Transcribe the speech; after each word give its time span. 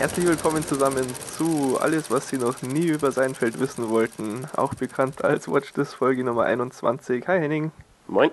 Herzlich 0.00 0.26
willkommen 0.26 0.62
zusammen 0.62 1.06
zu 1.36 1.76
Alles, 1.78 2.10
was 2.10 2.30
Sie 2.30 2.38
noch 2.38 2.62
nie 2.62 2.86
über 2.86 3.12
Seinfeld 3.12 3.60
wissen 3.60 3.90
wollten. 3.90 4.46
Auch 4.56 4.72
bekannt 4.72 5.22
als 5.22 5.46
Watch 5.46 5.74
This 5.74 5.92
Folge 5.92 6.24
Nummer 6.24 6.44
21. 6.44 7.28
Hi 7.28 7.38
Henning. 7.38 7.70
Moin. 8.08 8.30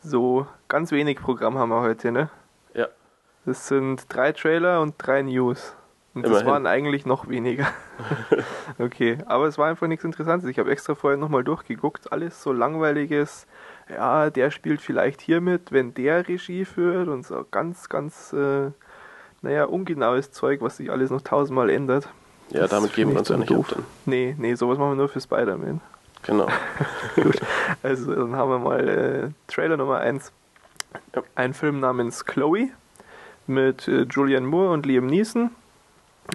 So, 0.00 0.46
ganz 0.68 0.92
wenig 0.92 1.18
Programm 1.18 1.58
haben 1.58 1.70
wir 1.70 1.80
heute, 1.80 2.12
ne? 2.12 2.30
Ja. 2.72 2.86
Das 3.44 3.66
sind 3.66 4.04
drei 4.08 4.30
Trailer 4.30 4.80
und 4.80 4.94
drei 4.96 5.22
News. 5.22 5.74
Und 6.14 6.22
das 6.22 6.30
Immerhin. 6.30 6.46
waren 6.46 6.66
eigentlich 6.68 7.04
noch 7.04 7.28
weniger. 7.28 7.66
okay, 8.78 9.18
aber 9.26 9.46
es 9.48 9.58
war 9.58 9.66
einfach 9.66 9.88
nichts 9.88 10.04
Interessantes. 10.04 10.48
Ich 10.48 10.60
habe 10.60 10.70
extra 10.70 10.94
vorher 10.94 11.18
nochmal 11.18 11.42
durchgeguckt. 11.42 12.12
Alles 12.12 12.40
so 12.40 12.52
langweiliges. 12.52 13.48
Ja, 13.88 14.30
der 14.30 14.52
spielt 14.52 14.80
vielleicht 14.80 15.20
hier 15.20 15.40
mit, 15.40 15.72
wenn 15.72 15.94
der 15.94 16.28
Regie 16.28 16.64
führt 16.64 17.08
und 17.08 17.26
so 17.26 17.44
ganz, 17.50 17.88
ganz, 17.88 18.32
äh, 18.32 18.70
naja, 19.42 19.64
ungenaues 19.64 20.30
Zeug, 20.32 20.60
was 20.60 20.76
sich 20.78 20.90
alles 20.90 21.10
noch 21.10 21.22
tausendmal 21.22 21.70
ändert. 21.70 22.08
Ja, 22.50 22.62
Das 22.62 22.70
damit 22.70 22.94
geben 22.94 23.12
wir 23.12 23.18
uns 23.18 23.28
ja 23.28 23.36
nicht 23.36 23.50
doof. 23.50 23.70
ab. 23.70 23.76
Dann. 23.76 23.84
Nee, 24.06 24.34
nee, 24.38 24.54
sowas 24.54 24.78
machen 24.78 24.92
wir 24.92 24.96
nur 24.96 25.08
für 25.08 25.20
Spider-Man. 25.20 25.80
Genau. 26.22 26.48
Gut, 27.14 27.40
also 27.82 28.14
dann 28.14 28.34
haben 28.34 28.50
wir 28.50 28.58
mal 28.58 28.88
äh, 28.88 29.28
Trailer 29.46 29.76
Nummer 29.76 29.98
1. 29.98 30.32
Ja. 31.14 31.22
Ein 31.34 31.54
Film 31.54 31.80
namens 31.80 32.24
Chloe 32.24 32.68
mit 33.46 33.86
äh, 33.88 34.02
Julianne 34.02 34.46
Moore 34.46 34.72
und 34.72 34.86
Liam 34.86 35.06
Neeson. 35.06 35.50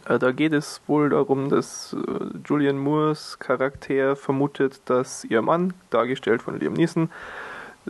Äh, 0.07 0.19
da 0.19 0.31
geht 0.31 0.53
es 0.53 0.81
wohl 0.87 1.09
darum, 1.09 1.49
dass 1.49 1.93
äh, 1.93 2.37
Julianne 2.47 2.79
Moores 2.79 3.37
Charakter 3.39 4.15
vermutet, 4.15 4.81
dass 4.85 5.23
ihr 5.25 5.41
Mann, 5.41 5.73
dargestellt 5.89 6.41
von 6.41 6.59
Liam 6.59 6.73
Neeson, 6.73 7.09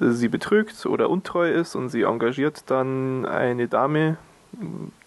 äh, 0.02 0.10
sie 0.10 0.30
betrügt 0.30 0.86
oder 0.86 1.10
untreu 1.10 1.52
ist 1.52 1.76
und 1.76 1.90
sie 1.90 2.04
engagiert 2.04 2.64
dann 2.72 3.26
eine 3.26 3.68
Dame, 3.68 4.18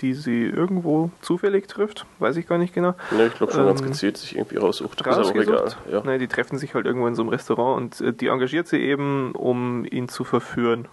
die 0.00 0.14
sie 0.14 0.44
irgendwo 0.44 1.11
zufällig 1.20 1.69
trifft, 1.69 2.06
weiß 2.19 2.36
ich 2.36 2.47
gar 2.47 2.58
nicht 2.58 2.75
genau. 2.75 2.94
Ne, 3.11 3.27
ich 3.27 3.34
glaube 3.34 3.53
schon 3.53 3.66
ganz 3.66 3.80
Ähm, 3.80 3.88
gezielt 3.88 4.16
sich 4.16 4.36
irgendwie 4.36 4.56
raussucht. 4.56 5.00
Ist 5.00 5.06
aber 5.06 5.34
egal. 5.34 5.75
Ja. 5.91 6.03
Nein, 6.05 6.20
die 6.20 6.28
treffen 6.28 6.58
sich 6.58 6.75
halt 6.75 6.86
irgendwo 6.86 7.06
in 7.06 7.14
so 7.14 7.22
einem 7.22 7.30
Restaurant 7.30 7.77
und 7.77 8.00
äh, 8.00 8.12
die 8.12 8.28
engagiert 8.28 8.69
sie 8.69 8.78
eben, 8.78 9.33
um 9.33 9.84
ihn 9.84 10.08
zu 10.08 10.25
verführen. 10.25 10.88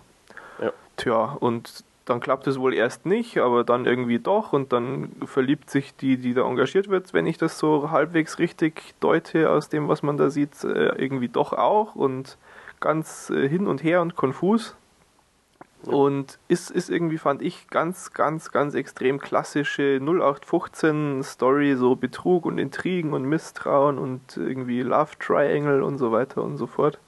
Ja. 0.62 0.72
Tja, 0.98 1.38
und 1.40 1.84
dann 2.06 2.20
klappt 2.20 2.48
es 2.48 2.60
wohl 2.60 2.74
erst 2.74 3.06
nicht, 3.06 3.38
aber 3.38 3.64
dann 3.64 3.86
irgendwie 3.86 4.20
doch 4.20 4.54
und 4.54 4.74
dann 4.74 5.12
verliebt 5.26 5.70
sich 5.70 5.96
die, 5.96 6.18
die 6.18 6.34
da 6.34 6.48
engagiert 6.48 6.90
wird, 6.90 7.14
wenn 7.14 7.26
ich 7.26 7.38
das 7.38 7.58
so 7.58 7.92
halbwegs 7.92 8.40
richtig 8.40 8.94
deute 9.00 9.50
aus 9.50 9.70
dem, 9.70 9.88
was 9.88 10.04
man 10.04 10.18
da 10.18 10.30
sieht, 10.30 10.64
äh, 10.64 10.90
irgendwie 10.98 11.30
doch 11.30 11.54
auch 11.54 11.96
und 11.96 12.38
ganz 12.82 13.30
äh, 13.30 13.48
hin 13.48 13.68
und 13.68 13.84
her 13.84 14.02
und 14.02 14.16
konfus. 14.16 14.76
Und 15.88 16.40
ist, 16.48 16.72
ist 16.72 16.90
irgendwie, 16.90 17.18
fand 17.18 17.42
ich, 17.42 17.68
ganz, 17.70 18.14
ganz, 18.14 18.52
ganz 18.52 18.74
extrem 18.74 19.20
klassische 19.20 20.00
0815-Story, 20.02 21.76
so 21.76 21.96
Betrug 21.96 22.46
und 22.46 22.58
Intrigen 22.58 23.14
und 23.14 23.24
Misstrauen 23.26 23.98
und 23.98 24.38
irgendwie 24.38 24.82
Love 24.82 25.12
Triangle 25.20 25.84
und 25.84 25.98
so 25.98 26.12
weiter 26.12 26.42
und 26.44 26.58
so 26.58 26.68
fort. 26.68 27.00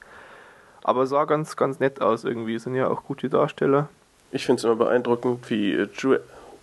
Aber 0.84 1.08
sah 1.08 1.26
ganz, 1.26 1.56
ganz 1.56 1.80
nett 1.80 2.02
aus 2.02 2.24
irgendwie, 2.26 2.60
sind 2.60 2.76
ja 2.76 2.88
auch 2.90 3.04
gute 3.04 3.30
Darsteller. 3.30 3.90
Ich 4.32 4.46
finde 4.46 4.60
es 4.60 4.64
immer 4.66 4.76
beeindruckend, 4.76 5.50
wie 5.50 5.72
äh, 5.74 5.88
Ju 5.98 6.18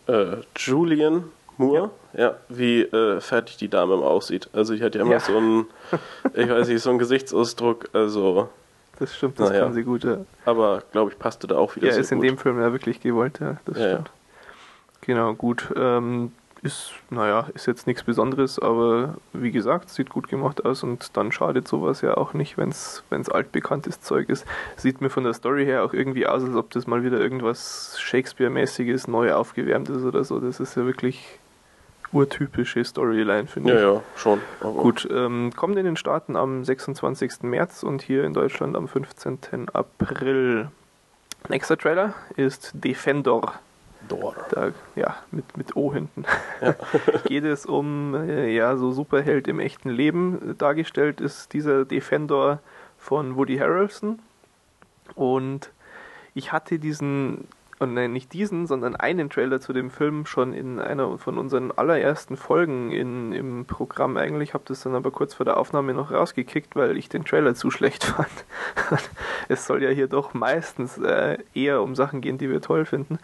äh, 0.06 0.36
Julian 0.56 1.24
Moore, 1.56 1.90
ja. 2.12 2.34
wie 2.48 2.82
äh, 2.82 3.20
fertig 3.20 3.56
die 3.56 3.68
Dame 3.68 3.94
aussieht. 3.94 4.48
Also 4.52 4.74
ich 4.74 4.82
hatte 4.82 4.98
ja 4.98 5.04
immer 5.04 5.14
Ja. 5.14 5.20
so 5.20 5.36
einen, 5.36 5.66
ich 6.34 6.48
weiß 6.48 6.68
nicht, 6.68 6.82
so 6.82 6.90
einen 6.90 6.98
Gesichtsausdruck, 6.98 7.88
also, 7.92 8.48
Das 9.02 9.16
stimmt, 9.16 9.40
das 9.40 9.50
Naja. 9.50 9.64
kann 9.64 9.74
sie 9.74 9.82
gut. 9.82 10.04
Ja, 10.04 10.18
aber 10.44 10.84
glaube 10.92 11.10
ich, 11.10 11.18
passte 11.18 11.48
da 11.48 11.56
auch 11.56 11.74
wieder 11.74 11.88
ja 11.88 11.92
sehr 11.94 12.02
ist 12.02 12.12
in 12.12 12.18
gut. 12.20 12.28
dem 12.28 12.38
Film 12.38 12.60
ja 12.60 12.70
wirklich 12.70 13.00
gewollt, 13.00 13.40
ja, 13.40 13.56
das 13.64 13.76
ja. 13.76 13.90
stimmt. 13.94 14.10
Genau, 15.00 15.34
gut. 15.34 15.72
Ähm, 15.74 16.30
ist, 16.62 16.92
naja, 17.10 17.48
ist 17.54 17.66
jetzt 17.66 17.88
nichts 17.88 18.04
Besonderes, 18.04 18.60
aber 18.60 19.16
wie 19.32 19.50
gesagt, 19.50 19.90
sieht 19.90 20.08
gut 20.10 20.28
gemacht 20.28 20.64
aus 20.64 20.84
und 20.84 21.16
dann 21.16 21.32
schadet 21.32 21.66
sowas 21.66 22.00
ja 22.02 22.16
auch 22.16 22.32
nicht, 22.32 22.56
wenn 22.56 22.68
es 22.68 23.02
altbekanntes 23.28 24.00
Zeug 24.02 24.28
ist. 24.28 24.46
Sieht 24.76 25.00
mir 25.00 25.10
von 25.10 25.24
der 25.24 25.34
Story 25.34 25.64
her 25.64 25.82
auch 25.84 25.92
irgendwie 25.92 26.28
aus, 26.28 26.44
als 26.44 26.54
ob 26.54 26.70
das 26.70 26.86
mal 26.86 27.02
wieder 27.02 27.18
irgendwas 27.18 27.96
Shakespeare-mäßiges, 27.98 29.08
neu 29.08 29.32
aufgewärmt 29.32 29.88
ist 29.88 30.04
oder 30.04 30.22
so. 30.22 30.38
Das 30.38 30.60
ist 30.60 30.76
ja 30.76 30.86
wirklich 30.86 31.40
urtypische 32.12 32.84
Storyline, 32.84 33.46
finde 33.46 33.72
ja, 33.72 33.76
ich. 33.76 33.94
ja, 33.96 34.02
schon. 34.16 34.40
Aber 34.60 34.82
Gut, 34.82 35.08
ähm, 35.10 35.52
kommt 35.56 35.76
in 35.78 35.84
den 35.84 35.96
Staaten 35.96 36.36
am 36.36 36.64
26. 36.64 37.42
März 37.42 37.82
und 37.82 38.02
hier 38.02 38.24
in 38.24 38.34
Deutschland 38.34 38.76
am 38.76 38.88
15. 38.88 39.68
April. 39.72 40.68
Nächster 41.48 41.76
Trailer 41.76 42.14
ist 42.36 42.72
Defender. 42.74 43.54
Dor. 44.08 44.34
Da, 44.50 44.72
ja, 44.96 45.16
mit, 45.30 45.56
mit 45.56 45.76
O 45.76 45.92
hinten. 45.92 46.24
Ja. 46.60 46.74
Geht 47.26 47.44
es 47.44 47.66
um 47.66 48.14
äh, 48.14 48.52
ja, 48.52 48.76
so 48.76 48.90
Superheld 48.90 49.48
im 49.48 49.60
echten 49.60 49.90
Leben. 49.90 50.56
Dargestellt 50.58 51.20
ist 51.20 51.52
dieser 51.52 51.84
Defender 51.84 52.60
von 52.98 53.36
Woody 53.36 53.58
Harrelson. 53.58 54.18
Und 55.14 55.70
ich 56.34 56.52
hatte 56.52 56.78
diesen, 56.78 57.46
und 57.82 57.94
nein, 57.94 58.12
nicht 58.12 58.32
diesen, 58.32 58.66
sondern 58.66 58.96
einen 58.96 59.28
Trailer 59.28 59.60
zu 59.60 59.72
dem 59.72 59.90
Film 59.90 60.24
schon 60.24 60.52
in 60.54 60.78
einer 60.78 61.18
von 61.18 61.36
unseren 61.36 61.72
allerersten 61.72 62.36
Folgen 62.36 62.90
in, 62.92 63.32
im 63.32 63.64
Programm 63.64 64.16
eigentlich. 64.16 64.54
Habe 64.54 64.64
das 64.66 64.82
dann 64.82 64.94
aber 64.94 65.10
kurz 65.10 65.34
vor 65.34 65.44
der 65.44 65.56
Aufnahme 65.56 65.92
noch 65.92 66.12
rausgekickt, 66.12 66.76
weil 66.76 66.96
ich 66.96 67.08
den 67.08 67.24
Trailer 67.24 67.54
zu 67.54 67.70
schlecht 67.70 68.04
fand. 68.04 68.30
es 69.48 69.66
soll 69.66 69.82
ja 69.82 69.90
hier 69.90 70.06
doch 70.06 70.32
meistens 70.32 70.96
äh, 70.98 71.38
eher 71.54 71.82
um 71.82 71.94
Sachen 71.94 72.20
gehen, 72.20 72.38
die 72.38 72.50
wir 72.50 72.60
toll 72.60 72.84
finden. 72.84 73.18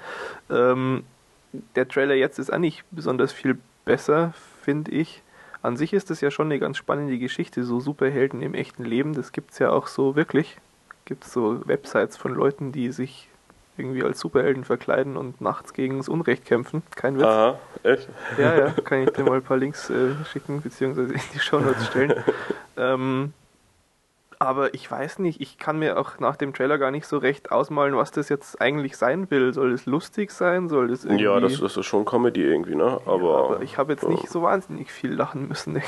Ähm, 0.50 1.04
der 1.76 1.88
Trailer 1.88 2.14
jetzt 2.14 2.38
ist 2.38 2.52
auch 2.52 2.58
nicht 2.58 2.84
besonders 2.90 3.32
viel 3.32 3.58
besser, 3.84 4.34
finde 4.62 4.90
ich. 4.90 5.22
An 5.62 5.76
sich 5.76 5.92
ist 5.92 6.10
das 6.10 6.20
ja 6.20 6.30
schon 6.30 6.48
eine 6.48 6.58
ganz 6.58 6.76
spannende 6.76 7.19
Geschichte, 7.19 7.64
so 7.64 7.80
Superhelden 7.80 8.42
im 8.42 8.54
echten 8.54 8.84
Leben. 8.84 9.14
Das 9.14 9.32
gibt 9.32 9.52
es 9.52 9.58
ja 9.58 9.70
auch 9.70 9.86
so 9.86 10.16
wirklich. 10.16 10.56
Gibt 11.04 11.25
es 11.25 11.32
so 11.32 11.66
Websites 11.66 12.16
von 12.16 12.34
Leuten, 12.34 12.70
die 12.70 12.92
sich 12.92 13.28
irgendwie 13.78 14.03
als 14.03 14.21
Superhelden 14.21 14.65
verkleiden 14.65 15.16
und 15.16 15.41
nachts 15.41 15.72
gegen 15.72 15.99
das 15.99 16.09
Unrecht 16.09 16.44
kämpfen. 16.44 16.83
Kein 16.94 17.16
Witz. 17.16 17.25
Aha, 17.25 17.59
echt? 17.83 18.09
Ja, 18.39 18.55
ja, 18.56 18.71
kann 18.84 19.03
ich 19.03 19.11
dir 19.11 19.25
mal 19.25 19.37
ein 19.37 19.43
paar 19.43 19.56
Links 19.56 19.91
äh, 19.91 20.11
schicken, 20.31 20.62
beziehungsweise 20.62 21.15
in 21.15 21.21
die 21.34 21.39
Shownotes 21.39 21.87
stellen. 21.87 22.15
ähm, 22.77 23.33
aber 24.41 24.72
ich 24.72 24.88
weiß 24.88 25.19
nicht, 25.19 25.41
ich 25.41 25.59
kann 25.59 25.78
mir 25.81 25.99
auch 25.99 26.21
nach 26.21 26.37
dem 26.37 26.55
Trailer 26.55 26.78
gar 26.78 26.93
nicht 26.93 27.06
so 27.06 27.19
recht 27.19 27.50
ausmalen, 27.50 27.97
was 27.97 28.12
das 28.12 28.28
jetzt 28.28 28.61
eigentlich 28.61 28.97
sein 28.97 29.31
will. 29.31 29.53
Soll 29.53 29.72
es 29.72 29.87
lustig 29.87 30.31
sein? 30.31 30.69
Soll 30.69 30.88
das 30.88 31.05
irgendwie... 31.05 31.25
Ja, 31.25 31.41
das, 31.41 31.59
das 31.59 31.77
ist 31.77 31.87
schon 31.87 32.05
Comedy 32.05 32.43
irgendwie, 32.43 32.77
ne? 32.77 33.00
Ja, 33.05 33.12
Aber, 33.12 33.44
aber 33.44 33.62
ich 33.62 33.78
habe 33.78 33.93
jetzt 33.93 34.09
nicht 34.09 34.28
so 34.28 34.43
wahnsinnig 34.43 34.93
viel 34.93 35.12
lachen 35.12 35.49
müssen. 35.49 35.83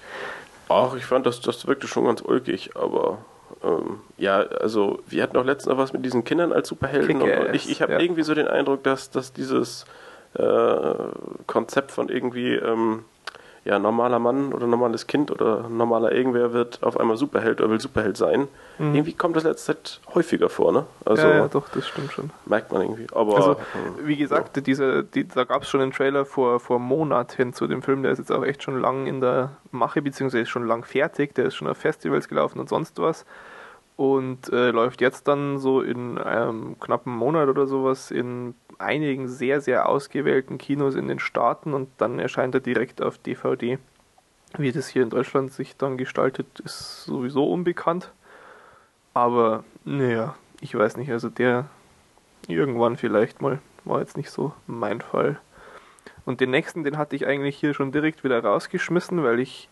Ach, 0.68 0.94
ich 0.94 1.06
fand, 1.06 1.24
das, 1.24 1.40
das 1.40 1.66
wirkte 1.66 1.86
schon 1.86 2.04
ganz 2.04 2.20
ulkig, 2.20 2.76
aber 2.76 3.18
ähm, 3.62 4.00
ja, 4.16 4.38
also 4.38 5.00
wir 5.06 5.22
hatten 5.22 5.36
auch 5.36 5.44
letztens 5.44 5.72
noch 5.72 5.78
was 5.78 5.92
mit 5.92 6.04
diesen 6.04 6.24
Kindern 6.24 6.52
als 6.52 6.68
Superhelden 6.68 7.22
und, 7.22 7.30
und 7.30 7.54
ich, 7.54 7.70
ich 7.70 7.82
habe 7.82 7.92
ja. 7.92 8.00
irgendwie 8.00 8.22
so 8.22 8.34
den 8.34 8.48
Eindruck, 8.48 8.82
dass, 8.82 9.10
dass 9.10 9.32
dieses 9.32 9.84
äh, 10.34 10.94
Konzept 11.46 11.92
von 11.92 12.08
irgendwie 12.08 12.54
ähm, 12.54 13.04
ja, 13.66 13.78
normaler 13.78 14.18
Mann 14.20 14.52
oder 14.52 14.66
normales 14.66 15.06
Kind 15.06 15.30
oder 15.30 15.68
normaler 15.68 16.12
irgendwer 16.12 16.52
wird 16.52 16.82
auf 16.82 16.98
einmal 16.98 17.16
Superheld 17.16 17.60
oder 17.60 17.70
will 17.70 17.80
Superheld 17.80 18.16
sein. 18.16 18.48
Irgendwie 18.78 19.12
kommt 19.12 19.34
das 19.36 19.44
letzte 19.44 19.74
Zeit 19.74 20.00
häufiger 20.14 20.48
vor, 20.48 20.70
ne? 20.72 20.86
Also 21.04 21.26
Mhm. 21.26 21.32
ja, 21.32 21.36
ja, 21.40 21.48
doch, 21.48 21.68
das 21.70 21.88
stimmt 21.88 22.12
schon. 22.12 22.30
merkt 22.44 22.70
man 22.72 22.82
irgendwie. 22.82 23.06
Aber 23.12 23.34
Also, 23.34 23.50
ähm, 23.52 24.06
wie 24.06 24.16
gesagt, 24.16 24.66
diese, 24.66 25.02
die, 25.02 25.26
da 25.26 25.44
gab 25.44 25.62
es 25.62 25.68
schon 25.68 25.80
einen 25.80 25.92
Trailer 25.92 26.24
vor, 26.24 26.60
vor 26.60 26.78
Monaten 26.78 27.52
zu 27.52 27.66
dem 27.66 27.82
Film, 27.82 28.02
der 28.02 28.12
ist 28.12 28.18
jetzt 28.18 28.30
auch 28.30 28.44
echt 28.44 28.62
schon 28.62 28.80
lang 28.80 29.06
in 29.06 29.20
der 29.20 29.56
Mache, 29.72 30.00
beziehungsweise 30.02 30.42
ist 30.42 30.50
schon 30.50 30.66
lang 30.66 30.84
fertig, 30.84 31.34
der 31.34 31.46
ist 31.46 31.56
schon 31.56 31.66
auf 31.68 31.78
Festivals 31.78 32.28
gelaufen 32.28 32.60
und 32.60 32.68
sonst 32.68 32.98
was. 33.00 33.26
Und 33.96 34.52
äh, 34.52 34.70
läuft 34.72 35.00
jetzt 35.00 35.26
dann 35.26 35.58
so 35.58 35.80
in 35.80 36.18
einem 36.18 36.78
knappen 36.78 37.16
Monat 37.16 37.48
oder 37.48 37.66
sowas 37.66 38.10
in 38.10 38.54
einigen 38.78 39.28
sehr, 39.28 39.60
sehr 39.60 39.88
ausgewählten 39.88 40.58
Kinos 40.58 40.94
in 40.94 41.08
den 41.08 41.18
Staaten 41.18 41.74
und 41.74 41.88
dann 41.98 42.18
erscheint 42.18 42.54
er 42.54 42.60
direkt 42.60 43.02
auf 43.02 43.18
DVD. 43.18 43.78
Wie 44.58 44.72
das 44.72 44.88
hier 44.88 45.02
in 45.02 45.10
Deutschland 45.10 45.52
sich 45.52 45.76
dann 45.76 45.96
gestaltet, 45.96 46.60
ist 46.60 47.04
sowieso 47.04 47.50
unbekannt. 47.50 48.12
Aber, 49.12 49.64
naja, 49.84 50.34
ich 50.60 50.74
weiß 50.74 50.96
nicht, 50.96 51.10
also 51.10 51.28
der 51.28 51.66
irgendwann 52.48 52.96
vielleicht 52.96 53.40
mal, 53.40 53.60
war 53.84 54.00
jetzt 54.00 54.16
nicht 54.16 54.30
so 54.30 54.52
mein 54.66 55.00
Fall. 55.00 55.38
Und 56.24 56.40
den 56.40 56.50
nächsten, 56.50 56.84
den 56.84 56.98
hatte 56.98 57.16
ich 57.16 57.26
eigentlich 57.26 57.56
hier 57.56 57.74
schon 57.74 57.92
direkt 57.92 58.24
wieder 58.24 58.42
rausgeschmissen, 58.42 59.22
weil 59.22 59.40
ich 59.40 59.68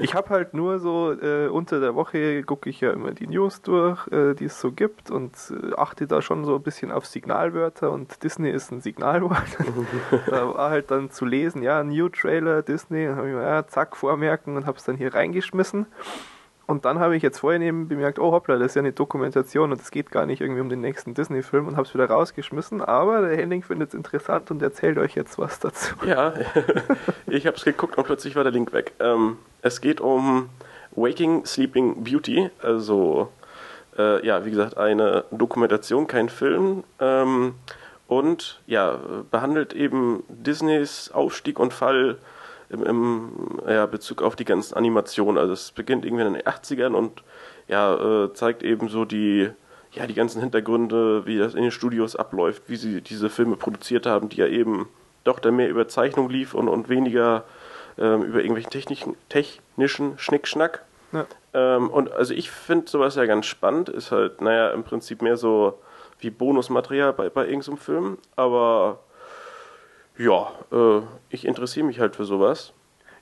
ich 0.00 0.14
habe 0.14 0.30
halt 0.30 0.54
nur 0.54 0.78
so 0.78 1.12
äh, 1.12 1.48
unter 1.48 1.80
der 1.80 1.94
Woche 1.94 2.42
gucke 2.42 2.70
ich 2.70 2.80
ja 2.80 2.92
immer 2.92 3.12
die 3.12 3.26
News 3.26 3.62
durch, 3.62 4.06
äh, 4.08 4.34
die 4.34 4.46
es 4.46 4.60
so 4.60 4.72
gibt 4.72 5.10
und 5.10 5.32
äh, 5.50 5.74
achte 5.76 6.06
da 6.06 6.22
schon 6.22 6.44
so 6.44 6.56
ein 6.56 6.62
bisschen 6.62 6.90
auf 6.92 7.06
Signalwörter 7.06 7.90
und 7.90 8.22
Disney 8.22 8.50
ist 8.50 8.72
ein 8.72 8.80
Signalwort. 8.80 9.58
da 10.26 10.54
war 10.54 10.70
halt 10.70 10.90
dann 10.90 11.10
zu 11.10 11.24
lesen, 11.24 11.62
ja, 11.62 11.82
New 11.82 12.08
Trailer 12.08 12.62
Disney, 12.62 13.06
dann 13.06 13.16
habe 13.16 13.28
ich 13.28 13.34
mir 13.34 13.42
ja, 13.42 13.66
zack 13.66 13.96
vormerken 13.96 14.56
und 14.56 14.66
habe 14.66 14.78
es 14.78 14.84
dann 14.84 14.96
hier 14.96 15.14
reingeschmissen. 15.14 15.86
Und 16.66 16.84
dann 16.84 16.98
habe 16.98 17.16
ich 17.16 17.22
jetzt 17.22 17.38
vorhin 17.38 17.62
eben 17.62 17.86
bemerkt, 17.86 18.18
oh 18.18 18.32
hoppla, 18.32 18.56
das 18.56 18.72
ist 18.72 18.74
ja 18.74 18.80
eine 18.80 18.92
Dokumentation 18.92 19.70
und 19.70 19.80
es 19.80 19.92
geht 19.92 20.10
gar 20.10 20.26
nicht 20.26 20.40
irgendwie 20.40 20.60
um 20.60 20.68
den 20.68 20.80
nächsten 20.80 21.14
Disney-Film 21.14 21.68
und 21.68 21.76
habe 21.76 21.86
es 21.86 21.94
wieder 21.94 22.06
rausgeschmissen. 22.06 22.82
Aber 22.82 23.20
der 23.20 23.36
Henning 23.36 23.62
findet 23.62 23.90
es 23.90 23.94
interessant 23.94 24.50
und 24.50 24.60
erzählt 24.62 24.98
euch 24.98 25.14
jetzt 25.14 25.38
was 25.38 25.60
dazu. 25.60 25.94
Ja, 26.04 26.34
ich 27.28 27.46
habe 27.46 27.56
es 27.56 27.64
geguckt 27.64 27.96
und 27.96 28.04
plötzlich 28.04 28.34
war 28.34 28.42
der 28.42 28.52
Link 28.52 28.72
weg. 28.72 28.92
Ähm, 28.98 29.38
es 29.62 29.80
geht 29.80 30.00
um 30.00 30.48
Waking 30.96 31.44
Sleeping 31.46 32.02
Beauty, 32.02 32.50
also 32.60 33.30
äh, 33.96 34.26
ja, 34.26 34.44
wie 34.44 34.50
gesagt, 34.50 34.76
eine 34.76 35.24
Dokumentation, 35.30 36.08
kein 36.08 36.28
Film. 36.28 36.82
Ähm, 36.98 37.54
und 38.08 38.60
ja, 38.66 38.98
behandelt 39.30 39.72
eben 39.72 40.24
Disneys 40.28 41.10
Aufstieg 41.12 41.58
und 41.58 41.72
Fall 41.72 42.18
im, 42.68 42.82
im 42.82 43.60
ja, 43.66 43.86
Bezug 43.86 44.22
auf 44.22 44.36
die 44.36 44.44
ganzen 44.44 44.74
Animationen. 44.74 45.38
Also 45.38 45.52
es 45.52 45.72
beginnt 45.72 46.04
irgendwie 46.04 46.24
in 46.24 46.34
den 46.34 46.42
80ern 46.42 46.94
und 46.94 47.22
ja, 47.68 48.24
äh, 48.24 48.32
zeigt 48.32 48.62
eben 48.62 48.88
so 48.88 49.04
die, 49.04 49.50
ja, 49.92 50.06
die 50.06 50.14
ganzen 50.14 50.40
Hintergründe, 50.40 51.26
wie 51.26 51.38
das 51.38 51.54
in 51.54 51.62
den 51.62 51.70
Studios 51.70 52.16
abläuft, 52.16 52.64
wie 52.68 52.76
sie 52.76 53.00
diese 53.00 53.30
Filme 53.30 53.56
produziert 53.56 54.06
haben, 54.06 54.28
die 54.28 54.36
ja 54.38 54.46
eben 54.46 54.88
doch 55.24 55.40
dann 55.40 55.56
mehr 55.56 55.68
über 55.68 55.88
Zeichnung 55.88 56.28
lief 56.28 56.54
und, 56.54 56.68
und 56.68 56.88
weniger 56.88 57.44
ähm, 57.98 58.22
über 58.22 58.38
irgendwelchen 58.38 58.70
technischen, 58.70 59.16
technischen 59.28 60.18
Schnickschnack. 60.18 60.84
Ja. 61.12 61.26
Ähm, 61.54 61.90
und 61.90 62.12
also 62.12 62.34
ich 62.34 62.50
finde 62.50 62.88
sowas 62.88 63.16
ja 63.16 63.26
ganz 63.26 63.46
spannend, 63.46 63.88
ist 63.88 64.12
halt, 64.12 64.40
naja, 64.40 64.70
im 64.70 64.84
Prinzip 64.84 65.22
mehr 65.22 65.36
so 65.36 65.78
wie 66.20 66.30
Bonusmaterial 66.30 67.12
bei, 67.12 67.28
bei 67.28 67.46
irgendeinem 67.46 67.78
Film, 67.78 68.18
aber 68.36 69.00
ja, 70.18 70.52
äh, 70.72 71.02
ich 71.30 71.46
interessiere 71.46 71.86
mich 71.86 72.00
halt 72.00 72.16
für 72.16 72.24
sowas. 72.24 72.72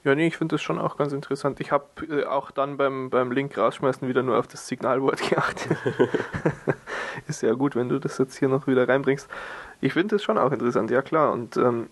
Ja, 0.04 0.14
nee, 0.14 0.26
ich 0.26 0.36
finde 0.36 0.54
das 0.54 0.62
schon 0.62 0.78
auch 0.78 0.98
ganz 0.98 1.14
interessant. 1.14 1.60
Ich 1.60 1.72
habe 1.72 1.86
äh, 2.10 2.24
auch 2.24 2.50
dann 2.50 2.76
beim, 2.76 3.08
beim 3.08 3.32
Link 3.32 3.56
rausschmeißen 3.56 4.06
wieder 4.06 4.22
nur 4.22 4.38
auf 4.38 4.46
das 4.46 4.68
Signalwort 4.68 5.20
geachtet. 5.30 5.76
ist 7.26 7.42
ja 7.42 7.54
gut, 7.54 7.74
wenn 7.74 7.88
du 7.88 7.98
das 7.98 8.18
jetzt 8.18 8.36
hier 8.38 8.48
noch 8.48 8.66
wieder 8.66 8.86
reinbringst. 8.86 9.28
Ich 9.80 9.94
finde 9.94 10.16
das 10.16 10.22
schon 10.22 10.36
auch 10.36 10.52
interessant, 10.52 10.90
ja 10.90 11.00
klar. 11.00 11.32
Und 11.32 11.56
ähm, 11.56 11.88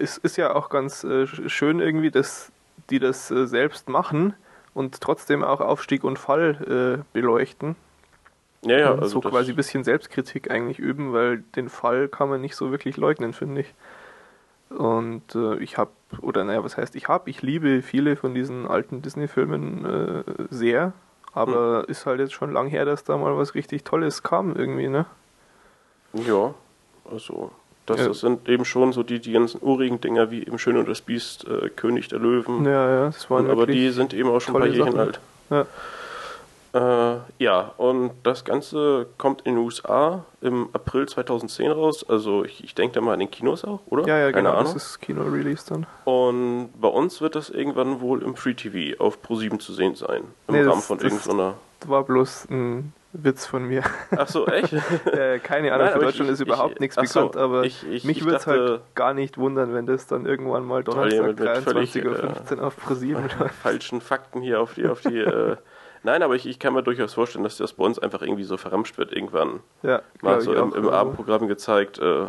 es 0.00 0.18
ist 0.18 0.36
ja 0.36 0.54
auch 0.54 0.68
ganz 0.68 1.04
äh, 1.04 1.26
schön 1.26 1.78
irgendwie, 1.78 2.10
dass 2.10 2.50
die 2.90 2.98
das 2.98 3.30
äh, 3.30 3.46
selbst 3.46 3.88
machen 3.88 4.34
und 4.74 5.00
trotzdem 5.00 5.44
auch 5.44 5.60
Aufstieg 5.60 6.02
und 6.02 6.18
Fall 6.18 7.02
äh, 7.02 7.04
beleuchten. 7.12 7.76
Ja, 8.62 8.78
ja. 8.78 8.90
Und 8.90 9.00
also 9.00 9.20
so 9.20 9.28
quasi 9.28 9.52
ein 9.52 9.56
bisschen 9.56 9.84
Selbstkritik 9.84 10.50
eigentlich 10.50 10.80
üben, 10.80 11.12
weil 11.12 11.44
den 11.54 11.68
Fall 11.68 12.08
kann 12.08 12.28
man 12.28 12.40
nicht 12.40 12.56
so 12.56 12.72
wirklich 12.72 12.96
leugnen, 12.96 13.32
finde 13.32 13.60
ich. 13.62 13.74
Und 14.76 15.34
äh, 15.34 15.56
ich 15.58 15.78
habe, 15.78 15.90
oder 16.20 16.44
naja, 16.44 16.64
was 16.64 16.76
heißt 16.76 16.96
ich 16.96 17.08
habe, 17.08 17.30
ich 17.30 17.42
liebe 17.42 17.82
viele 17.82 18.16
von 18.16 18.34
diesen 18.34 18.66
alten 18.66 19.02
Disney-Filmen 19.02 19.84
äh, 19.84 20.22
sehr, 20.50 20.92
aber 21.32 21.82
hm. 21.82 21.90
ist 21.90 22.06
halt 22.06 22.20
jetzt 22.20 22.32
schon 22.32 22.52
lang 22.52 22.68
her, 22.68 22.84
dass 22.84 23.04
da 23.04 23.16
mal 23.16 23.36
was 23.36 23.54
richtig 23.54 23.84
Tolles 23.84 24.22
kam 24.22 24.54
irgendwie, 24.56 24.88
ne? 24.88 25.06
Ja, 26.12 26.54
also 27.10 27.50
das, 27.86 28.00
ja. 28.00 28.14
sind 28.14 28.48
eben 28.48 28.64
schon 28.64 28.92
so 28.92 29.02
die, 29.02 29.20
die 29.20 29.32
ganzen 29.32 29.60
urigen 29.62 30.00
Dinger 30.00 30.30
wie 30.30 30.42
eben 30.42 30.58
Schön 30.58 30.76
und 30.76 30.88
das 30.88 31.02
Biest, 31.02 31.46
äh, 31.46 31.68
König 31.68 32.08
der 32.08 32.18
Löwen. 32.18 32.64
Ja, 32.64 32.88
ja, 32.88 33.04
das 33.06 33.28
waren 33.30 33.50
Aber 33.50 33.66
die 33.66 33.90
sind 33.90 34.14
eben 34.14 34.30
auch 34.30 34.40
schon 34.40 34.56
ein 34.56 34.60
paar 34.60 34.68
Jährchen 34.68 34.98
alt. 34.98 35.20
Ja. 35.50 35.66
Äh, 36.74 37.18
ja, 37.38 37.72
und 37.76 38.10
das 38.24 38.44
Ganze 38.44 39.06
kommt 39.16 39.42
in 39.42 39.54
den 39.54 39.64
USA 39.64 40.24
im 40.40 40.68
April 40.72 41.08
2010 41.08 41.70
raus. 41.70 42.04
Also 42.08 42.44
ich, 42.44 42.64
ich 42.64 42.74
denke 42.74 42.96
da 42.96 43.00
mal 43.00 43.12
an 43.12 43.20
den 43.20 43.30
Kinos 43.30 43.64
auch, 43.64 43.80
oder? 43.86 44.06
Ja, 44.08 44.18
ja, 44.18 44.32
Keine 44.32 44.48
genau, 44.48 44.58
Ahnung. 44.58 44.74
das 44.74 44.84
ist 44.84 45.00
Kino-Release 45.00 45.66
dann. 45.68 45.86
Und 46.04 46.70
bei 46.80 46.88
uns 46.88 47.20
wird 47.20 47.36
das 47.36 47.48
irgendwann 47.48 48.00
wohl 48.00 48.22
im 48.22 48.34
Free 48.34 48.54
TV 48.54 49.00
auf 49.00 49.18
Pro7 49.24 49.60
zu 49.60 49.72
sehen 49.72 49.94
sein. 49.94 50.24
Im 50.48 50.54
nee, 50.54 50.62
Rahmen 50.62 50.82
von 50.82 50.98
irgendeiner... 50.98 51.54
Das 51.78 51.88
war 51.88 52.02
bloß 52.02 52.46
ein 52.50 52.92
Witz 53.12 53.46
von 53.46 53.64
mir. 53.66 53.84
Ach 54.16 54.26
so, 54.26 54.46
echt? 54.48 54.72
äh, 55.06 55.38
keine 55.38 55.72
Ahnung, 55.72 55.90
für 55.90 56.00
Deutschland 56.00 56.28
ich, 56.28 56.34
ist 56.34 56.40
überhaupt 56.40 56.74
ich, 56.74 56.80
nichts 56.80 56.96
bekannt, 56.96 57.34
so, 57.34 57.40
aber 57.40 57.62
ich, 57.62 58.04
mich 58.04 58.24
würde 58.24 58.38
es 58.38 58.46
halt 58.48 58.80
gar 58.96 59.14
nicht 59.14 59.38
wundern, 59.38 59.72
wenn 59.72 59.86
das 59.86 60.08
dann 60.08 60.26
irgendwann 60.26 60.64
mal 60.64 60.82
Donnerstag 60.82 61.38
23.15 61.38 62.56
Uhr 62.58 62.64
auf 62.64 62.76
Pro7 62.84 63.38
läuft. 63.38 63.54
Falschen 63.54 64.00
Fakten 64.00 64.42
hier 64.42 64.60
auf 64.60 64.74
die, 64.74 64.86
auf 64.88 65.00
die 65.02 65.20
äh, 65.20 65.56
Nein, 66.04 66.22
aber 66.22 66.34
ich, 66.34 66.46
ich 66.46 66.58
kann 66.58 66.74
mir 66.74 66.82
durchaus 66.82 67.14
vorstellen, 67.14 67.44
dass 67.44 67.56
das 67.56 67.72
bei 67.72 67.84
uns 67.84 67.98
einfach 67.98 68.20
irgendwie 68.20 68.44
so 68.44 68.58
verramscht 68.58 68.98
wird 68.98 69.10
irgendwann. 69.10 69.60
Ja, 69.82 70.02
mal 70.20 70.40
so 70.42 70.52
im, 70.52 70.74
im 70.74 70.88
Abendprogramm 70.88 71.48
gezeigt. 71.48 71.98
Äh, 71.98 72.26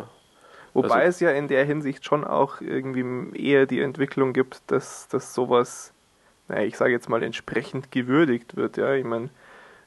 Wobei 0.72 0.94
also, 0.94 1.08
es 1.08 1.20
ja 1.20 1.30
in 1.30 1.46
der 1.46 1.64
Hinsicht 1.64 2.04
schon 2.04 2.24
auch 2.24 2.62
irgendwie 2.62 3.38
eher 3.38 3.66
die 3.66 3.80
Entwicklung 3.80 4.32
gibt, 4.32 4.62
dass, 4.68 5.08
dass 5.08 5.34
sowas, 5.34 5.92
naja, 6.48 6.62
ich 6.62 6.78
sage 6.78 6.92
jetzt 6.92 7.10
mal, 7.10 7.22
entsprechend 7.22 7.92
gewürdigt 7.92 8.56
wird. 8.56 8.78
Ja, 8.78 8.94
ich 8.94 9.04
meine, 9.04 9.28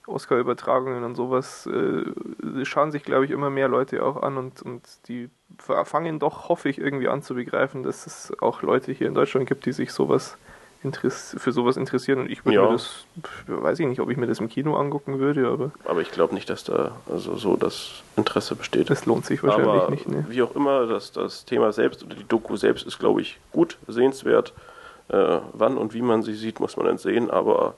Oscar-Übertragungen 0.05 1.03
und 1.03 1.15
sowas 1.15 1.67
äh, 1.67 2.65
schauen 2.65 2.91
sich, 2.91 3.03
glaube 3.03 3.25
ich, 3.25 3.31
immer 3.31 3.49
mehr 3.49 3.67
Leute 3.67 4.03
auch 4.03 4.21
an 4.21 4.37
und, 4.37 4.61
und 4.61 4.83
die 5.07 5.29
fangen 5.57 6.19
doch, 6.19 6.47
hoffe 6.47 6.69
ich, 6.69 6.77
irgendwie 6.77 7.07
an 7.07 7.23
zu 7.23 7.33
begreifen, 7.33 7.81
dass 7.81 8.05
es 8.05 8.33
auch 8.39 8.61
Leute 8.61 8.91
hier 8.91 9.07
in 9.07 9.15
Deutschland 9.15 9.47
gibt, 9.47 9.65
die 9.65 9.71
sich 9.71 9.91
sowas 9.91 10.37
für 10.81 11.51
sowas 11.51 11.75
interessieren 11.75 12.19
und 12.19 12.31
ich 12.31 12.45
würde 12.45 12.55
ja. 12.55 12.65
mir 12.65 12.71
das, 12.71 13.05
weiß 13.47 13.79
ich 13.79 13.87
nicht, 13.87 13.99
ob 13.99 14.09
ich 14.09 14.17
mir 14.17 14.27
das 14.27 14.39
im 14.39 14.47
Kino 14.47 14.75
angucken 14.77 15.19
würde, 15.19 15.47
aber. 15.47 15.71
Aber 15.83 16.01
ich 16.01 16.11
glaube 16.11 16.33
nicht, 16.33 16.49
dass 16.49 16.63
da 16.63 16.91
also 17.11 17.35
so 17.35 17.57
das 17.57 18.01
Interesse 18.15 18.55
besteht. 18.55 18.89
Das 18.89 19.05
lohnt 19.05 19.25
sich 19.25 19.43
wahrscheinlich 19.43 19.69
aber 19.69 19.91
nicht, 19.91 20.07
ne? 20.07 20.25
Wie 20.29 20.41
auch 20.41 20.55
immer, 20.55 20.87
das, 20.87 21.11
das 21.11 21.43
Thema 21.43 21.73
selbst 21.73 22.03
oder 22.03 22.15
die 22.15 22.23
Doku 22.23 22.55
selbst 22.55 22.87
ist, 22.87 22.97
glaube 22.97 23.21
ich, 23.21 23.39
gut, 23.51 23.77
sehenswert. 23.87 24.53
Äh, 25.09 25.39
wann 25.53 25.77
und 25.77 25.93
wie 25.93 26.01
man 26.01 26.23
sie 26.23 26.35
sieht, 26.35 26.59
muss 26.59 26.77
man 26.77 26.85
dann 26.85 26.97
sehen, 26.97 27.29
aber 27.29 27.75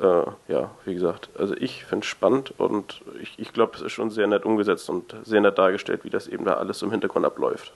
äh, 0.00 0.22
ja, 0.48 0.70
wie 0.84 0.94
gesagt, 0.94 1.30
also 1.38 1.54
ich 1.56 1.84
finde 1.84 2.04
es 2.04 2.08
spannend 2.08 2.52
und 2.58 3.00
ich, 3.22 3.38
ich 3.38 3.52
glaube, 3.52 3.76
es 3.76 3.80
ist 3.80 3.92
schon 3.92 4.10
sehr 4.10 4.26
nett 4.26 4.44
umgesetzt 4.44 4.90
und 4.90 5.14
sehr 5.24 5.40
nett 5.40 5.56
dargestellt, 5.56 6.04
wie 6.04 6.10
das 6.10 6.28
eben 6.28 6.44
da 6.44 6.54
alles 6.54 6.82
im 6.82 6.90
Hintergrund 6.90 7.24
abläuft. 7.24 7.72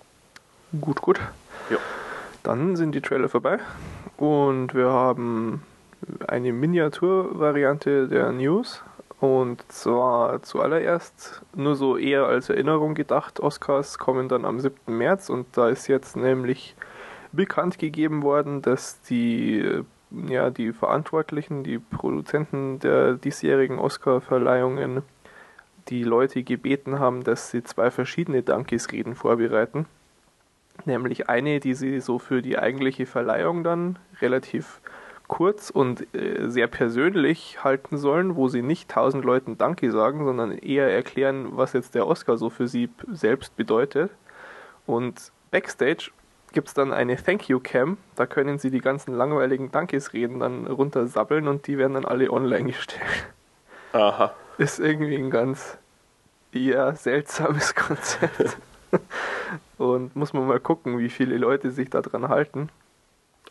Gut, 0.81 1.00
gut. 1.00 1.20
Ja. 1.70 1.78
Dann 2.42 2.76
sind 2.76 2.94
die 2.94 3.00
Trailer 3.00 3.28
vorbei 3.28 3.58
und 4.16 4.74
wir 4.74 4.88
haben 4.88 5.62
eine 6.26 6.52
Miniaturvariante 6.52 8.08
der 8.08 8.32
News. 8.32 8.82
Und 9.20 9.62
zwar 9.70 10.42
zuallererst 10.42 11.42
nur 11.54 11.76
so 11.76 11.96
eher 11.96 12.26
als 12.26 12.48
Erinnerung 12.48 12.94
gedacht. 12.94 13.38
Oscars 13.38 13.98
kommen 13.98 14.28
dann 14.28 14.44
am 14.44 14.58
7. 14.58 14.74
März 14.86 15.30
und 15.30 15.46
da 15.56 15.68
ist 15.68 15.86
jetzt 15.86 16.16
nämlich 16.16 16.74
bekannt 17.30 17.78
gegeben 17.78 18.24
worden, 18.24 18.62
dass 18.62 19.00
die, 19.02 19.82
ja, 20.10 20.50
die 20.50 20.72
Verantwortlichen, 20.72 21.62
die 21.62 21.78
Produzenten 21.78 22.80
der 22.80 23.14
diesjährigen 23.14 23.78
Oscar-Verleihungen 23.78 25.02
die 25.88 26.02
Leute 26.02 26.42
gebeten 26.42 26.99
haben, 26.99 27.22
dass 27.22 27.50
sie 27.52 27.62
zwei 27.62 27.92
verschiedene 27.92 28.42
Dankesreden 28.42 29.14
vorbereiten. 29.14 29.87
Nämlich 30.84 31.28
eine, 31.28 31.60
die 31.60 31.74
sie 31.74 32.00
so 32.00 32.18
für 32.18 32.42
die 32.42 32.58
eigentliche 32.58 33.06
Verleihung 33.06 33.62
dann 33.64 33.98
relativ 34.20 34.80
kurz 35.28 35.70
und 35.70 36.14
äh, 36.14 36.50
sehr 36.50 36.66
persönlich 36.66 37.64
halten 37.64 37.96
sollen, 37.96 38.36
wo 38.36 38.48
sie 38.48 38.62
nicht 38.62 38.90
tausend 38.90 39.24
Leuten 39.24 39.56
Danke 39.56 39.90
sagen, 39.90 40.24
sondern 40.24 40.58
eher 40.58 40.92
erklären, 40.92 41.56
was 41.56 41.72
jetzt 41.72 41.94
der 41.94 42.06
Oscar 42.06 42.36
so 42.36 42.50
für 42.50 42.68
sie 42.68 42.90
selbst 43.10 43.56
bedeutet. 43.56 44.10
Und 44.86 45.32
backstage 45.50 46.10
gibt 46.52 46.68
es 46.68 46.74
dann 46.74 46.92
eine 46.92 47.16
Thank 47.16 47.48
You 47.48 47.60
Cam, 47.60 47.96
da 48.14 48.26
können 48.26 48.58
sie 48.58 48.70
die 48.70 48.80
ganzen 48.80 49.14
langweiligen 49.14 49.70
Dankesreden 49.72 50.40
dann 50.40 50.66
runtersabbeln 50.66 51.48
und 51.48 51.66
die 51.66 51.78
werden 51.78 51.94
dann 51.94 52.04
alle 52.04 52.30
online 52.30 52.72
gestellt. 52.72 53.26
Aha. 53.92 54.34
Ist 54.58 54.80
irgendwie 54.80 55.16
ein 55.16 55.30
ganz 55.30 55.78
eher 56.52 56.94
seltsames 56.94 57.74
Konzept. 57.74 58.58
Und 59.78 60.14
muss 60.16 60.32
man 60.32 60.47
mal 60.47 60.61
gucken, 60.61 60.99
wie 60.99 61.09
viele 61.09 61.37
Leute 61.37 61.71
sich 61.71 61.90
daran 61.90 62.28
halten. 62.28 62.68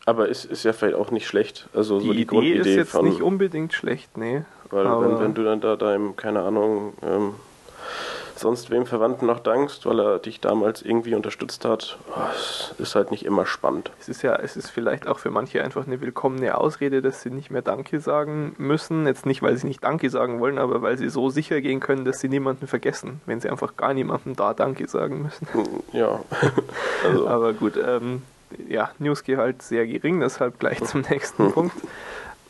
Aber 0.04 0.28
ist, 0.28 0.44
ist 0.44 0.64
ja 0.64 0.72
vielleicht 0.72 0.96
auch 0.96 1.10
nicht 1.10 1.26
schlecht. 1.26 1.68
Also 1.72 2.00
die, 2.00 2.06
so 2.06 2.12
die 2.12 2.22
Idee 2.22 2.26
Grundidee 2.26 2.58
ist 2.58 2.76
jetzt 2.76 2.90
von, 2.90 3.08
nicht 3.08 3.22
unbedingt 3.22 3.72
schlecht, 3.72 4.16
nee. 4.16 4.42
Weil 4.70 4.84
wenn, 4.84 5.20
wenn, 5.20 5.34
du 5.34 5.44
dann 5.44 5.60
da 5.60 5.76
deinem, 5.76 6.16
keine 6.16 6.42
Ahnung, 6.42 6.94
ähm, 7.02 7.34
sonst 8.42 8.70
wem 8.70 8.86
Verwandten 8.86 9.26
noch 9.26 9.40
dankst, 9.40 9.86
weil 9.86 10.00
er 10.00 10.18
dich 10.18 10.40
damals 10.40 10.82
irgendwie 10.82 11.14
unterstützt 11.14 11.64
hat, 11.64 11.98
oh, 12.14 12.82
ist 12.82 12.94
halt 12.94 13.10
nicht 13.10 13.24
immer 13.24 13.46
spannend. 13.46 13.90
Es 14.00 14.08
ist 14.08 14.22
ja, 14.22 14.36
es 14.36 14.56
ist 14.56 14.70
vielleicht 14.70 15.06
auch 15.06 15.18
für 15.18 15.30
manche 15.30 15.62
einfach 15.62 15.86
eine 15.86 16.00
willkommene 16.00 16.58
Ausrede, 16.58 17.00
dass 17.00 17.22
sie 17.22 17.30
nicht 17.30 17.50
mehr 17.50 17.62
Danke 17.62 18.00
sagen 18.00 18.54
müssen. 18.58 19.06
Jetzt 19.06 19.24
nicht, 19.26 19.42
weil 19.42 19.56
sie 19.56 19.66
nicht 19.66 19.82
Danke 19.82 20.10
sagen 20.10 20.40
wollen, 20.40 20.58
aber 20.58 20.82
weil 20.82 20.98
sie 20.98 21.08
so 21.08 21.30
sicher 21.30 21.60
gehen 21.60 21.80
können, 21.80 22.04
dass 22.04 22.20
sie 22.20 22.28
niemanden 22.28 22.66
vergessen, 22.66 23.20
wenn 23.26 23.40
sie 23.40 23.48
einfach 23.48 23.76
gar 23.76 23.94
niemandem 23.94 24.36
da 24.36 24.52
Danke 24.54 24.88
sagen 24.88 25.22
müssen. 25.22 25.48
Hm, 25.52 25.82
ja. 25.92 26.20
also. 27.04 27.28
Aber 27.28 27.52
gut, 27.52 27.74
ähm, 27.76 28.22
ja, 28.68 28.90
Newsgehalt 28.98 29.62
sehr 29.62 29.86
gering, 29.86 30.20
deshalb 30.20 30.58
gleich 30.58 30.82
zum 30.84 31.00
nächsten 31.10 31.52
Punkt. 31.52 31.76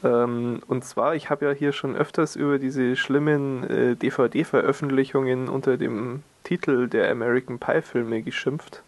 Ähm, 0.05 0.61
und 0.67 0.85
zwar, 0.85 1.15
ich 1.15 1.31
habe 1.31 1.47
ja 1.47 1.53
hier 1.53 1.73
schon 1.73 1.97
öfters 1.97 2.37
über 2.37 2.59
diese 2.59 2.97
schlimmen 2.97 3.69
äh, 3.71 3.97
DVD-Veröffentlichungen 3.97 5.49
unter 5.49 5.77
dem 5.77 6.23
Titel 6.45 6.89
der 6.89 7.11
American 7.11 7.59
Pie-Filme 7.59 8.23
geschimpft. 8.23 8.83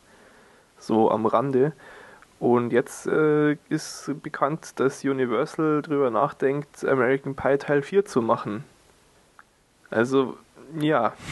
So 0.79 1.11
am 1.11 1.27
Rande. 1.27 1.73
Und 2.41 2.73
jetzt 2.73 3.07
äh, 3.07 3.57
ist 3.69 4.11
bekannt, 4.23 4.81
dass 4.81 5.05
Universal 5.05 5.83
drüber 5.83 6.11
nachdenkt, 6.11 6.85
American 6.85 7.35
Pie 7.37 7.59
Teil 7.59 7.83
4 7.83 8.05
zu 8.05 8.21
machen. 8.21 8.65
Also, 9.91 10.37
ja. 10.81 11.13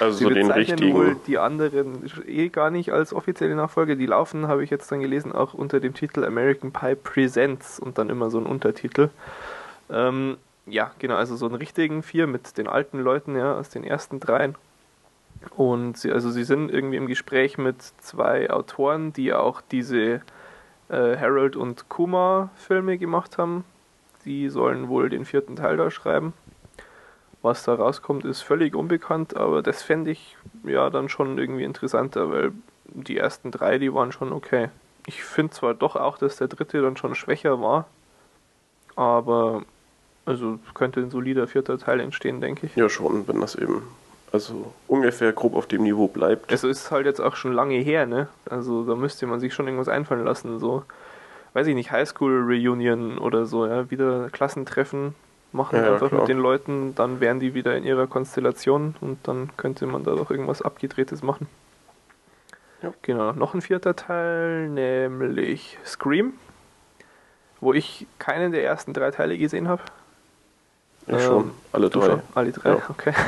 Also 0.00 0.16
Sie 0.16 0.24
so 0.24 0.30
den 0.30 0.48
bezeichnen 0.48 0.94
wohl 0.94 1.08
richtigen. 1.08 1.24
die 1.26 1.38
anderen 1.38 2.10
eh 2.26 2.48
gar 2.48 2.70
nicht 2.70 2.90
als 2.90 3.12
offizielle 3.12 3.54
Nachfolge. 3.54 3.96
Die 3.98 4.06
laufen, 4.06 4.48
habe 4.48 4.64
ich 4.64 4.70
jetzt 4.70 4.90
dann 4.90 5.00
gelesen, 5.00 5.30
auch 5.32 5.52
unter 5.52 5.78
dem 5.78 5.92
Titel 5.92 6.24
American 6.24 6.72
Pie 6.72 6.94
Presents 6.94 7.78
und 7.78 7.98
dann 7.98 8.08
immer 8.08 8.30
so 8.30 8.38
ein 8.38 8.46
Untertitel. 8.46 9.10
Ähm, 9.90 10.38
ja, 10.64 10.92
genau, 10.98 11.16
also 11.16 11.36
so 11.36 11.44
einen 11.44 11.56
richtigen 11.56 12.02
vier 12.02 12.26
mit 12.26 12.56
den 12.56 12.66
alten 12.66 12.98
Leuten, 13.00 13.36
ja, 13.36 13.58
aus 13.58 13.68
den 13.68 13.84
ersten 13.84 14.20
dreien. 14.20 14.54
Und 15.56 15.98
sie, 15.98 16.12
also 16.12 16.30
sie 16.30 16.44
sind 16.44 16.70
irgendwie 16.70 16.96
im 16.96 17.06
Gespräch 17.06 17.58
mit 17.58 17.82
zwei 17.98 18.50
Autoren, 18.50 19.12
die 19.12 19.32
auch 19.32 19.60
diese 19.60 20.22
äh, 20.88 21.16
Harold 21.16 21.56
und 21.56 21.88
Kuma 21.88 22.50
Filme 22.56 22.98
gemacht 22.98 23.38
haben. 23.38 23.64
Die 24.24 24.48
sollen 24.48 24.88
wohl 24.88 25.08
den 25.08 25.24
vierten 25.24 25.56
Teil 25.56 25.76
da 25.76 25.90
schreiben. 25.90 26.34
Was 27.42 27.64
da 27.64 27.74
rauskommt, 27.74 28.24
ist 28.24 28.42
völlig 28.42 28.74
unbekannt, 28.74 29.36
aber 29.36 29.62
das 29.62 29.82
fände 29.82 30.10
ich 30.10 30.36
ja 30.64 30.90
dann 30.90 31.08
schon 31.08 31.38
irgendwie 31.38 31.64
interessanter, 31.64 32.30
weil 32.30 32.52
die 32.84 33.16
ersten 33.16 33.50
drei, 33.50 33.78
die 33.78 33.94
waren 33.94 34.12
schon 34.12 34.32
okay. 34.32 34.68
Ich 35.06 35.22
finde 35.24 35.52
zwar 35.52 35.74
doch 35.74 35.96
auch, 35.96 36.18
dass 36.18 36.36
der 36.36 36.48
dritte 36.48 36.82
dann 36.82 36.98
schon 36.98 37.14
schwächer 37.14 37.60
war, 37.62 37.86
aber 38.94 39.62
also 40.26 40.58
könnte 40.74 41.00
ein 41.00 41.10
solider 41.10 41.48
vierter 41.48 41.78
Teil 41.78 42.00
entstehen, 42.00 42.42
denke 42.42 42.66
ich. 42.66 42.76
Ja, 42.76 42.90
schon, 42.90 43.26
wenn 43.26 43.40
das 43.40 43.54
eben 43.54 43.82
also 44.32 44.72
ungefähr 44.86 45.32
grob 45.32 45.54
auf 45.56 45.66
dem 45.66 45.82
Niveau 45.82 46.06
bleibt. 46.06 46.52
Es 46.52 46.62
ist 46.62 46.90
halt 46.90 47.06
jetzt 47.06 47.20
auch 47.20 47.34
schon 47.34 47.52
lange 47.52 47.76
her, 47.76 48.06
ne? 48.06 48.28
Also 48.48 48.84
da 48.84 48.94
müsste 48.94 49.26
man 49.26 49.40
sich 49.40 49.54
schon 49.54 49.66
irgendwas 49.66 49.88
einfallen 49.88 50.24
lassen, 50.24 50.58
so, 50.58 50.84
weiß 51.54 51.66
ich 51.66 51.74
nicht, 51.74 51.90
Highschool 51.90 52.42
Reunion 52.42 53.18
oder 53.18 53.46
so, 53.46 53.66
ja, 53.66 53.90
wieder 53.90 54.28
Klassentreffen 54.30 55.14
machen 55.52 55.76
Ja, 55.82 55.92
einfach 55.94 56.08
klar. 56.08 56.20
mit 56.20 56.28
den 56.28 56.38
Leuten, 56.38 56.94
dann 56.94 57.20
wären 57.20 57.40
die 57.40 57.54
wieder 57.54 57.76
in 57.76 57.84
ihrer 57.84 58.06
Konstellation 58.06 58.94
und 59.00 59.18
dann 59.26 59.50
könnte 59.56 59.86
man 59.86 60.04
da 60.04 60.14
doch 60.14 60.30
irgendwas 60.30 60.62
abgedrehtes 60.62 61.22
machen. 61.22 61.48
Ja. 62.82 62.92
Genau, 63.02 63.32
noch 63.32 63.52
ein 63.54 63.60
vierter 63.60 63.94
Teil, 63.96 64.68
nämlich 64.68 65.78
Scream, 65.84 66.32
wo 67.60 67.72
ich 67.74 68.06
keinen 68.18 68.52
der 68.52 68.64
ersten 68.64 68.94
drei 68.94 69.10
Teile 69.10 69.36
gesehen 69.36 69.68
habe. 69.68 69.82
Ja, 71.06 71.18
schon, 71.18 71.44
Ähm, 71.44 71.50
alle 71.72 71.90
Du 71.90 71.98
drei. 72.00 72.06
schon? 72.06 72.22
Alle 72.34 72.52
drei, 72.52 72.70
Ja. 72.70 72.82
okay. 72.88 73.12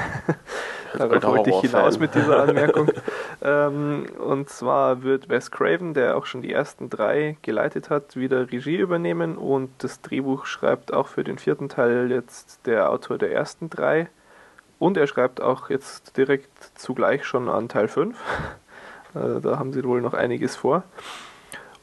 Darauf 0.96 1.22
wollte 1.22 1.50
ich 1.50 1.60
hinaus 1.60 1.98
mit 1.98 2.14
dieser 2.14 2.42
Anmerkung. 2.42 2.90
ähm, 3.42 4.06
und 4.18 4.48
zwar 4.48 5.02
wird 5.02 5.28
Wes 5.28 5.50
Craven, 5.50 5.94
der 5.94 6.16
auch 6.16 6.26
schon 6.26 6.42
die 6.42 6.52
ersten 6.52 6.90
drei 6.90 7.36
geleitet 7.42 7.90
hat, 7.90 8.16
wieder 8.16 8.50
Regie 8.50 8.76
übernehmen 8.76 9.36
und 9.36 9.70
das 9.78 10.00
Drehbuch 10.02 10.46
schreibt 10.46 10.92
auch 10.92 11.08
für 11.08 11.24
den 11.24 11.38
vierten 11.38 11.68
Teil 11.68 12.10
jetzt 12.10 12.66
der 12.66 12.90
Autor 12.90 13.18
der 13.18 13.32
ersten 13.32 13.70
drei. 13.70 14.08
Und 14.78 14.96
er 14.96 15.06
schreibt 15.06 15.40
auch 15.40 15.70
jetzt 15.70 16.16
direkt 16.16 16.72
zugleich 16.74 17.24
schon 17.24 17.48
an 17.48 17.68
Teil 17.68 17.88
5. 17.88 18.18
Äh, 19.14 19.42
da 19.42 19.58
haben 19.58 19.74
sie 19.74 19.84
wohl 19.84 20.00
noch 20.00 20.14
einiges 20.14 20.56
vor. 20.56 20.84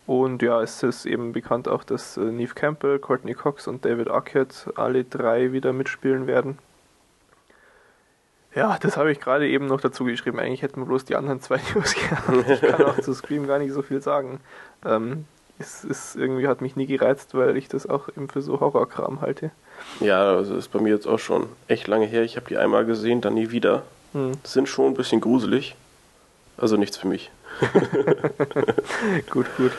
Und 0.08 0.42
ja, 0.42 0.64
es 0.64 0.82
ist 0.82 1.06
eben 1.06 1.34
bekannt 1.34 1.68
auch, 1.68 1.84
dass 1.84 2.18
äh, 2.18 2.22
Neve 2.22 2.56
Campbell, 2.56 2.98
Courtney 2.98 3.36
Cox 3.36 3.68
und 3.68 3.86
David 3.86 4.10
Arquette 4.10 4.74
alle 4.76 5.04
drei 5.04 5.52
wieder 5.52 5.72
mitspielen 5.72 6.26
werden. 6.26 6.58
Ja, 8.56 8.78
das 8.80 8.98
habe 8.98 9.12
ich 9.12 9.20
gerade 9.20 9.48
eben 9.48 9.68
noch 9.68 9.80
dazu 9.80 10.06
geschrieben. 10.06 10.40
Eigentlich 10.40 10.64
hätten 10.64 10.82
wir 10.82 10.86
bloß 10.86 11.06
die 11.06 11.16
anderen 11.16 11.42
zwei 11.42 11.60
News 11.74 11.94
gehabt. 11.94 12.50
Ich 12.50 12.62
kann 12.62 12.84
auch 12.84 13.00
zu 13.00 13.14
Scream 13.14 13.48
gar 13.48 13.60
nicht 13.60 13.74
so 13.74 13.82
viel 13.82 14.02
sagen. 14.02 14.40
Ähm, 14.86 15.26
es 15.60 15.84
ist 15.84 16.16
irgendwie 16.16 16.48
hat 16.48 16.62
mich 16.62 16.76
nie 16.76 16.88
gereizt, 16.88 17.36
weil 17.36 17.58
ich 17.58 17.68
das 17.68 17.88
auch 17.88 18.08
eben 18.10 18.30
für 18.30 18.42
so 18.42 18.60
Horrorkram 18.60 19.22
halte. 19.22 19.52
Ja, 20.00 20.36
also 20.36 20.56
ist 20.56 20.72
bei 20.72 20.80
mir 20.80 20.94
jetzt 20.94 21.06
auch 21.06 21.20
schon 21.20 21.48
echt 21.68 21.88
lange 21.88 22.06
her. 22.06 22.24
Ich 22.24 22.38
habe 22.38 22.48
die 22.48 22.58
einmal 22.58 22.86
gesehen, 22.86 23.22
dann 23.22 23.34
nie 23.34 23.52
wieder. 23.52 23.84
Hm. 24.14 24.32
Sind 24.44 24.68
schon 24.68 24.88
ein 24.88 24.94
bisschen 24.96 25.22
gruselig. 25.22 25.76
Also 26.58 26.76
nichts 26.78 26.98
für 26.98 27.08
mich. 27.08 27.32
Gut, 29.30 29.48
gut. 29.58 29.72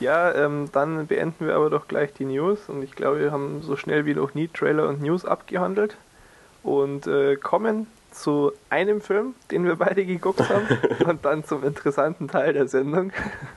Ja, 0.00 0.34
ähm, 0.34 0.68
dann 0.72 1.06
beenden 1.06 1.46
wir 1.46 1.54
aber 1.54 1.70
doch 1.70 1.88
gleich 1.88 2.12
die 2.12 2.26
News 2.26 2.68
und 2.68 2.82
ich 2.82 2.92
glaube, 2.92 3.20
wir 3.20 3.32
haben 3.32 3.62
so 3.62 3.76
schnell 3.76 4.04
wie 4.04 4.14
noch 4.14 4.34
nie 4.34 4.48
Trailer 4.48 4.88
und 4.88 5.00
News 5.00 5.24
abgehandelt 5.24 5.96
und 6.62 7.06
äh, 7.06 7.36
kommen 7.36 7.86
zu 8.16 8.52
einem 8.70 9.00
Film, 9.00 9.34
den 9.50 9.64
wir 9.64 9.76
beide 9.76 10.04
geguckt 10.04 10.48
haben 10.48 10.66
und 11.06 11.24
dann 11.24 11.44
zum 11.44 11.64
interessanten 11.64 12.28
Teil 12.28 12.52
der 12.54 12.68
Sendung. 12.68 13.12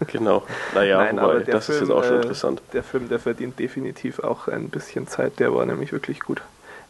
Genau. 0.08 0.44
Naja, 0.75 0.98
Nein, 0.98 1.18
wobei, 1.18 1.39
das 1.39 1.70
ist 1.70 1.78
Film, 1.78 1.89
jetzt 1.89 1.98
auch 1.98 2.04
schon 2.04 2.18
äh, 2.18 2.22
interessant. 2.22 2.62
Der 2.74 2.84
Film, 2.84 3.10
der 3.10 3.20
verdient 3.20 3.58
definitiv 3.58 4.20
auch 4.20 4.48
ein 4.48 4.70
bisschen 4.70 5.08
Zeit, 5.08 5.39
der 5.39 5.54
war 5.54 5.66
nämlich 5.66 5.92
wirklich 5.92 6.20
gut. 6.20 6.42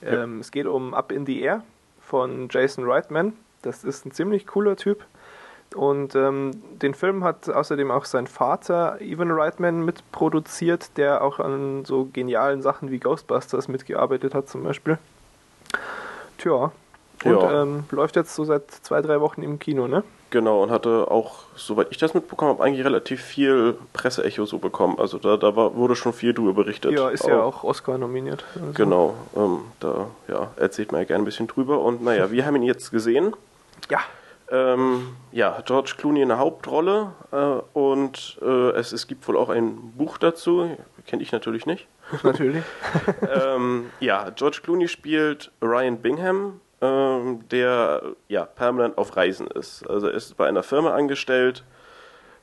Ja. 0.02 0.24
Ähm, 0.24 0.40
es 0.40 0.52
geht 0.52 0.66
um 0.66 0.94
Up 0.94 1.12
in 1.12 1.26
the 1.26 1.42
Air 1.42 1.64
von 2.02 2.48
Jason 2.50 2.90
Reitman. 2.90 3.34
Das 3.62 3.84
ist 3.84 4.06
ein 4.06 4.12
ziemlich 4.12 4.48
cooler 4.48 4.76
Typ. 4.76 5.04
Und 5.76 6.16
ähm, 6.16 6.52
den 6.82 6.96
Film 6.96 7.24
hat 7.24 7.48
außerdem 7.48 7.92
auch 7.92 8.06
sein 8.06 8.26
Vater 8.26 9.00
Evan 9.02 9.30
Reitman 9.32 9.86
mitproduziert, 9.86 10.98
der 10.98 11.24
auch 11.24 11.40
an 11.40 11.86
so 11.86 12.10
genialen 12.12 12.64
Sachen 12.64 12.90
wie 12.90 12.98
Ghostbusters 12.98 13.68
mitgearbeitet 13.68 14.34
hat 14.34 14.50
zum 14.50 14.64
Beispiel. 14.64 14.98
Tja. 16.40 16.72
Und 17.26 17.32
Ja. 17.42 17.64
ähm, 17.64 17.84
läuft 17.92 18.16
jetzt 18.16 18.34
so 18.36 18.44
seit 18.46 18.70
zwei, 18.72 19.02
drei 19.02 19.20
Wochen 19.22 19.44
im 19.44 19.60
Kino, 19.60 19.88
ne? 19.88 20.04
Genau, 20.32 20.62
und 20.62 20.70
hatte 20.70 21.10
auch, 21.10 21.46
soweit 21.56 21.88
ich 21.90 21.98
das 21.98 22.14
mitbekommen 22.14 22.52
habe, 22.52 22.64
eigentlich 22.64 22.86
relativ 22.86 23.22
viel 23.22 23.76
Presseecho 23.94 24.46
so 24.46 24.60
bekommen. 24.60 25.00
Also 25.00 25.18
da, 25.18 25.38
da 25.38 25.56
war, 25.56 25.76
wurde 25.76 25.96
schon 25.96 26.14
viel 26.14 26.34
drüber 26.36 26.54
berichtet. 26.54 26.92
Ja, 26.92 27.10
ist 27.10 27.26
ja 27.26 27.42
auch 27.42 27.64
Oscar 27.64 27.98
nominiert. 27.98 28.46
Also. 28.54 28.72
Genau, 28.74 29.16
ähm, 29.36 29.60
da 29.80 30.08
ja, 30.28 30.52
erzählt 30.58 30.92
man 30.92 31.02
ja 31.02 31.06
gerne 31.08 31.24
ein 31.24 31.26
bisschen 31.26 31.48
drüber. 31.48 31.80
Und 31.80 32.04
naja, 32.04 32.32
wir 32.32 32.46
haben 32.46 32.56
ihn 32.58 32.64
jetzt 32.64 32.92
gesehen. 32.92 33.36
Ja, 33.90 34.00
Ähm, 34.52 35.16
ja, 35.32 35.62
George 35.66 35.94
Clooney 35.98 36.22
in 36.22 36.30
der 36.30 36.40
Hauptrolle 36.40 37.12
äh, 37.32 37.36
und 37.78 38.40
äh, 38.42 38.70
es, 38.72 38.92
es 38.94 39.06
gibt 39.08 39.28
wohl 39.28 39.38
auch 39.38 39.50
ein 39.50 39.76
Buch 39.96 40.18
dazu, 40.18 40.76
kenne 41.06 41.22
ich 41.22 41.32
natürlich 41.32 41.66
nicht. 41.68 41.88
natürlich. 42.24 42.64
ähm, 43.46 43.92
ja, 44.00 44.30
George 44.32 44.62
Clooney 44.64 44.88
spielt 44.88 45.52
Ryan 45.62 45.98
Bingham, 46.02 46.62
ähm, 46.82 47.48
der 47.50 48.02
ja 48.28 48.46
permanent 48.46 48.98
auf 48.98 49.16
Reisen 49.16 49.48
ist. 49.48 49.88
Also 49.90 50.08
er 50.08 50.14
ist 50.14 50.38
bei 50.38 50.48
einer 50.48 50.64
Firma 50.64 50.92
angestellt, 50.92 51.64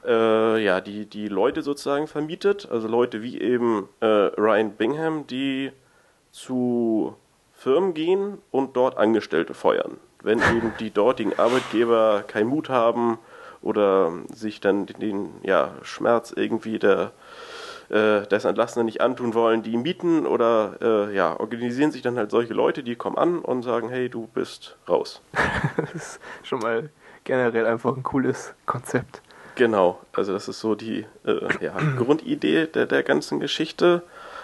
äh, 0.05 0.63
ja, 0.63 0.81
die 0.81 1.07
die 1.07 1.29
Leute 1.29 1.63
sozusagen 1.63 2.07
vermietet, 2.07 2.69
also 2.71 2.89
Leute 2.89 3.23
wie 3.23 3.41
eben 3.41 3.89
äh, 4.01 4.07
Ryan 4.07 4.73
Bingham, 4.73 5.27
die 5.27 5.73
zu 6.31 7.17
Firmen 7.53 7.95
gehen 7.95 8.39
und 8.51 8.77
dort 8.77 8.99
Angestellte 8.99 9.55
feuern. 9.55 9.97
Wenn 10.23 10.39
eben 10.39 10.73
die 10.79 10.91
dortigen 10.91 11.39
Arbeitgeber 11.39 12.25
keinen 12.27 12.49
Mut 12.49 12.69
haben 12.69 13.19
oder 13.63 14.13
sich 14.33 14.61
dann 14.61 14.87
den, 14.87 15.01
den 15.01 15.29
ja, 15.43 15.73
Schmerz 15.83 16.33
irgendwie 16.35 16.79
der, 16.79 17.13
äh, 17.89 18.27
des 18.27 18.45
Entlassenen 18.45 18.87
nicht 18.87 19.01
antun 19.01 19.35
wollen, 19.35 19.63
die 19.63 19.77
mieten 19.77 20.27
oder 20.27 20.77
äh, 20.81 21.15
ja, 21.15 21.39
organisieren 21.39 21.93
sich 21.93 22.03
dann 22.03 22.17
halt 22.17 22.31
solche 22.31 22.55
Leute, 22.55 22.83
die 22.83 22.97
kommen 22.97 23.19
an 23.19 23.39
und 23.39 23.63
sagen, 23.63 23.89
hey, 23.89 24.09
du 24.09 24.29
bist 24.35 24.77
raus. 24.89 25.21
Das 25.77 25.95
ist 25.95 26.21
schon 26.43 26.61
mal 26.61 26.91
generell 27.25 27.67
einfach 27.67 27.97
ein 27.97 28.03
cooles 28.03 28.55
Konzept. 28.67 29.23
Genau, 29.57 30.01
also 30.13 30.33
das 30.33 30.49
ist 30.49 30.61
so 30.61 30.75
die 30.75 31.07
äh, 31.25 31.65
ja, 31.65 31.75
Grundidee 31.97 32.67
der, 32.67 32.87
der 32.87 33.03
ganzen 33.03 33.41
Geschichte. 33.41 34.03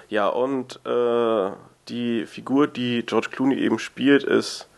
Ja, 0.09 0.29
und 0.29 0.81
äh, 0.87 1.51
die 1.89 2.27
Figur, 2.27 2.67
die 2.67 3.05
George 3.05 3.29
Clooney 3.31 3.57
eben 3.57 3.79
spielt, 3.79 4.25
ist 4.25 4.69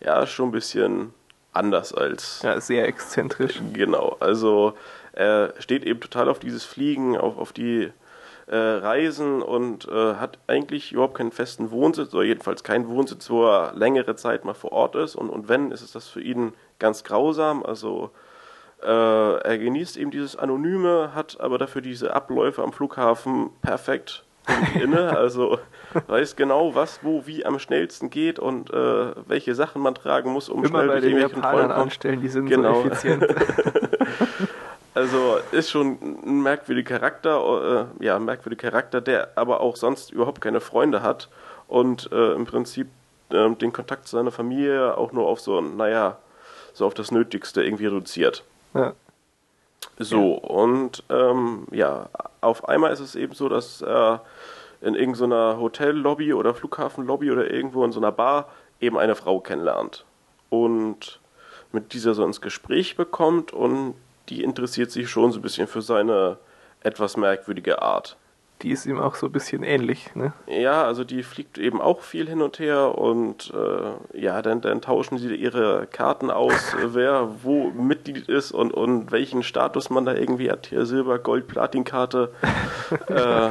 ja 0.00 0.26
schon 0.26 0.48
ein 0.48 0.52
bisschen 0.52 1.12
anders 1.52 1.92
als 1.92 2.42
Ja, 2.42 2.60
sehr 2.60 2.86
exzentrisch. 2.86 3.60
Genau, 3.72 4.16
also 4.20 4.74
er 5.16 5.54
steht 5.58 5.84
eben 5.84 6.00
total 6.00 6.28
auf 6.28 6.38
dieses 6.38 6.64
Fliegen, 6.64 7.16
auf, 7.16 7.36
auf 7.38 7.52
die 7.52 7.90
äh, 8.46 8.56
Reisen 8.56 9.42
und 9.42 9.88
äh, 9.88 10.14
hat 10.14 10.38
eigentlich 10.46 10.92
überhaupt 10.92 11.14
keinen 11.16 11.32
festen 11.32 11.70
Wohnsitz 11.72 12.14
oder 12.14 12.22
jedenfalls 12.22 12.62
keinen 12.62 12.86
Wohnsitz, 12.88 13.28
wo 13.28 13.44
er 13.44 13.72
längere 13.74 14.14
Zeit 14.14 14.44
mal 14.44 14.54
vor 14.54 14.70
Ort 14.72 14.94
ist 14.94 15.16
und, 15.16 15.30
und 15.30 15.48
wenn, 15.48 15.72
ist 15.72 15.82
es 15.82 15.90
das 15.92 16.06
für 16.06 16.20
ihn 16.20 16.52
ganz 16.78 17.02
grausam, 17.02 17.64
also 17.64 18.10
äh, 18.82 18.86
er 19.40 19.58
genießt 19.58 19.96
eben 19.96 20.12
dieses 20.12 20.36
Anonyme, 20.36 21.10
hat 21.14 21.40
aber 21.40 21.58
dafür 21.58 21.82
diese 21.82 22.14
Abläufe 22.14 22.62
am 22.62 22.72
Flughafen 22.72 23.50
perfekt 23.62 24.22
inne, 24.80 25.16
also 25.16 25.58
weiß 26.06 26.36
genau, 26.36 26.74
was, 26.76 27.00
wo, 27.02 27.26
wie 27.26 27.44
am 27.44 27.58
schnellsten 27.58 28.10
geht 28.10 28.38
und 28.38 28.70
äh, 28.70 29.12
welche 29.26 29.56
Sachen 29.56 29.82
man 29.82 29.96
tragen 29.96 30.30
muss, 30.30 30.48
um 30.48 30.60
Immer 30.64 30.68
schnell 30.84 30.88
bei 30.88 31.00
den 31.00 31.18
Japanern 31.18 31.72
anstellen, 31.72 32.20
die 32.20 32.28
sind 32.28 32.46
Genau. 32.46 32.82
so 32.82 32.86
effizient. 32.86 33.26
Also 34.96 35.36
ist 35.52 35.70
schon 35.70 35.98
ein 36.24 36.42
merkwürdiger 36.42 36.98
Charakter, 36.98 37.90
äh, 38.00 38.04
ja, 38.04 38.16
ein 38.16 38.24
merkwürdiger 38.24 38.70
Charakter, 38.70 39.02
der 39.02 39.28
aber 39.36 39.60
auch 39.60 39.76
sonst 39.76 40.10
überhaupt 40.10 40.40
keine 40.40 40.60
Freunde 40.60 41.02
hat 41.02 41.28
und 41.68 42.10
äh, 42.12 42.32
im 42.32 42.46
Prinzip 42.46 42.88
äh, 43.28 43.50
den 43.50 43.74
Kontakt 43.74 44.08
zu 44.08 44.16
seiner 44.16 44.30
Familie 44.30 44.96
auch 44.96 45.12
nur 45.12 45.26
auf 45.26 45.38
so, 45.38 45.58
ein, 45.58 45.76
naja, 45.76 46.16
so 46.72 46.86
auf 46.86 46.94
das 46.94 47.10
Nötigste 47.10 47.62
irgendwie 47.62 47.84
reduziert. 47.84 48.42
ja. 48.72 48.94
So, 49.98 50.32
und 50.32 51.04
ähm, 51.10 51.66
ja, 51.72 52.08
auf 52.40 52.66
einmal 52.66 52.90
ist 52.90 53.00
es 53.00 53.16
eben 53.16 53.34
so, 53.34 53.50
dass 53.50 53.82
er 53.82 54.24
in 54.80 54.94
irgendeiner 54.94 55.58
Hotellobby 55.60 56.32
oder 56.32 56.54
Flughafenlobby 56.54 57.30
oder 57.30 57.50
irgendwo 57.50 57.84
in 57.84 57.92
so 57.92 58.00
einer 58.00 58.12
Bar 58.12 58.48
eben 58.80 58.96
eine 58.96 59.14
Frau 59.14 59.40
kennenlernt. 59.40 60.06
Und 60.48 61.20
mit 61.72 61.92
dieser 61.92 62.14
so 62.14 62.24
ins 62.24 62.40
Gespräch 62.40 62.96
bekommt 62.96 63.52
und 63.52 63.94
die 64.28 64.42
interessiert 64.42 64.90
sich 64.90 65.08
schon 65.08 65.32
so 65.32 65.38
ein 65.38 65.42
bisschen 65.42 65.66
für 65.66 65.82
seine 65.82 66.38
etwas 66.80 67.16
merkwürdige 67.16 67.82
Art. 67.82 68.16
Die 68.62 68.70
ist 68.70 68.86
ihm 68.86 68.98
auch 68.98 69.16
so 69.16 69.26
ein 69.26 69.32
bisschen 69.32 69.62
ähnlich, 69.62 70.14
ne? 70.14 70.32
Ja, 70.46 70.84
also 70.84 71.04
die 71.04 71.22
fliegt 71.22 71.58
eben 71.58 71.78
auch 71.78 72.00
viel 72.00 72.26
hin 72.26 72.40
und 72.40 72.58
her 72.58 72.96
und 72.96 73.52
äh, 73.54 74.18
ja, 74.18 74.40
dann, 74.40 74.62
dann 74.62 74.80
tauschen 74.80 75.18
sie 75.18 75.34
ihre 75.34 75.86
Karten 75.86 76.30
aus, 76.30 76.74
wer 76.86 77.28
wo 77.42 77.68
Mitglied 77.68 78.30
ist 78.30 78.52
und, 78.52 78.72
und 78.72 79.12
welchen 79.12 79.42
Status 79.42 79.90
man 79.90 80.06
da 80.06 80.14
irgendwie 80.14 80.50
hat. 80.50 80.68
Hier 80.68 80.86
Silber, 80.86 81.18
Gold, 81.18 81.48
Platinkarte. 81.48 82.32
äh, 83.08 83.50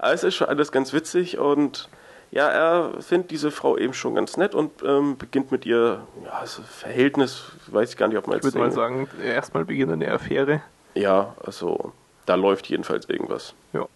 es 0.12 0.24
ist 0.24 0.34
schon 0.34 0.48
alles 0.48 0.72
ganz 0.72 0.92
witzig 0.92 1.38
und 1.38 1.88
ja, 2.32 2.48
er 2.48 3.02
findet 3.02 3.30
diese 3.30 3.50
Frau 3.50 3.76
eben 3.76 3.92
schon 3.92 4.14
ganz 4.14 4.38
nett 4.38 4.54
und 4.54 4.82
ähm, 4.82 5.18
beginnt 5.18 5.52
mit 5.52 5.66
ihr, 5.66 6.00
ja, 6.24 6.30
also 6.30 6.62
Verhältnis, 6.62 7.52
weiß 7.66 7.90
ich 7.90 7.96
gar 7.98 8.08
nicht, 8.08 8.16
ob 8.16 8.26
man 8.26 8.36
jetzt. 8.36 8.46
Ich 8.46 8.54
würde 8.54 8.66
mal 8.66 8.72
sagen, 8.72 9.06
erstmal 9.22 9.66
beginnt 9.66 9.92
eine 9.92 10.10
Affäre. 10.10 10.62
Ja, 10.94 11.34
also 11.44 11.92
da 12.24 12.34
läuft 12.34 12.68
jedenfalls 12.68 13.06
irgendwas. 13.08 13.54
Ja. 13.74 13.86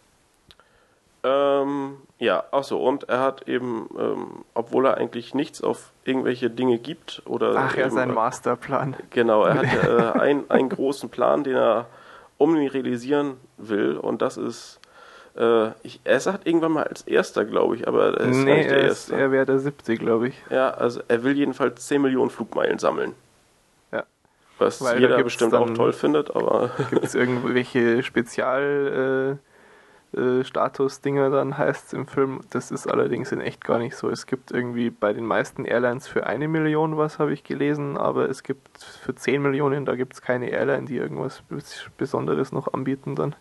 Ähm, 1.24 1.96
ja, 2.18 2.44
achso, 2.50 2.76
und 2.76 3.08
er 3.08 3.20
hat 3.20 3.48
eben, 3.48 3.88
ähm, 3.98 4.44
obwohl 4.52 4.86
er 4.86 4.98
eigentlich 4.98 5.34
nichts 5.34 5.62
auf 5.62 5.92
irgendwelche 6.04 6.50
Dinge 6.50 6.78
gibt 6.78 7.22
oder. 7.24 7.54
Ach 7.56 7.74
ja, 7.74 7.88
sein 7.88 8.12
Masterplan. 8.12 8.96
Genau, 9.10 9.44
er 9.44 9.54
hat 9.54 9.64
äh, 10.16 10.20
ein, 10.20 10.50
einen 10.50 10.68
großen 10.68 11.08
Plan, 11.08 11.42
den 11.42 11.56
er 11.56 11.86
unbedingt 12.36 12.74
realisieren 12.74 13.38
will, 13.56 13.96
und 13.96 14.20
das 14.20 14.36
ist. 14.36 14.78
Äh, 15.36 15.70
ich, 15.82 16.00
er 16.04 16.20
sagt 16.20 16.46
irgendwann 16.46 16.72
mal 16.72 16.84
als 16.84 17.02
erster, 17.02 17.44
glaube 17.44 17.76
ich, 17.76 17.86
aber 17.86 18.18
er 18.18 18.28
ist 18.28 18.36
nee, 18.36 18.56
nicht 18.56 18.70
der 18.70 18.78
er 18.78 18.84
Erste. 18.84 19.16
er 19.16 19.30
wäre 19.32 19.46
der 19.46 19.58
siebte, 19.58 19.96
glaube 19.96 20.28
ich. 20.28 20.34
Ja, 20.50 20.70
also 20.70 21.00
er 21.08 21.22
will 21.22 21.36
jedenfalls 21.36 21.86
10 21.86 22.02
Millionen 22.02 22.30
Flugmeilen 22.30 22.78
sammeln. 22.78 23.14
Ja. 23.92 24.04
Was 24.58 24.82
Weil 24.82 25.00
jeder 25.00 25.22
bestimmt 25.22 25.54
auch 25.54 25.70
toll 25.70 25.92
findet, 25.92 26.34
aber. 26.34 26.70
Gibt 26.90 27.04
es 27.04 27.14
irgendwelche 27.14 28.02
Spezial. 28.02 29.38
Äh, 29.38 29.46
äh, 30.16 30.44
Status-Dinger 30.44 31.30
dann 31.30 31.58
heißt 31.58 31.88
es 31.88 31.92
im 31.92 32.06
Film. 32.06 32.40
Das 32.50 32.70
ist 32.70 32.86
allerdings 32.86 33.32
in 33.32 33.40
echt 33.40 33.64
gar 33.64 33.78
nicht 33.78 33.96
so. 33.96 34.08
Es 34.08 34.26
gibt 34.26 34.50
irgendwie 34.50 34.90
bei 34.90 35.12
den 35.12 35.26
meisten 35.26 35.64
Airlines 35.64 36.08
für 36.08 36.26
eine 36.26 36.48
Million 36.48 36.96
was, 36.96 37.18
habe 37.18 37.32
ich 37.32 37.44
gelesen, 37.44 37.98
aber 37.98 38.30
es 38.30 38.42
gibt 38.42 38.82
für 38.82 39.14
10 39.14 39.42
Millionen, 39.42 39.84
da 39.84 39.94
gibt 39.94 40.14
es 40.14 40.22
keine 40.22 40.48
Airline, 40.48 40.86
die 40.86 40.96
irgendwas 40.96 41.42
Besonderes 41.98 42.52
noch 42.52 42.72
anbieten 42.72 43.14
dann. 43.14 43.34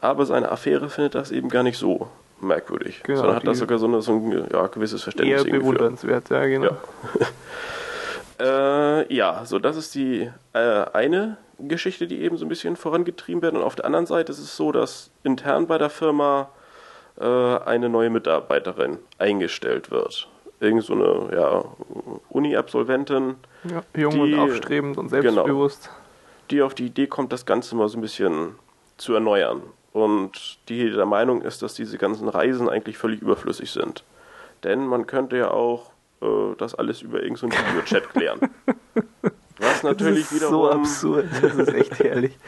Aber 0.00 0.26
seine 0.26 0.50
Affäre 0.50 0.88
findet 0.88 1.14
das 1.14 1.30
eben 1.30 1.48
gar 1.48 1.62
nicht 1.62 1.78
so 1.78 2.08
merkwürdig, 2.40 3.02
genau, 3.02 3.18
sondern 3.18 3.36
hat 3.36 3.46
da 3.46 3.54
sogar 3.54 3.78
so, 3.78 3.86
eine, 3.86 4.00
so 4.00 4.12
ein 4.12 4.48
ja, 4.50 4.66
gewisses 4.68 5.02
Verständnis. 5.02 5.44
Eher 5.44 5.52
bewundernswert, 5.52 6.30
ja, 6.30 6.46
genau. 6.46 6.76
Ja. 8.38 9.00
äh, 9.00 9.14
ja, 9.14 9.44
so 9.44 9.58
das 9.58 9.76
ist 9.76 9.94
die 9.94 10.30
äh, 10.54 10.58
eine 10.58 11.36
Geschichte, 11.58 12.06
die 12.06 12.20
eben 12.20 12.36
so 12.36 12.44
ein 12.44 12.48
bisschen 12.48 12.76
vorangetrieben 12.76 13.42
werden. 13.42 13.56
Und 13.56 13.62
auf 13.62 13.76
der 13.76 13.84
anderen 13.84 14.06
Seite 14.06 14.32
ist 14.32 14.38
es 14.38 14.56
so, 14.56 14.72
dass 14.72 15.10
intern 15.22 15.66
bei 15.66 15.78
der 15.78 15.90
Firma 15.90 16.48
äh, 17.18 17.24
eine 17.24 17.88
neue 17.88 18.10
Mitarbeiterin 18.10 18.98
eingestellt 19.18 19.90
wird. 19.90 20.28
Irgend 20.60 20.84
so 20.84 20.94
eine 20.94 21.36
ja, 21.36 21.64
Uni-Absolventin. 22.30 23.36
Ja, 23.64 23.82
jung 24.00 24.12
die, 24.12 24.34
und 24.34 24.38
aufstrebend 24.38 24.98
und 24.98 25.08
selbstbewusst. 25.08 25.84
Genau, 25.84 25.96
die 26.50 26.62
auf 26.62 26.74
die 26.74 26.86
Idee 26.86 27.06
kommt, 27.06 27.32
das 27.32 27.46
Ganze 27.46 27.76
mal 27.76 27.88
so 27.88 27.98
ein 27.98 28.02
bisschen 28.02 28.56
zu 28.96 29.14
erneuern. 29.14 29.62
Und 29.92 30.58
die 30.68 30.90
der 30.90 31.06
Meinung 31.06 31.42
ist, 31.42 31.62
dass 31.62 31.74
diese 31.74 31.98
ganzen 31.98 32.28
Reisen 32.28 32.68
eigentlich 32.68 32.96
völlig 32.96 33.22
überflüssig 33.22 33.70
sind. 33.70 34.04
Denn 34.62 34.86
man 34.86 35.06
könnte 35.06 35.36
ja 35.36 35.50
auch 35.50 35.90
äh, 36.22 36.54
das 36.58 36.74
alles 36.74 37.02
über 37.02 37.22
irgendeinen 37.22 37.52
so 37.52 37.58
Videochat 37.58 38.10
klären. 38.10 38.40
Was 39.58 39.82
natürlich 39.82 40.24
das 40.24 40.32
ist 40.32 40.36
wiederum. 40.36 40.54
So 40.54 40.70
absurd, 40.70 41.26
das 41.42 41.54
ist 41.54 41.74
echt 41.74 41.98
herrlich. 41.98 42.38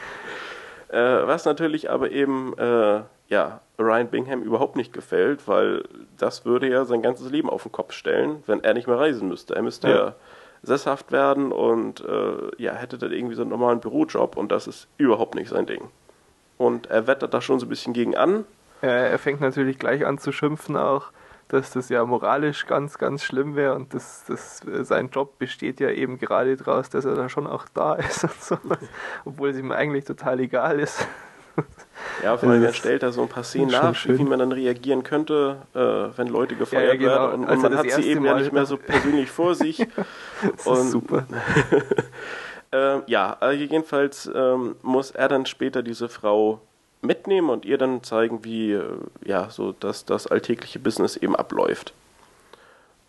äh, 0.88 1.26
was 1.26 1.44
natürlich 1.44 1.90
aber 1.90 2.10
eben 2.10 2.56
äh, 2.56 3.02
ja, 3.28 3.60
Ryan 3.78 4.08
Bingham 4.08 4.42
überhaupt 4.42 4.76
nicht 4.76 4.92
gefällt, 4.94 5.46
weil 5.46 5.84
das 6.16 6.46
würde 6.46 6.70
ja 6.70 6.86
sein 6.86 7.02
ganzes 7.02 7.30
Leben 7.30 7.50
auf 7.50 7.64
den 7.64 7.72
Kopf 7.72 7.92
stellen, 7.92 8.42
wenn 8.46 8.64
er 8.64 8.72
nicht 8.72 8.86
mehr 8.86 8.98
reisen 8.98 9.28
müsste. 9.28 9.54
Er 9.54 9.62
müsste 9.62 9.88
ja, 9.88 9.94
ja 9.94 10.14
sesshaft 10.62 11.12
werden 11.12 11.52
und 11.52 12.02
äh, 12.04 12.62
ja, 12.62 12.72
hätte 12.72 12.96
dann 12.96 13.12
irgendwie 13.12 13.34
so 13.34 13.42
einen 13.42 13.50
normalen 13.50 13.80
Bürojob 13.80 14.36
und 14.36 14.52
das 14.52 14.66
ist 14.66 14.86
überhaupt 14.96 15.34
nicht 15.34 15.48
sein 15.48 15.66
Ding. 15.66 15.90
Und 16.62 16.86
er 16.86 17.06
wettert 17.06 17.34
da 17.34 17.40
schon 17.40 17.58
so 17.58 17.66
ein 17.66 17.68
bisschen 17.68 17.92
gegen 17.92 18.16
an. 18.16 18.44
er 18.82 19.18
fängt 19.18 19.40
natürlich 19.40 19.78
gleich 19.78 20.06
an 20.06 20.18
zu 20.18 20.32
schimpfen 20.32 20.76
auch 20.76 21.12
dass 21.52 21.70
das 21.72 21.90
ja 21.90 22.02
moralisch 22.06 22.66
ganz, 22.66 22.96
ganz 22.96 23.22
schlimm 23.22 23.56
wäre 23.56 23.74
und 23.74 23.92
das, 23.92 24.24
das, 24.26 24.62
sein 24.88 25.10
Job 25.10 25.38
besteht 25.38 25.80
ja 25.80 25.90
eben 25.90 26.18
gerade 26.18 26.56
daraus, 26.56 26.88
dass 26.88 27.04
er 27.04 27.14
da 27.14 27.28
schon 27.28 27.46
auch 27.46 27.66
da 27.74 27.94
ist 27.96 28.24
und 28.24 28.42
so, 28.42 28.56
obwohl 29.26 29.50
es 29.50 29.58
ihm 29.58 29.70
eigentlich 29.70 30.06
total 30.06 30.40
egal 30.40 30.80
ist. 30.80 31.06
Ja, 32.22 32.38
vor 32.38 32.48
allem 32.48 32.64
er 32.64 32.72
stellt 32.72 33.02
da 33.02 33.12
so 33.12 33.20
ein 33.20 33.28
paar 33.28 33.44
Szenen 33.44 33.70
nach, 33.70 33.94
schön. 33.94 34.18
wie 34.18 34.24
man 34.24 34.38
dann 34.38 34.52
reagieren 34.52 35.02
könnte, 35.02 35.58
äh, 35.74 36.16
wenn 36.16 36.28
Leute 36.28 36.56
gefeuert 36.56 36.84
ja, 36.84 36.92
ja, 36.92 36.96
genau. 36.96 37.28
werden 37.28 37.44
und, 37.44 37.50
und 37.50 37.62
man 37.62 37.76
hat 37.76 37.90
sie 37.90 38.08
eben 38.08 38.22
Mal 38.22 38.28
ja 38.28 38.38
nicht 38.38 38.52
mehr 38.52 38.64
so 38.64 38.78
persönlich 38.78 39.30
vor 39.30 39.54
sich. 39.54 39.76
das 40.56 40.66
und, 40.66 40.78
ist 40.78 40.90
super. 40.90 41.26
äh, 42.72 43.00
ja, 43.06 43.36
also 43.40 43.58
jedenfalls 43.58 44.30
ähm, 44.34 44.76
muss 44.82 45.10
er 45.10 45.28
dann 45.28 45.46
später 45.46 45.82
diese 45.82 46.08
Frau 46.08 46.60
mitnehmen 47.02 47.50
und 47.50 47.64
ihr 47.64 47.78
dann 47.78 48.02
zeigen, 48.02 48.44
wie 48.44 48.72
äh, 48.72 48.84
ja 49.24 49.50
so 49.50 49.72
dass 49.72 50.04
das 50.04 50.26
alltägliche 50.26 50.78
Business 50.78 51.16
eben 51.16 51.36
abläuft. 51.36 51.92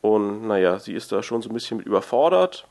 Und 0.01 0.47
naja, 0.47 0.79
sie 0.79 0.93
ist 0.93 1.11
da 1.11 1.23
schon 1.23 1.41
so 1.41 1.49
ein 1.49 1.53
bisschen 1.53 1.77
mit 1.77 1.85
überfordert. 1.85 2.67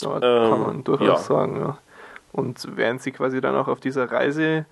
Ja, 0.00 0.14
ähm, 0.16 0.50
kann 0.50 0.60
man 0.60 0.84
durchaus 0.84 1.28
ja. 1.28 1.36
sagen, 1.36 1.60
ja. 1.60 1.78
Und 2.32 2.76
während 2.76 3.02
sie 3.02 3.12
quasi 3.12 3.40
dann 3.40 3.56
auch 3.56 3.68
auf 3.68 3.80
dieser 3.80 4.10
Reise 4.10 4.66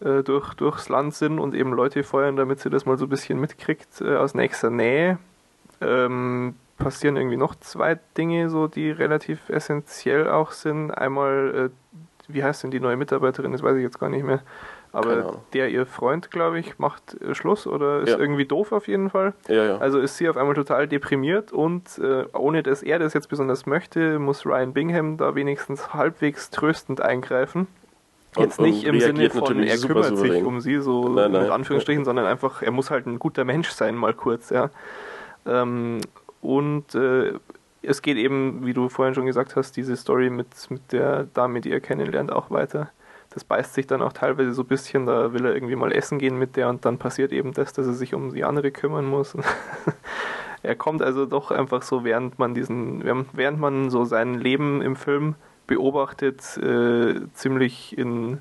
äh, 0.00 0.22
durch, 0.22 0.54
durchs 0.54 0.88
Land 0.88 1.14
sind 1.14 1.38
und 1.38 1.54
eben 1.54 1.72
Leute 1.72 2.02
feuern, 2.02 2.36
damit 2.36 2.60
sie 2.60 2.70
das 2.70 2.86
mal 2.86 2.98
so 2.98 3.06
ein 3.06 3.08
bisschen 3.08 3.40
mitkriegt 3.40 4.00
äh, 4.00 4.16
aus 4.16 4.34
nächster 4.34 4.70
Nähe, 4.70 5.18
ähm, 5.80 6.54
passieren 6.78 7.16
irgendwie 7.16 7.36
noch 7.36 7.54
zwei 7.56 7.98
Dinge, 8.16 8.50
so 8.50 8.68
die 8.68 8.90
relativ 8.90 9.48
essentiell 9.48 10.28
auch 10.28 10.52
sind. 10.52 10.90
Einmal 10.90 11.70
äh, 11.70 11.98
wie 12.28 12.44
heißt 12.44 12.62
denn 12.62 12.70
die 12.70 12.80
neue 12.80 12.96
Mitarbeiterin, 12.96 13.52
das 13.52 13.62
weiß 13.62 13.76
ich 13.76 13.82
jetzt 13.82 13.98
gar 13.98 14.10
nicht 14.10 14.24
mehr. 14.24 14.40
Aber 14.92 15.40
der, 15.52 15.68
ihr 15.68 15.84
Freund, 15.84 16.30
glaube 16.30 16.58
ich, 16.58 16.78
macht 16.78 17.20
äh, 17.20 17.34
Schluss 17.34 17.66
oder 17.66 18.00
ist 18.00 18.10
ja. 18.10 18.18
irgendwie 18.18 18.46
doof 18.46 18.72
auf 18.72 18.88
jeden 18.88 19.10
Fall. 19.10 19.34
Ja, 19.48 19.64
ja. 19.64 19.78
Also 19.78 19.98
ist 19.98 20.16
sie 20.16 20.28
auf 20.28 20.36
einmal 20.36 20.54
total 20.54 20.88
deprimiert 20.88 21.52
und 21.52 21.98
äh, 21.98 22.24
ohne 22.32 22.62
dass 22.62 22.82
er 22.82 22.98
das 22.98 23.12
jetzt 23.12 23.28
besonders 23.28 23.66
möchte, 23.66 24.18
muss 24.18 24.46
Ryan 24.46 24.72
Bingham 24.72 25.16
da 25.18 25.34
wenigstens 25.34 25.92
halbwegs 25.92 26.50
tröstend 26.50 27.02
eingreifen. 27.02 27.66
Jetzt 28.36 28.58
und, 28.58 28.66
nicht 28.66 28.86
und 28.86 28.94
im 28.94 29.00
Sinne 29.00 29.30
von, 29.30 29.62
er 29.62 29.78
kümmert 29.78 30.16
sich 30.16 30.42
um 30.42 30.60
sie, 30.60 30.78
so 30.78 31.08
nein, 31.08 31.32
nein. 31.32 31.42
mit 31.42 31.50
Anführungsstrichen, 31.50 32.04
sondern 32.04 32.26
einfach, 32.26 32.62
er 32.62 32.70
muss 32.70 32.90
halt 32.90 33.06
ein 33.06 33.18
guter 33.18 33.44
Mensch 33.44 33.70
sein, 33.70 33.94
mal 33.94 34.14
kurz, 34.14 34.50
ja. 34.50 34.70
Ähm, 35.46 36.00
und 36.40 36.94
äh, 36.94 37.34
es 37.82 38.02
geht 38.02 38.16
eben, 38.16 38.66
wie 38.66 38.74
du 38.74 38.88
vorhin 38.88 39.14
schon 39.14 39.26
gesagt 39.26 39.56
hast, 39.56 39.76
diese 39.76 39.96
Story 39.96 40.30
mit, 40.30 40.70
mit 40.70 40.92
der 40.92 41.24
Dame, 41.24 41.60
die 41.60 41.70
er 41.70 41.80
kennenlernt, 41.80 42.32
auch 42.32 42.50
weiter. 42.50 42.90
Das 43.30 43.44
beißt 43.44 43.74
sich 43.74 43.86
dann 43.86 44.02
auch 44.02 44.12
teilweise 44.12 44.52
so 44.52 44.62
ein 44.62 44.68
bisschen, 44.68 45.06
da 45.06 45.32
will 45.32 45.44
er 45.44 45.54
irgendwie 45.54 45.76
mal 45.76 45.92
essen 45.92 46.18
gehen 46.18 46.38
mit 46.38 46.56
der 46.56 46.68
und 46.68 46.84
dann 46.84 46.98
passiert 46.98 47.32
eben 47.32 47.52
das, 47.52 47.72
dass 47.72 47.86
er 47.86 47.92
sich 47.92 48.14
um 48.14 48.32
die 48.32 48.44
andere 48.44 48.70
kümmern 48.70 49.06
muss. 49.06 49.36
er 50.62 50.74
kommt 50.74 51.02
also 51.02 51.26
doch 51.26 51.50
einfach 51.50 51.82
so, 51.82 52.04
während 52.04 52.38
man 52.38 52.54
diesen, 52.54 53.04
während 53.04 53.60
man 53.60 53.90
so 53.90 54.04
sein 54.04 54.34
Leben 54.34 54.80
im 54.80 54.96
Film 54.96 55.34
beobachtet, 55.66 56.56
äh, 56.56 57.20
ziemlich 57.34 57.96
in, 57.96 58.38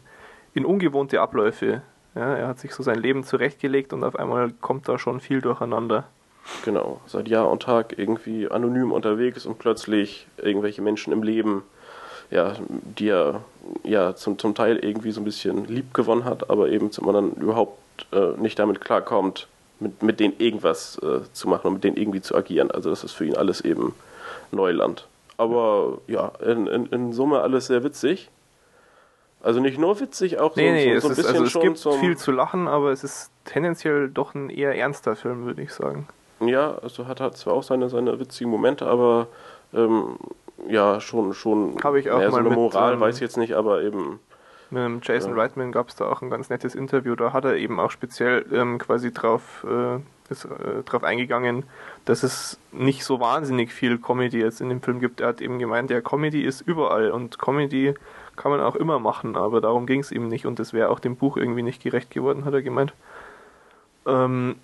in 0.53 0.65
ungewohnte 0.65 1.21
Abläufe. 1.21 1.81
Ja, 2.15 2.33
er 2.33 2.47
hat 2.47 2.59
sich 2.59 2.73
so 2.73 2.81
sein 2.81 2.97
Leben 2.97 3.23
zurechtgelegt 3.23 3.93
und 3.93 4.03
auf 4.03 4.15
einmal 4.15 4.51
kommt 4.51 4.87
da 4.87 4.97
schon 4.97 5.19
viel 5.19 5.41
durcheinander. 5.41 6.07
Genau, 6.63 7.01
seit 7.07 7.27
Jahr 7.27 7.49
und 7.49 7.63
Tag 7.63 7.97
irgendwie 7.97 8.49
anonym 8.49 8.91
unterwegs 8.91 9.45
und 9.45 9.59
plötzlich 9.59 10.27
irgendwelche 10.37 10.81
Menschen 10.81 11.11
im 11.13 11.23
Leben, 11.23 11.63
ja, 12.31 12.53
die 12.97 13.09
er 13.09 13.41
ja 13.83 14.15
zum, 14.15 14.37
zum 14.39 14.55
Teil 14.55 14.77
irgendwie 14.77 15.11
so 15.11 15.21
ein 15.21 15.25
bisschen 15.25 15.65
lieb 15.65 15.93
gewonnen 15.93 16.25
hat, 16.25 16.49
aber 16.49 16.69
eben 16.69 16.91
zum 16.91 17.07
anderen 17.07 17.33
überhaupt 17.35 17.77
äh, 18.11 18.39
nicht 18.39 18.59
damit 18.59 18.81
klarkommt, 18.81 19.47
mit, 19.79 20.01
mit 20.01 20.19
denen 20.19 20.35
irgendwas 20.39 20.97
äh, 21.03 21.21
zu 21.33 21.47
machen 21.47 21.67
und 21.67 21.73
mit 21.73 21.83
denen 21.83 21.97
irgendwie 21.97 22.21
zu 22.21 22.35
agieren. 22.35 22.71
Also 22.71 22.89
das 22.89 23.03
ist 23.03 23.13
für 23.13 23.25
ihn 23.25 23.35
alles 23.35 23.61
eben 23.61 23.93
Neuland. 24.51 25.07
Aber 25.37 25.99
ja, 26.07 26.31
in, 26.43 26.67
in, 26.67 26.85
in 26.87 27.13
Summe 27.13 27.41
alles 27.41 27.67
sehr 27.67 27.83
witzig. 27.83 28.29
Also 29.43 29.59
nicht 29.59 29.77
nur 29.77 29.99
witzig, 29.99 30.39
auch 30.39 30.55
nee, 30.55 30.67
so, 30.67 30.73
nee, 30.73 30.99
so, 30.99 30.99
so 30.99 31.07
ein 31.07 31.15
bisschen 31.15 31.43
ist, 31.45 31.55
also 31.55 31.59
es 31.59 31.83
gibt 31.83 31.99
viel 31.99 32.17
zu 32.17 32.31
lachen, 32.31 32.67
aber 32.67 32.91
es 32.91 33.03
ist 33.03 33.29
tendenziell 33.45 34.09
doch 34.09 34.33
ein 34.33 34.49
eher 34.49 34.75
ernster 34.75 35.15
Film, 35.15 35.45
würde 35.45 35.61
ich 35.61 35.73
sagen. 35.73 36.07
Ja, 36.39 36.77
also 36.81 37.07
hat, 37.07 37.19
hat 37.19 37.37
zwar 37.37 37.53
auch 37.53 37.63
seine, 37.63 37.89
seine 37.89 38.19
witzigen 38.19 38.51
Momente, 38.51 38.85
aber 38.85 39.27
ähm, 39.73 40.17
ja, 40.67 40.99
schon, 40.99 41.33
schon 41.33 41.77
Habe 41.83 41.99
ich 41.99 42.09
auch 42.11 42.17
mehr 42.19 42.29
so 42.29 42.31
mal 42.31 42.39
eine 42.39 42.49
mit, 42.49 42.57
Moral, 42.57 42.93
ähm, 42.93 42.99
weiß 42.99 43.15
ich 43.15 43.21
jetzt 43.21 43.37
nicht, 43.37 43.53
aber 43.53 43.81
eben, 43.83 44.19
Mit 44.69 44.83
dem 44.83 44.99
Jason 45.03 45.35
Ja. 45.35 45.41
Reitman 45.41 45.71
gab 45.71 45.89
es 45.89 45.95
da 45.95 46.09
auch 46.09 46.21
ein 46.21 46.29
ganz 46.29 46.49
nettes 46.49 46.75
Interview. 46.75 47.15
Da 47.15 47.33
hat 47.33 47.45
er 47.45 47.55
eben 47.55 47.79
auch 47.79 47.91
speziell 47.91 48.45
ähm, 48.51 48.77
quasi 48.77 49.13
drauf, 49.13 49.65
äh, 49.69 49.99
ist, 50.31 50.45
äh, 50.45 50.83
drauf 50.85 51.03
eingegangen, 51.03 51.63
dass 52.05 52.23
es 52.23 52.59
nicht 52.71 53.03
so 53.03 53.19
wahnsinnig 53.19 53.71
viel 53.71 53.97
Comedy 53.97 54.39
jetzt 54.39 54.61
in 54.61 54.69
dem 54.69 54.81
Film 54.81 54.99
gibt. 54.99 55.21
Er 55.21 55.29
hat 55.29 55.41
eben 55.41 55.59
gemeint, 55.59 55.89
ja, 55.89 56.01
Comedy 56.01 56.43
ist 56.43 56.61
überall 56.61 57.11
und 57.11 57.39
Comedy 57.39 57.93
kann 58.35 58.51
man 58.51 58.61
auch 58.61 58.75
immer 58.75 58.99
machen, 58.99 59.35
aber 59.35 59.61
darum 59.61 59.87
ging 59.87 59.99
es 60.01 60.11
ihm 60.11 60.27
nicht 60.27 60.45
und 60.45 60.59
das 60.59 60.71
wäre 60.71 60.89
auch 60.89 60.99
dem 60.99 61.15
Buch 61.15 61.37
irgendwie 61.37 61.63
nicht 61.63 61.81
gerecht 61.81 62.11
geworden, 62.11 62.45
hat 62.45 62.53
er 62.53 62.61
gemeint. 62.61 62.93
Ähm, 64.05 64.55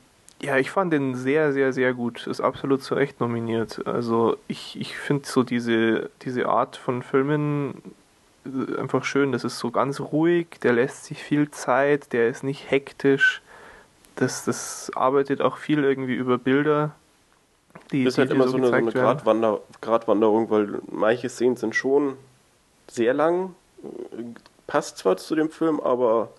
ja, 0.44 0.58
ich 0.58 0.72
fand 0.72 0.92
den 0.92 1.16
sehr, 1.16 1.54
sehr, 1.54 1.72
sehr 1.72 1.94
gut. 1.94 2.28
Ist 2.28 2.42
absolut 2.42 2.84
zu 2.84 2.96
Recht 2.96 3.22
nominiert. 3.22 3.88
Also 3.88 4.36
ich, 4.50 4.80
ich 4.80 4.98
finde 4.98 5.26
so 5.26 5.44
diese, 5.44 6.10
diese 6.24 6.50
Art 6.50 6.76
von 6.76 7.02
Filmen 7.02 7.82
äh, 8.46 8.78
einfach 8.78 9.06
schön. 9.06 9.32
Das 9.32 9.46
ist 9.46 9.58
so 9.58 9.72
ganz 9.72 10.02
ruhig, 10.02 10.48
der 10.62 10.74
lässt 10.74 11.06
sich 11.06 11.24
viel 11.24 11.50
Zeit, 11.50 12.12
der 12.12 12.28
ist 12.28 12.44
nicht 12.44 12.70
hektisch. 12.70 13.42
Das, 14.18 14.44
das 14.44 14.92
arbeitet 14.96 15.42
auch 15.42 15.56
viel 15.56 15.82
irgendwie 15.82 16.16
über 16.16 16.38
Bilder. 16.38 16.92
Die, 17.94 18.04
ist 18.04 18.18
die 18.18 18.22
halt 18.22 18.32
immer 18.32 18.50
so 18.50 18.58
eine, 18.58 18.68
so 18.68 18.74
eine 18.74 18.86
gezeigt 18.86 18.96
werden. 18.96 19.16
Gratwander, 19.16 19.62
Gratwanderung, 19.80 20.50
weil 20.50 20.82
manche 20.92 21.30
Szenen 21.30 21.56
sind 21.56 21.74
schon 21.74 22.18
sehr 22.90 23.14
lang, 23.14 23.56
passt 24.68 24.98
zwar 24.98 25.16
zu 25.16 25.36
dem 25.36 25.50
Film, 25.50 25.80
aber 25.80 26.30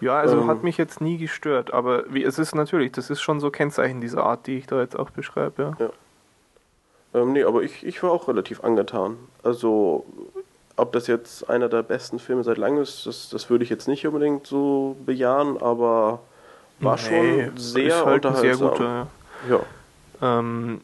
Ja, 0.00 0.18
also 0.18 0.38
ähm, 0.38 0.46
hat 0.48 0.62
mich 0.62 0.76
jetzt 0.76 1.00
nie 1.00 1.18
gestört, 1.18 1.72
aber 1.72 2.04
wie, 2.12 2.22
es 2.22 2.38
ist 2.38 2.54
natürlich, 2.54 2.92
das 2.92 3.10
ist 3.10 3.20
schon 3.20 3.40
so 3.40 3.50
Kennzeichen 3.50 4.00
dieser 4.00 4.24
Art, 4.24 4.46
die 4.46 4.58
ich 4.58 4.66
da 4.66 4.80
jetzt 4.80 4.98
auch 4.98 5.10
beschreibe. 5.10 5.76
Ja. 5.78 5.90
Ähm, 7.14 7.32
nee, 7.32 7.42
aber 7.42 7.62
ich, 7.62 7.84
ich 7.84 8.02
war 8.02 8.10
auch 8.12 8.28
relativ 8.28 8.62
angetan. 8.62 9.16
Also, 9.42 10.04
ob 10.76 10.92
das 10.92 11.06
jetzt 11.06 11.48
einer 11.50 11.68
der 11.68 11.82
besten 11.82 12.18
Filme 12.18 12.44
seit 12.44 12.58
langem 12.58 12.82
ist, 12.82 13.06
das, 13.06 13.28
das 13.30 13.50
würde 13.50 13.64
ich 13.64 13.70
jetzt 13.70 13.88
nicht 13.88 14.06
unbedingt 14.06 14.46
so 14.46 14.96
bejahen, 15.04 15.60
aber 15.60 16.20
war 16.80 16.96
Nee, 17.10 17.46
schon 17.46 17.56
sehr 17.56 17.86
ist 17.88 18.04
halt 18.04 18.24
unterhaltsam. 18.26 18.58
sehr 18.58 18.68
guter, 18.68 19.06
ja. 19.48 19.60
ja. 20.20 20.38
Ähm, 20.38 20.80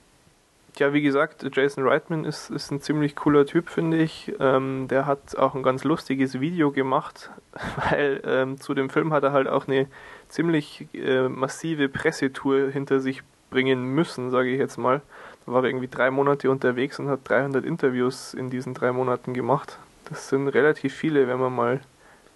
ja, 0.78 0.92
wie 0.92 1.02
gesagt, 1.02 1.44
Jason 1.54 1.86
Reitman 1.86 2.24
ist, 2.24 2.50
ist 2.50 2.70
ein 2.70 2.80
ziemlich 2.80 3.16
cooler 3.16 3.46
Typ, 3.46 3.68
finde 3.68 3.98
ich. 3.98 4.32
Ähm, 4.40 4.86
der 4.88 5.06
hat 5.06 5.36
auch 5.36 5.54
ein 5.54 5.62
ganz 5.62 5.84
lustiges 5.84 6.40
Video 6.40 6.70
gemacht, 6.70 7.30
weil 7.90 8.20
ähm, 8.24 8.60
zu 8.60 8.74
dem 8.74 8.90
Film 8.90 9.12
hat 9.12 9.22
er 9.22 9.32
halt 9.32 9.48
auch 9.48 9.68
eine 9.68 9.86
ziemlich 10.28 10.86
äh, 10.94 11.28
massive 11.28 11.88
Pressetour 11.88 12.70
hinter 12.70 13.00
sich 13.00 13.22
bringen 13.50 13.84
müssen, 13.94 14.30
sage 14.30 14.50
ich 14.50 14.58
jetzt 14.58 14.78
mal. 14.78 15.00
Da 15.46 15.52
war 15.52 15.62
er 15.62 15.68
irgendwie 15.68 15.88
drei 15.88 16.10
Monate 16.10 16.50
unterwegs 16.50 16.98
und 16.98 17.08
hat 17.08 17.20
300 17.28 17.64
Interviews 17.64 18.34
in 18.34 18.50
diesen 18.50 18.74
drei 18.74 18.92
Monaten 18.92 19.34
gemacht. 19.34 19.78
Das 20.08 20.28
sind 20.28 20.48
relativ 20.48 20.94
viele, 20.94 21.28
wenn 21.28 21.38
man 21.38 21.54
mal 21.54 21.80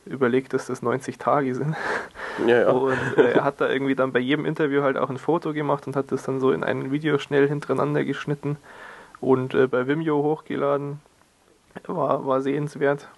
überlegt, 0.06 0.52
dass 0.52 0.66
das 0.66 0.82
90 0.82 1.18
Tage 1.18 1.54
sind. 1.54 1.76
Ja, 2.46 2.62
ja. 2.62 2.70
Und 2.70 2.96
äh, 3.16 3.32
er 3.32 3.44
hat 3.44 3.60
da 3.60 3.68
irgendwie 3.68 3.94
dann 3.94 4.12
bei 4.12 4.20
jedem 4.20 4.44
Interview 4.44 4.82
halt 4.82 4.96
auch 4.96 5.10
ein 5.10 5.18
Foto 5.18 5.52
gemacht 5.52 5.86
und 5.86 5.96
hat 5.96 6.12
das 6.12 6.22
dann 6.22 6.40
so 6.40 6.52
in 6.52 6.64
ein 6.64 6.90
Video 6.90 7.18
schnell 7.18 7.48
hintereinander 7.48 8.04
geschnitten 8.04 8.56
und 9.20 9.54
äh, 9.54 9.66
bei 9.66 9.86
Vimeo 9.86 10.22
hochgeladen. 10.22 11.00
War, 11.86 12.26
war 12.26 12.40
sehenswert. 12.40 13.08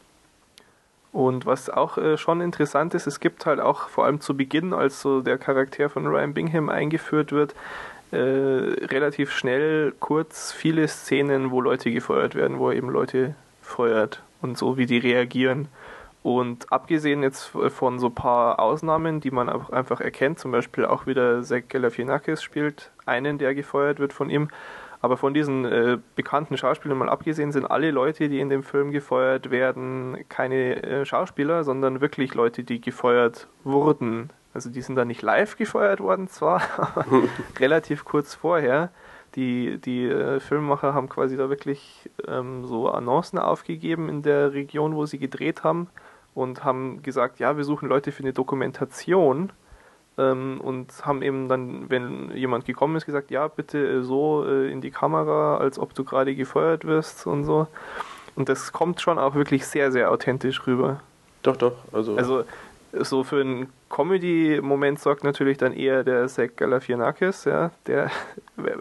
Und 1.13 1.45
was 1.45 1.71
auch 1.71 1.99
äh, 1.99 2.17
schon 2.17 2.41
interessant 2.41 2.95
ist, 2.95 3.07
es 3.07 3.21
gibt 3.21 3.47
halt 3.47 3.59
auch 3.59 3.89
vor 3.89 4.05
allem 4.05 4.21
zu 4.21 4.37
Beginn, 4.37 4.73
als 4.73 5.01
so 5.01 5.21
der 5.21 5.39
Charakter 5.39 5.91
von 5.91 6.07
Ryan 6.07 6.35
Bingham 6.35 6.69
eingeführt 6.69 7.33
wird, 7.33 7.55
äh, 8.13 8.17
relativ 8.17 9.33
schnell, 9.33 9.93
kurz 9.99 10.53
viele 10.53 10.87
Szenen, 10.89 11.51
wo 11.51 11.61
Leute 11.61 11.91
gefeuert 11.91 12.35
werden, 12.35 12.59
wo 12.59 12.71
er 12.71 12.77
eben 12.77 12.91
Leute 12.91 13.35
feuert 13.63 14.23
und 14.41 14.57
so, 14.57 14.77
wie 14.77 14.87
die 14.87 14.99
reagieren. 14.99 15.69
Und 16.23 16.71
abgesehen 16.71 17.23
jetzt 17.23 17.45
von 17.69 17.99
so 17.99 18.09
ein 18.09 18.15
paar 18.15 18.61
Ausnahmen, 18.61 19.21
die 19.21 19.31
man 19.31 19.49
auch 19.49 19.71
einfach 19.71 20.01
erkennt, 20.01 20.39
zum 20.39 20.53
Beispiel 20.53 20.85
auch 20.85 21.07
wieder 21.07 21.43
Zach 21.43 21.63
Galifianakis 21.69 22.43
spielt 22.43 22.91
einen, 23.07 23.39
der 23.39 23.55
gefeuert 23.55 23.99
wird 24.01 24.13
von 24.13 24.29
ihm. 24.29 24.49
Aber 25.03 25.17
von 25.17 25.33
diesen 25.33 25.65
äh, 25.65 25.99
bekannten 26.15 26.59
Schauspielern 26.59 26.99
mal 26.99 27.09
abgesehen 27.09 27.53
sind 27.53 27.65
alle 27.65 27.91
Leute, 27.91 28.29
die 28.29 28.39
in 28.39 28.51
dem 28.51 28.63
Film 28.63 28.91
gefeuert 28.91 29.51
werden, 29.51 30.27
keine 30.29 30.83
äh, 30.83 31.05
Schauspieler, 31.07 31.65
sondern 31.65 32.03
wirklich 32.03 32.35
Leute, 32.35 32.65
die 32.65 32.83
gefeuert 32.83 33.49
wurden. 33.65 34.31
Also 34.53 34.69
die 34.69 34.83
sind 34.83 34.97
da 34.97 35.07
nicht 35.07 35.23
live 35.23 35.57
gefeuert 35.57 36.01
worden 36.01 36.29
zwar, 36.29 36.61
aber 36.77 37.07
relativ 37.59 38.05
kurz 38.05 38.35
vorher. 38.35 38.91
Die, 39.37 39.79
die 39.79 40.07
äh, 40.07 40.41
Filmemacher 40.41 40.93
haben 40.93 41.09
quasi 41.09 41.37
da 41.37 41.49
wirklich 41.49 42.11
ähm, 42.27 42.67
so 42.67 42.91
Annoncen 42.91 43.39
aufgegeben 43.39 44.09
in 44.09 44.23
der 44.23 44.53
Region, 44.53 44.97
wo 44.97 45.07
sie 45.07 45.19
gedreht 45.19 45.65
haben 45.65 45.89
und 46.35 46.65
haben 46.65 47.03
gesagt, 47.03 47.39
ja, 47.39 47.57
wir 47.57 47.65
suchen 47.65 47.89
Leute 47.89 48.13
für 48.13 48.23
eine 48.23 48.33
Dokumentation 48.33 49.53
ähm, 50.19 50.61
und 50.61 51.05
haben 51.05 51.23
eben 51.23 51.49
dann, 51.49 51.91
wenn 51.91 52.31
jemand 52.37 52.65
gekommen 52.65 52.97
ist, 52.97 53.07
gesagt, 53.07 53.31
ja, 53.31 53.49
bitte 53.49 53.79
äh, 53.79 54.03
so 54.03 54.45
äh, 54.47 54.71
in 54.71 54.81
die 54.81 54.91
Kamera, 54.91 55.59
als 55.59 55.79
ob 55.79 55.95
du 55.95 56.05
gerade 56.05 56.35
gefeuert 56.35 56.85
wirst 56.85 57.27
und 57.27 57.45
so. 57.45 57.67
Und 58.37 58.49
das 58.49 58.73
kommt 58.73 59.01
schon 59.01 59.19
auch 59.19 59.35
wirklich 59.35 59.67
sehr, 59.67 59.91
sehr 59.93 60.11
authentisch 60.11 60.67
rüber. 60.67 61.01
Doch, 61.43 61.57
doch. 61.57 61.73
Also, 61.93 62.17
Also 62.17 62.45
so 62.93 63.25
für 63.25 63.41
einen 63.41 63.69
Comedy-Moment 63.89 64.99
sorgt 65.01 65.25
natürlich 65.25 65.59
dann 65.59 65.73
eher 65.73 66.05
der 66.05 66.27
Zach 66.29 66.51
Galifianakis, 66.57 67.45
ja, 67.45 67.71
der, 67.87 68.11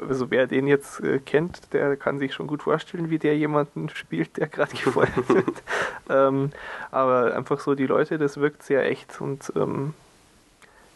also 0.08 0.32
wer 0.32 0.48
den 0.48 0.68
jetzt 0.68 1.00
äh, 1.02 1.20
kennt, 1.20 1.74
der 1.74 1.96
kann 1.96 2.20
sich 2.20 2.34
schon 2.34 2.48
gut 2.48 2.64
vorstellen, 2.64 3.10
wie 3.10 3.20
der 3.20 3.38
jemanden 3.38 3.90
spielt, 3.90 4.38
der 4.38 4.48
gerade 4.48 4.76
gefeuert 4.76 5.30
wird. 5.30 5.64
ähm, 6.10 6.52
aber 6.92 7.36
einfach 7.36 7.60
so 7.60 7.76
die 7.76 7.88
Leute, 7.88 8.18
das 8.18 8.38
wirkt 8.38 8.64
sehr 8.64 8.90
echt 8.90 9.22
und 9.22 9.52
ähm, 9.56 9.94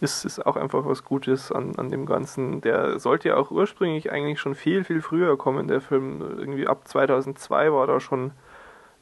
ist, 0.03 0.25
ist 0.25 0.45
auch 0.45 0.57
einfach 0.57 0.85
was 0.85 1.03
Gutes 1.03 1.51
an, 1.51 1.75
an 1.77 1.89
dem 1.89 2.05
Ganzen. 2.05 2.61
Der 2.61 2.99
sollte 2.99 3.29
ja 3.29 3.37
auch 3.37 3.51
ursprünglich 3.51 4.11
eigentlich 4.11 4.39
schon 4.39 4.53
viel, 4.53 4.83
viel 4.83 5.01
früher 5.01 5.37
kommen, 5.37 5.67
der 5.67 5.81
Film. 5.81 6.21
Irgendwie 6.37 6.67
ab 6.67 6.87
2002 6.87 7.71
war 7.71 7.87
da 7.87 7.99
schon 7.99 8.31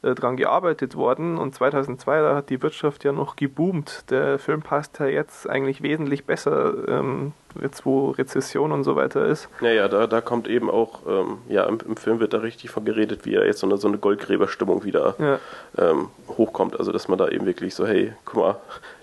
äh, 0.04 0.16
dran 0.16 0.36
gearbeitet 0.36 0.96
worden 0.96 1.38
und 1.38 1.54
2002, 1.54 2.22
da 2.22 2.36
hat 2.36 2.50
die 2.50 2.62
Wirtschaft 2.62 3.04
ja 3.04 3.12
noch 3.12 3.36
geboomt. 3.36 4.10
Der 4.10 4.40
Film 4.40 4.62
passt 4.62 5.00
ja 5.00 5.06
jetzt 5.06 5.48
eigentlich 5.48 5.84
wesentlich 5.84 6.26
besser, 6.26 6.74
ähm, 6.88 7.34
jetzt 7.62 7.86
wo 7.86 8.10
Rezession 8.10 8.72
und 8.72 8.84
so 8.84 8.96
weiter 8.96 9.26
ist. 9.26 9.48
ja, 9.62 9.70
ja, 9.70 9.88
da, 9.88 10.08
da 10.08 10.20
kommt 10.22 10.48
eben 10.48 10.72
auch, 10.72 11.02
ähm, 11.08 11.38
ja, 11.50 11.66
im, 11.66 11.78
im 11.88 11.98
Film 11.98 12.20
wird 12.20 12.34
da 12.34 12.40
richtig 12.40 12.72
von 12.72 12.84
geredet, 12.84 13.26
wie 13.26 13.36
er 13.36 13.46
jetzt 13.46 13.60
so 13.60 13.68
eine, 13.68 13.78
so 13.78 13.88
eine 13.88 14.00
Goldgräberstimmung 14.00 14.84
wieder 14.84 15.16
Ja, 15.20 15.40
ähm, 15.78 16.10
hochkommt. 16.30 16.80
Also, 16.80 16.92
dass 16.92 17.08
man 17.08 17.20
da 17.20 17.28
eben 17.28 17.46
wirklich 17.46 17.76
so, 17.76 17.86
hey, 17.86 18.14
guck 18.26 18.36
mal, 18.38 18.56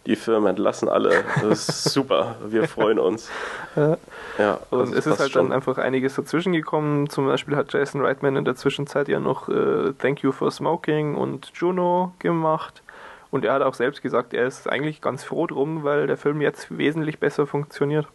die 0.09 0.17
Firmen 0.17 0.49
entlassen 0.49 0.89
alle. 0.89 1.23
Das 1.43 1.69
ist 1.69 1.85
super, 1.93 2.37
wir 2.47 2.67
freuen 2.67 2.99
uns. 2.99 3.31
Ja. 3.77 3.99
Ja, 4.39 4.59
und 4.71 4.81
also 4.81 4.95
es 4.95 5.07
ist 5.07 5.21
halt 5.21 5.33
schon. 5.33 5.49
dann 5.49 5.53
einfach 5.53 5.79
einiges 5.79 6.15
dazwischen 6.15 6.53
gekommen. 6.53 7.11
Zum 7.11 7.27
Beispiel 7.27 7.57
hat 7.57 7.73
Jason 7.73 8.01
Reitman 8.01 8.37
in 8.37 8.45
der 8.45 8.57
Zwischenzeit 8.57 9.09
ja 9.09 9.21
noch 9.21 9.49
äh, 9.49 9.93
Thank 9.99 10.23
You 10.23 10.33
for 10.33 10.51
Smoking 10.51 11.15
und 11.15 11.51
Juno 11.55 12.13
gemacht. 12.21 12.83
Und 13.31 13.45
er 13.45 13.53
hat 13.53 13.63
auch 13.63 13.75
selbst 13.75 14.01
gesagt, 14.01 14.33
er 14.33 14.47
ist 14.47 14.69
eigentlich 14.69 15.03
ganz 15.03 15.25
froh 15.25 15.47
drum, 15.47 15.85
weil 15.85 16.07
der 16.07 16.17
Film 16.17 16.41
jetzt 16.41 16.79
wesentlich 16.79 17.19
besser 17.19 17.47
funktioniert. 17.47 18.07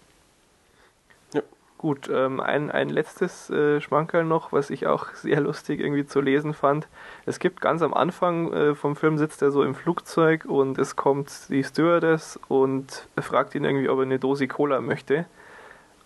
Gut, 1.84 2.10
ähm, 2.10 2.40
ein, 2.40 2.72
ein 2.72 2.88
letztes 2.88 3.50
äh, 3.50 3.82
Schmankerl 3.82 4.24
noch, 4.24 4.54
was 4.54 4.70
ich 4.70 4.88
auch 4.88 5.10
sehr 5.16 5.42
lustig 5.42 5.82
irgendwie 5.82 6.06
zu 6.06 6.22
lesen 6.22 6.54
fand. 6.54 6.88
Es 7.26 7.40
gibt 7.40 7.60
ganz 7.60 7.82
am 7.82 7.94
Anfang 7.94 8.54
äh, 8.54 8.74
vom 8.74 8.96
Film 8.96 9.18
sitzt 9.18 9.42
er 9.42 9.52
so 9.52 9.64
im 9.64 9.76
Flugzeug 9.76 10.46
und 10.46 10.78
es 10.78 10.96
kommt 10.96 11.50
die 11.50 11.62
Stewardess 11.62 12.40
und 12.48 13.10
fragt 13.18 13.54
ihn 13.54 13.66
irgendwie, 13.66 13.90
ob 13.90 13.98
er 13.98 14.04
eine 14.04 14.18
Dose 14.18 14.48
Cola 14.48 14.80
möchte. 14.80 15.26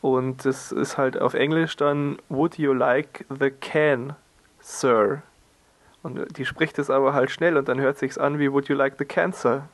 Und 0.01 0.45
das 0.45 0.71
ist 0.71 0.97
halt 0.97 1.21
auf 1.21 1.35
Englisch 1.35 1.75
dann 1.75 2.17
Would 2.27 2.57
you 2.57 2.73
like 2.73 3.25
the 3.29 3.51
can, 3.51 4.15
sir? 4.59 5.21
Und 6.01 6.39
die 6.39 6.45
spricht 6.45 6.79
es 6.79 6.89
aber 6.89 7.13
halt 7.13 7.29
schnell 7.29 7.55
und 7.55 7.69
dann 7.69 7.79
hört 7.79 7.99
sich's 7.99 8.17
an 8.17 8.39
wie 8.39 8.51
Would 8.51 8.67
you 8.67 8.75
like 8.75 8.95
the 8.97 9.05
cancer? 9.05 9.69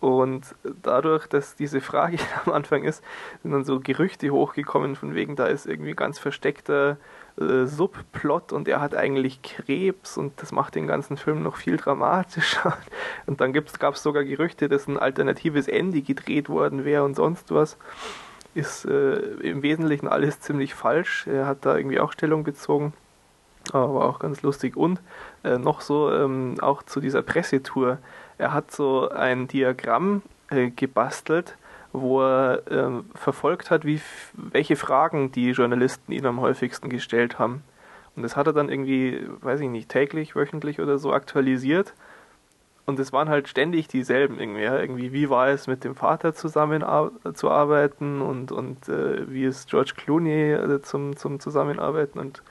Und 0.00 0.54
dadurch, 0.82 1.26
dass 1.26 1.56
diese 1.56 1.82
Frage 1.82 2.16
am 2.44 2.52
Anfang 2.52 2.84
ist, 2.84 3.04
sind 3.42 3.52
dann 3.52 3.64
so 3.64 3.80
Gerüchte 3.80 4.30
hochgekommen, 4.30 4.96
von 4.96 5.14
wegen, 5.14 5.36
da 5.36 5.46
ist 5.46 5.66
irgendwie 5.66 5.94
ganz 5.94 6.18
versteckter 6.18 6.96
äh, 7.38 7.66
Subplot 7.66 8.52
und 8.52 8.66
er 8.66 8.80
hat 8.80 8.94
eigentlich 8.94 9.42
Krebs 9.42 10.16
und 10.16 10.32
das 10.40 10.52
macht 10.52 10.74
den 10.74 10.86
ganzen 10.86 11.16
Film 11.16 11.42
noch 11.42 11.56
viel 11.56 11.76
dramatischer. 11.76 12.76
Und 13.26 13.40
dann 13.40 13.52
gab 13.52 13.94
es 13.94 14.02
sogar 14.02 14.24
Gerüchte, 14.24 14.68
dass 14.68 14.88
ein 14.88 14.98
alternatives 14.98 15.68
Ende 15.68 16.02
gedreht 16.02 16.48
worden 16.48 16.84
wäre 16.84 17.04
und 17.04 17.14
sonst 17.14 17.50
was. 17.50 17.76
Ist 18.54 18.84
äh, 18.84 19.14
im 19.42 19.62
Wesentlichen 19.62 20.08
alles 20.08 20.40
ziemlich 20.40 20.74
falsch. 20.74 21.26
Er 21.28 21.46
hat 21.46 21.64
da 21.64 21.76
irgendwie 21.76 22.00
auch 22.00 22.12
Stellung 22.12 22.42
bezogen. 22.42 22.92
Aber 23.72 24.08
auch 24.08 24.18
ganz 24.18 24.42
lustig. 24.42 24.76
Und 24.76 25.00
äh, 25.44 25.58
noch 25.58 25.80
so, 25.80 26.12
ähm, 26.12 26.56
auch 26.60 26.82
zu 26.82 27.00
dieser 27.00 27.22
Pressetour. 27.22 27.98
Er 28.40 28.54
hat 28.54 28.70
so 28.70 29.10
ein 29.10 29.48
Diagramm 29.48 30.22
äh, 30.48 30.70
gebastelt, 30.70 31.58
wo 31.92 32.22
er 32.22 32.62
ähm, 32.70 33.04
verfolgt 33.14 33.70
hat, 33.70 33.84
wie, 33.84 34.00
welche 34.32 34.76
Fragen 34.76 35.30
die 35.30 35.50
Journalisten 35.50 36.10
ihm 36.10 36.24
am 36.24 36.40
häufigsten 36.40 36.88
gestellt 36.88 37.38
haben. 37.38 37.62
Und 38.16 38.22
das 38.22 38.36
hat 38.36 38.46
er 38.46 38.54
dann 38.54 38.70
irgendwie, 38.70 39.26
weiß 39.42 39.60
ich 39.60 39.68
nicht, 39.68 39.90
täglich, 39.90 40.34
wöchentlich 40.34 40.80
oder 40.80 40.96
so 40.96 41.12
aktualisiert. 41.12 41.92
Und 42.86 42.98
es 42.98 43.12
waren 43.12 43.28
halt 43.28 43.46
ständig 43.46 43.88
dieselben 43.88 44.40
irgendwie. 44.40 44.62
Ja? 44.62 44.78
Irgendwie, 44.78 45.12
wie 45.12 45.28
war 45.28 45.48
es 45.48 45.66
mit 45.66 45.84
dem 45.84 45.94
Vater 45.94 46.32
zusammen 46.34 46.82
zu 47.34 47.50
arbeiten 47.50 48.22
und, 48.22 48.52
und 48.52 48.88
äh, 48.88 49.30
wie 49.30 49.44
ist 49.44 49.68
George 49.68 49.92
Clooney 49.98 50.52
äh, 50.52 50.80
zum, 50.80 51.14
zum 51.14 51.40
Zusammenarbeiten 51.40 52.18
und 52.18 52.42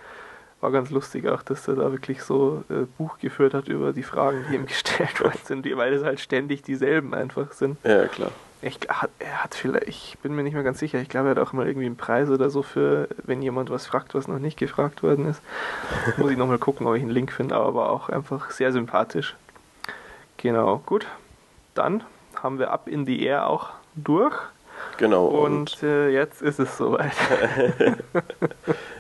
war 0.62 0.72
ganz 0.72 0.90
lustig 0.90 1.28
auch, 1.28 1.42
dass 1.42 1.68
er 1.68 1.76
da 1.76 1.92
wirklich 1.92 2.22
so 2.22 2.64
äh, 2.70 2.86
Buch 2.98 3.18
geführt 3.20 3.54
hat 3.54 3.68
über 3.68 3.94
die 3.94 4.04
Fragen, 4.04 4.46
die 4.50 4.56
ihm 4.56 4.66
gestellt 4.68 5.20
worden 5.22 5.40
sind, 5.44 5.66
weil 5.78 5.94
es 5.94 6.04
halt 6.04 6.20
ständig 6.20 6.62
dieselben 6.64 7.14
einfach 7.14 7.52
sind. 7.54 7.78
Ja, 7.84 8.08
klar. 8.08 8.32
Ich, 8.62 8.78
er 9.20 9.44
hat 9.44 9.56
vielleicht, 9.56 9.88
ich 9.88 10.18
bin 10.22 10.36
mir 10.36 10.44
nicht 10.44 10.54
mehr 10.54 10.64
ganz 10.64 10.80
sicher, 10.80 11.00
ich 11.00 11.08
glaube, 11.08 11.30
er 11.30 11.32
hat 11.32 11.40
auch 11.40 11.54
mal 11.54 11.66
irgendwie 11.66 11.86
einen 11.86 11.96
Preis 11.96 12.30
oder 12.30 12.50
so 12.50 12.62
für, 12.62 13.08
wenn 13.24 13.42
jemand 13.42 13.70
was 13.70 13.86
fragt, 13.86 14.16
was 14.16 14.28
noch 14.28 14.40
nicht 14.40 14.58
gefragt 14.58 15.02
worden 15.02 15.30
ist. 15.30 15.42
Muss 16.18 16.32
ich 16.32 16.38
nochmal 16.38 16.58
gucken, 16.58 16.86
ob 16.86 16.96
ich 16.96 17.02
einen 17.02 17.12
Link 17.12 17.32
finde, 17.32 17.56
aber 17.56 17.74
war 17.74 17.90
auch 17.90 18.10
einfach 18.10 18.52
sehr 18.52 18.74
sympathisch. 18.74 19.38
Genau, 20.36 20.82
gut. 20.86 21.08
Dann 21.74 22.04
haben 22.36 22.60
wir 22.60 22.72
ab 22.72 22.90
in 22.90 23.06
die 23.06 23.24
Air 23.24 23.48
auch 23.48 23.70
durch. 23.96 24.36
Genau. 25.00 25.28
Und, 25.28 25.82
und 25.82 25.84
äh, 25.84 26.10
jetzt 26.10 26.42
ist 26.42 26.60
es 26.60 26.78
soweit. 26.78 27.14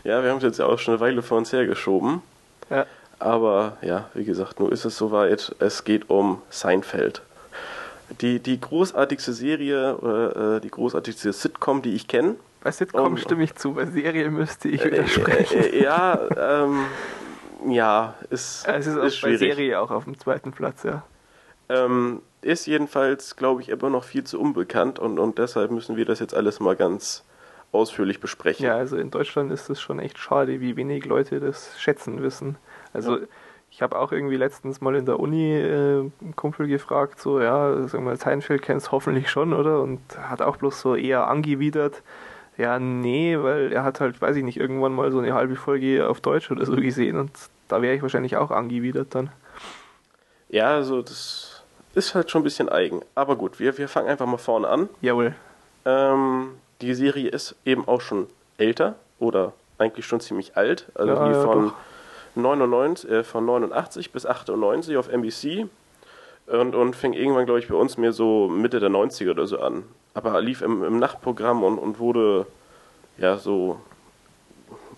ja, 0.06 0.24
wir 0.24 0.30
haben 0.30 0.38
es 0.38 0.44
jetzt 0.44 0.60
ja 0.60 0.66
auch 0.66 0.80
schon 0.80 0.94
eine 0.94 1.02
Weile 1.02 1.22
vor 1.22 1.38
uns 1.38 1.52
hergeschoben. 1.52 2.22
Ja. 2.70 2.86
Aber 3.20 3.76
ja, 3.82 4.10
wie 4.14 4.24
gesagt, 4.24 4.62
nun 4.62 4.72
ist 4.72 4.86
es 4.86 4.96
soweit. 4.96 5.54
Es 5.60 5.84
geht 5.84 6.10
um 6.10 6.42
Seinfeld. 6.50 7.22
Die, 8.22 8.40
die 8.40 8.62
großartigste 8.62 9.34
Serie, 9.34 10.58
äh, 10.58 10.62
die 10.62 10.72
großartigste 10.72 11.34
Sitcom, 11.34 11.82
die 11.82 11.96
ich 11.96 12.08
kenne. 12.08 12.36
Bei 12.64 12.72
Sitcom 12.72 13.06
um, 13.06 13.18
stimme 13.18 13.44
ich 13.44 13.56
zu, 13.56 13.74
bei 13.74 13.86
Serie 13.86 14.32
müsste 14.32 14.70
ich 14.70 14.82
äh, 14.82 14.86
widersprechen. 14.86 15.60
Äh, 15.60 15.68
äh, 15.68 15.84
ja, 15.84 16.20
ähm, 16.38 16.86
ja, 17.68 18.14
ist, 18.30 18.66
es 18.66 18.88
ist, 18.88 18.96
ist 18.96 19.22
bei 19.22 19.36
Serie 19.36 19.82
auch 19.82 19.92
auf 19.92 20.06
dem 20.06 20.18
zweiten 20.18 20.54
Platz, 20.54 20.84
ja. 20.84 21.04
Ähm, 21.68 22.22
ist 22.42 22.66
jedenfalls, 22.66 23.36
glaube 23.36 23.62
ich, 23.62 23.70
immer 23.70 23.90
noch 23.90 24.04
viel 24.04 24.24
zu 24.24 24.40
unbekannt 24.40 25.00
und, 25.00 25.20
und 25.20 25.38
deshalb 25.38 25.72
müssen 25.72 25.98
wir 25.98 26.06
das 26.06 26.20
jetzt 26.20 26.34
alles 26.34 26.60
mal 26.60 26.76
ganz 26.76 27.24
ausführlich 27.72 28.20
besprechen. 28.20 28.66
Ja, 28.66 28.76
also 28.76 28.98
in 28.98 29.12
Deutschland 29.12 29.52
ist 29.52 29.70
es 29.70 29.80
schon 29.80 30.00
echt 30.00 30.18
schade, 30.18 30.60
wie 30.60 30.76
wenig 30.76 31.06
Leute 31.06 31.40
das 31.40 31.80
schätzen 31.80 32.22
wissen. 32.24 32.58
Also 32.94 33.18
ja. 33.18 33.26
ich 33.70 33.82
habe 33.82 34.00
auch 34.00 34.12
irgendwie 34.12 34.38
letztens 34.38 34.82
mal 34.82 34.96
in 34.96 35.06
der 35.06 35.20
Uni 35.20 35.54
äh, 35.54 36.00
einen 36.00 36.34
Kumpel 36.36 36.68
gefragt, 36.68 37.20
so, 37.20 37.40
ja, 37.40 37.88
sag 37.88 38.02
mal, 38.02 38.18
Seinfeld 38.18 38.62
kennst 38.62 38.92
hoffentlich 38.92 39.30
schon, 39.30 39.54
oder? 39.54 39.82
Und 39.82 40.00
hat 40.18 40.42
auch 40.42 40.58
bloß 40.58 40.80
so 40.82 40.96
eher 40.96 41.28
angewidert, 41.28 42.02
ja, 42.58 42.78
nee, 42.78 43.38
weil 43.40 43.72
er 43.72 43.86
hat 43.86 44.02
halt, 44.02 44.22
weiß 44.22 44.36
ich 44.36 44.44
nicht, 44.44 44.58
irgendwann 44.58 44.94
mal 44.94 45.12
so 45.14 45.20
eine 45.20 45.34
halbe 45.34 45.56
Folge 45.56 46.10
auf 46.10 46.20
Deutsch 46.20 46.52
oder 46.52 46.66
so 46.66 46.76
gesehen 46.76 47.18
und 47.18 47.32
da 47.70 47.82
wäre 47.82 47.96
ich 47.96 48.02
wahrscheinlich 48.02 48.36
auch 48.36 48.52
angewidert 48.52 49.16
dann. 49.16 49.30
Ja, 50.50 50.72
also 50.72 51.02
das 51.02 51.49
ist 52.00 52.16
halt 52.16 52.32
schon 52.32 52.42
ein 52.42 52.44
bisschen 52.44 52.70
eigen. 52.70 53.02
Aber 53.16 53.36
gut, 53.36 53.60
wir, 53.60 53.78
wir 53.78 53.88
fangen 53.88 54.08
einfach 54.08 54.26
mal 54.26 54.38
vorne 54.38 54.68
an. 54.68 54.90
Jawohl. 55.02 55.36
Ähm, 55.86 56.56
die 56.82 56.94
Serie 56.94 57.30
ist 57.30 57.56
eben 57.66 57.88
auch 57.88 58.02
schon 58.02 58.28
älter 58.58 58.96
oder 59.20 59.54
eigentlich 59.78 60.06
schon 60.06 60.20
ziemlich 60.20 60.58
alt. 60.58 60.88
Also 60.96 61.14
ja, 61.14 61.28
die 61.28 61.34
von, 61.34 61.74
99, 62.36 63.10
äh, 63.10 63.24
von 63.24 63.46
89 63.46 64.12
bis 64.12 64.26
98 64.26 64.98
auf 64.98 65.10
NBC. 65.10 65.68
Und, 66.48 66.74
und 66.74 66.96
fing 66.96 67.14
irgendwann, 67.14 67.46
glaube 67.46 67.60
ich, 67.60 67.68
bei 67.68 67.76
uns 67.76 67.98
mehr 67.98 68.12
so 68.12 68.48
Mitte 68.48 68.80
der 68.80 68.90
90er 68.90 69.32
oder 69.32 69.46
so 69.46 69.60
an. 69.60 69.84
Aber 70.16 70.42
lief 70.42 70.62
im, 70.62 70.84
im 70.84 70.98
Nachtprogramm 70.98 71.64
und, 71.64 71.78
und 71.78 72.00
wurde 72.00 72.48
ja 73.20 73.38
so 73.38 73.80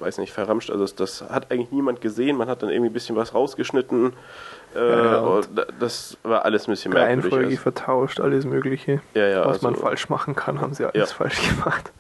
weiß 0.02 0.18
nicht, 0.18 0.34
verramscht. 0.34 0.70
Also 0.70 0.84
das, 0.84 0.96
das, 0.96 1.22
hat 1.30 1.52
eigentlich 1.52 1.72
niemand 1.72 2.02
gesehen. 2.02 2.38
Man 2.38 2.50
hat 2.50 2.64
dann 2.64 2.70
irgendwie 2.70 2.90
ein 2.90 2.94
bisschen 2.94 3.16
was 3.16 3.34
rausgeschnitten. 3.34 4.14
Äh, 4.76 4.90
ja, 4.90 5.42
das 5.80 6.18
war 6.24 6.46
alles 6.46 6.68
ein 6.68 6.72
bisschen 6.72 6.94
merkwürdig. 6.94 7.24
Reihenfolge 7.26 7.48
also. 7.48 7.58
vertauscht, 7.62 8.20
alles 8.20 8.46
Mögliche. 8.46 9.02
Ja, 9.14 9.28
ja, 9.28 9.40
was 9.42 9.58
also, 9.58 9.68
man 9.68 9.76
falsch 9.76 10.10
machen 10.10 10.36
kann, 10.36 10.62
haben 10.62 10.74
sie 10.74 10.86
alles 10.86 11.12
falsch 11.12 11.40
gemacht. 11.50 11.92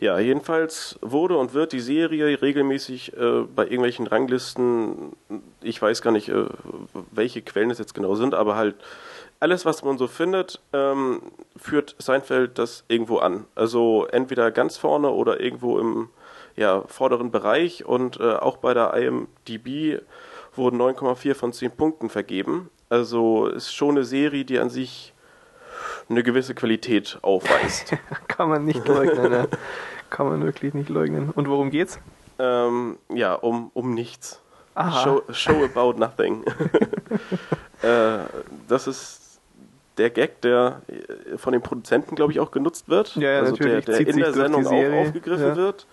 Ja, 0.00 0.18
jedenfalls 0.20 0.96
wurde 1.02 1.36
und 1.36 1.54
wird 1.54 1.72
die 1.72 1.80
Serie 1.80 2.40
regelmäßig 2.40 3.16
äh, 3.16 3.42
bei 3.54 3.64
irgendwelchen 3.64 4.06
Ranglisten, 4.06 5.16
ich 5.60 5.82
weiß 5.82 6.02
gar 6.02 6.12
nicht, 6.12 6.28
äh, 6.28 6.44
welche 7.10 7.42
Quellen 7.42 7.70
es 7.70 7.78
jetzt 7.78 7.94
genau 7.94 8.14
sind, 8.14 8.32
aber 8.32 8.54
halt 8.54 8.76
alles, 9.40 9.64
was 9.64 9.82
man 9.82 9.98
so 9.98 10.06
findet, 10.06 10.60
ähm, 10.72 11.20
führt 11.56 11.96
Seinfeld 11.98 12.58
das 12.58 12.84
irgendwo 12.86 13.18
an. 13.18 13.44
Also 13.56 14.06
entweder 14.10 14.52
ganz 14.52 14.76
vorne 14.76 15.10
oder 15.10 15.40
irgendwo 15.40 15.78
im 15.78 16.10
ja, 16.58 16.82
vorderen 16.88 17.30
Bereich 17.30 17.84
und 17.84 18.18
äh, 18.18 18.34
auch 18.34 18.56
bei 18.56 18.74
der 18.74 18.92
IMDb 18.94 20.02
wurden 20.54 20.80
9,4 20.80 21.34
von 21.34 21.52
10 21.52 21.70
Punkten 21.70 22.10
vergeben. 22.10 22.68
Also 22.88 23.46
ist 23.46 23.72
schon 23.72 23.90
eine 23.90 24.04
Serie, 24.04 24.44
die 24.44 24.58
an 24.58 24.68
sich 24.68 25.14
eine 26.08 26.24
gewisse 26.24 26.54
Qualität 26.54 27.18
aufweist. 27.22 27.94
Kann 28.28 28.48
man 28.48 28.64
nicht 28.64 28.86
leugnen, 28.88 29.30
ne? 29.30 29.48
Kann 30.10 30.26
man 30.26 30.42
wirklich 30.42 30.74
nicht 30.74 30.88
leugnen. 30.88 31.30
Und 31.30 31.48
worum 31.48 31.70
geht's? 31.70 32.00
Ähm, 32.40 32.98
ja, 33.12 33.34
um, 33.34 33.70
um 33.74 33.94
nichts. 33.94 34.40
Show, 35.02 35.22
show 35.30 35.64
about 35.64 35.98
nothing. 35.98 36.44
äh, 37.82 38.18
das 38.68 38.86
ist 38.86 39.40
der 39.96 40.10
Gag, 40.10 40.40
der 40.42 40.82
von 41.36 41.52
den 41.52 41.62
Produzenten, 41.62 42.14
glaube 42.14 42.32
ich, 42.32 42.40
auch 42.40 42.50
genutzt 42.50 42.88
wird. 42.88 43.14
Ja, 43.16 43.30
ja 43.30 43.38
also 43.40 43.52
natürlich. 43.52 43.84
der, 43.84 43.98
der 43.98 44.08
in 44.08 44.16
der 44.16 44.32
Sendung 44.32 44.66
auch 44.66 45.06
aufgegriffen 45.06 45.48
ja. 45.48 45.56
wird. 45.56 45.86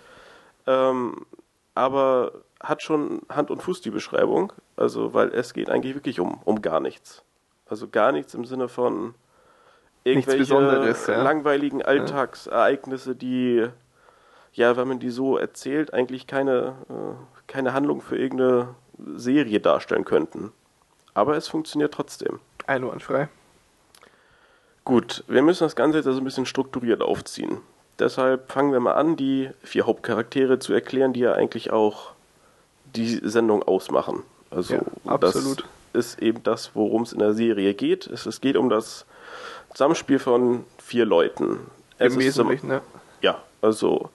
Ähm, 0.68 1.26
aber 1.74 2.32
hat 2.62 2.82
schon 2.82 3.22
Hand 3.30 3.52
und 3.52 3.62
Fuß 3.62 3.82
die 3.82 3.92
Beschreibung, 3.92 4.54
also 4.76 5.14
weil 5.14 5.30
es 5.30 5.54
geht 5.54 5.70
eigentlich 5.70 5.96
wirklich 5.96 6.20
um, 6.20 6.40
um 6.46 6.62
gar 6.62 6.80
nichts. 6.80 7.24
Also 7.68 7.88
gar 7.88 8.12
nichts 8.12 8.34
im 8.34 8.46
Sinne 8.46 8.68
von 8.68 9.16
irgendwelche 10.04 10.54
ja. 10.54 11.24
langweiligen 11.24 11.82
Alltagsereignisse, 11.82 13.16
die, 13.16 13.68
ja, 14.54 14.78
wenn 14.78 14.88
man 14.88 15.00
die 15.00 15.10
so 15.10 15.38
erzählt, 15.38 15.94
eigentlich 15.94 16.28
keine, 16.28 16.76
äh, 16.90 17.42
keine 17.48 17.74
Handlung 17.74 18.02
für 18.02 18.18
irgendeine 18.18 18.76
Serie 19.16 19.60
darstellen 19.60 20.06
könnten. 20.06 20.52
Aber 21.14 21.36
es 21.36 21.48
funktioniert 21.48 21.94
trotzdem. 21.94 22.40
Einwandfrei. 22.68 23.30
Gut, 24.84 25.24
wir 25.28 25.42
müssen 25.42 25.64
das 25.64 25.76
Ganze 25.76 25.98
jetzt 25.98 26.08
also 26.08 26.22
ein 26.22 26.26
bisschen 26.26 26.46
strukturiert 26.46 27.02
aufziehen. 27.02 27.62
Deshalb 28.00 28.52
fangen 28.52 28.74
wir 28.74 28.80
mal 28.80 28.94
an, 28.94 29.16
die 29.16 29.50
vier 29.64 29.86
Hauptcharaktere 29.86 30.60
zu 30.60 30.74
erklären, 30.74 31.14
die 31.14 31.22
ja 31.22 31.34
eigentlich 31.34 31.72
auch 31.72 32.12
die 32.96 33.22
Sendung 33.24 33.64
ausmachen. 33.64 34.24
Also 34.52 34.76
ja, 34.76 34.82
absolut. 35.06 35.66
das 35.94 36.06
ist 36.08 36.22
eben 36.22 36.44
das, 36.44 36.72
worum 36.74 37.04
es 37.04 37.14
in 37.14 37.20
der 37.20 37.34
Serie 37.34 37.74
geht. 37.74 38.08
Es, 38.08 38.26
es, 38.26 38.42
geht 38.42 38.58
um 38.58 38.70
das 38.70 39.06
Zusammenspiel 39.74 40.20
von 40.20 40.66
vier 40.78 41.06
Leuten. 41.06 41.60
Es 41.98 42.14
Im 42.14 42.20
Wesentlichen, 42.20 42.68
ne? 42.68 42.82
Ja, 43.22 43.42
also 43.62 44.10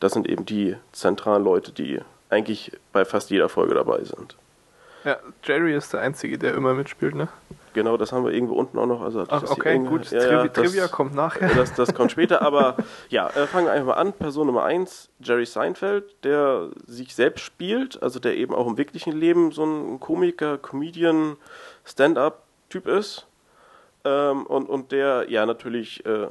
das 0.00 0.12
sind 0.12 0.28
eben 0.28 0.46
die 0.46 0.76
zentralen 0.92 1.42
Leute, 1.42 1.72
die 1.72 2.00
eigentlich 2.30 2.72
bei 2.92 3.04
fast 3.04 3.30
jeder 3.30 3.48
Folge 3.48 3.74
dabei 3.74 4.04
sind. 4.04 4.36
Ja, 5.04 5.16
Jerry 5.44 5.74
ist 5.74 5.92
der 5.92 6.00
Einzige, 6.00 6.38
der 6.38 6.54
immer 6.54 6.74
mitspielt, 6.74 7.14
ne? 7.14 7.28
Genau, 7.76 7.98
das 7.98 8.10
haben 8.10 8.24
wir 8.24 8.32
irgendwo 8.32 8.54
unten 8.54 8.78
auch 8.78 8.86
noch. 8.86 9.02
Also 9.02 9.24
Ach, 9.28 9.42
okay, 9.50 9.78
gut. 9.80 10.10
Ja, 10.10 10.20
Trivi 10.20 10.48
das, 10.48 10.64
Trivia 10.64 10.88
kommt 10.88 11.14
nachher. 11.14 11.50
Das, 11.54 11.74
das 11.74 11.92
kommt 11.92 12.10
später, 12.10 12.40
aber 12.40 12.78
ja, 13.10 13.28
äh, 13.28 13.46
fangen 13.46 13.66
wir 13.66 13.72
einfach 13.72 13.88
mal 13.88 14.00
an. 14.00 14.14
Person 14.14 14.46
Nummer 14.46 14.64
1, 14.64 15.10
Jerry 15.20 15.44
Seinfeld, 15.44 16.24
der 16.24 16.70
sich 16.86 17.14
selbst 17.14 17.42
spielt, 17.42 18.02
also 18.02 18.18
der 18.18 18.34
eben 18.38 18.54
auch 18.54 18.66
im 18.66 18.78
wirklichen 18.78 19.12
Leben 19.12 19.52
so 19.52 19.66
ein 19.66 20.00
Komiker, 20.00 20.56
Comedian, 20.56 21.36
Stand-up-Typ 21.84 22.88
ist. 22.88 23.26
Ähm, 24.06 24.46
und, 24.46 24.70
und 24.70 24.90
der 24.90 25.26
ja 25.28 25.44
natürlich 25.44 26.06
äh, 26.06 26.28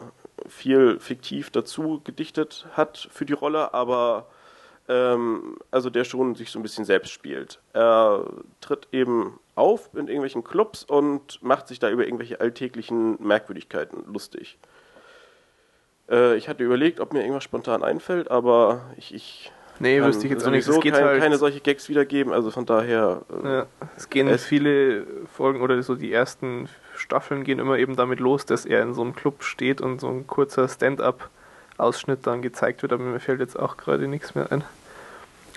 viel 0.47 0.99
fiktiv 0.99 1.51
dazu 1.51 2.01
gedichtet 2.03 2.65
hat 2.73 3.07
für 3.11 3.25
die 3.25 3.33
Rolle, 3.33 3.71
aber 3.75 4.25
ähm, 4.87 5.57
also 5.71 5.89
der 5.89 6.03
schon 6.03 6.35
sich 6.35 6.51
so 6.51 6.59
ein 6.59 6.63
bisschen 6.63 6.85
selbst 6.85 7.11
spielt. 7.11 7.59
Er 7.73 8.25
tritt 8.61 8.87
eben 8.91 9.39
auf 9.55 9.89
in 9.93 10.07
irgendwelchen 10.07 10.43
Clubs 10.43 10.83
und 10.83 11.41
macht 11.41 11.67
sich 11.67 11.79
da 11.79 11.89
über 11.89 12.05
irgendwelche 12.05 12.39
alltäglichen 12.39 13.21
Merkwürdigkeiten 13.25 14.03
lustig. 14.11 14.57
Äh, 16.09 16.35
ich 16.35 16.49
hatte 16.49 16.63
überlegt, 16.63 16.99
ob 16.99 17.13
mir 17.13 17.21
irgendwas 17.21 17.43
spontan 17.43 17.83
einfällt, 17.83 18.29
aber 18.29 18.93
ich, 18.97 19.13
ich 19.13 19.51
Nee, 19.79 20.01
wüsste 20.01 20.25
ich 20.25 20.31
jetzt 20.31 20.47
auch 20.47 20.51
nicht. 20.51 20.67
Es 20.67 20.79
geht 20.79 20.93
kein, 20.93 21.03
halt 21.03 21.21
keine 21.21 21.37
solche 21.37 21.59
Gags 21.59 21.89
wiedergeben, 21.89 22.31
also 22.31 22.49
von 22.49 22.65
daher. 22.65 23.23
Äh, 23.43 23.47
ja, 23.47 23.65
es 23.97 24.09
gehen 24.09 24.27
es 24.27 24.45
viele 24.45 25.05
Folgen 25.33 25.61
oder 25.61 25.81
so 25.83 25.95
die 25.95 26.13
ersten 26.13 26.69
Staffeln 26.95 27.43
gehen 27.43 27.59
immer 27.59 27.77
eben 27.77 27.95
damit 27.97 28.19
los, 28.19 28.45
dass 28.45 28.65
er 28.65 28.81
in 28.81 28.93
so 28.93 29.01
einem 29.01 29.15
Club 29.15 29.43
steht 29.43 29.81
und 29.81 29.99
so 29.99 30.07
ein 30.07 30.27
kurzer 30.27 30.69
Stand-up 30.69 31.29
Ausschnitt 31.77 32.25
dann 32.27 32.41
gezeigt 32.41 32.81
wird, 32.81 32.93
aber 32.93 33.03
mir 33.03 33.19
fällt 33.19 33.39
jetzt 33.39 33.57
auch 33.57 33.77
gerade 33.77 34.07
nichts 34.07 34.35
mehr 34.35 34.51
ein. 34.51 34.63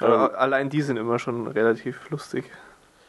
Aber 0.00 0.30
ähm, 0.30 0.36
allein 0.36 0.70
die 0.70 0.82
sind 0.82 0.96
immer 0.96 1.18
schon 1.18 1.46
relativ 1.46 2.08
lustig. 2.10 2.50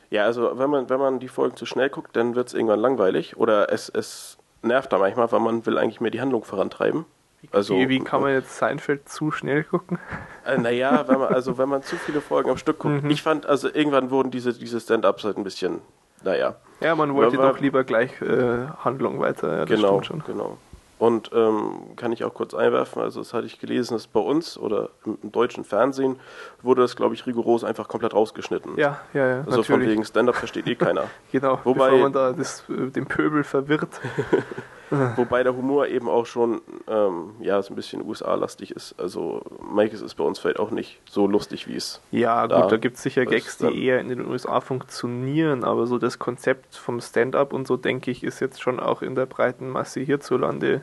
Ja, 0.10 0.26
also 0.26 0.58
wenn 0.58 0.70
man, 0.70 0.90
wenn 0.90 1.00
man 1.00 1.20
die 1.20 1.28
Folgen 1.28 1.56
zu 1.56 1.66
schnell 1.66 1.90
guckt, 1.90 2.16
dann 2.16 2.36
wird 2.36 2.48
es 2.48 2.54
irgendwann 2.54 2.80
langweilig 2.80 3.38
oder 3.38 3.72
es, 3.72 3.90
es 3.90 4.38
nervt 4.62 4.92
da 4.92 4.98
manchmal, 4.98 5.32
weil 5.32 5.40
man 5.40 5.66
will 5.66 5.78
eigentlich 5.78 6.02
mehr 6.02 6.12
die 6.12 6.22
Handlung 6.22 6.44
vorantreiben. 6.44 7.06
Also, 7.52 7.76
wie, 7.76 7.88
wie 7.88 8.00
kann 8.00 8.22
man 8.22 8.34
jetzt 8.34 8.58
Seinfeld 8.58 9.08
zu 9.08 9.32
schnell 9.32 9.64
gucken? 9.64 9.98
Äh, 10.46 10.58
naja, 10.58 11.06
wenn 11.08 11.20
man, 11.20 11.34
also 11.34 11.58
wenn 11.58 11.70
man 11.70 11.84
zu 11.84 11.96
viele 11.96 12.20
Folgen 12.20 12.50
am 12.50 12.58
Stück 12.58 12.80
guckt. 12.80 13.04
Mhm. 13.04 13.10
Ich 13.10 13.22
fand, 13.22 13.46
also 13.46 13.70
irgendwann 13.72 14.12
wurden 14.12 14.30
diese, 14.30 14.54
diese 14.54 14.80
Stand-Ups 14.80 15.24
halt 15.24 15.38
ein 15.38 15.44
bisschen, 15.44 15.82
naja. 16.24 16.56
Ja, 16.82 16.96
man 16.96 17.14
wollte 17.14 17.38
doch 17.38 17.60
lieber 17.60 17.84
gleich 17.86 18.22
äh, 18.22 18.68
Handlung 18.84 19.20
weiter. 19.20 19.60
Ja, 19.60 19.66
das 19.66 19.70
genau, 19.70 20.02
stimmt 20.02 20.26
schon. 20.26 20.36
genau. 20.36 20.58
Und 21.00 21.32
ähm, 21.34 21.96
kann 21.96 22.12
ich 22.12 22.24
auch 22.26 22.34
kurz 22.34 22.54
einwerfen, 22.54 23.02
also 23.02 23.22
das 23.22 23.34
hatte 23.34 23.48
ich 23.48 23.58
gelesen, 23.58 23.94
dass 23.94 24.06
bei 24.08 24.20
uns 24.20 24.58
oder 24.58 24.90
im, 25.06 25.18
im 25.24 25.32
deutschen 25.32 25.64
Fernsehen 25.64 26.18
wurde 26.62 26.82
das, 26.82 26.96
glaube 26.98 27.16
ich, 27.16 27.26
rigoros 27.26 27.64
einfach 27.64 27.88
komplett 27.88 28.14
rausgeschnitten. 28.14 28.78
Ja, 28.78 29.00
ja, 29.14 29.28
ja, 29.28 29.38
Also 29.46 29.64
von 29.64 29.76
natürlich. 29.78 29.90
wegen 29.94 30.04
Stand-Up 30.06 30.36
versteht 30.36 30.68
eh 30.68 30.76
keiner. 30.76 31.06
Genau, 31.32 31.60
Wobei- 31.64 31.98
man 32.02 32.12
da 32.12 32.34
das, 32.34 32.64
äh, 32.70 32.92
den 32.92 33.06
Pöbel 33.06 33.44
verwirrt. 33.46 33.90
Wobei 35.16 35.44
der 35.44 35.56
Humor 35.56 35.88
eben 35.88 36.10
auch 36.10 36.26
schon, 36.26 36.62
ähm, 36.88 37.36
ja, 37.40 37.62
so 37.62 37.74
ein 37.74 37.76
bisschen 37.76 38.04
USA-lastig 38.06 38.72
ist. 38.72 38.96
Also 39.00 39.42
Mike's 39.74 40.02
ist 40.02 40.16
bei 40.16 40.24
uns 40.24 40.40
vielleicht 40.40 40.60
auch 40.60 40.72
nicht 40.72 41.00
so 41.10 41.28
lustig, 41.28 41.68
wie 41.68 41.76
es. 41.76 42.02
Ja, 42.12 42.48
Da 42.48 42.62
gut, 42.62 42.72
da 42.72 42.78
gibt 42.78 42.98
es 42.98 43.04
sicher 43.04 43.26
Gags, 43.26 43.58
die 43.58 43.86
eher 43.86 44.00
in 44.00 44.10
den 44.10 44.26
USA 44.26 44.62
funktionieren, 44.62 45.64
aber 45.64 45.86
so 45.88 45.98
das 46.00 46.18
Konzept 46.20 46.76
vom 46.76 47.02
Stand-up 47.02 47.54
und 47.54 47.68
so, 47.68 47.78
denke 47.78 48.10
ich, 48.12 48.24
ist 48.24 48.40
jetzt 48.40 48.62
schon 48.62 48.80
auch 48.80 49.02
in 49.02 49.16
der 49.16 49.26
breiten 49.26 49.70
Masse 49.70 50.00
hierzulande 50.00 50.82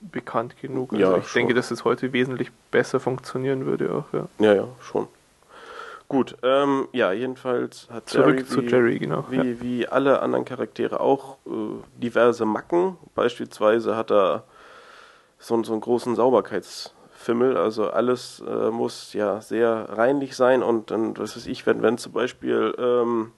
bekannt 0.00 0.56
genug. 0.60 0.92
Also 0.92 1.02
Ja, 1.04 1.16
ich 1.18 1.28
schon. 1.28 1.40
denke, 1.40 1.54
dass 1.54 1.70
es 1.70 1.84
heute 1.84 2.12
wesentlich 2.12 2.50
besser 2.70 3.00
funktionieren 3.00 3.66
würde 3.66 3.94
auch, 3.94 4.12
ja. 4.12 4.26
Ja, 4.40 4.54
ja, 4.54 4.68
schon. 4.80 5.06
Gut, 6.12 6.36
ähm, 6.42 6.88
ja, 6.92 7.10
jedenfalls 7.12 7.88
hat 7.90 8.10
Zurück 8.10 8.34
Jerry, 8.36 8.44
zu 8.44 8.60
wie, 8.60 8.66
Jerry, 8.66 8.98
genau. 8.98 9.24
wie, 9.30 9.36
ja. 9.36 9.60
wie 9.62 9.88
alle 9.88 10.20
anderen 10.20 10.44
Charaktere 10.44 11.00
auch 11.00 11.38
äh, 11.46 11.50
diverse 11.96 12.44
Macken. 12.44 12.98
Beispielsweise 13.14 13.96
hat 13.96 14.12
er 14.12 14.44
so, 15.38 15.62
so 15.64 15.72
einen 15.72 15.80
großen 15.80 16.14
Sauberkeitsfimmel. 16.14 17.56
Also 17.56 17.88
alles 17.88 18.44
äh, 18.46 18.70
muss 18.70 19.14
ja 19.14 19.40
sehr 19.40 19.88
reinlich 19.88 20.36
sein 20.36 20.62
und 20.62 20.90
dann, 20.90 21.16
was 21.16 21.34
weiß 21.34 21.46
ich, 21.46 21.64
wenn, 21.64 21.80
wenn 21.80 21.96
zum 21.96 22.12
Beispiel, 22.12 22.74
ähm, 22.76 23.32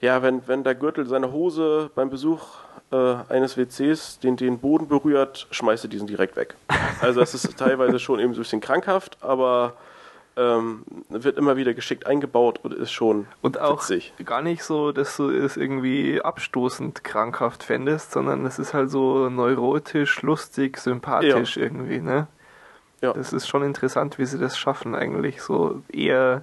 ja, 0.00 0.22
wenn, 0.22 0.48
wenn 0.48 0.64
der 0.64 0.74
Gürtel 0.74 1.06
seiner 1.06 1.30
Hose 1.30 1.92
beim 1.94 2.10
Besuch 2.10 2.48
äh, 2.90 3.14
eines 3.28 3.56
WCs 3.56 4.18
den, 4.18 4.36
den 4.36 4.58
Boden 4.58 4.88
berührt, 4.88 5.46
schmeißt 5.52 5.84
er 5.84 5.88
diesen 5.88 6.08
direkt 6.08 6.34
weg. 6.34 6.56
Also 7.00 7.20
das 7.20 7.32
ist 7.32 7.56
teilweise 7.56 8.00
schon 8.00 8.18
eben 8.18 8.34
so 8.34 8.40
ein 8.40 8.42
bisschen 8.42 8.60
krankhaft, 8.60 9.18
aber 9.20 9.74
ähm, 10.36 10.84
wird 11.08 11.38
immer 11.38 11.56
wieder 11.56 11.74
geschickt 11.74 12.06
eingebaut 12.06 12.60
und 12.62 12.74
ist 12.74 12.92
schon 12.92 13.26
Und 13.42 13.58
auch 13.60 13.80
witzig. 13.80 14.12
gar 14.24 14.42
nicht 14.42 14.62
so, 14.62 14.92
dass 14.92 15.16
du 15.16 15.30
es 15.30 15.56
irgendwie 15.56 16.20
abstoßend 16.20 17.04
krankhaft 17.04 17.62
fändest, 17.62 18.12
sondern 18.12 18.44
es 18.44 18.58
ist 18.58 18.74
halt 18.74 18.90
so 18.90 19.28
neurotisch, 19.30 20.22
lustig, 20.22 20.76
sympathisch 20.78 21.56
irgendwie, 21.56 22.00
ne? 22.00 22.26
Ja. 23.00 23.12
Das 23.12 23.32
ist 23.32 23.46
schon 23.46 23.62
interessant, 23.62 24.18
wie 24.18 24.24
sie 24.24 24.38
das 24.38 24.58
schaffen, 24.58 24.94
eigentlich 24.94 25.42
so 25.42 25.82
eher 25.92 26.42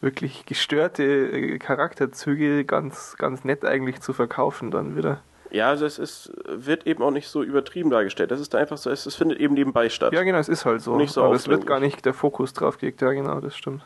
wirklich 0.00 0.46
gestörte 0.46 1.02
äh, 1.02 1.58
Charakterzüge 1.58 2.64
ganz, 2.64 3.16
ganz 3.18 3.44
nett 3.44 3.64
eigentlich 3.64 4.00
zu 4.00 4.12
verkaufen 4.12 4.70
dann 4.70 4.96
wieder. 4.96 5.22
Ja, 5.50 5.68
also 5.68 5.86
es 5.86 5.98
ist, 5.98 6.32
wird 6.46 6.86
eben 6.86 7.02
auch 7.02 7.10
nicht 7.10 7.28
so 7.28 7.42
übertrieben 7.42 7.90
dargestellt. 7.90 8.30
Das 8.30 8.40
ist 8.40 8.54
einfach 8.54 8.78
so, 8.78 8.90
es, 8.90 9.06
es 9.06 9.14
findet 9.14 9.40
eben 9.40 9.54
nebenbei 9.54 9.88
statt. 9.88 10.12
Ja, 10.12 10.22
genau, 10.22 10.38
es 10.38 10.48
ist 10.48 10.64
halt 10.64 10.80
so. 10.80 10.96
Nicht 10.96 11.12
so 11.12 11.24
Aber 11.24 11.34
es 11.34 11.48
wird 11.48 11.66
gar 11.66 11.80
nicht 11.80 12.04
der 12.04 12.14
Fokus 12.14 12.52
drauf 12.52 12.78
gelegt. 12.78 13.02
Ja, 13.02 13.12
genau, 13.12 13.40
das 13.40 13.56
stimmt. 13.56 13.82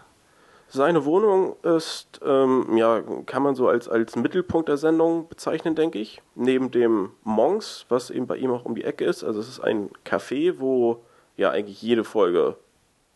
Seine 0.69 1.05
Wohnung 1.05 1.57
ist, 1.63 2.21
ähm, 2.25 2.77
ja, 2.77 3.03
kann 3.27 3.43
man 3.43 3.55
so 3.55 3.69
als, 3.69 3.89
als 3.89 4.17
Mittelpunkt 4.17 4.69
der 4.69 4.77
Sendung 4.77 5.29
bezeichnen, 5.29 5.75
denke 5.75 5.99
ich. 5.99 6.21
Neben 6.35 6.71
dem 6.71 7.11
Monks, 7.23 7.87
was 7.89 8.11
eben 8.11 8.27
bei 8.27 8.37
ihm 8.37 8.51
auch 8.51 8.65
um 8.65 8.75
die 8.75 8.85
Ecke 8.85 9.05
ist. 9.05 9.23
Also 9.23 9.41
es 9.41 9.49
ist 9.49 9.61
ein 9.61 9.91
Café, 10.05 10.55
wo 10.59 11.05
ja 11.37 11.51
eigentlich 11.51 11.81
jede 11.81 12.05
Folge 12.05 12.57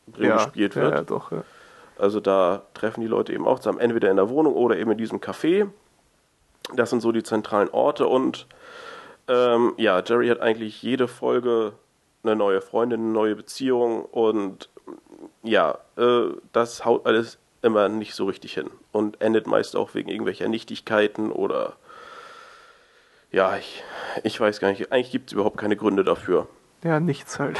drin 0.06 0.28
ja, 0.28 0.36
gespielt 0.36 0.74
ja, 0.74 0.82
wird. 0.82 0.94
ja, 0.94 1.02
doch. 1.02 1.32
Ja. 1.32 1.42
Also 1.98 2.20
da 2.20 2.62
treffen 2.74 3.00
die 3.00 3.08
Leute 3.08 3.32
eben 3.32 3.46
auch 3.46 3.58
zusammen, 3.58 3.80
entweder 3.80 4.10
in 4.10 4.16
der 4.16 4.28
Wohnung 4.28 4.54
oder 4.54 4.76
eben 4.76 4.92
in 4.92 4.98
diesem 4.98 5.20
Café. 5.20 5.68
Das 6.74 6.90
sind 6.90 7.00
so 7.00 7.12
die 7.12 7.22
zentralen 7.22 7.70
Orte 7.70 8.06
und 8.06 8.46
ähm, 9.28 9.74
ja, 9.76 10.02
Jerry 10.04 10.28
hat 10.28 10.40
eigentlich 10.40 10.82
jede 10.82 11.08
Folge 11.08 11.72
eine 12.22 12.36
neue 12.36 12.60
Freundin, 12.60 13.00
eine 13.00 13.12
neue 13.12 13.36
Beziehung 13.36 14.04
und 14.04 14.68
ja, 15.42 15.78
äh, 15.96 16.28
das 16.52 16.84
haut 16.84 17.06
alles 17.06 17.38
immer 17.62 17.88
nicht 17.88 18.14
so 18.14 18.26
richtig 18.26 18.54
hin 18.54 18.70
und 18.92 19.20
endet 19.20 19.46
meist 19.46 19.76
auch 19.76 19.94
wegen 19.94 20.08
irgendwelcher 20.08 20.48
Nichtigkeiten 20.48 21.32
oder 21.32 21.76
ja, 23.30 23.56
ich, 23.56 23.82
ich 24.22 24.40
weiß 24.40 24.60
gar 24.60 24.70
nicht, 24.70 24.90
eigentlich 24.90 25.10
gibt 25.10 25.28
es 25.28 25.32
überhaupt 25.34 25.58
keine 25.58 25.76
Gründe 25.76 26.04
dafür. 26.04 26.48
Ja, 26.84 27.00
nichts 27.00 27.40
halt. 27.40 27.58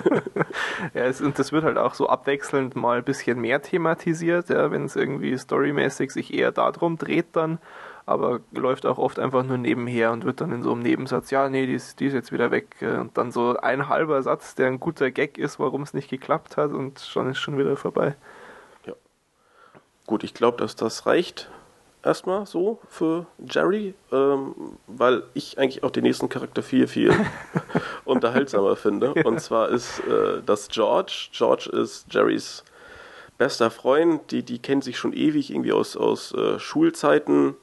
ja, 0.94 1.02
es, 1.02 1.20
und 1.20 1.38
das 1.38 1.50
wird 1.50 1.64
halt 1.64 1.76
auch 1.76 1.94
so 1.94 2.08
abwechselnd 2.08 2.76
mal 2.76 2.98
ein 2.98 3.04
bisschen 3.04 3.40
mehr 3.40 3.60
thematisiert, 3.60 4.48
ja, 4.48 4.70
wenn 4.70 4.84
es 4.84 4.94
irgendwie 4.94 5.36
storymäßig 5.36 6.12
sich 6.12 6.32
eher 6.32 6.52
darum 6.52 6.96
dreht 6.96 7.26
dann, 7.32 7.58
aber 8.08 8.40
läuft 8.52 8.86
auch 8.86 8.98
oft 8.98 9.18
einfach 9.18 9.44
nur 9.44 9.58
nebenher 9.58 10.12
und 10.12 10.24
wird 10.24 10.40
dann 10.40 10.52
in 10.52 10.62
so 10.62 10.72
einem 10.72 10.82
Nebensatz, 10.82 11.30
ja, 11.30 11.48
nee, 11.48 11.66
die 11.66 11.74
ist, 11.74 12.00
die 12.00 12.06
ist 12.06 12.14
jetzt 12.14 12.32
wieder 12.32 12.50
weg. 12.50 12.76
äh, 12.80 12.96
Und 12.96 13.16
dann 13.18 13.30
so 13.32 13.56
ein 13.56 13.88
halber 13.88 14.22
Satz, 14.22 14.54
der 14.54 14.66
ein 14.68 14.80
guter 14.80 15.10
Gag 15.10 15.38
ist, 15.38 15.58
warum 15.58 15.82
es 15.82 15.94
nicht 15.94 16.10
geklappt 16.10 16.56
hat 16.56 16.72
und 16.72 17.00
schon 17.00 17.30
ist 17.30 17.38
schon 17.38 17.58
wieder 17.58 17.76
vorbei. 17.76 18.16
Gut, 20.06 20.24
ich 20.24 20.32
glaube, 20.32 20.56
dass 20.56 20.74
das 20.74 21.04
reicht 21.04 21.50
erstmal 22.02 22.46
so 22.46 22.80
für 22.88 23.26
Jerry, 23.46 23.92
ähm, 24.10 24.54
weil 24.86 25.24
ich 25.34 25.58
eigentlich 25.58 25.84
auch 25.84 25.90
den 25.90 26.04
nächsten 26.04 26.30
Charakter 26.30 26.62
viel, 26.62 26.86
viel 26.86 27.12
unterhaltsamer 28.06 28.76
finde. 28.76 29.12
Und 29.12 29.38
zwar 29.40 29.68
ist 29.68 30.00
äh, 30.00 30.40
das 30.46 30.68
George. 30.68 31.28
George 31.32 31.68
ist 31.70 32.06
Jerrys 32.10 32.64
bester 33.36 33.70
Freund. 33.70 34.30
Die, 34.30 34.42
die 34.42 34.60
kennen 34.60 34.80
sich 34.80 34.96
schon 34.96 35.12
ewig 35.12 35.50
irgendwie 35.50 35.72
aus, 35.72 35.94
aus 35.94 36.32
äh, 36.32 36.58
Schulzeiten. 36.58 37.54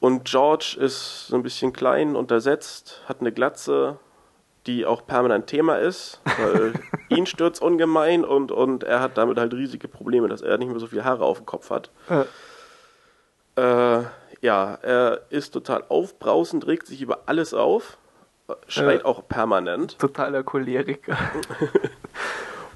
Und 0.00 0.24
George 0.24 0.76
ist 0.78 1.26
so 1.28 1.36
ein 1.36 1.42
bisschen 1.42 1.72
klein, 1.72 2.14
untersetzt, 2.16 3.02
hat 3.08 3.20
eine 3.20 3.32
Glatze, 3.32 3.98
die 4.66 4.86
auch 4.86 5.06
permanent 5.06 5.46
Thema 5.48 5.76
ist, 5.78 6.20
weil 6.38 6.74
ihn 7.08 7.26
stürzt 7.26 7.60
ungemein 7.62 8.24
und, 8.24 8.52
und 8.52 8.84
er 8.84 9.00
hat 9.00 9.18
damit 9.18 9.38
halt 9.38 9.54
riesige 9.54 9.88
Probleme, 9.88 10.28
dass 10.28 10.40
er 10.42 10.58
nicht 10.58 10.68
mehr 10.70 10.78
so 10.78 10.86
viele 10.86 11.04
Haare 11.04 11.24
auf 11.24 11.38
dem 11.38 11.46
Kopf 11.46 11.70
hat. 11.70 11.90
Äh, 12.08 12.24
Äh, 13.60 14.04
ja, 14.40 14.74
er 14.82 15.22
ist 15.30 15.50
total 15.50 15.82
aufbrausend, 15.88 16.68
regt 16.68 16.86
sich 16.86 17.02
über 17.02 17.22
alles 17.26 17.52
auf, 17.54 17.98
äh, 18.48 18.52
schreit 18.68 19.00
Äh. 19.00 19.04
auch 19.04 19.26
permanent 19.26 19.98
totaler 19.98 20.44
Choleriker. 20.44 21.16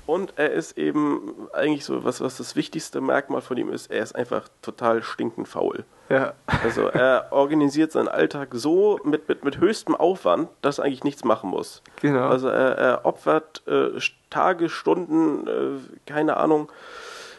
und 0.06 0.34
er 0.36 0.50
ist 0.52 0.78
eben 0.78 1.48
eigentlich 1.52 1.84
so, 1.84 2.04
was, 2.04 2.20
was 2.20 2.36
das 2.36 2.56
wichtigste 2.56 3.00
Merkmal 3.00 3.40
von 3.40 3.56
ihm 3.56 3.70
ist, 3.70 3.90
er 3.90 4.02
ist 4.02 4.14
einfach 4.14 4.48
total 4.60 5.02
stinkend 5.02 5.48
faul. 5.48 5.84
ja. 6.08 6.34
Also 6.46 6.86
er 6.86 7.28
organisiert 7.30 7.92
seinen 7.92 8.08
Alltag 8.08 8.48
so 8.52 8.98
mit, 9.04 9.28
mit, 9.28 9.44
mit 9.44 9.58
höchstem 9.58 9.94
Aufwand, 9.94 10.48
dass 10.60 10.78
er 10.78 10.84
eigentlich 10.84 11.04
nichts 11.04 11.24
machen 11.24 11.50
muss. 11.50 11.82
Genau. 12.00 12.28
Also 12.28 12.48
er, 12.48 12.76
er 12.78 13.04
opfert 13.06 13.62
äh, 13.66 13.98
Tage, 14.30 14.68
Stunden, 14.68 15.46
äh, 15.46 16.10
keine 16.10 16.36
Ahnung, 16.36 16.70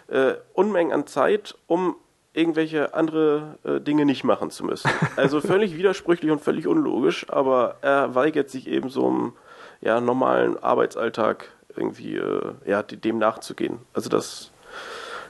äh, 0.08 0.34
Unmengen 0.54 0.94
an 0.94 1.08
Zeit, 1.08 1.56
um 1.68 1.96
irgendwelche 2.34 2.94
andere 2.94 3.58
äh, 3.64 3.80
Dinge 3.80 4.06
nicht 4.06 4.24
machen 4.24 4.50
zu 4.50 4.66
müssen. 4.66 4.90
Also 5.16 5.42
völlig 5.42 5.78
widersprüchlich 5.78 6.32
und 6.32 6.42
völlig 6.42 6.68
unlogisch, 6.68 7.30
aber 7.30 7.76
er 7.82 8.16
weigert 8.16 8.50
sich 8.50 8.68
eben 8.68 8.90
so 8.90 9.08
einem 9.08 9.34
ja, 9.82 10.02
normalen 10.02 10.62
Arbeitsalltag 10.62 11.50
irgendwie 11.76 12.18
äh, 12.18 12.54
ja, 12.66 12.84
dem 12.84 13.18
nachzugehen. 13.18 13.80
Also 13.94 14.10
das 14.10 14.52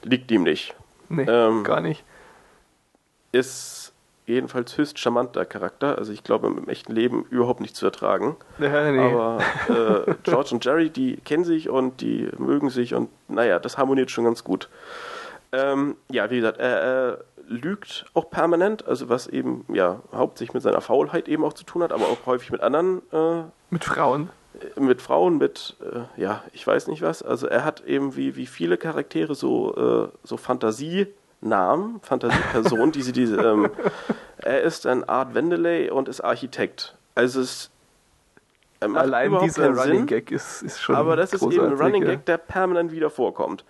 liegt 0.03 0.31
ihm 0.31 0.43
nicht. 0.43 0.75
nee, 1.09 1.25
ähm, 1.27 1.63
gar 1.63 1.81
nicht. 1.81 2.03
Ist 3.31 3.93
jedenfalls 4.25 4.77
höchst 4.77 4.99
charmanter 4.99 5.45
Charakter. 5.45 5.97
Also 5.97 6.13
ich 6.13 6.23
glaube 6.23 6.47
im 6.47 6.69
echten 6.69 6.93
Leben 6.93 7.25
überhaupt 7.29 7.61
nicht 7.61 7.75
zu 7.75 7.85
ertragen. 7.85 8.35
Ja, 8.59 8.91
nee. 8.91 8.99
Aber 8.99 9.39
äh, 9.69 10.13
George 10.23 10.49
und 10.53 10.63
Jerry, 10.63 10.89
die 10.89 11.17
kennen 11.17 11.43
sich 11.43 11.69
und 11.69 12.01
die 12.01 12.29
mögen 12.37 12.69
sich 12.69 12.93
und 12.93 13.09
naja, 13.27 13.59
das 13.59 13.77
harmoniert 13.77 14.11
schon 14.11 14.25
ganz 14.25 14.43
gut. 14.43 14.69
Ähm, 15.51 15.97
ja, 16.09 16.29
wie 16.29 16.37
gesagt, 16.37 16.57
er, 16.59 16.81
er 16.81 17.23
lügt 17.47 18.05
auch 18.13 18.29
permanent, 18.29 18.87
also 18.87 19.09
was 19.09 19.27
eben 19.27 19.65
ja 19.71 20.01
hauptsächlich 20.13 20.53
mit 20.53 20.63
seiner 20.63 20.81
Faulheit 20.81 21.27
eben 21.27 21.43
auch 21.43 21.53
zu 21.53 21.63
tun 21.65 21.83
hat, 21.83 21.91
aber 21.91 22.05
auch 22.05 22.25
häufig 22.25 22.51
mit 22.51 22.61
anderen, 22.61 23.01
äh, 23.11 23.43
Mit 23.69 23.83
Frauen. 23.83 24.29
Mit 24.75 25.01
Frauen, 25.01 25.37
mit 25.37 25.75
äh, 25.81 26.21
ja, 26.21 26.43
ich 26.53 26.65
weiß 26.65 26.87
nicht 26.87 27.01
was. 27.01 27.23
Also 27.23 27.47
er 27.47 27.65
hat 27.65 27.81
eben 27.81 28.15
wie, 28.15 28.35
wie 28.35 28.45
viele 28.45 28.77
Charaktere 28.77 29.35
so, 29.35 29.75
äh, 29.75 30.17
so 30.23 30.37
Fantasienamen, 30.37 31.99
Fantasiepersonen, 32.01 32.91
die 32.91 33.01
sie 33.01 33.11
diese, 33.11 33.37
ähm, 33.41 33.69
er 34.37 34.61
ist 34.61 34.85
ein 34.85 35.07
Art 35.07 35.33
Wendeley 35.33 35.89
und 35.89 36.07
ist 36.07 36.21
Architekt. 36.21 36.95
Also 37.15 37.41
es 37.41 37.71
macht 38.81 39.03
Allein 39.03 39.37
dieser 39.39 39.69
Running 39.69 39.99
Sinn. 39.99 40.07
Gag 40.07 40.31
ist, 40.31 40.61
ist 40.61 40.81
schon 40.81 40.95
Aber 40.95 41.15
das 41.15 41.33
ist 41.33 41.41
eben 41.41 41.65
ein 41.65 41.73
Running. 41.73 42.03
Gag, 42.03 42.25
der 42.25 42.37
permanent 42.37 42.91
wieder 42.91 43.09
vorkommt. 43.09 43.65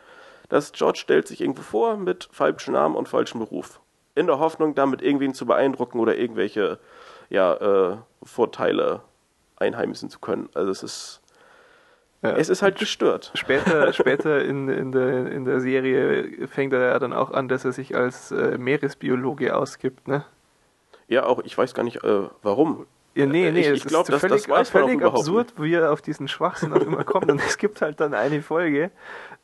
Das 0.49 0.71
George 0.71 0.99
stellt 0.99 1.27
sich 1.27 1.41
irgendwo 1.41 1.61
vor 1.61 1.97
mit 1.97 2.29
falschem 2.31 2.73
Namen 2.73 2.95
und 2.95 3.07
falschem 3.07 3.39
Beruf. 3.39 3.79
In 4.15 4.27
der 4.27 4.39
Hoffnung, 4.39 4.75
damit 4.75 5.01
irgendwen 5.01 5.33
zu 5.33 5.45
beeindrucken 5.45 5.99
oder 5.99 6.15
irgendwelche 6.15 6.77
ja, 7.29 7.53
äh, 7.91 7.97
Vorteile 8.23 9.01
einheimsen 9.57 10.09
zu 10.09 10.19
können. 10.19 10.49
Also 10.53 10.71
es 10.71 10.83
ist 10.83 11.21
Ja. 12.21 12.37
Es 12.37 12.47
ist 12.47 12.61
halt 12.61 12.77
gestört. 12.79 13.31
Später, 13.35 13.91
später 14.01 14.43
in, 14.43 14.69
in, 14.69 14.91
der, 14.93 15.29
in 15.31 15.43
der 15.45 15.59
Serie 15.59 16.47
fängt 16.47 16.71
er 16.73 16.79
ja 16.81 16.99
dann 16.99 17.11
auch 17.11 17.31
an, 17.31 17.49
dass 17.49 17.65
er 17.65 17.73
sich 17.73 17.95
als 17.95 18.31
äh, 18.31 18.57
Meeresbiologe 18.57 19.55
ausgibt, 19.55 20.07
ne? 20.07 20.23
Ja, 21.09 21.25
auch 21.25 21.41
ich 21.43 21.57
weiß 21.57 21.73
gar 21.73 21.83
nicht, 21.83 22.03
äh, 22.03 22.29
warum. 22.41 22.85
Ja, 23.15 23.25
nee, 23.27 23.51
nee, 23.51 23.59
ich, 23.59 23.67
ich 23.69 23.85
glaube, 23.85 24.09
das, 24.09 24.21
völlig, 24.21 24.43
das 24.43 24.49
weiß 24.49 24.69
völlig 24.69 25.03
absurd, 25.03 25.53
wie 25.57 25.73
er 25.73 25.91
auf 25.91 26.01
diesen 26.01 26.27
Schwachsinn 26.27 26.73
auch 26.73 26.81
immer 26.81 27.03
kommt. 27.03 27.29
Und 27.29 27.41
es 27.41 27.57
gibt 27.57 27.81
halt 27.81 27.99
dann 27.99 28.13
eine 28.13 28.41
Folge, 28.41 28.89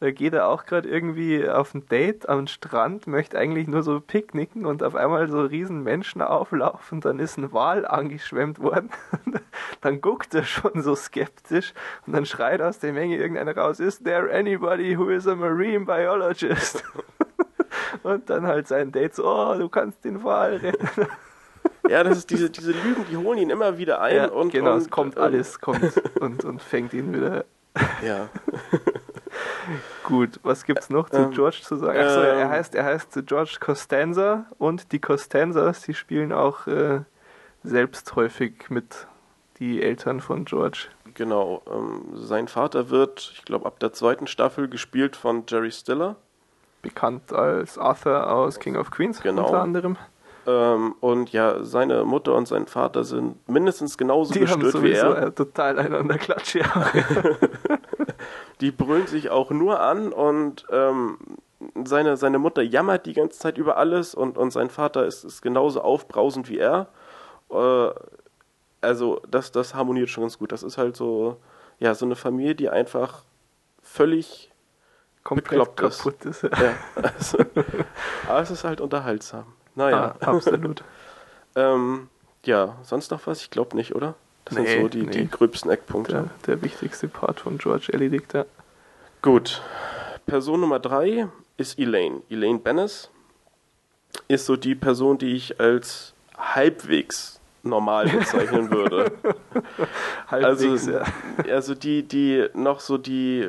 da 0.02 0.12
geht 0.12 0.34
er 0.34 0.48
auch 0.48 0.66
gerade 0.66 0.88
irgendwie 0.88 1.48
auf 1.48 1.74
ein 1.74 1.86
Date 1.88 2.30
am 2.30 2.48
Strand, 2.48 3.06
möchte 3.06 3.38
eigentlich 3.38 3.68
nur 3.68 3.84
so 3.84 4.00
picknicken 4.00 4.66
und 4.66 4.82
auf 4.82 4.96
einmal 4.96 5.28
so 5.30 5.42
riesen 5.42 5.84
Menschen 5.84 6.22
auflaufen, 6.22 7.02
dann 7.02 7.20
ist 7.20 7.38
ein 7.38 7.52
Wal 7.52 7.86
angeschwemmt 7.86 8.60
worden. 8.60 8.92
dann 9.82 10.00
guckt 10.00 10.34
er 10.34 10.44
schon 10.44 10.82
so 10.82 10.96
skeptisch 10.96 11.74
und 12.08 12.14
dann 12.14 12.26
schreit 12.26 12.62
aus 12.62 12.80
der 12.80 12.94
Menge 12.94 13.18
irgendeiner 13.18 13.58
raus, 13.58 13.82
is 13.82 14.02
there 14.02 14.34
anybody 14.34 14.98
who 14.98 15.10
is 15.10 15.28
a 15.28 15.36
marine 15.36 15.86
biologist? 15.86 16.84
und 18.04 18.30
dann 18.30 18.48
halt 18.48 18.70
sein 18.70 18.94
Date 18.94 19.16
so, 19.16 19.26
oh, 19.26 19.56
du 19.58 19.68
kannst 19.68 20.06
den 20.06 20.24
Wal 20.24 20.58
retten. 20.58 21.08
Ja, 21.90 22.04
das 22.04 22.20
ist 22.20 22.30
diese, 22.30 22.52
diese 22.52 22.72
Lügen, 22.72 23.04
die 23.10 23.18
holen 23.18 23.40
ihn 23.40 23.50
immer 23.50 23.80
wieder 23.80 24.00
ein. 24.00 24.16
Ja, 24.16 24.30
und, 24.30 24.52
genau, 24.52 24.74
und, 24.74 24.78
es 24.78 24.90
kommt 24.92 25.18
und, 25.18 25.24
alles, 25.24 25.60
kommt 25.60 25.98
und, 26.20 26.46
und 26.46 26.62
fängt 26.62 26.94
ihn 26.94 27.14
wieder. 27.14 27.46
Ja. 28.06 28.30
Gut, 30.04 30.40
was 30.44 30.64
gibt's 30.64 30.90
noch 30.90 31.10
zu 31.10 31.18
ähm, 31.18 31.32
George 31.32 31.60
zu 31.62 31.76
sagen? 31.76 32.00
Achso, 32.00 32.22
ähm, 32.22 32.38
er 32.38 32.50
heißt, 32.50 32.76
er 32.76 32.86
heißt 32.86 33.22
George 33.26 33.58
Costanza 33.60 34.46
und 34.58 34.92
die 34.92 35.00
Costanzas, 35.00 35.82
die 35.82 35.94
spielen 35.94 36.32
auch 36.32 36.68
äh, 36.68 37.02
selbst 37.64 38.16
häufig 38.16 38.70
mit 38.70 39.08
die 39.60 39.82
Eltern 39.82 40.22
von 40.22 40.46
George. 40.46 40.88
Genau, 41.14 41.62
ähm, 41.70 42.06
sein 42.14 42.48
Vater 42.48 42.90
wird, 42.90 43.32
ich 43.34 43.46
glaube, 43.46 43.66
ab 43.66 43.80
der 43.80 43.94
zweiten 43.94 44.28
Staffel 44.28 44.68
gespielt 44.70 45.16
von 45.16 45.44
Jerry 45.48 45.72
Stiller. 45.72 46.16
Bekannt 46.82 47.34
als 47.34 47.78
Arthur 47.78 48.32
aus 48.32 48.60
King 48.60 48.78
of 48.78 48.90
Queens 48.90 49.22
genau. 49.22 49.48
unter 49.48 49.62
anderem. 49.62 49.98
Ähm, 50.48 50.96
und 51.02 51.32
ja, 51.34 51.64
seine 51.64 52.06
Mutter 52.06 52.34
und 52.34 52.48
sein 52.48 52.68
Vater 52.68 53.04
sind 53.04 53.48
mindestens 53.50 53.98
genauso 53.98 54.34
die 54.34 54.40
gestört 54.40 54.74
haben 54.74 54.84
wie 54.84 54.94
er. 54.94 55.24
Äh, 55.24 55.32
total 55.32 55.78
einander 55.78 56.18
klatsche. 56.18 56.62
die 58.62 58.72
brüllen 58.72 59.08
sich 59.08 59.30
auch 59.30 59.52
nur 59.52 59.80
an 59.80 60.12
und 60.12 60.66
ähm, 60.72 61.18
seine, 61.84 62.18
seine 62.18 62.40
Mutter 62.40 62.62
jammert 62.62 63.06
die 63.06 63.14
ganze 63.14 63.40
Zeit 63.40 63.58
über 63.58 63.78
alles 63.78 64.16
und, 64.16 64.38
und 64.38 64.52
sein 64.52 64.70
Vater 64.70 65.06
ist, 65.06 65.24
ist 65.24 65.42
genauso 65.42 65.82
aufbrausend 65.82 66.50
wie 66.50 66.58
er. 66.58 66.88
Äh, 67.50 67.90
also 68.82 69.22
das, 69.30 69.52
das 69.52 69.76
harmoniert 69.76 70.10
schon 70.10 70.24
ganz 70.24 70.38
gut. 70.38 70.52
Das 70.52 70.64
ist 70.64 70.78
halt 70.78 70.96
so, 70.96 71.38
ja, 71.80 71.94
so 71.96 72.06
eine 72.06 72.16
Familie, 72.16 72.56
die 72.56 72.70
einfach 72.70 73.24
völlig 73.82 74.52
Komplett 75.24 75.76
kaputt 75.76 76.26
ist. 76.26 76.44
ist. 76.44 76.44
Ja, 76.44 76.76
also, 76.96 77.38
aber 78.28 78.42
es 78.42 78.52
ist 78.52 78.64
halt 78.64 78.82
unterhaltsam. 78.82 79.46
Naja. 79.76 80.16
Ah, 80.20 80.32
absolut. 80.32 80.84
ähm, 81.56 82.10
ja, 82.46 82.78
sonst 82.84 83.12
noch 83.12 83.28
was? 83.28 83.42
Ich 83.42 83.50
glaube 83.50 83.76
nicht, 83.76 83.96
oder? 83.96 84.16
Das 84.50 84.58
nee, 84.58 84.68
sind 84.68 84.82
so 84.82 84.88
die, 84.88 85.02
nee. 85.04 85.12
die 85.12 85.30
gröbsten 85.30 85.70
Eckpunkte. 85.70 86.14
Der, 86.14 86.30
der, 86.48 86.62
wichtigste 86.64 87.08
Part 87.08 87.40
von 87.40 87.58
George 87.58 87.88
erledigt, 87.92 88.34
ja. 88.34 88.46
Gut. 89.22 89.62
Person 90.26 90.62
Nummer 90.62 90.80
drei 90.80 91.28
ist 91.58 91.78
Elaine. 91.78 92.22
Elaine 92.30 92.60
Bennis 92.60 93.10
ist 94.28 94.46
so 94.46 94.56
die 94.56 94.76
Person, 94.76 95.18
die 95.18 95.36
ich 95.36 95.60
als 95.60 96.14
halbwegs 96.38 97.40
normal 97.64 98.08
bezeichnen 98.08 98.72
würde. 98.72 99.12
halbwegs, 100.28 100.88
also, 100.88 100.92
ja. 100.92 101.04
also 101.54 101.76
die, 101.76 102.04
die 102.04 102.48
noch 102.54 102.80
so 102.80 102.98
die, 102.98 103.48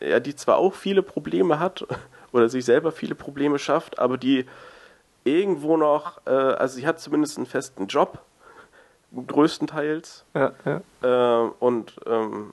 ja, 0.00 0.20
die 0.20 0.34
zwar 0.34 0.56
auch 0.56 0.74
viele 0.74 1.02
Probleme 1.02 1.58
hat 1.58 1.86
oder 2.32 2.48
sich 2.48 2.64
selber 2.64 2.90
viele 2.90 3.14
Probleme 3.14 3.58
schafft, 3.58 3.98
aber 3.98 4.18
die 4.18 4.46
irgendwo 5.24 5.76
noch, 5.76 6.20
äh, 6.26 6.30
also 6.30 6.76
sie 6.76 6.86
hat 6.86 7.00
zumindest 7.00 7.36
einen 7.36 7.46
festen 7.46 7.86
Job, 7.86 8.22
größtenteils. 9.26 10.24
Ja, 10.34 10.52
ja. 10.64 10.80
Äh, 11.44 11.50
und 11.58 11.96
ähm, 12.06 12.52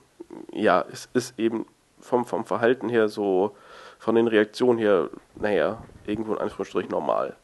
ja, 0.53 0.85
es 0.91 1.09
ist 1.13 1.37
eben 1.39 1.65
vom, 1.99 2.25
vom 2.25 2.45
Verhalten 2.45 2.89
her 2.89 3.09
so, 3.09 3.55
von 3.99 4.15
den 4.15 4.27
Reaktionen 4.27 4.79
her, 4.79 5.09
naja, 5.35 5.83
irgendwo 6.05 6.33
in 6.33 6.39
Anführungsstrichen 6.39 6.91
normal. 6.91 7.35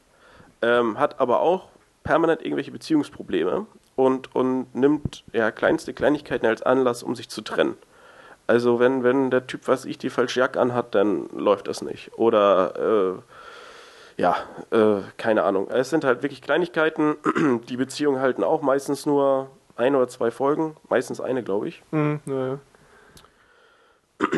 Ähm, 0.62 0.98
hat 1.00 1.20
aber 1.20 1.42
auch 1.42 1.68
permanent 2.04 2.42
irgendwelche 2.42 2.72
Beziehungsprobleme 2.72 3.68
und, 3.96 4.34
und 4.36 4.74
nimmt 4.74 5.24
ja 5.34 5.52
kleinste 5.52 5.94
Kleinigkeiten 5.94 6.46
als 6.46 6.64
Anlass, 6.64 7.04
um 7.04 7.16
sich 7.16 7.30
zu 7.30 7.42
trennen. 7.42 7.78
Also 8.48 8.80
wenn, 8.80 9.04
wenn 9.04 9.30
der 9.30 9.46
Typ, 9.46 9.68
was 9.68 9.86
ich, 9.86 9.98
die 9.98 10.10
falsche 10.10 10.40
Jacke 10.40 10.60
anhat, 10.60 10.96
dann 10.96 11.28
läuft 11.30 11.68
das 11.68 11.82
nicht. 11.82 12.18
Oder 12.18 13.18
äh, 13.18 13.22
ja, 14.18 14.36
äh, 14.72 15.02
keine 15.18 15.44
Ahnung. 15.44 15.70
Es 15.70 15.90
sind 15.90 16.04
halt 16.04 16.24
wirklich 16.24 16.42
Kleinigkeiten. 16.42 17.16
Die 17.70 17.78
Beziehungen 17.78 18.20
halten 18.20 18.44
auch 18.44 18.62
meistens 18.62 19.06
nur 19.06 19.50
ein 19.76 19.96
oder 19.96 20.08
zwei 20.08 20.32
Folgen, 20.32 20.76
meistens 20.90 21.22
eine, 21.22 21.44
glaube 21.44 21.68
ich. 21.70 21.84
Mhm, 21.92 22.20
ja, 22.26 22.60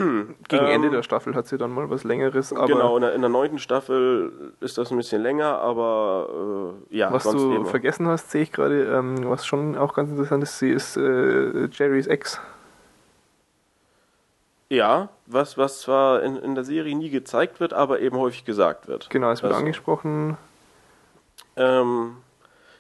Gegen 0.49 0.65
ähm, 0.65 0.71
Ende 0.71 0.89
der 0.89 1.03
Staffel 1.03 1.35
hat 1.35 1.47
sie 1.47 1.57
dann 1.57 1.71
mal 1.71 1.89
was 1.89 2.03
Längeres. 2.03 2.49
Genau, 2.49 2.97
in 2.97 3.01
der, 3.01 3.13
in 3.13 3.21
der 3.21 3.29
neunten 3.29 3.59
Staffel 3.59 4.53
ist 4.59 4.77
das 4.77 4.91
ein 4.91 4.97
bisschen 4.97 5.21
länger, 5.21 5.59
aber 5.59 6.75
äh, 6.91 6.97
ja. 6.97 7.13
Was 7.13 7.23
du 7.23 7.63
vergessen 7.63 8.07
hast, 8.07 8.29
sehe 8.31 8.41
ich 8.41 8.51
gerade, 8.51 8.83
ähm, 8.83 9.29
was 9.29 9.45
schon 9.45 9.77
auch 9.77 9.93
ganz 9.93 10.11
interessant 10.11 10.43
ist, 10.43 10.59
sie 10.59 10.71
ist 10.71 10.97
äh, 10.97 11.67
Jerrys 11.71 12.07
Ex. 12.07 12.41
Ja, 14.69 15.09
was, 15.25 15.57
was 15.57 15.81
zwar 15.81 16.21
in, 16.23 16.35
in 16.37 16.55
der 16.55 16.63
Serie 16.63 16.95
nie 16.95 17.09
gezeigt 17.09 17.59
wird, 17.59 17.73
aber 17.73 17.99
eben 17.99 18.17
häufig 18.17 18.45
gesagt 18.45 18.87
wird. 18.87 19.09
Genau, 19.09 19.31
es 19.31 19.41
wird 19.41 19.51
also, 19.51 19.65
angesprochen. 19.65 20.37
Ähm, 21.55 22.17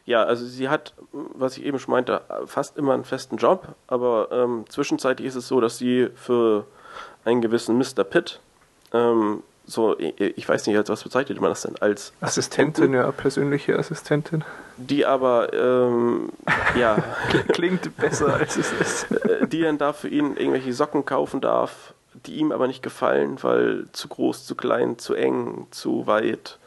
ja, 0.05 0.23
also 0.23 0.45
sie 0.45 0.69
hat, 0.69 0.93
was 1.11 1.57
ich 1.57 1.65
eben 1.65 1.79
schon 1.79 1.91
meinte, 1.91 2.21
fast 2.45 2.77
immer 2.77 2.93
einen 2.93 3.05
festen 3.05 3.37
Job, 3.37 3.69
aber 3.87 4.29
ähm, 4.31 4.65
zwischenzeitlich 4.69 5.27
ist 5.27 5.35
es 5.35 5.47
so, 5.47 5.59
dass 5.59 5.77
sie 5.77 6.09
für 6.15 6.65
einen 7.25 7.41
gewissen 7.41 7.77
Mr. 7.77 8.03
Pitt 8.03 8.39
ähm, 8.93 9.43
so, 9.65 9.97
ich 9.99 10.49
weiß 10.49 10.65
nicht, 10.65 10.75
als 10.77 10.89
was 10.89 11.03
bezeichnet 11.03 11.39
man 11.39 11.49
das 11.51 11.61
denn? 11.61 11.75
Als 11.79 12.11
Assistentin, 12.21 12.93
ja, 12.93 13.11
persönliche 13.11 13.77
Assistentin. 13.77 14.43
Die 14.79 15.05
aber, 15.05 15.53
ähm, 15.53 16.29
ja. 16.75 16.97
Klingt 17.49 17.95
besser, 17.97 18.33
als 18.33 18.55
es 18.55 18.71
ist. 18.71 19.11
Äh, 19.11 19.47
die 19.47 19.61
dann 19.61 19.77
da 19.77 19.91
für 19.91 20.07
ihn 20.07 20.37
irgendwelche 20.37 20.73
Socken 20.73 21.05
kaufen 21.05 21.41
darf, 21.41 21.93
die 22.25 22.37
ihm 22.37 22.51
aber 22.51 22.67
nicht 22.67 22.81
gefallen, 22.81 23.37
weil 23.41 23.87
zu 23.91 24.07
groß, 24.07 24.45
zu 24.45 24.55
klein, 24.55 24.97
zu 24.97 25.13
eng, 25.15 25.67
zu 25.71 26.07
weit. 26.07 26.57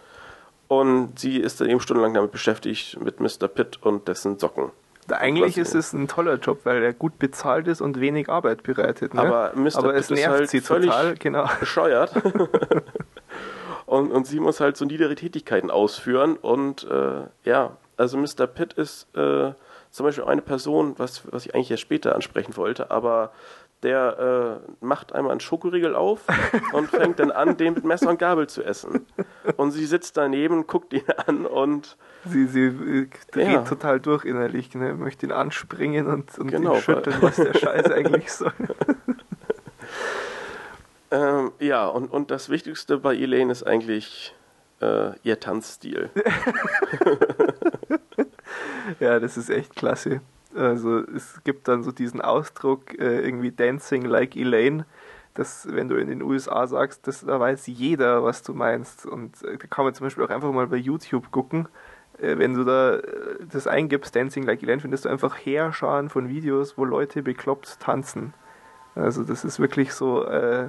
Und 0.68 1.18
sie 1.18 1.38
ist 1.38 1.60
dann 1.60 1.68
eben 1.68 1.80
stundenlang 1.80 2.14
damit 2.14 2.32
beschäftigt, 2.32 2.98
mit 3.00 3.20
Mr. 3.20 3.48
Pitt 3.48 3.78
und 3.82 4.08
dessen 4.08 4.38
Socken. 4.38 4.70
Eigentlich 5.10 5.58
ist 5.58 5.74
es 5.74 5.92
ein 5.92 6.06
toller 6.06 6.36
Job, 6.36 6.60
weil 6.64 6.82
er 6.82 6.92
gut 6.92 7.18
bezahlt 7.18 7.66
ist 7.66 7.80
und 7.80 8.00
wenig 8.00 8.28
Arbeit 8.28 8.62
bereitet. 8.62 9.14
Ne? 9.14 9.20
Aber, 9.20 9.52
Mr. 9.54 9.78
Aber 9.78 9.94
es 9.94 10.10
nervt 10.10 10.28
halt 10.28 10.50
sie 10.50 10.60
total, 10.60 11.16
genau. 11.16 11.48
bescheuert. 11.60 12.12
und, 13.86 14.12
und 14.12 14.26
sie 14.26 14.40
muss 14.40 14.60
halt 14.60 14.76
so 14.76 14.84
niedere 14.84 15.14
Tätigkeiten 15.14 15.70
ausführen. 15.70 16.36
Und 16.36 16.84
äh, 16.84 17.22
ja, 17.44 17.76
also 18.02 18.18
Mr. 18.18 18.48
Pitt 18.48 18.72
ist 18.72 19.06
äh, 19.14 19.52
zum 19.92 20.06
Beispiel 20.06 20.24
eine 20.24 20.42
Person, 20.42 20.94
was, 20.96 21.22
was 21.32 21.46
ich 21.46 21.54
eigentlich 21.54 21.70
erst 21.70 21.82
später 21.82 22.16
ansprechen 22.16 22.56
wollte, 22.56 22.90
aber 22.90 23.30
der 23.84 24.60
äh, 24.60 24.84
macht 24.84 25.14
einmal 25.14 25.30
einen 25.30 25.38
Schokoriegel 25.38 25.94
auf 25.94 26.22
und 26.72 26.90
fängt 26.90 27.20
dann 27.20 27.30
an, 27.30 27.56
den 27.56 27.74
mit 27.74 27.84
Messer 27.84 28.10
und 28.10 28.18
Gabel 28.18 28.48
zu 28.48 28.64
essen. 28.64 29.06
Und 29.56 29.70
sie 29.70 29.86
sitzt 29.86 30.16
daneben, 30.16 30.66
guckt 30.66 30.92
ihn 30.92 31.04
an 31.26 31.46
und. 31.46 31.96
Sie, 32.24 32.46
sie 32.46 32.64
äh, 32.66 33.08
dreht 33.30 33.52
ja. 33.52 33.62
total 33.62 34.00
durch 34.00 34.24
innerlich, 34.24 34.74
ne? 34.74 34.94
möchte 34.94 35.26
ihn 35.26 35.32
anspringen 35.32 36.08
und, 36.08 36.36
und 36.40 36.48
genau, 36.48 36.74
ihn 36.74 36.80
schütteln, 36.80 37.16
was 37.20 37.36
der 37.36 37.54
Scheiß 37.54 37.86
eigentlich 37.92 38.32
soll. 38.32 38.52
ähm, 41.12 41.52
ja, 41.60 41.86
und, 41.86 42.10
und 42.10 42.32
das 42.32 42.48
Wichtigste 42.48 42.98
bei 42.98 43.14
Elaine 43.14 43.52
ist 43.52 43.62
eigentlich 43.62 44.34
äh, 44.80 45.12
ihr 45.22 45.38
Tanzstil. 45.38 46.10
ja, 49.00 49.20
das 49.20 49.36
ist 49.36 49.50
echt 49.50 49.74
klasse. 49.76 50.20
Also 50.54 50.98
es 50.98 51.42
gibt 51.44 51.68
dann 51.68 51.82
so 51.82 51.92
diesen 51.92 52.20
Ausdruck 52.20 52.98
äh, 52.98 53.20
irgendwie 53.20 53.52
Dancing 53.52 54.04
like 54.04 54.36
Elaine, 54.36 54.84
dass 55.34 55.66
wenn 55.70 55.88
du 55.88 55.96
in 55.96 56.08
den 56.08 56.22
USA 56.22 56.66
sagst, 56.66 57.06
das, 57.06 57.24
da 57.24 57.40
weiß 57.40 57.66
jeder, 57.68 58.22
was 58.22 58.42
du 58.42 58.52
meinst. 58.52 59.06
Und 59.06 59.42
äh, 59.42 59.56
da 59.56 59.66
kann 59.66 59.84
man 59.84 59.94
zum 59.94 60.06
Beispiel 60.06 60.24
auch 60.24 60.30
einfach 60.30 60.52
mal 60.52 60.66
bei 60.66 60.76
YouTube 60.76 61.30
gucken. 61.30 61.68
Äh, 62.18 62.36
wenn 62.38 62.54
du 62.54 62.64
da 62.64 62.96
äh, 62.96 63.02
das 63.50 63.66
eingibst, 63.66 64.14
Dancing 64.14 64.44
like 64.44 64.62
Elaine, 64.62 64.80
findest 64.80 65.06
du 65.06 65.08
einfach 65.08 65.36
Heerscharen 65.36 66.10
von 66.10 66.28
Videos, 66.28 66.76
wo 66.76 66.84
Leute 66.84 67.22
bekloppt 67.22 67.80
tanzen. 67.80 68.34
Also 68.94 69.24
das 69.24 69.44
ist 69.44 69.58
wirklich 69.58 69.94
so 69.94 70.26
äh, 70.26 70.68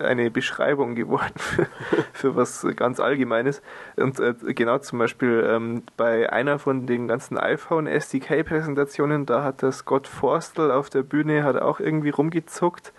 eine 0.00 0.30
Beschreibung 0.30 0.94
geworden 0.94 1.34
für, 1.36 1.66
für 2.12 2.36
was 2.36 2.66
ganz 2.76 3.00
Allgemeines. 3.00 3.62
Und 3.96 4.20
äh, 4.20 4.34
genau 4.54 4.78
zum 4.78 4.98
Beispiel 4.98 5.44
ähm, 5.48 5.82
bei 5.96 6.32
einer 6.32 6.58
von 6.58 6.86
den 6.86 7.08
ganzen 7.08 7.38
iPhone 7.38 7.86
SDK-Präsentationen, 7.86 9.26
da 9.26 9.42
hat 9.42 9.62
der 9.62 9.72
Scott 9.72 10.06
Forstel 10.06 10.70
auf 10.70 10.90
der 10.90 11.02
Bühne 11.02 11.44
hat 11.44 11.56
auch 11.60 11.80
irgendwie 11.80 12.10
rumgezuckt 12.10 12.92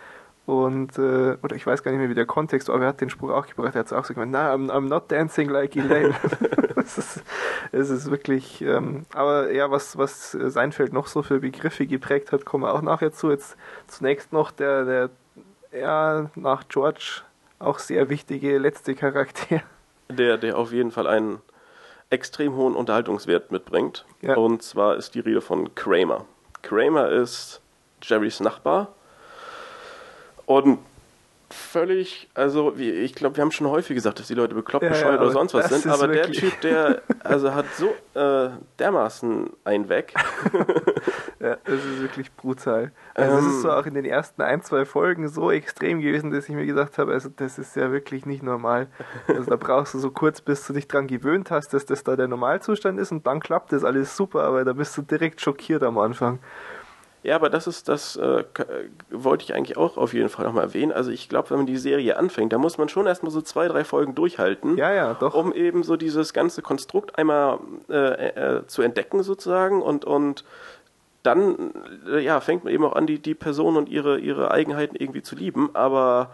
Und, 0.47 0.97
äh, 0.97 1.38
oder 1.43 1.56
ich 1.56 1.66
weiß 1.68 1.84
gar 1.84 1.91
nicht 1.91 1.99
mehr, 1.99 2.10
wie 2.10 2.16
der 2.16 2.26
Kontext 2.26 2.68
war, 2.68 2.76
aber 2.76 2.86
er 2.86 2.89
hat 2.89 3.02
den 3.02 3.10
Spruch 3.10 3.30
auch 3.30 3.45
gebracht. 3.45 3.76
Er 3.76 3.80
hat 3.80 3.86
es 3.86 3.93
auch 3.93 4.06
so 4.06 4.14
gemeint, 4.14 4.32
na, 4.32 4.54
I'm, 4.54 4.70
I'm 4.70 4.88
not 4.88 5.12
dancing 5.12 5.49
like 5.49 5.76
Elaine. 5.76 6.16
es, 6.76 6.97
ist, 6.97 7.24
es 7.72 7.89
ist 7.89 8.10
wirklich, 8.10 8.62
ähm, 8.62 9.06
aber 9.14 9.52
ja, 9.52 9.70
was, 9.70 9.97
was 9.97 10.32
Seinfeld 10.32 10.93
noch 10.93 11.08
so 11.08 11.22
für 11.22 11.39
Begriffe 11.39 11.86
geprägt 11.86 12.32
hat, 12.32 12.43
kommen 12.43 12.64
wir 12.64 12.74
auch 12.74 12.82
nachher 12.82 13.12
zu. 13.12 13.30
Jetzt 13.30 13.56
zunächst 13.88 14.34
noch 14.34 14.52
der, 14.52 14.84
der, 14.84 15.10
ja, 15.72 16.30
nach 16.36 16.68
George 16.68 17.22
auch 17.60 17.80
sehr 17.80 18.10
wichtige 18.10 18.58
letzte 18.58 18.96
Charakter. 18.96 19.62
Der, 20.10 20.38
der 20.38 20.58
auf 20.58 20.72
jeden 20.72 20.92
Fall 20.92 21.08
einen 21.08 21.42
extrem 22.10 22.56
hohen 22.56 22.76
Unterhaltungswert 22.76 23.52
mitbringt. 23.52 24.06
Ja. 24.22 24.36
Und 24.36 24.62
zwar 24.62 24.98
ist 24.98 25.16
die 25.16 25.22
Rede 25.22 25.42
von 25.42 25.74
Kramer. 25.76 26.26
Kramer 26.62 27.10
ist 27.10 27.62
Jerrys 28.04 28.40
Nachbar 28.40 28.90
und 30.46 30.80
völlig, 31.54 32.30
also 32.34 32.78
wie, 32.78 32.89
ich 32.89 33.16
glaube, 33.16 33.38
wir 33.38 33.41
haben 33.41 33.52
schon 33.52 33.68
häufig 33.68 33.95
gesagt, 33.95 34.20
dass 34.20 34.28
die 34.28 34.34
Leute 34.34 34.56
bekloppt, 34.56 34.84
Ja, 34.84 34.89
bescheuert 34.89 35.16
ja, 35.16 35.22
oder 35.22 35.32
sonst 35.32 35.54
was 35.54 35.70
sind, 35.70 35.88
aber 35.91 36.08
der 36.08 36.32
Typ, 36.32 36.60
der 36.62 37.02
also 37.24 37.54
hat 37.54 37.66
so 37.76 37.93
äh, 38.20 38.49
dermaßen 38.80 39.49
einen 39.64 39.89
weg. 39.89 40.14
Ja, 41.39 41.58
das 41.66 41.84
ist 41.84 41.99
wirklich 42.02 42.32
brutal. 42.36 42.91
Also 43.16 43.38
es 43.38 43.43
Ähm. 43.43 43.49
ist 43.49 43.62
so 43.64 43.72
auch 43.72 43.88
in 43.88 43.95
den 43.95 44.06
ersten 44.06 44.43
ein, 44.43 44.62
zwei 44.62 44.86
Folgen 44.86 45.28
so 45.28 45.49
extrem 45.49 45.99
gewesen, 45.99 46.30
dass 46.30 46.47
ich 46.47 46.54
mir 46.54 46.68
gedacht 46.68 46.99
habe, 46.99 47.14
also 47.14 47.30
das 47.36 47.58
ist 47.58 47.76
ja 47.76 47.91
wirklich 47.91 48.28
nicht 48.28 48.43
normal. 48.43 48.86
Also 49.28 49.49
da 49.49 49.56
brauchst 49.56 49.95
du 49.95 49.97
so 49.97 50.12
kurz, 50.12 50.39
bis 50.39 50.68
du 50.68 50.74
dich 50.74 50.88
dran 50.88 51.08
gewöhnt 51.08 51.49
hast, 51.49 51.74
dass 51.74 51.88
das 51.88 52.04
da 52.04 52.16
der 52.16 52.28
Normalzustand 52.28 52.99
ist 52.99 53.12
und 53.12 53.26
dann 53.26 53.39
klappt 53.39 53.74
das 53.74 53.84
alles 53.84 54.16
super, 54.16 54.43
aber 54.43 54.64
da 54.66 54.74
bist 54.74 54.95
du 54.97 55.02
direkt 55.02 55.41
schockiert 55.41 55.82
am 55.82 55.97
Anfang. 55.97 56.38
Ja, 57.24 57.36
aber 57.36 57.50
das 57.52 57.68
ist, 57.68 57.88
das 57.88 58.16
äh, 58.16 58.40
äh, 58.40 58.46
wollte 59.12 59.44
ich 59.44 59.54
eigentlich 59.54 59.78
auch 59.78 59.98
auf 59.98 60.14
jeden 60.14 60.30
Fall 60.30 60.46
nochmal 60.46 60.64
erwähnen. 60.64 60.92
Also 60.92 61.12
ich 61.12 61.30
glaube, 61.30 61.52
wenn 61.52 61.58
man 61.58 61.66
die 61.68 61.78
Serie 61.78 62.18
anfängt, 62.18 62.52
da 62.52 62.58
muss 62.58 62.80
man 62.80 62.90
schon 62.90 63.06
erstmal 63.06 63.32
so 63.32 63.42
zwei, 63.42 63.68
drei 63.68 63.84
Folgen 63.84 64.16
durchhalten. 64.16 64.76
Ja, 64.78 64.92
ja, 64.92 65.14
doch. 65.14 65.36
um 65.36 65.54
eben 65.54 65.84
so 65.84 65.98
dieses 65.98 66.34
ganze 66.34 66.64
Konstrukt 66.64 67.20
einmal 67.20 67.60
äh, 67.90 68.30
äh, 68.30 68.68
zu 68.68 68.82
entdecken 68.82 69.22
sozusagen 69.22 69.84
und, 69.84 70.04
und 70.04 70.44
dann 71.22 71.72
äh, 72.08 72.20
ja, 72.20 72.40
fängt 72.40 72.64
man 72.64 72.74
eben 72.74 72.84
auch 72.86 72.94
an, 72.94 73.06
die, 73.06 73.20
die 73.20 73.36
Person 73.36 73.78
und 73.78 73.88
ihre, 73.88 74.18
ihre 74.18 74.50
Eigenheiten 74.50 74.96
irgendwie 74.96 75.22
zu 75.22 75.36
lieben, 75.36 75.70
aber 75.74 76.32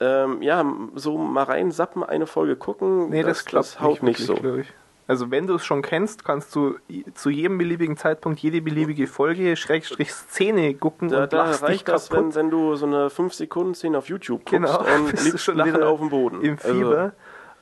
ähm, 0.00 0.40
ja, 0.42 0.64
so 0.94 1.18
mal 1.18 1.42
reinsappen, 1.42 2.02
eine 2.02 2.26
Folge 2.26 2.56
gucken, 2.56 3.10
Nee, 3.10 3.22
das, 3.22 3.44
klappt 3.44 3.80
haut 3.80 4.02
nicht, 4.02 4.26
wirklich, 4.26 4.26
so. 4.26 4.72
Also 5.08 5.30
wenn 5.30 5.46
du 5.46 5.54
es 5.54 5.64
schon 5.64 5.80
kennst, 5.82 6.24
kannst 6.24 6.54
du 6.54 6.76
zu 7.14 7.30
jedem 7.30 7.56
beliebigen 7.58 7.96
Zeitpunkt 7.96 8.38
jede 8.40 8.60
beliebige 8.60 9.06
Folge, 9.06 9.56
Schrägstrich 9.56 10.12
Szene 10.12 10.74
gucken 10.74 11.08
Da, 11.08 11.24
und 11.24 11.32
da 11.32 11.44
lachst 11.46 11.62
dich 11.62 11.68
reicht 11.68 11.88
das, 11.88 12.10
kaputt. 12.10 12.26
wenn, 12.26 12.34
wenn 12.34 12.50
du 12.50 12.76
so 12.76 12.84
eine 12.86 13.08
5-Sekunden-Szene 13.08 13.96
auf 13.98 14.08
YouTube 14.08 14.40
guckst 14.44 14.52
Genau, 14.52 14.78
und 14.96 15.24
liegst 15.24 15.40
schon 15.44 15.64
wieder 15.64 15.88
auf 15.88 15.98
dem 16.00 16.10
Boden. 16.10 16.42
im 16.42 16.58
Also, 16.62 16.68
Fieber. 16.74 17.12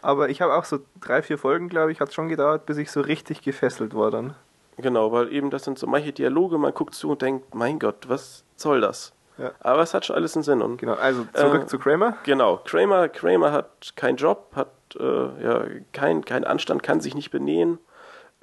Aber 0.02 0.28
ich 0.28 0.42
habe 0.42 0.54
auch 0.54 0.64
so 0.64 0.80
drei, 1.00 1.22
vier 1.22 1.38
Folgen, 1.38 1.68
glaube 1.68 1.92
ich, 1.92 2.00
hat 2.00 2.08
es 2.08 2.14
schon 2.14 2.28
gedauert, 2.28 2.66
bis 2.66 2.76
ich 2.78 2.90
so 2.90 3.00
richtig 3.00 3.42
gefesselt 3.42 3.94
war 3.94 4.10
dann. 4.10 4.34
Genau, 4.76 5.10
weil 5.12 5.32
eben 5.32 5.50
das 5.50 5.64
sind 5.64 5.78
so 5.78 5.86
manche 5.86 6.12
Dialoge, 6.12 6.58
man 6.58 6.74
guckt 6.74 6.94
zu 6.94 7.10
und 7.10 7.22
denkt, 7.22 7.54
mein 7.54 7.78
Gott, 7.78 8.08
was 8.08 8.44
soll 8.56 8.80
das? 8.80 9.12
Ja. 9.38 9.52
Aber 9.60 9.82
es 9.82 9.94
hat 9.94 10.04
schon 10.04 10.16
alles 10.16 10.34
einen 10.36 10.42
Sinn. 10.42 10.62
Und 10.62 10.78
Genau, 10.78 10.94
also 10.94 11.26
zurück 11.32 11.62
Äh, 11.62 11.66
zu 11.66 11.78
Kramer. 11.78 12.16
Genau, 12.24 12.60
Kramer, 12.64 13.08
Kramer 13.08 13.52
hat 13.52 13.92
keinen 13.96 14.16
Job, 14.16 14.50
hat 14.54 14.68
äh, 14.98 15.42
ja, 15.42 15.64
keinen 15.92 16.24
kein 16.24 16.44
Anstand, 16.44 16.82
kann 16.82 17.00
sich 17.00 17.14
nicht 17.14 17.30
benehmen, 17.30 17.78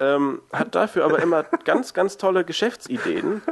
ähm, 0.00 0.42
hat 0.52 0.74
dafür 0.74 1.04
aber 1.04 1.20
immer 1.20 1.44
ganz, 1.64 1.94
ganz 1.94 2.18
tolle 2.18 2.44
Geschäftsideen. 2.44 3.42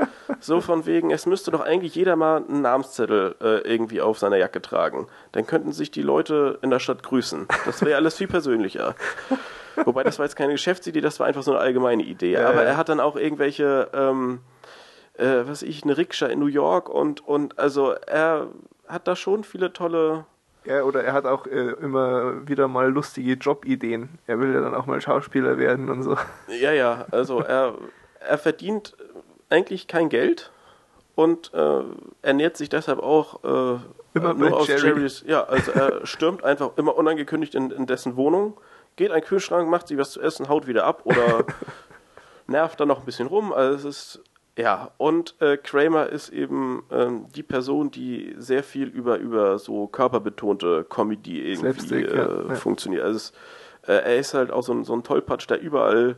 So 0.40 0.60
von 0.60 0.86
wegen, 0.86 1.12
es 1.12 1.24
müsste 1.24 1.52
doch 1.52 1.60
eigentlich 1.60 1.94
jeder 1.94 2.16
mal 2.16 2.38
einen 2.38 2.62
Namenszettel 2.62 3.36
äh, 3.40 3.58
irgendwie 3.60 4.00
auf 4.00 4.18
seiner 4.18 4.36
Jacke 4.36 4.60
tragen. 4.60 5.06
Dann 5.30 5.46
könnten 5.46 5.72
sich 5.72 5.92
die 5.92 6.02
Leute 6.02 6.58
in 6.62 6.70
der 6.70 6.80
Stadt 6.80 7.02
grüßen. 7.04 7.46
Das 7.64 7.82
wäre 7.82 7.96
alles 7.96 8.16
viel 8.16 8.26
persönlicher. 8.26 8.96
Wobei 9.84 10.02
das 10.02 10.18
war 10.18 10.26
jetzt 10.26 10.36
keine 10.36 10.52
Geschäftsidee, 10.52 11.00
das 11.00 11.20
war 11.20 11.26
einfach 11.26 11.42
so 11.44 11.52
eine 11.52 11.60
allgemeine 11.60 12.02
Idee. 12.02 12.32
Ja, 12.32 12.48
aber 12.48 12.64
er 12.64 12.76
hat 12.76 12.88
dann 12.88 13.00
auch 13.00 13.16
irgendwelche, 13.16 13.88
ähm, 13.94 14.40
äh, 15.14 15.26
was 15.42 15.48
weiß 15.48 15.62
ich, 15.62 15.84
eine 15.84 15.96
Rikscha 15.96 16.26
in 16.26 16.40
New 16.40 16.46
York 16.46 16.88
und, 16.88 17.26
und 17.26 17.58
also 17.58 17.92
er 17.92 18.48
hat 18.88 19.06
da 19.06 19.16
schon 19.16 19.44
viele 19.44 19.72
tolle 19.72 20.26
Ja, 20.64 20.82
oder 20.82 21.02
er 21.02 21.12
hat 21.12 21.24
auch 21.24 21.46
äh, 21.46 21.72
immer 21.80 22.46
wieder 22.46 22.68
mal 22.68 22.90
lustige 22.90 23.32
Jobideen. 23.34 24.10
Er 24.26 24.38
will 24.38 24.54
ja 24.54 24.60
dann 24.60 24.74
auch 24.74 24.86
mal 24.86 25.00
Schauspieler 25.00 25.58
werden 25.58 25.90
und 25.90 26.02
so. 26.02 26.16
Ja, 26.48 26.72
ja, 26.72 27.06
also 27.10 27.40
er, 27.40 27.74
er 28.20 28.38
verdient 28.38 28.96
eigentlich 29.50 29.88
kein 29.88 30.08
Geld 30.08 30.52
und 31.14 31.52
äh, 31.52 31.82
ernährt 32.22 32.56
sich 32.56 32.68
deshalb 32.68 33.00
auch 33.00 33.42
äh, 33.44 33.80
Immer 34.14 34.34
nur 34.34 34.56
aus 34.56 34.68
Jerry. 34.68 34.88
Jerrys. 34.88 35.24
Ja, 35.26 35.44
also 35.44 35.72
er 35.72 36.06
stürmt 36.06 36.44
einfach 36.44 36.76
immer 36.76 36.96
unangekündigt 36.96 37.54
in, 37.54 37.70
in 37.70 37.86
dessen 37.86 38.16
Wohnung, 38.16 38.58
geht 38.96 39.10
an 39.10 39.20
den 39.20 39.24
Kühlschrank, 39.24 39.68
macht 39.68 39.88
sich 39.88 39.96
was 39.96 40.12
zu 40.12 40.20
essen, 40.20 40.48
haut 40.48 40.66
wieder 40.66 40.84
ab 40.84 41.02
oder 41.04 41.44
nervt 42.46 42.78
dann 42.78 42.88
noch 42.88 43.00
ein 43.00 43.06
bisschen 43.06 43.26
rum. 43.26 43.52
Also 43.52 43.88
es 43.88 43.96
ist 43.96 44.24
ja 44.58 44.90
und 44.98 45.34
äh, 45.40 45.56
Kramer 45.56 46.08
ist 46.08 46.28
eben 46.28 46.84
ähm, 46.90 47.26
die 47.34 47.42
Person, 47.42 47.90
die 47.90 48.34
sehr 48.38 48.62
viel 48.62 48.88
über 48.88 49.18
über 49.18 49.58
so 49.58 49.86
körperbetonte 49.86 50.84
Comedy 50.88 51.40
irgendwie 51.40 52.02
äh, 52.02 52.16
ja, 52.16 52.48
ja. 52.48 52.54
funktioniert. 52.54 53.04
Also 53.04 53.16
es, 53.16 53.32
äh, 53.88 53.92
er 53.94 54.16
ist 54.16 54.34
halt 54.34 54.50
auch 54.50 54.62
so 54.62 54.72
ein, 54.72 54.84
so 54.84 54.92
ein 54.94 55.02
Tollpatsch, 55.02 55.48
der 55.48 55.60
überall 55.60 56.16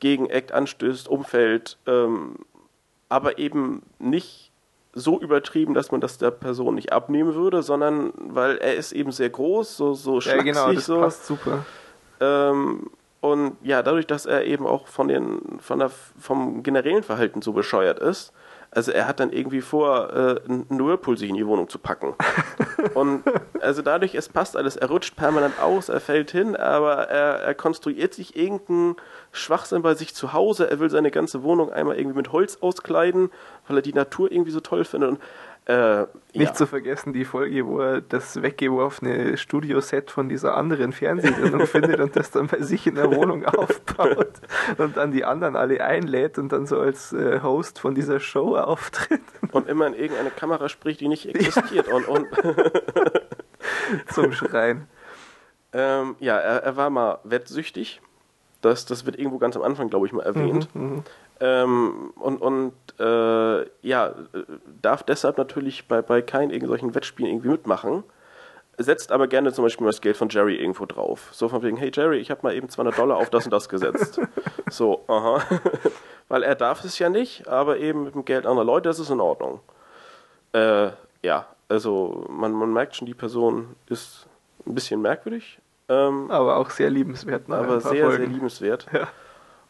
gegen 0.00 0.28
Act 0.28 0.52
anstößt, 0.52 1.08
umfällt, 1.08 1.78
ähm, 1.86 2.36
aber 3.08 3.38
eben 3.38 3.82
nicht 3.98 4.52
so 4.92 5.20
übertrieben, 5.20 5.74
dass 5.74 5.92
man 5.92 6.00
das 6.00 6.18
der 6.18 6.30
Person 6.30 6.74
nicht 6.74 6.92
abnehmen 6.92 7.34
würde, 7.34 7.62
sondern 7.62 8.12
weil 8.16 8.56
er 8.58 8.74
ist 8.74 8.92
eben 8.92 9.12
sehr 9.12 9.30
groß, 9.30 9.76
so 9.76 9.94
so 9.94 10.14
Ja, 10.16 10.20
schlaksig, 10.20 10.44
genau, 10.52 10.72
das 10.72 10.86
so. 10.86 11.00
passt 11.00 11.26
super. 11.26 11.64
Ähm, 12.20 12.90
und 13.20 13.56
ja, 13.62 13.82
dadurch, 13.82 14.06
dass 14.06 14.26
er 14.26 14.44
eben 14.44 14.66
auch 14.66 14.86
von 14.86 15.08
den, 15.08 15.58
von 15.60 15.80
der, 15.80 15.90
vom 16.18 16.62
generellen 16.62 17.02
Verhalten 17.02 17.42
so 17.42 17.52
bescheuert 17.52 17.98
ist, 17.98 18.32
also 18.70 18.92
er 18.92 19.08
hat 19.08 19.18
dann 19.18 19.32
irgendwie 19.32 19.62
vor, 19.62 20.12
äh, 20.12 20.40
einen 20.44 20.66
Whirlpool 20.68 21.16
sich 21.16 21.30
in 21.30 21.36
die 21.36 21.46
Wohnung 21.46 21.68
zu 21.68 21.78
packen. 21.78 22.14
und 22.94 23.24
also 23.60 23.82
dadurch, 23.82 24.14
es 24.14 24.28
passt 24.28 24.56
alles, 24.56 24.76
er 24.76 24.88
rutscht 24.88 25.16
permanent 25.16 25.58
aus, 25.58 25.88
er 25.88 26.00
fällt 26.00 26.30
hin, 26.30 26.54
aber 26.54 27.08
er, 27.08 27.40
er 27.40 27.54
konstruiert 27.54 28.12
sich 28.12 28.36
irgendeinen 28.36 28.96
Schwachsinn 29.32 29.82
bei 29.82 29.94
sich 29.94 30.14
zu 30.14 30.32
Hause, 30.32 30.70
er 30.70 30.78
will 30.80 30.90
seine 30.90 31.10
ganze 31.10 31.42
Wohnung 31.42 31.72
einmal 31.72 31.96
irgendwie 31.96 32.18
mit 32.18 32.32
Holz 32.32 32.58
auskleiden, 32.60 33.30
weil 33.66 33.78
er 33.78 33.82
die 33.82 33.94
Natur 33.94 34.30
irgendwie 34.30 34.50
so 34.50 34.60
toll 34.60 34.84
findet 34.84 35.10
und 35.10 35.20
äh, 35.68 36.06
Nicht 36.32 36.48
ja. 36.48 36.54
zu 36.54 36.66
vergessen 36.66 37.12
die 37.12 37.26
Folge, 37.26 37.66
wo 37.66 37.80
er 37.80 38.00
das 38.00 38.40
weggeworfene 38.40 39.36
Studioset 39.36 40.10
von 40.10 40.30
dieser 40.30 40.56
anderen 40.56 40.92
Fernsehsendung 40.92 41.66
findet 41.66 42.00
und 42.00 42.16
das 42.16 42.30
dann 42.30 42.46
bei 42.46 42.62
sich 42.62 42.86
in 42.86 42.94
der 42.94 43.14
Wohnung 43.14 43.44
aufbaut 43.44 44.40
und 44.78 44.96
dann 44.96 45.12
die 45.12 45.26
anderen 45.26 45.56
alle 45.56 45.84
einlädt 45.84 46.38
und 46.38 46.52
dann 46.52 46.66
so 46.66 46.80
als 46.80 47.12
äh, 47.12 47.42
Host 47.42 47.80
von 47.80 47.94
dieser 47.94 48.18
Show 48.18 48.56
auftritt 48.56 49.20
und 49.52 49.68
immer 49.68 49.86
in 49.86 49.92
irgendeine 49.92 50.30
Kamera 50.30 50.70
spricht, 50.70 51.02
die 51.02 51.08
nicht 51.08 51.28
existiert 51.28 51.86
und, 51.88 52.08
und 52.08 52.26
zum 54.10 54.32
Schreien. 54.32 54.86
Ähm, 55.74 56.16
ja, 56.18 56.38
er, 56.38 56.62
er 56.62 56.76
war 56.78 56.88
mal 56.88 57.18
wettsüchtig. 57.24 58.00
Das, 58.62 58.86
das 58.86 59.04
wird 59.04 59.18
irgendwo 59.18 59.36
ganz 59.36 59.54
am 59.54 59.62
Anfang, 59.62 59.90
glaube 59.90 60.06
ich, 60.06 60.14
mal 60.14 60.24
erwähnt. 60.24 60.74
Mhm, 60.74 61.04
Ähm, 61.40 62.12
und 62.16 62.40
und 62.40 62.72
äh, 62.98 63.66
ja, 63.82 64.14
darf 64.82 65.02
deshalb 65.02 65.38
natürlich 65.38 65.86
bei, 65.86 66.02
bei 66.02 66.22
keinen 66.22 66.50
irgendwelchen 66.50 66.94
Wettspielen 66.94 67.30
irgendwie 67.30 67.48
mitmachen. 67.50 68.04
Setzt 68.76 69.10
aber 69.10 69.26
gerne 69.26 69.52
zum 69.52 69.64
Beispiel 69.64 69.84
mal 69.84 69.90
das 69.90 70.00
Geld 70.00 70.16
von 70.16 70.28
Jerry 70.28 70.56
irgendwo 70.56 70.86
drauf. 70.86 71.30
So 71.32 71.48
von 71.48 71.62
wegen, 71.62 71.76
hey 71.76 71.90
Jerry, 71.92 72.18
ich 72.18 72.30
habe 72.30 72.40
mal 72.44 72.54
eben 72.54 72.68
200 72.68 72.96
Dollar 72.96 73.16
auf 73.16 73.30
das 73.30 73.44
und 73.44 73.50
das 73.52 73.68
gesetzt. 73.68 74.20
so, 74.70 75.04
aha. 75.08 75.42
Weil 76.28 76.42
er 76.42 76.54
darf 76.54 76.84
es 76.84 76.98
ja 76.98 77.08
nicht, 77.08 77.48
aber 77.48 77.78
eben 77.78 78.04
mit 78.04 78.14
dem 78.14 78.24
Geld 78.24 78.46
anderer 78.46 78.64
Leute, 78.64 78.88
ist 78.88 79.10
in 79.10 79.20
Ordnung. 79.20 79.60
Äh, 80.52 80.90
ja, 81.22 81.46
also 81.68 82.24
man, 82.28 82.52
man 82.52 82.72
merkt 82.72 82.96
schon, 82.96 83.06
die 83.06 83.14
Person 83.14 83.74
ist 83.88 84.26
ein 84.66 84.74
bisschen 84.74 85.00
merkwürdig. 85.02 85.58
Ähm, 85.88 86.30
Aber 86.30 86.56
auch 86.56 86.70
sehr 86.70 86.90
liebenswert. 86.90 87.48
nach 87.48 87.58
aber 87.58 87.80
sehr, 87.80 88.04
Folgen. 88.04 88.16
sehr 88.18 88.26
liebenswert. 88.26 88.86
Ja. 88.92 89.08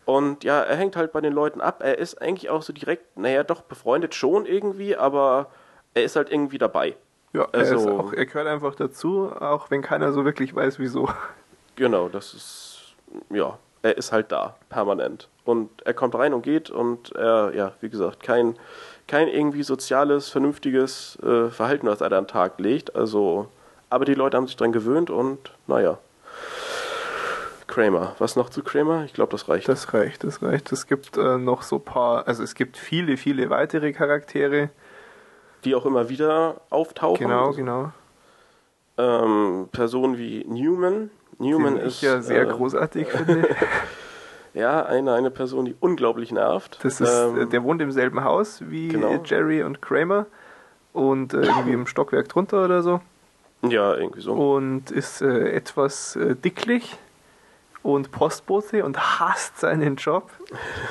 Und 0.09 0.43
ja, 0.43 0.63
er 0.63 0.75
hängt 0.77 0.97
halt 0.97 1.13
bei 1.13 1.21
den 1.21 1.35
Leuten 1.35 1.61
ab. 1.61 1.83
Er 1.83 1.99
ist 1.99 2.23
eigentlich 2.23 2.49
auch 2.49 2.63
so 2.63 2.73
direkt, 2.73 3.19
naja, 3.19 3.45
doch 3.45 3.61
befreundet 3.61 4.15
schon 4.15 4.47
irgendwie, 4.47 4.97
aber 4.97 5.49
er 5.93 6.03
ist 6.05 6.17
halt 6.17 6.31
irgendwie 6.33 6.57
dabei. 6.57 6.97
Ja, 7.35 7.47
er, 7.53 7.61
Also- 7.61 7.91
auch, 7.99 8.13
er 8.15 8.25
gehört 8.25 8.47
einfach 8.47 8.75
dazu, 8.75 9.31
auch 9.39 9.71
wenn 9.71 9.83
keiner 9.83 10.15
so 10.15 10.25
wirklich 10.25 10.55
weiß, 10.57 10.79
wieso. 10.79 11.11
Genau, 11.77 12.09
das 12.09 12.33
ist, 12.33 12.95
ja, 13.29 13.59
er 13.83 13.99
ist 13.99 14.11
halt 14.11 14.33
da, 14.33 14.57
permanent. 14.71 15.29
Und 15.45 15.69
er 15.85 15.93
kommt 15.93 16.15
rein 16.15 16.33
und 16.33 16.41
geht 16.41 16.71
und 16.71 17.13
er, 17.15 17.53
ja, 17.55 17.73
wie 17.83 17.91
gesagt, 17.91 18.23
kein, 18.23 18.57
kein 19.09 19.29
irgendwie 19.29 19.63
soziales, 19.63 20.31
vernünftiges 20.31 21.19
äh, 21.23 21.51
Verhalten, 21.51 21.87
was 21.87 22.01
er 22.01 22.09
da 22.09 22.17
an 22.17 22.25
den 22.25 22.29
Tag 22.29 22.59
legt. 22.59 22.97
Also, 22.97 23.49
aber 23.91 24.07
die 24.07 24.15
Leute 24.15 24.39
haben 24.39 24.47
sich 24.47 24.57
dran 24.57 24.73
gewöhnt 24.73 25.11
und, 25.11 25.53
naja. 25.67 25.99
Kramer. 27.69 28.17
Was 28.19 28.35
noch 28.35 28.51
zu 28.51 28.63
Kramer? 28.65 29.05
Ich 29.05 29.13
glaube, 29.13 29.31
das 29.31 29.49
reicht. 29.49 29.69
Das 29.69 29.95
reicht, 29.95 30.25
das 30.25 30.43
reicht. 30.43 30.73
Es 30.73 30.87
gibt 30.89 31.17
äh, 31.17 31.39
noch 31.39 31.63
so 31.63 31.77
ein 31.77 31.85
paar, 31.85 32.27
also 32.27 32.43
es 32.43 32.55
gibt 32.57 32.77
viele, 32.77 33.17
viele 33.17 33.51
weitere 33.51 33.93
Charaktere. 33.93 34.71
die 35.65 35.75
auch 35.77 35.87
immer 35.87 36.09
wieder 36.09 36.61
auftauchen. 36.71 37.19
Genau, 37.29 37.53
genau. 37.53 37.93
Ähm, 38.97 39.69
Personen 39.71 40.19
wie 40.19 40.45
Newman. 40.49 41.11
Newman 41.39 41.77
Den 41.77 41.87
ist 41.87 41.97
ich 41.97 42.03
ja 42.03 42.21
sehr 42.21 42.43
äh, 42.43 42.47
großartig 42.47 43.09
finde. 43.13 43.49
ja 44.55 44.85
eine, 44.85 45.13
eine 45.15 45.31
Person, 45.31 45.67
die 45.67 45.77
unglaublich 45.79 46.33
nervt. 46.33 46.79
Das 46.83 47.01
ist, 47.01 47.09
Ähm, 47.09 47.43
äh, 47.43 47.47
der 47.47 47.63
wohnt 47.63 47.81
im 47.81 47.93
selben 47.93 48.25
Haus 48.25 48.63
wie 48.67 48.89
Genau. 48.89 49.23
Jerry 49.25 49.63
und 49.63 49.81
Kramer 49.83 50.27
und 50.93 51.35
äh, 51.35 51.43
irgendwie 51.43 51.73
im 51.73 51.87
Stockwerk 51.87 52.29
drunter 52.29 52.65
oder 52.65 52.83
so 52.83 53.01
ja, 53.63 53.95
irgendwie 53.95 54.21
so. 54.21 54.33
und 54.35 54.91
ist 54.91 55.21
äh, 55.21 55.51
etwas 55.53 56.17
äh, 56.17 56.35
dicklich 56.35 56.97
und 57.95 58.11
Postbote 58.11 58.85
und 58.85 58.99
hasst 59.21 59.59
seinen 59.59 59.97
Job. 59.97 60.31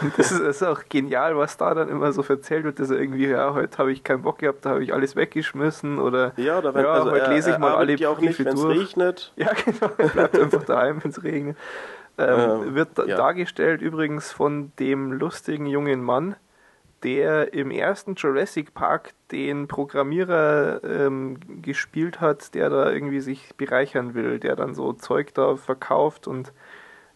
Und 0.01 0.17
das 0.17 0.31
ist, 0.31 0.41
das 0.41 0.57
ist 0.57 0.63
auch 0.63 0.83
genial, 0.89 1.37
was 1.37 1.57
da 1.57 1.73
dann 1.73 1.89
immer 1.89 2.11
so 2.11 2.23
erzählt 2.23 2.63
wird, 2.63 2.79
dass 2.79 2.89
er 2.89 2.99
irgendwie, 2.99 3.27
ja, 3.27 3.53
heute 3.53 3.77
habe 3.77 3.91
ich 3.91 4.03
keinen 4.03 4.23
Bock 4.23 4.39
gehabt, 4.39 4.65
da 4.65 4.71
habe 4.71 4.83
ich 4.83 4.93
alles 4.93 5.15
weggeschmissen 5.15 5.99
oder 5.99 6.33
Ja, 6.37 6.57
oder 6.57 6.73
wenn 6.73 6.83
ja, 6.83 6.91
also 6.91 7.11
heute 7.11 7.25
er, 7.25 7.33
lese 7.33 7.51
ich 7.51 7.57
mal 7.57 7.75
alle 7.75 7.95
ja 7.95 8.09
auch 8.09 8.19
nicht, 8.19 8.37
Briefe 8.37 8.45
wenn 8.45 8.55
es 8.55 8.65
regnet. 8.65 9.33
Ja, 9.37 9.51
genau. 9.53 9.91
Er 9.97 10.09
bleibt 10.09 10.39
einfach 10.39 10.63
daheim, 10.63 11.03
wenn 11.03 11.11
es 11.11 11.23
regnet. 11.23 11.57
Ähm, 12.17 12.39
Ähm, 12.39 12.75
wird 12.75 12.97
ja. 12.97 13.15
dargestellt 13.15 13.81
übrigens 13.81 14.31
von 14.31 14.71
dem 14.79 15.11
lustigen 15.11 15.67
jungen 15.67 16.03
Mann, 16.03 16.35
der 17.03 17.53
im 17.53 17.69
ersten 17.69 18.15
Jurassic 18.15 18.73
Park 18.73 19.13
den 19.31 19.67
Programmierer 19.67 20.83
ähm, 20.83 21.37
gespielt 21.61 22.19
hat, 22.19 22.55
der 22.55 22.69
da 22.71 22.91
irgendwie 22.91 23.19
sich 23.19 23.55
bereichern 23.55 24.15
will, 24.15 24.39
der 24.39 24.55
dann 24.55 24.73
so 24.73 24.93
Zeug 24.93 25.33
da 25.35 25.55
verkauft 25.57 26.27
und 26.27 26.53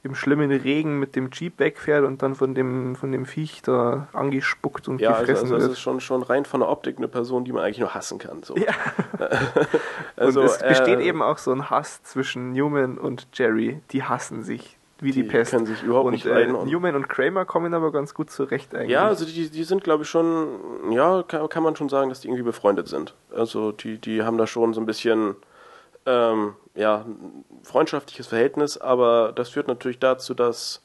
im 0.03 0.15
schlimmen 0.15 0.49
Regen 0.51 0.99
mit 0.99 1.15
dem 1.15 1.29
Jeep 1.31 1.59
wegfährt 1.59 2.03
und 2.05 2.23
dann 2.23 2.33
von 2.33 2.55
dem, 2.55 2.95
von 2.95 3.11
dem 3.11 3.25
Viech 3.25 3.61
da 3.61 4.07
angespuckt 4.13 4.87
und 4.87 4.99
Ja, 4.99 5.09
also, 5.11 5.19
gefressen 5.21 5.43
also 5.45 5.55
es 5.57 5.61
wird. 5.63 5.71
ist 5.73 5.79
schon, 5.79 5.99
schon 6.01 6.23
rein 6.23 6.45
von 6.45 6.61
der 6.61 6.69
Optik 6.69 6.97
eine 6.97 7.07
Person, 7.07 7.45
die 7.45 7.51
man 7.51 7.63
eigentlich 7.63 7.79
nur 7.79 7.93
hassen 7.93 8.17
kann. 8.17 8.41
So. 8.41 8.55
Ja. 8.57 8.73
also, 10.15 10.41
und 10.41 10.45
es 10.47 10.57
besteht 10.59 10.99
äh, 10.99 11.03
eben 11.07 11.21
auch 11.21 11.37
so 11.37 11.51
ein 11.51 11.69
Hass 11.69 12.01
zwischen 12.03 12.51
Newman 12.53 12.97
und 12.97 13.27
Jerry. 13.33 13.81
Die 13.91 14.03
hassen 14.03 14.41
sich 14.43 14.77
wie 14.99 15.11
die, 15.11 15.23
Die 15.23 15.29
Pest. 15.29 15.51
können 15.51 15.65
sich 15.65 15.81
überhaupt 15.83 16.05
und, 16.07 16.13
nicht 16.13 16.25
äh, 16.25 16.29
leiden 16.29 16.55
und- 16.55 16.67
Newman 16.69 16.95
und 16.95 17.09
Kramer 17.09 17.45
kommen 17.45 17.73
aber 17.73 17.91
ganz 17.91 18.13
gut 18.13 18.29
zurecht 18.29 18.73
eigentlich. 18.75 18.91
Ja, 18.91 19.05
also 19.07 19.25
die, 19.25 19.49
die 19.49 19.63
sind, 19.63 19.83
glaube 19.83 20.03
ich, 20.03 20.09
schon, 20.09 20.47
ja, 20.91 21.23
kann, 21.27 21.49
kann 21.49 21.63
man 21.63 21.75
schon 21.75 21.89
sagen, 21.89 22.09
dass 22.09 22.21
die 22.21 22.27
irgendwie 22.27 22.43
befreundet 22.43 22.87
sind. 22.87 23.15
Also 23.35 23.71
die, 23.71 23.97
die 23.97 24.21
haben 24.23 24.37
da 24.37 24.45
schon 24.45 24.73
so 24.75 24.79
ein 24.81 24.85
bisschen, 24.85 25.35
ähm, 26.05 26.53
ja, 26.75 27.05
ein 27.05 27.43
freundschaftliches 27.63 28.27
Verhältnis, 28.27 28.77
aber 28.77 29.31
das 29.33 29.49
führt 29.49 29.67
natürlich 29.67 29.99
dazu, 29.99 30.33
dass 30.33 30.81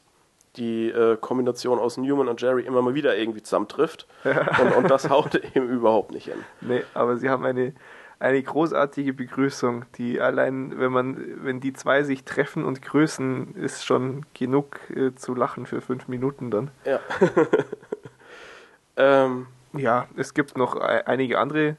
die 0.56 0.88
äh, 0.90 1.16
Kombination 1.20 1.78
aus 1.78 1.96
Newman 1.98 2.28
und 2.28 2.40
Jerry 2.40 2.62
immer 2.62 2.80
mal 2.82 2.94
wieder 2.94 3.16
irgendwie 3.16 3.42
zusammentrifft. 3.42 4.06
und, 4.24 4.72
und 4.76 4.90
das 4.90 5.10
haut 5.10 5.34
eben 5.54 5.68
überhaupt 5.68 6.12
nicht 6.12 6.24
hin. 6.26 6.44
Nee, 6.62 6.82
aber 6.94 7.18
sie 7.18 7.28
haben 7.28 7.44
eine, 7.44 7.72
eine 8.18 8.42
großartige 8.42 9.12
Begrüßung, 9.12 9.84
die 9.98 10.18
allein, 10.20 10.78
wenn 10.78 10.90
man, 10.92 11.44
wenn 11.44 11.60
die 11.60 11.74
zwei 11.74 12.02
sich 12.04 12.24
treffen 12.24 12.64
und 12.64 12.80
grüßen, 12.80 13.54
ist 13.56 13.84
schon 13.84 14.24
genug 14.32 14.80
äh, 14.90 15.14
zu 15.14 15.34
lachen 15.34 15.66
für 15.66 15.82
fünf 15.82 16.08
Minuten 16.08 16.50
dann. 16.50 16.70
Ja. 16.86 17.00
ähm, 18.96 19.46
Ja, 19.74 20.06
es 20.16 20.32
gibt 20.34 20.56
noch 20.56 20.80
ei- 20.80 21.06
einige 21.06 21.38
andere 21.38 21.76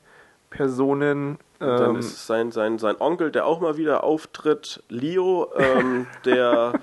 Personen. 0.51 1.39
Dann 1.59 1.91
Ähm, 1.91 1.95
ist 1.97 2.13
es 2.13 2.27
sein, 2.27 2.51
sein, 2.51 2.77
sein 2.77 2.95
Onkel, 2.99 3.31
der 3.31 3.45
auch 3.45 3.59
mal 3.59 3.77
wieder 3.77 4.03
auftritt, 4.03 4.83
Leo, 4.89 5.51
ähm, 5.57 6.07
der 6.25 6.73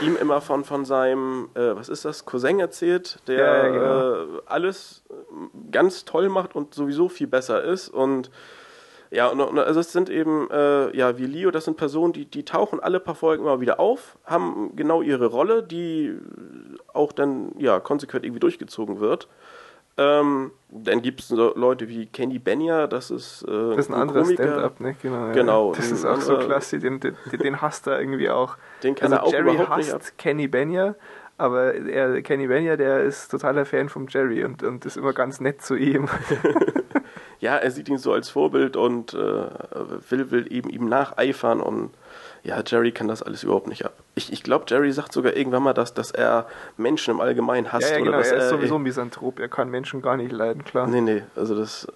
ihm 0.00 0.16
immer 0.16 0.40
von, 0.40 0.64
von 0.64 0.84
seinem, 0.84 1.48
äh, 1.54 1.74
was 1.76 1.88
ist 1.88 2.04
das, 2.04 2.24
Cousin 2.24 2.60
erzählt, 2.60 3.18
der 3.26 3.38
Ja, 3.38 3.66
ja, 3.66 3.68
genau. 3.68 4.38
äh, 4.38 4.42
alles 4.46 5.04
äh, 5.10 5.14
ganz 5.70 6.04
toll 6.04 6.28
macht 6.28 6.54
und 6.54 6.74
sowieso 6.74 7.08
viel 7.08 7.26
besser 7.26 7.62
ist. 7.62 7.88
Und 7.88 8.30
ja, 9.12 9.26
und, 9.26 9.40
und 9.40 9.58
also 9.58 9.80
es 9.80 9.92
sind 9.92 10.08
eben, 10.08 10.48
äh, 10.50 10.96
ja, 10.96 11.18
wie 11.18 11.26
Leo, 11.26 11.50
das 11.50 11.64
sind 11.64 11.76
Personen, 11.76 12.12
die, 12.12 12.26
die 12.26 12.44
tauchen 12.44 12.78
alle 12.78 13.00
paar 13.00 13.16
Folgen 13.16 13.42
immer 13.42 13.60
wieder 13.60 13.80
auf, 13.80 14.16
haben 14.24 14.76
genau 14.76 15.02
ihre 15.02 15.26
Rolle, 15.26 15.64
die 15.64 16.16
auch 16.92 17.10
dann, 17.10 17.52
ja, 17.58 17.80
konsequent 17.80 18.24
irgendwie 18.24 18.40
durchgezogen 18.40 19.00
wird. 19.00 19.26
Ähm, 20.00 20.52
dann 20.70 21.02
gibt 21.02 21.20
es 21.20 21.28
so 21.28 21.52
Leute 21.54 21.86
wie 21.88 22.06
Kenny 22.06 22.38
Benya, 22.38 22.86
das 22.86 23.10
ist, 23.10 23.42
äh, 23.42 23.50
das 23.50 23.80
ist 23.80 23.90
ein 23.90 24.00
anderer 24.00 24.24
Stand-up, 24.24 24.80
ne? 24.80 24.96
Genau. 25.02 25.26
ja. 25.26 25.32
Genau, 25.32 25.74
Das 25.74 25.88
ein 25.88 25.94
ist 25.94 26.04
auch 26.06 26.20
so 26.22 26.38
klasse, 26.38 26.78
den, 26.78 27.00
den, 27.00 27.16
den 27.30 27.60
hasst 27.60 27.86
er 27.86 28.00
irgendwie 28.00 28.30
auch. 28.30 28.56
Den 28.82 28.94
kann 28.94 29.12
also 29.12 29.16
er 29.16 29.26
auch 29.26 29.32
Jerry 29.32 29.54
überhaupt 29.54 29.76
nicht 29.76 29.92
ab. 29.92 30.00
hasst 30.00 30.16
Kenny 30.16 30.48
Benya, 30.48 30.94
aber 31.36 31.74
er, 31.74 32.22
Kenny 32.22 32.46
Benya, 32.46 32.76
der 32.76 33.02
ist 33.02 33.30
totaler 33.30 33.66
Fan 33.66 33.90
von 33.90 34.06
Jerry 34.08 34.42
und, 34.42 34.62
und 34.62 34.86
ist 34.86 34.96
immer 34.96 35.12
ganz 35.12 35.38
nett 35.38 35.60
zu 35.60 35.74
ihm. 35.74 36.08
Ja, 37.40 37.56
er 37.56 37.70
sieht 37.70 37.88
ihn 37.88 37.96
so 37.96 38.12
als 38.12 38.28
Vorbild 38.28 38.76
und 38.76 39.14
äh, 39.14 39.16
will, 40.10 40.30
will 40.30 40.52
eben 40.52 40.68
ihm 40.68 40.86
nacheifern 40.88 41.60
und 41.60 41.90
ja, 42.42 42.62
Jerry 42.64 42.92
kann 42.92 43.06
das 43.06 43.22
alles 43.22 43.42
überhaupt 43.42 43.66
nicht 43.66 43.84
ab. 43.84 43.92
Ich, 44.14 44.32
ich 44.32 44.42
glaube, 44.42 44.64
Jerry 44.68 44.90
sagt 44.92 45.12
sogar 45.12 45.36
irgendwann 45.36 45.62
mal, 45.62 45.74
dass, 45.74 45.92
dass 45.92 46.10
er 46.10 46.46
Menschen 46.76 47.12
im 47.12 47.20
Allgemeinen 47.20 47.72
hasst. 47.72 47.90
ja, 47.90 47.96
ja, 47.96 48.02
oder 48.02 48.04
genau, 48.12 48.18
dass 48.18 48.32
er 48.32 48.38
ist 48.38 48.48
sowieso 48.48 48.76
ein 48.76 48.82
Misanthrop, 48.82 49.38
er 49.38 49.48
kann 49.48 49.70
Menschen 49.70 50.00
gar 50.00 50.16
nicht 50.16 50.32
leiden, 50.32 50.64
klar. 50.64 50.86
Nee, 50.86 51.02
nee, 51.02 51.22
also 51.36 51.54
das. 51.54 51.86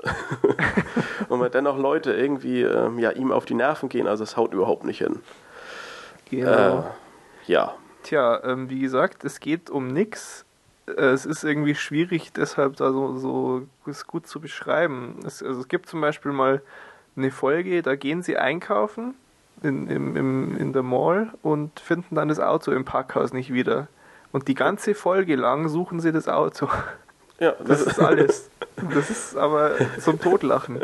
und 1.29 1.41
wenn 1.41 1.51
dennoch 1.51 1.79
Leute 1.79 2.13
irgendwie 2.13 2.63
ähm, 2.63 2.99
ja, 2.99 3.11
ihm 3.11 3.33
auf 3.33 3.47
die 3.47 3.55
Nerven 3.55 3.89
gehen, 3.89 4.07
also 4.07 4.23
das 4.23 4.37
haut 4.37 4.53
überhaupt 4.53 4.85
nicht 4.85 4.99
hin. 4.99 5.21
Genau. 6.31 6.81
Äh, 6.81 6.83
ja. 7.53 7.75
Tja, 8.03 8.43
ähm, 8.45 8.69
wie 8.69 8.81
gesagt, 8.81 9.25
es 9.25 9.41
geht 9.41 9.71
um 9.71 9.89
nix. 9.89 10.45
Äh, 10.87 10.93
Es 10.93 11.25
ist 11.25 11.43
irgendwie 11.43 11.75
schwierig, 11.75 12.33
deshalb 12.33 12.77
da 12.77 12.93
so, 12.93 13.17
so 13.17 13.63
es 13.87 14.07
gut 14.07 14.27
zu 14.27 14.41
beschreiben. 14.41 15.21
Es, 15.27 15.43
also 15.43 15.61
es 15.61 15.69
gibt 15.69 15.89
zum 15.89 16.03
Beispiel 16.03 16.33
mal 16.33 16.61
eine 17.17 17.31
Folge, 17.31 17.81
da 17.81 17.97
gehen 17.97 18.23
sie 18.23 18.37
einkaufen 18.37 19.15
in, 19.65 19.89
im, 19.89 20.17
im, 20.17 20.57
in 20.57 20.73
der 20.73 20.83
Mall 20.83 21.33
und 21.43 21.81
finden 21.81 22.15
dann 22.15 22.29
das 22.29 22.41
Auto 22.41 22.71
im 22.73 22.85
Parkhaus 22.85 23.33
nicht 23.33 23.53
wieder. 23.53 23.89
Und 24.33 24.49
die 24.49 24.55
ganze 24.55 24.95
Folge 24.95 25.37
lang 25.37 25.69
suchen 25.69 26.01
sie 26.01 26.13
das 26.13 26.29
Auto. 26.29 26.69
Ja, 27.39 27.55
Das 27.65 27.83
ist 27.83 28.01
alles. 28.01 28.51
Das 28.93 29.11
ist 29.11 29.37
aber 29.37 29.73
zum 29.99 30.21
Totlachen. 30.21 30.81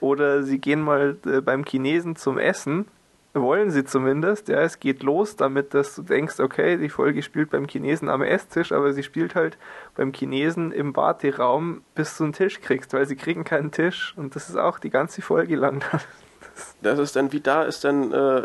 Oder 0.00 0.42
sie 0.42 0.58
gehen 0.58 0.82
mal 0.82 1.16
äh, 1.26 1.40
beim 1.40 1.64
Chinesen 1.64 2.16
zum 2.16 2.38
Essen, 2.38 2.86
wollen 3.34 3.70
sie 3.70 3.84
zumindest, 3.84 4.48
ja, 4.48 4.60
es 4.60 4.80
geht 4.80 5.02
los 5.02 5.36
damit, 5.36 5.74
dass 5.74 5.94
du 5.94 6.02
denkst, 6.02 6.40
okay, 6.40 6.76
die 6.76 6.88
Folge 6.88 7.22
spielt 7.22 7.50
beim 7.50 7.66
Chinesen 7.66 8.08
am 8.08 8.22
Esstisch, 8.22 8.72
aber 8.72 8.92
sie 8.92 9.02
spielt 9.02 9.34
halt 9.34 9.58
beim 9.96 10.12
Chinesen 10.12 10.72
im 10.72 10.96
Warteraum, 10.96 11.82
bis 11.94 12.16
du 12.16 12.24
einen 12.24 12.32
Tisch 12.32 12.60
kriegst, 12.60 12.92
weil 12.92 13.06
sie 13.06 13.16
kriegen 13.16 13.44
keinen 13.44 13.70
Tisch 13.70 14.14
und 14.16 14.34
das 14.34 14.48
ist 14.48 14.56
auch 14.56 14.78
die 14.78 14.90
ganze 14.90 15.22
Folge 15.22 15.56
lang. 15.56 15.84
Das 16.82 16.98
ist 16.98 17.16
dann 17.16 17.32
wie 17.32 17.40
da 17.40 17.64
ist 17.64 17.84
dann 17.84 18.12
äh, 18.12 18.42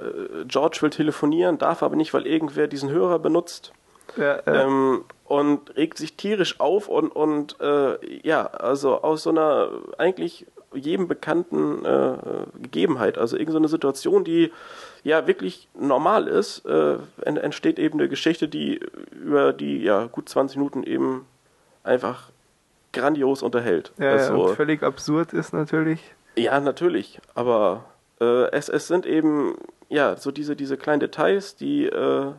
George 0.47 0.79
will 0.81 0.89
telefonieren, 0.89 1.57
darf 1.57 1.83
aber 1.83 1.95
nicht, 1.95 2.13
weil 2.13 2.25
irgendwer 2.27 2.67
diesen 2.67 2.89
Hörer 2.89 3.19
benutzt. 3.19 3.71
ja, 4.17 4.35
äh, 4.35 4.63
ähm, 4.63 5.05
und 5.25 5.75
regt 5.75 5.97
sich 5.97 6.15
tierisch 6.15 6.59
auf 6.59 6.87
und, 6.89 7.09
und 7.09 7.59
äh, 7.59 7.97
ja, 8.27 8.45
also 8.45 9.01
aus 9.01 9.23
so 9.23 9.29
einer 9.31 9.69
eigentlich 9.97 10.45
jedem 10.73 11.07
bekannten 11.07 11.85
äh, 11.85 12.13
Gegebenheit, 12.61 13.17
also 13.17 13.37
irgendeine 13.37 13.67
so 13.67 13.75
Situation, 13.75 14.23
die 14.23 14.51
ja 15.03 15.27
wirklich 15.27 15.67
normal 15.79 16.27
ist, 16.27 16.65
äh, 16.65 16.97
ent- 17.21 17.37
entsteht 17.39 17.77
eben 17.79 17.99
eine 17.99 18.09
Geschichte, 18.09 18.47
die 18.47 18.79
über 19.11 19.53
die 19.53 19.83
ja 19.83 20.05
gut 20.07 20.29
20 20.29 20.57
Minuten 20.57 20.83
eben 20.83 21.25
einfach 21.83 22.29
grandios 22.91 23.41
unterhält. 23.43 23.91
ja, 23.97 24.05
ja, 24.05 24.11
also, 24.13 24.33
und 24.45 24.55
völlig 24.55 24.83
absurd 24.83 25.33
ist 25.33 25.53
natürlich. 25.53 25.99
Ja, 26.35 26.59
natürlich, 26.59 27.19
aber 27.35 27.85
äh, 28.19 28.49
es, 28.51 28.69
es 28.69 28.87
sind 28.87 29.05
eben 29.05 29.55
ja 29.89 30.15
so 30.17 30.31
diese, 30.31 30.55
diese 30.55 30.77
kleinen 30.77 30.99
Details, 30.99 31.55
die 31.55 31.85
äh, 31.85 32.33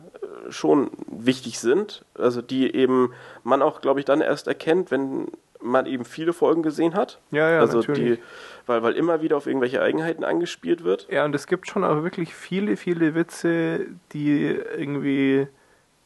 schon 0.49 0.91
wichtig 1.07 1.59
sind, 1.59 2.05
also 2.15 2.41
die 2.41 2.75
eben 2.75 3.13
man 3.43 3.61
auch, 3.61 3.81
glaube 3.81 3.99
ich, 3.99 4.05
dann 4.05 4.21
erst 4.21 4.47
erkennt, 4.47 4.91
wenn 4.91 5.27
man 5.61 5.85
eben 5.85 6.05
viele 6.05 6.33
Folgen 6.33 6.63
gesehen 6.63 6.93
hat. 6.93 7.19
Ja, 7.31 7.49
ja, 7.49 7.59
also 7.59 7.79
natürlich. 7.79 8.19
die, 8.19 8.23
weil, 8.67 8.83
weil 8.83 8.93
immer 8.93 9.21
wieder 9.21 9.37
auf 9.37 9.47
irgendwelche 9.47 9.81
Eigenheiten 9.81 10.23
angespielt 10.23 10.83
wird. 10.83 11.07
Ja, 11.09 11.25
und 11.25 11.33
es 11.33 11.47
gibt 11.47 11.67
schon 11.67 11.83
auch 11.83 12.03
wirklich 12.03 12.35
viele, 12.35 12.77
viele 12.77 13.15
Witze, 13.15 13.87
die 14.11 14.45
irgendwie 14.45 15.47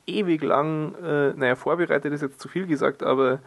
ewig 0.08 0.44
lang, 0.44 0.96
äh, 1.04 1.34
naja, 1.36 1.56
vorbereitet 1.56 2.14
ist 2.14 2.22
jetzt 2.22 2.40
zu 2.40 2.48
viel 2.48 2.68
gesagt, 2.68 3.04
aber 3.04 3.40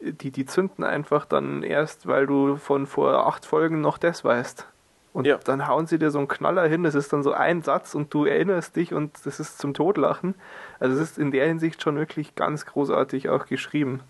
die, 0.00 0.30
die 0.30 0.46
zünden 0.46 0.84
einfach 0.84 1.24
dann 1.26 1.62
erst, 1.62 2.06
weil 2.06 2.26
du 2.26 2.56
von 2.56 2.86
vor 2.86 3.26
acht 3.26 3.44
Folgen 3.46 3.80
noch 3.80 3.98
das 3.98 4.24
weißt. 4.24 4.66
Und 5.12 5.26
Ja. 5.26 5.38
dann 5.38 5.66
hauen 5.66 5.86
sie 5.86 5.98
dir 5.98 6.10
so 6.10 6.18
einen 6.18 6.28
Knaller 6.28 6.66
hin, 6.68 6.84
das 6.84 6.94
ist 6.94 7.12
dann 7.12 7.22
so 7.22 7.32
ein 7.32 7.62
Satz 7.62 7.94
und 7.94 8.14
du 8.14 8.26
erinnerst 8.26 8.76
dich 8.76 8.94
und 8.94 9.12
das 9.24 9.40
ist 9.40 9.58
zum 9.58 9.74
Totlachen. 9.74 10.34
Also 10.78 10.94
es 10.94 11.02
ist 11.02 11.18
in 11.18 11.32
der 11.32 11.46
Hinsicht 11.46 11.82
schon 11.82 11.96
wirklich 11.96 12.36
ganz 12.36 12.64
großartig 12.64 13.28
auch 13.28 13.46
geschrieben. 13.46 14.00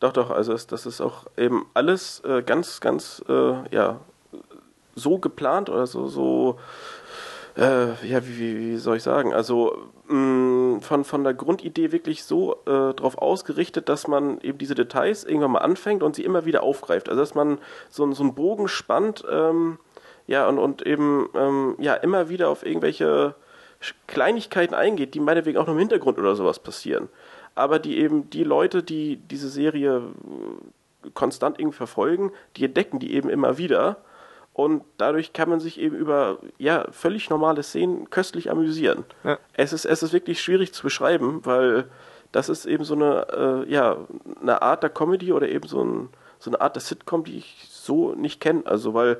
Doch, 0.00 0.12
doch, 0.12 0.30
also 0.30 0.52
es, 0.52 0.66
das 0.66 0.84
ist 0.84 1.00
auch 1.00 1.26
eben 1.36 1.64
alles 1.74 2.20
äh, 2.24 2.42
ganz, 2.42 2.80
ganz, 2.80 3.24
äh, 3.28 3.54
ja, 3.74 4.00
so 4.94 5.18
geplant 5.18 5.70
oder 5.70 5.86
so, 5.86 6.08
so 6.08 6.58
äh, 7.56 8.06
ja, 8.06 8.26
wie, 8.26 8.58
wie, 8.58 8.76
soll 8.76 8.96
ich 8.96 9.02
sagen? 9.02 9.34
Also 9.34 9.90
mh, 10.08 10.80
von, 10.80 11.04
von 11.04 11.24
der 11.24 11.34
Grundidee 11.34 11.92
wirklich 11.92 12.24
so 12.24 12.54
äh, 12.66 12.94
darauf 12.94 13.18
ausgerichtet, 13.18 13.88
dass 13.88 14.08
man 14.08 14.40
eben 14.40 14.58
diese 14.58 14.74
Details 14.74 15.24
irgendwann 15.24 15.52
mal 15.52 15.58
anfängt 15.58 16.02
und 16.02 16.16
sie 16.16 16.24
immer 16.24 16.44
wieder 16.44 16.62
aufgreift. 16.62 17.08
Also 17.08 17.20
dass 17.20 17.34
man 17.34 17.58
so, 17.90 18.10
so 18.12 18.22
einen 18.22 18.34
Bogen 18.34 18.68
spannt, 18.68 19.24
ähm, 19.30 19.78
ja, 20.26 20.48
und, 20.48 20.58
und 20.58 20.86
eben 20.86 21.28
ähm, 21.34 21.74
ja 21.78 21.94
immer 21.94 22.28
wieder 22.28 22.48
auf 22.48 22.64
irgendwelche 22.64 23.34
Kleinigkeiten 24.06 24.74
eingeht, 24.74 25.14
die 25.14 25.20
meinetwegen 25.20 25.58
auch 25.58 25.66
noch 25.66 25.74
im 25.74 25.78
Hintergrund 25.78 26.18
oder 26.18 26.36
sowas 26.36 26.58
passieren. 26.58 27.08
Aber 27.54 27.78
die 27.78 27.98
eben 27.98 28.30
die 28.30 28.44
Leute, 28.44 28.82
die 28.82 29.16
diese 29.16 29.48
Serie 29.48 29.96
äh, 31.04 31.10
konstant 31.12 31.58
irgendwie 31.58 31.76
verfolgen, 31.76 32.32
die 32.56 32.64
entdecken 32.64 32.98
die 32.98 33.14
eben 33.14 33.28
immer 33.28 33.58
wieder 33.58 33.98
und 34.54 34.84
dadurch 34.98 35.32
kann 35.32 35.48
man 35.48 35.60
sich 35.60 35.80
eben 35.80 35.96
über 35.96 36.38
ja 36.58 36.86
völlig 36.90 37.30
normale 37.30 37.62
Szenen 37.62 38.10
köstlich 38.10 38.50
amüsieren. 38.50 39.04
Ja. 39.24 39.38
Es 39.54 39.72
ist 39.72 39.84
es 39.84 40.02
ist 40.02 40.12
wirklich 40.12 40.42
schwierig 40.42 40.72
zu 40.72 40.82
beschreiben, 40.82 41.40
weil 41.44 41.86
das 42.32 42.48
ist 42.48 42.66
eben 42.66 42.84
so 42.84 42.94
eine 42.94 43.26
äh, 43.66 43.70
ja 43.70 43.96
eine 44.40 44.60
Art 44.60 44.82
der 44.82 44.90
Comedy 44.90 45.32
oder 45.32 45.48
eben 45.48 45.66
so, 45.66 45.82
ein, 45.82 46.08
so 46.38 46.50
eine 46.50 46.60
Art 46.60 46.76
der 46.76 46.82
Sitcom, 46.82 47.24
die 47.24 47.38
ich 47.38 47.66
so 47.70 48.14
nicht 48.14 48.40
kenne. 48.40 48.62
Also 48.66 48.92
weil 48.94 49.18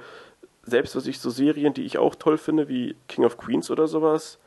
selbst 0.64 0.95
was 0.97 1.07
ich 1.07 1.18
so 1.18 1.30
Serien, 1.30 1.74
die 1.74 1.85
ich 1.85 1.99
auch 1.99 2.14
toll 2.14 2.39
finde, 2.39 2.68
wie 2.68 2.95
King 3.09 3.24
of 3.24 3.37
Queens 3.39 3.70
oder 3.70 3.89
sowas, 3.89 4.39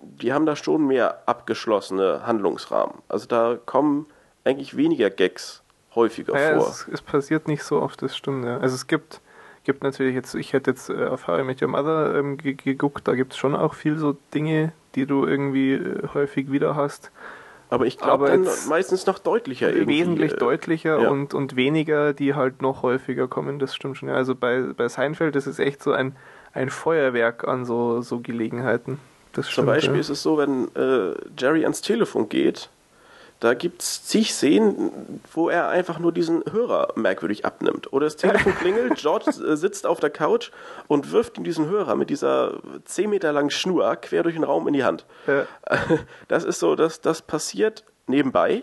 die 0.00 0.32
haben 0.32 0.46
da 0.46 0.56
schon 0.56 0.86
mehr 0.86 1.22
abgeschlossene 1.26 2.26
Handlungsrahmen. 2.26 2.96
Also 3.08 3.26
da 3.26 3.58
kommen 3.66 4.06
eigentlich 4.44 4.76
weniger 4.76 5.10
Gags 5.10 5.62
häufiger 5.94 6.38
ja, 6.38 6.58
vor. 6.58 6.68
Es, 6.68 6.88
es, 6.90 7.02
passiert 7.02 7.46
nicht 7.46 7.62
so 7.62 7.80
oft, 7.80 8.00
das 8.02 8.16
stimmt. 8.16 8.44
Ja. 8.44 8.58
Also 8.58 8.74
es 8.74 8.86
gibt 8.86 9.20
gibt 9.64 9.82
natürlich 9.82 10.14
jetzt, 10.14 10.34
ich 10.34 10.52
hätte 10.52 10.70
jetzt 10.70 10.90
äh, 10.90 11.04
auf 11.04 11.26
How 11.26 11.40
I 11.40 11.42
Met 11.42 11.62
Your 11.62 11.68
Mother 11.68 12.14
ähm, 12.16 12.36
geguckt, 12.38 13.06
da 13.06 13.14
gibt 13.14 13.32
es 13.32 13.38
schon 13.38 13.54
auch 13.54 13.74
viel 13.74 13.98
so 13.98 14.16
Dinge, 14.34 14.72
die 14.94 15.06
du 15.06 15.26
irgendwie 15.26 15.74
äh, 15.74 16.08
häufig 16.14 16.50
wieder 16.50 16.76
hast. 16.76 17.10
Aber 17.68 17.86
ich 17.86 17.98
glaube 17.98 18.26
dann 18.26 18.48
meistens 18.68 19.06
noch 19.06 19.20
deutlicher 19.20 19.72
irgendwie. 19.72 20.00
Wesentlich 20.00 20.32
äh, 20.32 20.36
deutlicher 20.36 21.02
ja. 21.02 21.08
und, 21.08 21.34
und 21.34 21.54
weniger, 21.54 22.12
die 22.12 22.34
halt 22.34 22.62
noch 22.62 22.82
häufiger 22.82 23.28
kommen, 23.28 23.60
das 23.60 23.76
stimmt 23.76 23.96
schon. 23.96 24.08
Ja. 24.08 24.16
Also 24.16 24.34
bei, 24.34 24.62
bei 24.76 24.88
Seinfeld, 24.88 25.36
das 25.36 25.46
ist 25.46 25.60
echt 25.60 25.80
so 25.82 25.92
ein, 25.92 26.16
ein 26.52 26.68
Feuerwerk 26.68 27.46
an 27.46 27.64
so, 27.64 28.00
so 28.02 28.18
Gelegenheiten. 28.18 28.98
Das 29.32 29.48
stimmt, 29.48 29.66
Zum 29.66 29.66
Beispiel 29.66 29.94
ja. 29.94 30.00
ist 30.00 30.08
es 30.08 30.22
so, 30.22 30.36
wenn 30.36 30.74
äh, 30.74 31.14
Jerry 31.38 31.62
ans 31.62 31.80
Telefon 31.80 32.28
geht, 32.28 32.70
da 33.40 33.54
gibt 33.54 33.80
es 33.80 34.04
zig 34.04 34.34
Szenen, 34.34 35.20
wo 35.32 35.48
er 35.48 35.68
einfach 35.68 35.98
nur 35.98 36.12
diesen 36.12 36.44
Hörer 36.50 36.88
merkwürdig 36.94 37.46
abnimmt. 37.46 37.90
Oder 37.90 38.04
das 38.04 38.16
Telefon 38.16 38.54
klingelt, 38.54 38.96
George 38.96 39.30
äh, 39.30 39.56
sitzt 39.56 39.86
auf 39.86 39.98
der 39.98 40.10
Couch 40.10 40.50
und 40.88 41.10
wirft 41.10 41.38
ihm 41.38 41.44
diesen 41.44 41.66
Hörer 41.66 41.96
mit 41.96 42.10
dieser 42.10 42.60
10 42.84 43.08
Meter 43.08 43.32
langen 43.32 43.50
Schnur 43.50 43.96
quer 43.96 44.22
durch 44.22 44.34
den 44.34 44.44
Raum 44.44 44.68
in 44.68 44.74
die 44.74 44.84
Hand. 44.84 45.06
Ja. 45.26 45.46
Das 46.28 46.44
ist 46.44 46.60
so, 46.60 46.76
dass 46.76 47.00
das 47.00 47.22
passiert 47.22 47.84
nebenbei. 48.06 48.62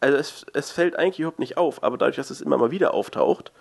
Also 0.00 0.16
es, 0.16 0.46
es 0.52 0.70
fällt 0.70 0.96
eigentlich 0.98 1.20
überhaupt 1.20 1.38
nicht 1.38 1.56
auf, 1.56 1.82
aber 1.82 1.96
dadurch, 1.96 2.16
dass 2.16 2.30
es 2.30 2.40
immer 2.40 2.56
mal 2.56 2.70
wieder 2.70 2.94
auftaucht, 2.94 3.52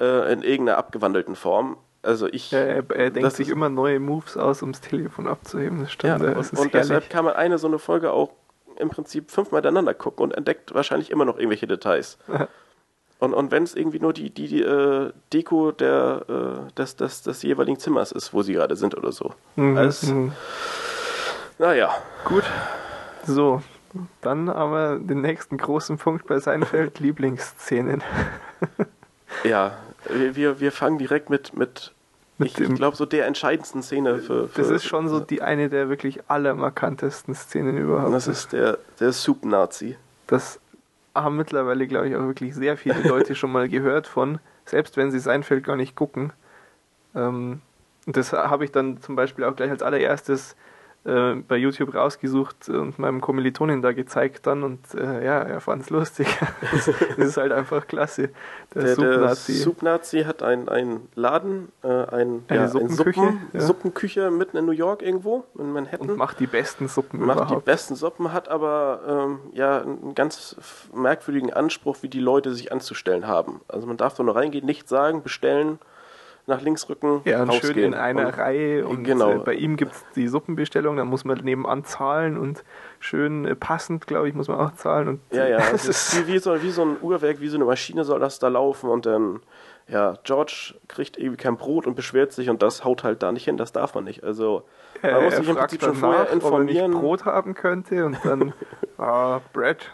äh, 0.00 0.32
in 0.32 0.42
irgendeiner 0.42 0.78
abgewandelten 0.78 1.36
Form, 1.36 1.76
also 2.02 2.28
ich. 2.28 2.52
Ja, 2.52 2.60
er, 2.60 2.90
er 2.90 3.10
denkt 3.10 3.32
sich 3.32 3.48
immer 3.48 3.68
neue 3.68 3.98
Moves 3.98 4.36
aus, 4.36 4.62
um 4.62 4.72
das 4.72 4.80
Telefon 4.80 5.26
abzuheben. 5.26 5.80
Das 5.80 5.92
stimmt. 5.92 6.22
Ja, 6.22 6.28
und, 6.28 6.52
und 6.58 6.74
deshalb 6.74 7.10
kann 7.10 7.24
man 7.24 7.34
eine 7.34 7.58
so 7.58 7.66
eine 7.66 7.78
Folge 7.78 8.12
auch 8.12 8.30
im 8.78 8.90
Prinzip 8.90 9.30
fünfmal 9.30 9.60
miteinander 9.60 9.94
gucken 9.94 10.24
und 10.24 10.32
entdeckt 10.32 10.74
wahrscheinlich 10.74 11.10
immer 11.10 11.24
noch 11.24 11.36
irgendwelche 11.36 11.66
Details. 11.66 12.18
und 13.18 13.34
und 13.34 13.50
wenn 13.50 13.62
es 13.62 13.74
irgendwie 13.74 14.00
nur 14.00 14.12
die, 14.12 14.30
die, 14.30 14.48
die 14.48 14.62
äh, 14.62 15.12
Deko 15.32 15.72
der, 15.72 16.24
äh, 16.68 16.72
des, 16.74 16.96
des, 16.96 17.22
des 17.22 17.42
jeweiligen 17.42 17.78
Zimmers 17.78 18.12
ist, 18.12 18.32
wo 18.32 18.42
sie 18.42 18.54
gerade 18.54 18.76
sind 18.76 18.96
oder 18.96 19.12
so. 19.12 19.34
Mhm. 19.56 19.76
Also, 19.76 20.14
mhm. 20.14 20.32
Naja. 21.58 21.90
Gut. 22.24 22.44
So, 23.26 23.62
dann 24.20 24.48
aber 24.48 24.98
den 24.98 25.20
nächsten 25.20 25.58
großen 25.58 25.98
Punkt 25.98 26.26
bei 26.26 26.38
Seinfeld, 26.38 26.98
Lieblingsszenen. 27.00 28.02
ja, 29.44 29.76
wir, 30.08 30.60
wir 30.60 30.72
fangen 30.72 30.98
direkt 30.98 31.30
mit, 31.30 31.54
mit 31.56 31.92
ich, 32.38 32.58
ich 32.58 32.74
glaube, 32.74 32.96
so 32.96 33.04
der 33.04 33.26
entscheidendsten 33.26 33.82
Szene 33.82 34.18
für, 34.18 34.48
für 34.48 34.62
Das 34.62 34.70
ist 34.70 34.84
schon 34.84 35.08
so 35.08 35.20
die 35.20 35.42
eine 35.42 35.68
der 35.68 35.88
wirklich 35.88 36.20
allermarkantesten 36.28 37.34
Szenen 37.34 37.76
überhaupt. 37.76 38.06
Und 38.06 38.12
das 38.12 38.28
ist 38.28 38.52
der, 38.52 38.78
der 39.00 39.12
Soup-Nazi. 39.12 39.96
Das 40.26 40.60
haben 41.14 41.36
mittlerweile, 41.36 41.86
glaube 41.86 42.08
ich, 42.08 42.16
auch 42.16 42.22
wirklich 42.22 42.54
sehr 42.54 42.76
viele 42.76 43.02
Leute 43.08 43.34
schon 43.36 43.50
mal 43.50 43.68
gehört 43.68 44.06
von, 44.06 44.38
selbst 44.64 44.96
wenn 44.96 45.10
sie 45.10 45.18
Seinfeld 45.18 45.64
gar 45.64 45.76
nicht 45.76 45.96
gucken. 45.96 46.32
Ähm, 47.14 47.60
das 48.06 48.32
habe 48.32 48.64
ich 48.64 48.72
dann 48.72 49.02
zum 49.02 49.16
Beispiel 49.16 49.44
auch 49.44 49.56
gleich 49.56 49.70
als 49.70 49.82
allererstes 49.82 50.56
äh, 51.04 51.36
bei 51.36 51.56
YouTube 51.56 51.94
rausgesucht 51.94 52.68
und 52.68 52.98
meinem 52.98 53.20
Kommilitonin 53.20 53.82
da 53.82 53.92
gezeigt 53.92 54.46
dann 54.46 54.62
und 54.62 54.94
äh, 54.94 55.24
ja, 55.24 55.40
er 55.40 55.60
fand 55.60 55.82
es 55.82 55.90
lustig. 55.90 56.26
das 56.70 56.88
ist 57.16 57.36
halt 57.36 57.52
einfach 57.52 57.86
klasse. 57.86 58.30
Der, 58.74 58.96
der 58.96 59.34
Subnazi. 59.34 60.24
hat 60.24 60.42
einen 60.42 61.08
Laden, 61.14 61.72
äh, 61.82 61.88
ein, 61.88 62.44
Eine 62.48 62.60
ja, 62.60 62.68
Suppenküche, 62.68 63.20
Suppen, 63.20 63.40
ja. 63.52 63.60
Suppenküche 63.60 64.30
mitten 64.30 64.56
in 64.56 64.66
New 64.66 64.72
York 64.72 65.02
irgendwo, 65.02 65.44
in 65.58 65.72
Manhattan. 65.72 66.10
Und 66.10 66.18
macht 66.18 66.40
die 66.40 66.46
besten 66.46 66.88
Suppen 66.88 67.24
Macht 67.24 67.38
überhaupt. 67.38 67.62
die 67.62 67.64
besten 67.64 67.94
Suppen, 67.94 68.32
hat 68.32 68.48
aber 68.48 69.00
ähm, 69.08 69.38
ja 69.54 69.80
einen 69.80 70.14
ganz 70.14 70.56
merkwürdigen 70.92 71.52
Anspruch, 71.52 71.98
wie 72.02 72.08
die 72.08 72.20
Leute 72.20 72.52
sich 72.52 72.72
anzustellen 72.72 73.26
haben. 73.26 73.60
Also 73.68 73.86
man 73.86 73.96
darf 73.96 74.14
da 74.14 74.24
nur 74.24 74.36
reingehen, 74.36 74.66
nichts 74.66 74.90
sagen, 74.90 75.22
bestellen 75.22 75.78
nach 76.48 76.60
links 76.60 76.88
rücken. 76.88 77.20
Ja, 77.24 77.42
und 77.42 77.54
schön 77.54 77.78
in 77.78 77.94
einer 77.94 78.26
und, 78.26 78.38
Reihe. 78.38 78.86
Und 78.86 79.04
genau. 79.04 79.32
Äh, 79.32 79.38
bei 79.38 79.54
ihm 79.54 79.76
gibt 79.76 79.92
es 79.92 80.04
die 80.16 80.28
Suppenbestellung, 80.28 80.96
da 80.96 81.04
muss 81.04 81.24
man 81.24 81.38
nebenan 81.38 81.84
zahlen 81.84 82.36
und 82.36 82.64
schön 82.98 83.44
äh, 83.44 83.54
passend, 83.54 84.06
glaube 84.06 84.28
ich, 84.28 84.34
muss 84.34 84.48
man 84.48 84.58
auch 84.58 84.74
zahlen. 84.74 85.08
Und 85.08 85.20
ja, 85.30 85.46
ja, 85.46 85.58
das 85.70 85.86
ist 85.86 86.26
wie, 86.26 86.32
wie, 86.32 86.38
so, 86.38 86.60
wie 86.62 86.70
so 86.70 86.82
ein 86.82 86.96
Uhrwerk, 87.00 87.40
wie 87.40 87.48
so 87.48 87.56
eine 87.56 87.64
Maschine 87.64 88.04
soll 88.04 88.20
das 88.20 88.38
da 88.38 88.48
laufen 88.48 88.90
und 88.90 89.06
dann, 89.06 89.40
ja, 89.86 90.18
George 90.24 90.74
kriegt 90.88 91.16
irgendwie 91.16 91.36
kein 91.36 91.56
Brot 91.56 91.86
und 91.86 91.94
beschwert 91.94 92.32
sich 92.32 92.50
und 92.50 92.62
das 92.62 92.84
haut 92.84 93.04
halt 93.04 93.22
da 93.22 93.30
nicht 93.30 93.44
hin, 93.44 93.56
das 93.56 93.72
darf 93.72 93.94
man 93.94 94.04
nicht. 94.04 94.24
Also 94.24 94.64
man 95.02 95.10
ja, 95.12 95.20
muss 95.20 95.36
sich 95.36 95.48
im 95.48 95.56
Prinzip 95.56 95.82
schon 95.82 95.94
vorher 95.94 96.30
informieren. 96.30 96.94
Ob 96.94 96.98
er 96.98 97.02
Brot 97.02 97.24
haben 97.24 97.54
könnte 97.54 98.04
und 98.06 98.18
dann, 98.24 98.52
ah, 98.98 99.40
Bread, 99.52 99.90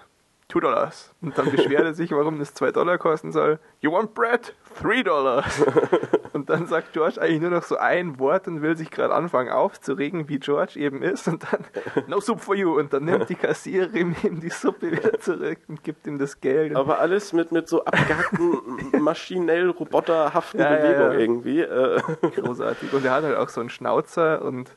2 0.50 0.60
Dollars. 0.60 1.12
Und 1.20 1.36
dann 1.36 1.50
beschwert 1.50 1.82
er 1.82 1.94
sich, 1.94 2.12
warum 2.12 2.38
das 2.38 2.54
2 2.54 2.72
Dollar 2.72 2.98
kosten 2.98 3.32
soll. 3.32 3.58
You 3.80 3.90
want 3.92 4.14
bread? 4.14 4.54
3 4.82 5.02
Dollars. 5.02 5.64
Und 6.34 6.50
dann 6.50 6.66
sagt 6.66 6.92
George 6.92 7.20
eigentlich 7.20 7.40
nur 7.40 7.50
noch 7.50 7.62
so 7.62 7.76
ein 7.76 8.18
Wort 8.18 8.48
und 8.48 8.60
will 8.60 8.76
sich 8.76 8.90
gerade 8.90 9.14
anfangen 9.14 9.50
aufzuregen, 9.50 10.28
wie 10.28 10.40
George 10.40 10.80
eben 10.80 11.00
ist. 11.00 11.28
Und 11.28 11.44
dann, 11.44 11.64
no 12.08 12.18
soup 12.18 12.40
for 12.40 12.56
you. 12.56 12.76
Und 12.76 12.92
dann 12.92 13.04
nimmt 13.04 13.28
die 13.28 13.36
Kassiererin 13.36 14.16
ihm 14.24 14.40
die 14.40 14.50
Suppe 14.50 14.90
wieder 14.90 15.16
zurück 15.20 15.58
und 15.68 15.84
gibt 15.84 16.08
ihm 16.08 16.18
das 16.18 16.40
Geld. 16.40 16.74
Aber 16.74 16.98
alles 16.98 17.32
mit, 17.32 17.52
mit 17.52 17.68
so 17.68 17.84
abgehackten, 17.84 19.00
maschinell 19.00 19.70
roboterhaften 19.70 20.58
ja, 20.58 20.70
Bewegungen 20.70 21.00
ja, 21.00 21.12
ja. 21.12 21.18
irgendwie. 21.18 21.60
Äh. 21.60 22.00
Großartig. 22.34 22.92
Und 22.92 23.04
er 23.04 23.12
hat 23.12 23.22
halt 23.22 23.36
auch 23.36 23.48
so 23.48 23.60
einen 23.60 23.70
Schnauzer 23.70 24.42
und 24.42 24.76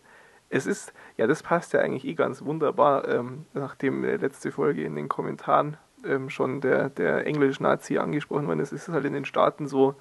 es 0.50 0.68
ist, 0.68 0.93
ja, 1.18 1.26
das 1.26 1.41
passt 1.41 1.74
ja 1.74 1.80
eigentlich 1.80 2.06
eh 2.06 2.14
ganz 2.14 2.45
wunderbar, 2.45 3.08
ähm, 3.08 3.45
nachdem 3.54 4.04
die 4.04 4.10
letzte 4.10 4.52
Folge 4.52 4.84
in 4.84 4.95
den 4.95 5.10
Kommentaren 5.10 5.78
ähm, 6.06 6.30
schon 6.30 6.62
der, 6.62 6.89
der 6.89 7.26
Englisch-Nazi 7.26 7.98
angesprochen 7.98 8.48
worden 8.48 8.60
ist. 8.60 8.72
Es 8.72 8.88
ist 8.88 8.93
halt 8.93 9.06
in 9.06 9.14
den 9.14 9.26
Staaten 9.26 9.68
so 9.68 9.95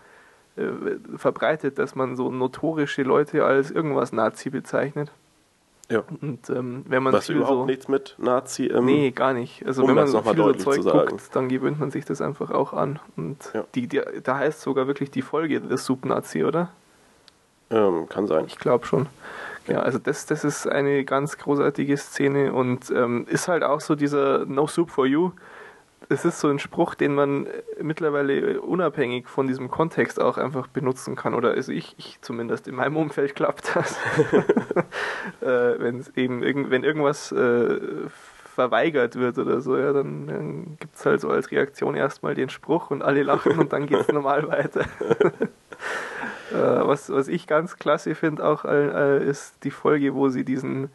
äh, 0.57 0.69
verbreitet, 1.17 1.79
dass 1.79 1.95
man 1.95 2.17
so 2.17 2.31
notorische 2.31 3.03
Leute 3.03 3.45
als 3.45 3.71
irgendwas 3.71 4.13
Nazi 4.13 4.51
bezeichnet. 4.51 5.11
Ja. 5.89 6.03
Und 6.21 6.51
ähm, 6.51 6.85
wenn 6.89 7.03
man 7.03 7.13
Was 7.13 7.29
überhaupt 7.29 7.49
so, 7.49 7.67
nichts 7.67 7.89
mit 7.89 8.17
Nazi 8.19 8.67
im 8.67 8.85
Nee, 8.85 9.13
gar 9.13 9.33
nicht. 9.33 9.65
Also 9.65 9.83
um 9.83 9.89
wenn 9.89 9.95
man 9.95 10.09
so 10.09 10.21
viel 10.21 10.37
so 10.37 10.53
Zeug 10.55 10.83
guckt, 10.83 11.35
dann 11.35 11.49
gewöhnt 11.49 11.79
man 11.79 11.91
sich 11.91 12.05
das 12.05 12.21
einfach 12.21 12.51
auch 12.51 12.73
an. 12.73 12.99
Und 13.17 13.37
ja. 13.55 13.65
die, 13.75 13.87
die, 13.87 14.01
da 14.23 14.39
heißt 14.39 14.61
sogar 14.61 14.89
wirklich 14.89 15.11
die 15.11 15.23
Folge 15.23 15.61
des 15.61 15.85
Sub-Nazi, 15.85 16.45
oder? 16.45 16.71
Ähm, 17.71 18.09
kann 18.09 18.27
sein. 18.27 18.47
Ich 18.47 18.59
glaube 18.59 18.87
schon. 18.87 19.07
Ja, 19.69 19.81
also 19.81 19.99
das, 19.99 20.27
das 20.27 20.45
ist 20.45 20.67
eine 20.67 21.05
ganz 21.05 21.39
großartige 21.39 21.97
Szene 21.97 22.53
und 22.53 22.91
ähm, 22.91 23.27
ist 23.29 23.49
halt 23.49 23.63
auch 23.63 23.81
so 23.81 23.95
dieser 23.95 24.45
No 24.47 24.67
Soup 24.67 24.91
for 24.91 25.07
You. 25.07 25.33
Es 26.09 26.25
ist 26.25 26.39
so 26.39 26.49
ein 26.49 26.59
Spruch, 26.59 26.95
den 26.95 27.15
man 27.15 27.49
mittlerweile 27.81 28.61
unabhängig 28.61 29.27
von 29.29 29.49
diesem 29.49 29.71
Kontext 29.71 30.21
auch 30.21 30.39
einfach 30.39 30.69
benutzen 30.69 31.17
kann. 31.17 31.35
Oder 31.35 31.51
also 31.51 31.73
ich, 31.73 31.95
ich 31.99 32.21
zumindest 32.21 32.69
in 32.69 32.77
meinem 32.77 32.97
Umfeld 32.97 33.35
klappt 33.35 33.75
das. 33.75 33.99
äh, 35.41 35.79
wenn 35.79 36.05
eben 36.15 36.43
irgend, 36.43 36.71
wenn 36.71 36.85
irgendwas 36.85 37.33
äh, 37.33 37.81
verweigert 38.55 39.17
wird 39.17 39.39
oder 39.39 39.61
so, 39.61 39.77
ja, 39.77 39.93
dann, 39.93 40.27
dann 40.27 40.77
gibt 40.79 40.95
es 40.95 41.05
halt 41.05 41.21
so 41.21 41.29
als 41.29 41.51
Reaktion 41.51 41.95
erstmal 41.95 42.35
den 42.35 42.51
Spruch 42.51 42.91
und 42.91 43.03
alle 43.03 43.23
lachen 43.23 43.59
und 43.59 43.73
dann 43.73 43.87
geht 43.87 44.01
es 44.01 44.09
normal 44.09 44.49
weiter. 44.49 44.85
Äh, 46.53 46.87
was, 46.87 47.11
was 47.11 47.27
ich 47.27 47.49
ganz 47.49 47.77
klasse 47.77 48.15
finde 48.15 48.45
auch, 48.45 48.65
äh, 48.65 49.25
ist 49.27 49.65
die 49.65 49.73
Folge, 49.73 50.15
wo 50.15 50.29
sie 50.29 50.45
diesen 50.45 50.85
äh, 50.85 50.89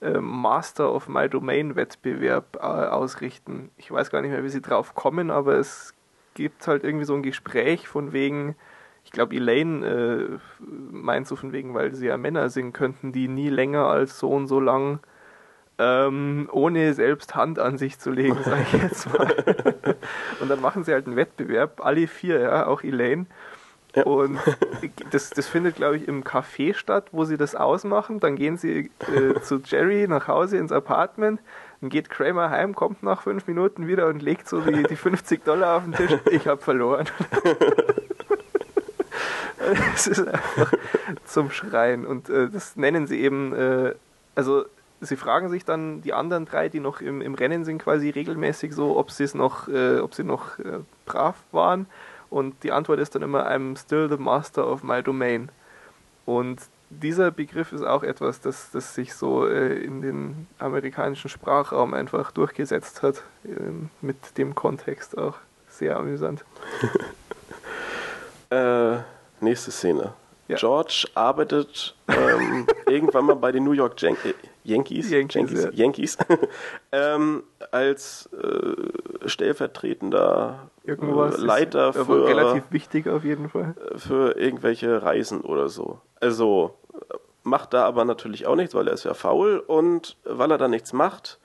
Master 0.00 0.92
of 0.92 1.08
My 1.08 1.28
Domain 1.28 1.76
Wettbewerb 1.76 2.56
äh, 2.56 2.60
ausrichten. 2.60 3.70
Ich 3.76 3.90
weiß 3.90 4.10
gar 4.10 4.22
nicht 4.22 4.30
mehr, 4.30 4.44
wie 4.44 4.48
sie 4.48 4.62
drauf 4.62 4.94
kommen, 4.94 5.30
aber 5.30 5.54
es 5.54 5.94
gibt 6.34 6.66
halt 6.66 6.84
irgendwie 6.84 7.04
so 7.04 7.14
ein 7.14 7.22
Gespräch 7.22 7.88
von 7.88 8.12
wegen, 8.12 8.56
ich 9.04 9.10
glaube, 9.10 9.34
Elaine 9.34 9.86
äh, 9.86 10.38
meint 10.60 11.26
so 11.26 11.36
von 11.36 11.52
wegen, 11.52 11.74
weil 11.74 11.94
sie 11.94 12.06
ja 12.06 12.16
Männer 12.16 12.48
sind, 12.48 12.72
könnten 12.72 13.12
die 13.12 13.28
nie 13.28 13.50
länger 13.50 13.86
als 13.86 14.18
so 14.18 14.30
und 14.30 14.46
so 14.46 14.60
lang 14.60 15.00
ähm, 15.80 16.48
ohne 16.52 16.92
selbst 16.92 17.34
Hand 17.34 17.58
an 17.58 17.78
sich 17.78 17.98
zu 17.98 18.10
legen, 18.10 18.38
sage 18.44 18.62
ich 18.62 18.82
jetzt 18.82 19.12
mal. 19.12 19.34
und 20.40 20.50
dann 20.50 20.60
machen 20.60 20.84
sie 20.84 20.92
halt 20.92 21.06
einen 21.06 21.16
Wettbewerb, 21.16 21.84
alle 21.84 22.06
vier, 22.06 22.40
ja, 22.40 22.66
auch 22.66 22.82
Elaine. 22.82 23.26
Ja. 23.94 24.04
Und 24.04 24.38
das, 25.10 25.30
das 25.30 25.46
findet, 25.46 25.76
glaube 25.76 25.96
ich, 25.96 26.08
im 26.08 26.24
Café 26.24 26.74
statt, 26.74 27.08
wo 27.12 27.24
sie 27.24 27.36
das 27.36 27.54
ausmachen. 27.54 28.20
Dann 28.20 28.36
gehen 28.36 28.56
sie 28.56 28.90
äh, 29.14 29.40
zu 29.40 29.60
Jerry 29.64 30.06
nach 30.08 30.28
Hause 30.28 30.58
ins 30.58 30.72
Apartment. 30.72 31.40
Dann 31.80 31.90
geht 31.90 32.10
Kramer 32.10 32.50
heim, 32.50 32.74
kommt 32.74 33.02
nach 33.02 33.22
fünf 33.22 33.46
Minuten 33.46 33.86
wieder 33.86 34.06
und 34.08 34.22
legt 34.22 34.48
so 34.48 34.60
die, 34.60 34.82
die 34.82 34.96
50 34.96 35.44
Dollar 35.44 35.78
auf 35.78 35.84
den 35.84 35.94
Tisch. 35.94 36.12
Ich 36.30 36.46
habe 36.46 36.60
verloren. 36.60 37.06
Es 39.94 40.06
ist 40.06 40.26
einfach 40.26 40.72
zum 41.26 41.50
Schreien. 41.50 42.06
Und 42.06 42.28
äh, 42.28 42.48
das 42.48 42.76
nennen 42.76 43.06
sie 43.06 43.20
eben, 43.20 43.54
äh, 43.54 43.94
also 44.34 44.64
sie 45.00 45.16
fragen 45.16 45.48
sich 45.48 45.64
dann 45.64 46.02
die 46.02 46.12
anderen 46.12 46.44
drei, 46.44 46.68
die 46.68 46.80
noch 46.80 47.00
im, 47.00 47.20
im 47.20 47.34
Rennen 47.34 47.64
sind, 47.64 47.78
quasi 47.78 48.10
regelmäßig 48.10 48.74
so, 48.74 48.96
ob 48.98 49.10
sie 49.10 49.24
es 49.24 49.34
noch, 49.34 49.68
äh, 49.68 49.98
ob 49.98 50.14
sie 50.14 50.24
noch 50.24 50.58
äh, 50.58 50.80
brav 51.06 51.36
waren. 51.52 51.86
Und 52.30 52.62
die 52.62 52.72
Antwort 52.72 53.00
ist 53.00 53.14
dann 53.14 53.22
immer, 53.22 53.50
I'm 53.50 53.76
still 53.76 54.08
the 54.08 54.16
master 54.16 54.66
of 54.66 54.82
my 54.82 55.02
domain. 55.02 55.50
Und 56.24 56.60
dieser 56.90 57.30
Begriff 57.30 57.72
ist 57.72 57.82
auch 57.82 58.02
etwas, 58.02 58.40
das, 58.40 58.70
das 58.70 58.94
sich 58.94 59.14
so 59.14 59.46
äh, 59.46 59.74
in 59.78 60.00
den 60.00 60.46
amerikanischen 60.58 61.28
Sprachraum 61.28 61.92
einfach 61.92 62.30
durchgesetzt 62.30 63.02
hat, 63.02 63.22
äh, 63.44 63.48
mit 64.00 64.38
dem 64.38 64.54
Kontext 64.54 65.18
auch. 65.18 65.36
Sehr 65.68 65.96
amüsant. 65.96 66.44
äh, 68.50 68.98
nächste 69.40 69.70
Szene. 69.70 70.14
Ja. 70.48 70.56
George 70.56 71.06
arbeitet 71.14 71.94
ähm, 72.08 72.66
irgendwann 72.86 73.26
mal 73.26 73.36
bei 73.36 73.52
den 73.52 73.62
New 73.62 73.72
York 73.72 74.00
Jan 74.02 74.16
äh, 74.24 74.34
Yankees, 74.64 75.10
Yankees, 75.10 75.34
Yankees. 75.34 75.68
Yankees 75.72 76.18
ähm, 76.92 77.42
als 77.70 78.28
äh, 78.32 79.28
stellvertretender 79.28 80.70
Irgendwas 80.84 81.38
Leiter 81.38 81.90
ist, 81.90 82.06
für 82.06 82.26
relativ 82.26 82.64
wichtig 82.70 83.08
auf 83.08 83.24
jeden 83.24 83.48
Fall 83.48 83.74
für 83.96 84.36
irgendwelche 84.36 85.02
Reisen 85.02 85.40
oder 85.40 85.68
so. 85.68 86.00
Also 86.20 86.78
macht 87.42 87.74
da 87.74 87.84
aber 87.84 88.04
natürlich 88.04 88.46
auch 88.46 88.56
nichts, 88.56 88.74
weil 88.74 88.88
er 88.88 88.94
ist 88.94 89.04
ja 89.04 89.14
faul 89.14 89.58
und 89.58 90.16
weil 90.24 90.50
er 90.50 90.58
da 90.58 90.68
nichts 90.68 90.92
macht, 90.92 91.38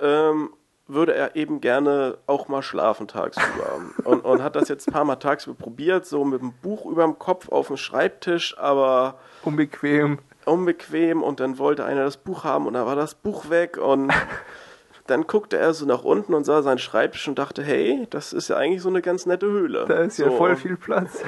ähm, 0.00 0.50
würde 0.86 1.14
er 1.14 1.34
eben 1.34 1.60
gerne 1.60 2.18
auch 2.26 2.48
mal 2.48 2.62
schlafen 2.62 3.08
tagsüber. 3.08 3.80
und, 4.04 4.24
und 4.24 4.42
hat 4.42 4.56
das 4.56 4.68
jetzt 4.68 4.88
ein 4.88 4.92
paar 4.92 5.04
Mal 5.04 5.16
tagsüber 5.16 5.56
probiert, 5.56 6.06
so 6.06 6.24
mit 6.24 6.40
einem 6.40 6.52
Buch 6.62 6.84
über 6.86 7.04
dem 7.04 7.18
Kopf 7.18 7.48
auf 7.48 7.68
dem 7.68 7.76
Schreibtisch, 7.76 8.58
aber. 8.58 9.18
Unbequem. 9.42 10.18
Unbequem 10.46 11.22
und 11.22 11.40
dann 11.40 11.58
wollte 11.58 11.84
einer 11.84 12.04
das 12.04 12.16
Buch 12.16 12.44
haben 12.44 12.66
und 12.66 12.74
da 12.74 12.86
war 12.86 12.96
das 12.96 13.14
Buch 13.14 13.50
weg 13.50 13.78
und 13.78 14.12
dann 15.06 15.26
guckte 15.26 15.58
er 15.58 15.74
so 15.74 15.86
nach 15.86 16.04
unten 16.04 16.34
und 16.34 16.44
sah 16.44 16.62
seinen 16.62 16.78
Schreibtisch 16.78 17.28
und 17.28 17.38
dachte, 17.38 17.62
hey, 17.62 18.06
das 18.10 18.32
ist 18.32 18.48
ja 18.48 18.56
eigentlich 18.56 18.82
so 18.82 18.88
eine 18.88 19.02
ganz 19.02 19.26
nette 19.26 19.46
Höhle. 19.46 19.84
Da 19.86 19.96
ist 19.98 20.16
so. 20.16 20.24
ja 20.24 20.30
voll 20.30 20.56
viel 20.56 20.76
Platz. 20.76 21.22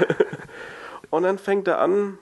und 1.11 1.25
dann 1.25 1.39
fängt 1.39 1.69
er 1.69 1.81
an, 1.81 2.19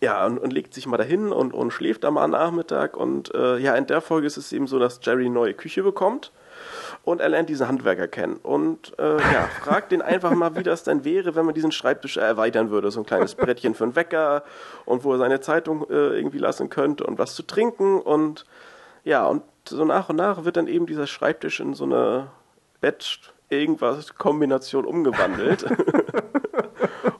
ja, 0.00 0.26
und, 0.26 0.38
und, 0.38 0.52
legt 0.52 0.74
sich 0.74 0.86
mal 0.86 0.96
dahin 0.96 1.30
und, 1.30 1.52
und 1.54 1.70
schläft 1.70 2.04
am 2.04 2.14
Nachmittag. 2.14 2.96
Und 2.96 3.34
äh, 3.34 3.58
ja, 3.58 3.74
in 3.74 3.86
der 3.86 4.00
Folge 4.00 4.26
ist 4.26 4.36
es 4.36 4.52
eben 4.52 4.66
so, 4.66 4.78
dass 4.78 5.00
Jerry 5.02 5.26
eine 5.26 5.34
neue 5.34 5.54
Küche 5.54 5.82
bekommt 5.82 6.32
und 7.04 7.20
er 7.20 7.28
lernt 7.28 7.48
diesen 7.48 7.68
Handwerker 7.68 8.08
kennen. 8.08 8.36
Und 8.42 8.98
äh, 8.98 9.16
ja, 9.16 9.48
fragt 9.62 9.92
den 9.92 10.02
einfach 10.02 10.32
mal, 10.32 10.56
wie 10.56 10.62
das 10.62 10.82
denn 10.84 11.04
wäre, 11.04 11.34
wenn 11.34 11.46
man 11.46 11.54
diesen 11.54 11.72
Schreibtisch 11.72 12.16
erweitern 12.16 12.70
würde. 12.70 12.90
So 12.90 13.00
ein 13.00 13.06
kleines 13.06 13.34
Brettchen 13.34 13.74
für 13.74 13.84
einen 13.84 13.96
Wecker 13.96 14.44
und 14.84 15.04
wo 15.04 15.12
er 15.12 15.18
seine 15.18 15.40
Zeitung 15.40 15.88
äh, 15.90 16.16
irgendwie 16.16 16.38
lassen 16.38 16.70
könnte 16.70 17.04
und 17.04 17.18
was 17.18 17.34
zu 17.34 17.42
trinken. 17.42 18.00
Und 18.00 18.44
ja, 19.04 19.26
und 19.26 19.42
so 19.68 19.84
nach 19.84 20.08
und 20.08 20.16
nach 20.16 20.44
wird 20.44 20.56
dann 20.56 20.68
eben 20.68 20.86
dieser 20.86 21.06
Schreibtisch 21.06 21.60
in 21.60 21.74
so 21.74 21.84
eine 21.84 22.28
Bett 22.80 23.32
irgendwas 23.48 24.14
Kombination 24.16 24.84
umgewandelt. 24.84 25.66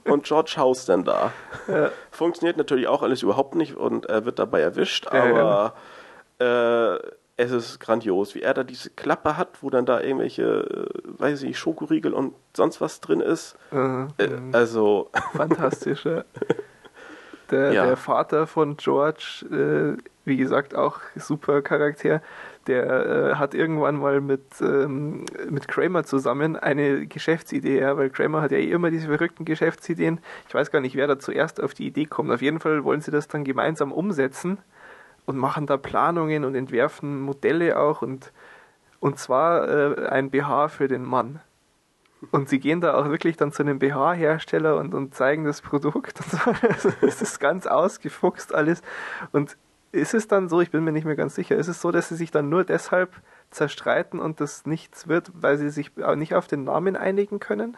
und 0.05 0.25
George 0.25 0.55
House 0.57 0.87
dann 0.87 1.05
da. 1.05 1.33
Ja. 1.69 1.91
Funktioniert 2.11 2.57
natürlich 2.57 2.89
auch 2.89 3.03
alles 3.03 3.23
überhaupt 3.23 3.55
nicht 3.55 3.77
und 3.77 4.07
er 4.07 4.25
wird 4.25 4.39
dabei 4.39 4.61
erwischt, 4.61 5.09
aber 5.09 5.75
ja. 6.41 6.95
äh, 6.95 6.99
es 7.37 7.53
ist 7.53 7.81
grandios, 7.81 8.35
wie 8.35 8.43
er 8.43 8.55
da 8.55 8.65
diese 8.65 8.91
Klappe 8.91 9.37
hat, 9.37 9.63
wo 9.63 9.71
dann 9.71 9.87
da 9.87 10.01
irgendwelche, 10.01 10.43
äh, 10.45 11.21
weiß 11.21 11.43
ich, 11.43 11.59
Schokoriegel 11.59 12.15
und 12.15 12.35
sonst 12.55 12.81
was 12.81 13.01
drin 13.01 13.21
ist. 13.21 13.57
Mhm. 13.71 14.09
Äh, 14.19 14.29
also. 14.53 15.11
Fantastisch, 15.35 16.05
ja. 16.05 16.25
Der, 17.51 17.73
ja. 17.73 17.87
der 17.87 17.97
Vater 17.97 18.47
von 18.47 18.77
George, 18.77 19.45
äh, 19.51 20.03
wie 20.25 20.37
gesagt, 20.37 20.75
auch 20.75 21.01
super 21.15 21.63
Charakter 21.63 22.21
der 22.67 23.07
äh, 23.07 23.35
hat 23.35 23.55
irgendwann 23.55 23.97
mal 23.97 24.21
mit, 24.21 24.61
ähm, 24.61 25.25
mit 25.49 25.69
Kramer 25.69 26.05
zusammen 26.05 26.57
eine 26.57 27.07
Geschäftsidee, 27.07 27.81
ja, 27.81 27.97
weil 27.97 28.11
Kramer 28.11 28.43
hat 28.43 28.51
ja 28.53 28.59
eh 28.59 28.71
immer 28.71 28.91
diese 28.91 29.09
verrückten 29.09 29.45
Geschäftsideen. 29.45 30.21
Ich 30.49 30.55
weiß 30.55 30.71
gar 30.71 30.81
nicht, 30.81 30.97
wer 30.97 31.07
da 31.07 31.19
zuerst 31.19 31.63
auf 31.63 31.75
die 31.75 31.87
Idee 31.87 32.07
kommt. 32.07 32.31
Auf 32.31 32.43
jeden 32.43 32.61
Fall 32.61 32.85
wollen 32.85 33.01
sie 33.01 33.11
das 33.11 33.29
dann 33.29 33.45
gemeinsam 33.45 33.93
umsetzen 33.93 34.59
und 35.27 35.37
machen 35.37 35.67
da 35.67 35.77
Planungen 35.77 36.45
und 36.45 36.55
entwerfen 36.55 37.21
Modelle 37.21 37.79
auch 37.79 38.03
und, 38.03 38.33
und 39.01 39.19
zwar 39.19 39.69
äh, 39.69 40.07
ein 40.07 40.31
BH 40.31 40.69
für 40.69 40.89
den 40.89 41.05
Mann. 41.05 41.41
Und 42.31 42.49
sie 42.49 42.59
gehen 42.59 42.81
da 42.81 42.95
auch 42.95 43.09
wirklich 43.09 43.37
dann 43.37 43.53
zu 43.53 43.63
einem 43.63 43.79
BH-Hersteller 43.79 44.77
und, 44.77 44.95
und 44.95 45.15
zeigen 45.15 45.45
das 45.45 45.61
Produkt 45.61 46.21
und 46.21 46.31
so. 46.31 46.97
Das 47.01 47.21
ist 47.21 47.41
ganz 47.41 47.67
ausgefuchst 47.67 48.55
alles. 48.55 48.83
Und 49.33 49.57
ist 49.93 50.15
es 50.15 50.29
dann 50.29 50.49
so, 50.49 50.61
ich 50.61 50.71
bin 50.71 50.85
mir 50.85 50.93
nicht 50.93 51.05
mehr 51.05 51.17
ganz 51.17 51.35
sicher, 51.35 51.57
ist 51.57 51.69
es 51.69 51.81
so, 51.81 51.91
dass 51.91 52.09
sie 52.09 52.17
sich 52.17 52.31
dann 52.31 52.49
nur 52.49 52.65
deshalb 52.65 53.15
zerstreiten 53.51 54.19
und 54.19 54.41
das 54.41 54.67
nichts 54.67 55.09
wird, 55.09 55.31
weil 55.35 55.59
sie 55.59 55.71
sich 55.71 55.93
nicht 56.17 56.35
auf 56.35 56.47
den 56.47 56.65
Namen 56.65 56.97
einigen 56.97 57.41
können? 57.41 57.77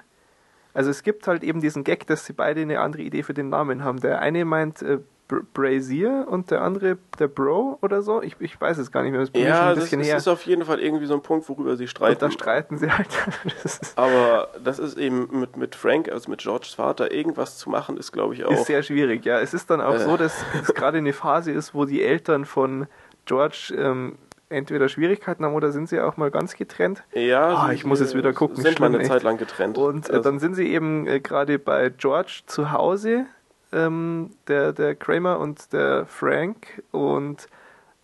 Also 0.75 0.91
es 0.91 1.03
gibt 1.03 1.27
halt 1.27 1.43
eben 1.43 1.61
diesen 1.61 1.85
Gag, 1.85 2.07
dass 2.07 2.25
sie 2.25 2.33
beide 2.33 2.61
eine 2.61 2.81
andere 2.81 3.03
Idee 3.03 3.23
für 3.23 3.35
den 3.35 3.49
Namen 3.49 3.85
haben. 3.85 4.01
Der 4.01 4.21
eine 4.21 4.45
meint 4.45 4.83
äh, 4.83 4.99
Brazier 5.29 6.27
und 6.29 6.51
der 6.51 6.63
andere 6.63 6.97
der 7.19 7.29
Bro 7.29 7.79
oder 7.83 8.03
so. 8.03 8.23
Ich, 8.23 8.37
ich 8.41 8.59
weiß 8.59 8.79
es 8.79 8.91
gar 8.91 9.03
nicht 9.03 9.13
mehr. 9.13 9.21
Das 9.21 9.31
ja, 9.35 9.75
das, 9.75 9.91
das 9.91 10.09
ist 10.09 10.29
auf 10.29 10.47
jeden 10.47 10.65
Fall 10.65 10.81
irgendwie 10.81 11.07
so 11.07 11.15
ein 11.15 11.23
Punkt, 11.23 11.49
worüber 11.49 11.77
sie 11.77 11.87
streiten. 11.87 12.15
Und 12.15 12.23
da 12.23 12.31
streiten 12.31 12.79
sie 12.79 12.91
halt. 12.91 13.09
Aber 13.97 14.49
das 14.63 14.79
ist 14.79 14.97
eben 14.97 15.29
mit, 15.41 15.57
mit 15.57 15.75
Frank, 15.75 16.11
also 16.11 16.31
mit 16.31 16.41
Georges 16.41 16.75
Vater, 16.75 17.13
irgendwas 17.13 17.59
zu 17.59 17.69
machen, 17.69 17.97
ist 17.99 18.13
glaube 18.13 18.35
ich 18.35 18.45
auch. 18.45 18.51
Ist 18.51 18.67
sehr 18.67 18.83
schwierig, 18.83 19.25
ja. 19.25 19.39
Es 19.41 19.53
ist 19.53 19.71
dann 19.71 19.81
auch 19.81 19.95
äh. 19.95 19.99
so, 19.99 20.17
dass 20.17 20.45
es 20.63 20.75
gerade 20.75 20.99
eine 20.99 21.13
Phase 21.13 21.53
ist, 21.53 21.75
wo 21.75 21.85
die 21.85 22.03
Eltern 22.03 22.47
von 22.47 22.87
George 23.27 23.75
ähm, 23.77 24.17
entweder 24.49 24.89
Schwierigkeiten 24.89 25.45
haben 25.45 25.55
oder 25.55 25.73
sind 25.73 25.89
sie 25.89 26.01
auch 26.01 26.17
mal 26.17 26.31
ganz 26.31 26.57
getrennt. 26.57 27.03
Ja, 27.13 27.65
ah, 27.67 27.73
ich 27.73 27.85
muss 27.85 28.01
jetzt 28.01 28.15
wieder 28.15 28.33
gucken. 28.33 28.57
Sind 28.57 28.81
mal 28.81 28.87
eine 28.87 29.03
Zeit 29.03 29.23
lang 29.23 29.37
getrennt. 29.37 29.77
Und 29.77 30.09
äh, 30.09 30.13
also. 30.13 30.23
dann 30.23 30.39
sind 30.39 30.55
sie 30.55 30.69
eben 30.69 31.07
äh, 31.07 31.21
gerade 31.21 31.59
bei 31.59 31.91
George 31.91 32.41
zu 32.47 32.73
Hause 32.73 33.27
ähm, 33.73 34.31
der, 34.47 34.73
der 34.73 34.95
Kramer 34.95 35.39
und 35.39 35.73
der 35.73 36.07
Frank 36.07 36.83
und 36.91 37.49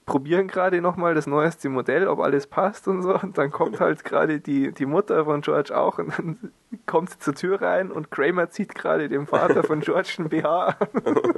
probieren 0.07 0.49
gerade 0.49 0.81
nochmal 0.81 1.15
das 1.15 1.27
neueste 1.27 1.69
Modell, 1.69 2.09
ob 2.09 2.21
alles 2.21 2.47
passt 2.47 2.89
und 2.89 3.03
so. 3.03 3.19
Und 3.19 3.39
dann 3.39 3.51
kommt 3.51 3.81
halt 3.81 4.05
gerade 4.05 4.41
die, 4.41 4.73
die 4.73 4.87
Mutter 4.87 5.25
von 5.25 5.41
George 5.41 5.77
auch 5.77 5.99
und 5.99 6.19
dann 6.19 6.53
kommt 6.87 7.11
sie 7.11 7.19
zur 7.19 7.35
Tür 7.35 7.63
rein 7.63 7.91
und 7.91 8.11
Kramer 8.11 8.51
zieht 8.51 8.75
gerade 8.75 9.09
dem 9.09 9.27
Vater 9.27 9.63
von 9.63 9.81
George 9.81 10.17
ein 10.19 10.29
BH 10.29 10.77
an. 10.79 10.89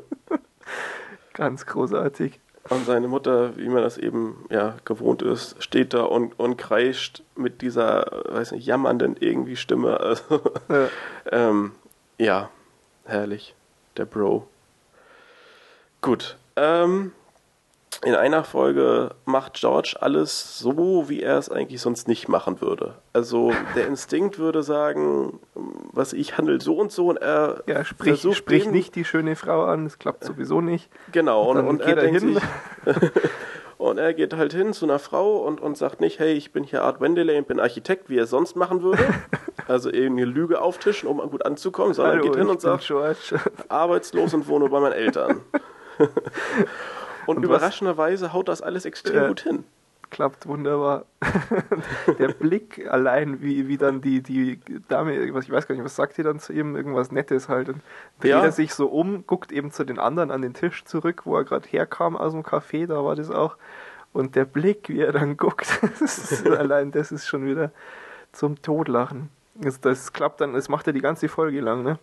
Ganz 1.35 1.67
großartig. 1.67 2.41
Und 2.69 2.85
seine 2.85 3.07
Mutter, 3.07 3.57
wie 3.57 3.69
man 3.69 3.83
das 3.83 3.97
eben 3.97 4.45
ja 4.51 4.75
gewohnt 4.85 5.23
ist, 5.23 5.63
steht 5.63 5.95
da 5.95 6.03
und, 6.03 6.37
und 6.41 6.57
kreischt 6.57 7.23
mit 7.37 7.63
dieser, 7.63 8.25
weiß 8.29 8.51
nicht, 8.53 8.67
jammernden 8.67 9.17
irgendwie 9.21 9.55
Stimme. 9.55 10.01
Also, 10.01 10.41
ja. 10.69 10.89
ähm, 11.31 11.73
ja, 12.19 12.51
herrlich 13.05 13.55
der 13.99 14.05
Bro. 14.05 14.47
Gut. 16.01 16.37
Ähm, 16.57 17.13
in 18.05 18.15
einer 18.15 18.45
Folge 18.45 19.11
macht 19.25 19.55
George 19.55 19.97
alles 20.01 20.59
so, 20.59 21.09
wie 21.09 21.23
er 21.23 21.39
es 21.39 21.51
eigentlich 21.51 21.81
sonst 21.81 22.09
nicht 22.09 22.29
machen 22.29 22.61
würde. 22.61 22.95
Also 23.13 23.53
der 23.75 23.87
Instinkt 23.89 24.39
würde 24.39 24.63
sagen, 24.63 25.41
was 25.93 26.13
ich 26.13 26.37
handelt 26.37 26.63
so 26.63 26.77
und 26.77 26.93
so 26.93 27.09
und 27.09 27.17
er 27.17 27.63
ja, 27.67 27.85
sprich, 27.85 28.27
sprich 28.33 28.69
nicht 28.69 28.95
die 28.97 29.05
schöne 29.05 29.35
Frau 29.35 29.65
an, 29.65 29.85
das 29.85 29.99
klappt 29.99 30.25
sowieso 30.25 30.61
nicht. 30.61 30.91
Genau, 31.13 31.51
und, 31.51 31.59
und, 31.59 31.69
und 31.69 31.81
er, 31.81 31.89
er 31.89 31.97
denkt 31.97 32.21
hin. 32.21 32.35
sich, 32.35 32.43
Und 33.89 33.99
er 33.99 34.15
geht 34.15 34.35
halt 34.35 34.53
hin 34.53 34.73
zu 34.73 34.85
einer 34.85 34.99
Frau 34.99 35.39
und, 35.39 35.61
und 35.61 35.77
sagt 35.77 36.01
nicht, 36.01 36.19
hey, 36.19 36.33
ich 36.33 36.53
bin 36.53 36.65
hier 36.65 36.83
Art 36.83 37.01
Wendeley 37.01 37.39
und 37.39 37.49
bin 37.49 37.61
Architekt, 37.61 38.11
wie 38.11 38.19
er 38.19 38.27
sonst 38.27 38.57
machen 38.57 38.83
würde. 38.83 39.03
also 39.69 39.91
eben 39.91 40.17
eine 40.17 40.27
Lüge 40.27 40.61
auftischen, 40.61 41.09
um 41.09 41.19
gut 41.31 41.45
anzukommen, 41.45 41.95
sondern 41.95 42.19
Hallo, 42.19 42.25
geht 42.25 42.37
hin 42.37 42.49
und 42.49 42.61
sagt, 42.61 42.87
George. 42.87 43.41
arbeitslos 43.69 44.35
und 44.35 44.49
wohne 44.49 44.69
bei 44.69 44.81
meinen 44.81 44.93
Eltern. 44.93 45.41
und, 47.27 47.39
und 47.39 47.45
überraschenderweise 47.45 48.33
haut 48.33 48.49
das 48.49 48.63
alles 48.63 48.85
extrem 48.85 49.17
ja. 49.17 49.29
gut 49.29 49.41
hin. 49.41 49.65
Klappt 50.11 50.47
wunderbar. 50.47 51.05
der 52.19 52.29
Blick 52.29 52.87
allein, 52.89 53.43
wie, 53.43 53.69
wie 53.69 53.77
dann 53.77 54.01
die, 54.01 54.23
die 54.23 54.61
Dame, 54.89 55.17
ich 55.17 55.33
weiß 55.51 55.67
gar 55.67 55.75
nicht, 55.75 55.85
was 55.85 55.97
sagt 55.97 56.17
die 56.19 56.23
dann 56.23 56.39
zu 56.41 56.53
ihm? 56.53 56.77
Irgendwas 56.77 57.13
Nettes 57.13 57.49
halt. 57.49 57.69
Und 57.69 57.81
dreht 58.21 58.31
Ja. 58.31 58.43
er 58.43 58.53
sich 58.53 58.75
so 58.75 58.87
um, 58.89 59.27
guckt 59.27 59.53
eben 59.53 59.71
zu 59.73 59.85
den 59.85 59.99
anderen 59.99 60.31
an 60.31 60.43
den 60.43 60.55
Tisch 60.55 60.85
zurück, 60.85 61.23
wo 61.25 61.37
er 61.37 61.45
gerade 61.45 61.69
herkam 61.69 62.17
aus 62.17 62.33
dem 62.33 62.43
Café, 62.43 62.87
da 62.87 63.05
war 63.05 63.17
das 63.17 63.31
auch. 63.31 63.57
Und 64.13 64.35
der 64.35 64.45
Blick, 64.47 64.89
wie 64.89 65.01
er 65.01 65.13
dann 65.13 65.37
guckt, 65.37 65.81
das 65.83 66.01
ist, 66.01 66.47
allein 66.47 66.91
das 66.93 67.13
ist 67.13 67.27
schon 67.27 67.47
wieder 67.47 67.71
zum 68.33 68.61
Todlachen. 68.63 69.31
Das, 69.55 69.81
das 69.81 70.13
klappt 70.13 70.41
dann, 70.41 70.53
das 70.55 70.69
macht 70.69 70.87
er 70.87 70.93
die 70.93 71.01
ganze 71.01 71.29
Folge 71.29 71.61
lang, 71.61 71.83
ne? 71.83 71.99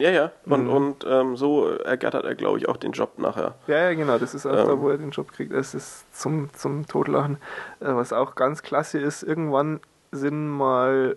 Ja, 0.00 0.10
ja. 0.10 0.32
Und, 0.46 0.64
Mhm. 0.64 0.70
und 0.70 1.06
ähm, 1.08 1.36
so 1.36 1.68
ergattert 1.68 2.24
er, 2.24 2.34
glaube 2.34 2.58
ich, 2.58 2.68
auch 2.68 2.76
den 2.76 2.92
Job 2.92 3.18
nachher. 3.18 3.54
Ja, 3.68 3.76
ja, 3.90 3.94
genau, 3.94 4.18
das 4.18 4.34
ist 4.34 4.44
auch 4.44 4.50
Ähm. 4.56 4.66
da, 4.66 4.80
wo 4.80 4.88
er 4.90 4.98
den 4.98 5.10
Job 5.10 5.30
kriegt. 5.32 5.52
Das 5.52 5.72
ist 5.74 6.12
zum, 6.14 6.52
zum 6.52 6.86
Totlachen. 6.86 7.36
Äh, 7.80 7.94
Was 7.94 8.12
auch 8.12 8.34
ganz 8.34 8.62
klasse 8.62 8.98
ist, 8.98 9.22
irgendwann 9.22 9.80
sind 10.10 10.48
mal, 10.50 11.16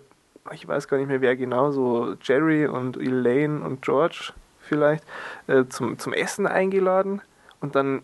ich 0.52 0.66
weiß 0.66 0.86
gar 0.88 0.96
nicht 0.98 1.08
mehr 1.08 1.20
wer 1.20 1.36
genau, 1.36 1.72
so 1.72 2.14
Jerry 2.22 2.66
und 2.66 2.96
Elaine 2.96 3.62
und 3.62 3.82
George 3.82 4.32
vielleicht, 4.60 5.02
äh, 5.48 5.64
zum, 5.68 5.98
zum 5.98 6.12
Essen 6.12 6.46
eingeladen 6.46 7.20
und 7.60 7.74
dann, 7.74 8.02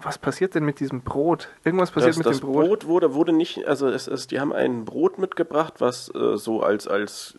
was 0.00 0.18
passiert 0.18 0.54
denn 0.54 0.64
mit 0.64 0.80
diesem 0.80 1.00
Brot? 1.02 1.48
Irgendwas 1.64 1.90
passiert 1.90 2.10
Das, 2.10 2.16
mit 2.18 2.26
das 2.26 2.40
dem 2.40 2.48
Brot. 2.50 2.66
Brot 2.66 2.86
wurde, 2.86 3.14
wurde 3.14 3.32
nicht, 3.32 3.66
also 3.68 3.88
es, 3.88 4.08
es, 4.08 4.26
die 4.26 4.40
haben 4.40 4.52
ein 4.52 4.84
Brot 4.84 5.18
mitgebracht, 5.18 5.74
was 5.78 6.12
äh, 6.14 6.36
so 6.36 6.62
als, 6.62 6.88
als 6.88 7.38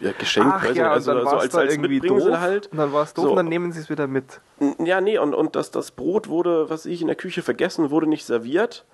ja, 0.00 0.12
Geschenk, 0.18 0.46
Ach 0.48 0.64
weiß 0.64 0.76
ja, 0.76 0.90
also, 0.90 1.10
und 1.10 1.16
dann 1.18 1.26
so 1.26 1.30
war 1.32 1.38
es 1.38 1.54
als, 1.54 1.54
als 1.54 1.78
Mitbringsel 1.78 2.40
halt. 2.40 2.68
Und 2.68 2.78
dann 2.78 2.92
war 2.92 3.02
es 3.02 3.14
doof 3.14 3.24
So. 3.24 3.30
und 3.30 3.36
dann 3.36 3.48
nehmen 3.48 3.72
sie 3.72 3.80
es 3.80 3.90
wieder 3.90 4.06
mit. 4.06 4.40
Ja, 4.78 5.00
nee, 5.00 5.18
und, 5.18 5.34
und 5.34 5.56
das, 5.56 5.70
das 5.70 5.90
Brot 5.90 6.28
wurde, 6.28 6.70
was 6.70 6.86
ich 6.86 7.00
in 7.02 7.06
der 7.08 7.16
Küche 7.16 7.42
vergessen, 7.42 7.90
wurde 7.90 8.06
nicht 8.06 8.24
serviert. 8.24 8.84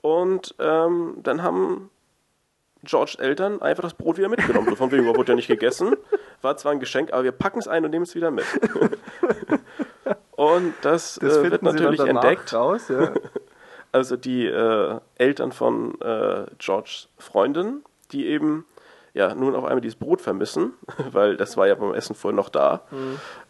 Und 0.00 0.54
ähm, 0.60 1.16
dann 1.22 1.42
haben 1.42 1.90
George 2.84 3.16
Eltern 3.18 3.60
einfach 3.60 3.82
das 3.82 3.94
Brot 3.94 4.18
wieder 4.18 4.28
mitgenommen. 4.28 4.76
Von 4.76 4.92
wegen, 4.92 5.04
wurde 5.06 5.32
ja 5.32 5.36
nicht 5.36 5.48
gegessen. 5.48 5.96
War 6.40 6.56
zwar 6.56 6.70
ein 6.72 6.78
Geschenk, 6.80 7.12
aber 7.12 7.24
wir 7.24 7.32
packen 7.32 7.58
es 7.58 7.66
ein 7.66 7.84
und 7.84 7.90
nehmen 7.90 8.04
es 8.04 8.14
wieder 8.14 8.30
mit. 8.30 8.44
und 10.36 10.74
das, 10.82 11.18
Das 11.20 11.38
äh, 11.38 11.50
wird 11.50 11.62
natürlich 11.62 12.00
entdeckt. 12.00 12.52
raus, 12.52 12.88
ja. 12.88 13.12
Also 13.90 14.16
die 14.18 14.44
äh, 14.46 15.00
Eltern 15.16 15.50
von 15.50 15.98
äh, 16.02 16.44
Georges 16.58 17.08
Freundin, 17.16 17.82
die 18.12 18.26
eben 18.26 18.66
ja 19.18 19.34
nun 19.34 19.54
auf 19.56 19.64
einmal 19.64 19.80
dieses 19.80 19.98
Brot 19.98 20.20
vermissen, 20.20 20.74
weil 21.10 21.36
das 21.36 21.56
war 21.56 21.66
ja 21.66 21.74
beim 21.74 21.92
Essen 21.92 22.14
vorher 22.14 22.36
noch 22.36 22.48
da. 22.48 22.82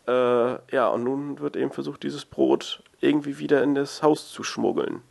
Äh, 0.07 0.75
ja, 0.75 0.89
und 0.89 1.05
nun 1.05 1.39
wird 1.41 1.57
eben 1.57 1.71
versucht, 1.71 2.03
dieses 2.03 2.25
Brot 2.25 2.83
irgendwie 3.01 3.39
wieder 3.39 3.62
in 3.62 3.75
das 3.75 4.03
Haus 4.03 4.33
zu 4.33 4.43
schmuggeln. 4.43 5.03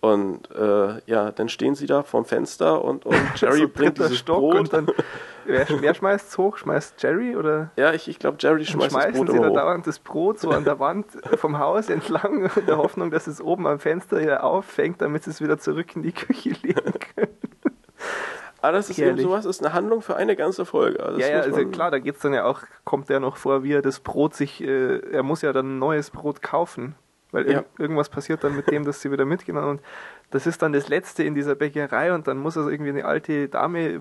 Und 0.00 0.48
äh, 0.52 1.00
ja, 1.06 1.32
dann 1.32 1.48
stehen 1.48 1.74
sie 1.74 1.86
da 1.86 2.04
vorm 2.04 2.24
Fenster 2.24 2.84
und, 2.84 3.04
und 3.04 3.16
Jerry 3.34 3.62
so 3.62 3.68
bringt 3.68 3.98
dieses 3.98 4.18
Stock 4.18 4.38
Brot. 4.38 4.56
und 4.56 4.72
dann, 4.72 4.86
wer, 5.46 5.66
wer 5.80 5.94
schmeißt 5.94 6.28
es 6.28 6.38
hoch? 6.38 6.56
Schmeißt 6.56 7.02
Jerry 7.02 7.34
oder? 7.34 7.72
ja, 7.74 7.92
ich, 7.92 8.06
ich 8.06 8.20
glaube, 8.20 8.36
Jerry 8.38 8.58
Dann 8.58 8.66
schmeißt 8.66 8.94
das 8.94 9.02
schmeißen 9.02 9.26
Brot 9.26 9.34
sie 9.34 9.40
da 9.40 9.50
dauernd 9.50 9.86
das 9.88 9.98
Brot 9.98 10.38
so 10.38 10.50
an 10.50 10.64
der 10.64 10.78
Wand 10.78 11.06
vom 11.38 11.58
Haus 11.58 11.88
entlang 11.88 12.48
in 12.54 12.66
der 12.66 12.76
Hoffnung, 12.76 13.10
dass 13.10 13.26
es 13.26 13.40
oben 13.40 13.66
am 13.66 13.80
Fenster 13.80 14.20
wieder 14.20 14.44
auffängt, 14.44 15.00
damit 15.00 15.24
sie 15.24 15.30
es 15.30 15.40
wieder 15.40 15.58
zurück 15.58 15.96
in 15.96 16.02
die 16.02 16.12
Küche 16.12 16.50
legen 16.50 16.92
können. 17.16 17.27
Aber 18.60 18.72
das 18.72 18.90
ist 18.90 18.98
eben 18.98 19.08
Herrlich. 19.08 19.24
sowas, 19.24 19.44
ist 19.44 19.64
eine 19.64 19.72
Handlung 19.72 20.02
für 20.02 20.16
eine 20.16 20.34
ganze 20.36 20.64
Folge. 20.64 21.00
Also 21.02 21.20
ja, 21.20 21.28
ja, 21.28 21.40
also 21.40 21.64
klar, 21.66 21.90
da 21.90 21.98
geht's 21.98 22.20
dann 22.20 22.32
ja 22.34 22.44
auch, 22.44 22.62
kommt 22.84 23.08
ja 23.08 23.20
noch 23.20 23.36
vor, 23.36 23.62
wie 23.62 23.72
er 23.72 23.82
das 23.82 24.00
Brot 24.00 24.34
sich, 24.34 24.60
äh, 24.62 24.98
er 25.12 25.22
muss 25.22 25.42
ja 25.42 25.52
dann 25.52 25.78
neues 25.78 26.10
Brot 26.10 26.42
kaufen, 26.42 26.94
weil 27.30 27.46
ir 27.46 27.52
Ja. 27.52 27.64
irgendwas 27.78 28.08
passiert 28.08 28.42
dann 28.42 28.56
mit 28.56 28.68
dem, 28.70 28.84
dass 28.84 29.00
sie 29.00 29.12
wieder 29.12 29.24
mitgenommen 29.24 29.68
und 29.68 29.80
das 30.30 30.46
ist 30.46 30.60
dann 30.60 30.72
das 30.74 30.88
Letzte 30.88 31.22
in 31.22 31.34
dieser 31.34 31.54
Bäckerei 31.54 32.12
und 32.12 32.26
dann 32.26 32.36
muss 32.36 32.56
er 32.56 32.66
irgendwie 32.68 32.90
eine 32.90 33.04
alte 33.06 33.48
Dame 33.48 34.00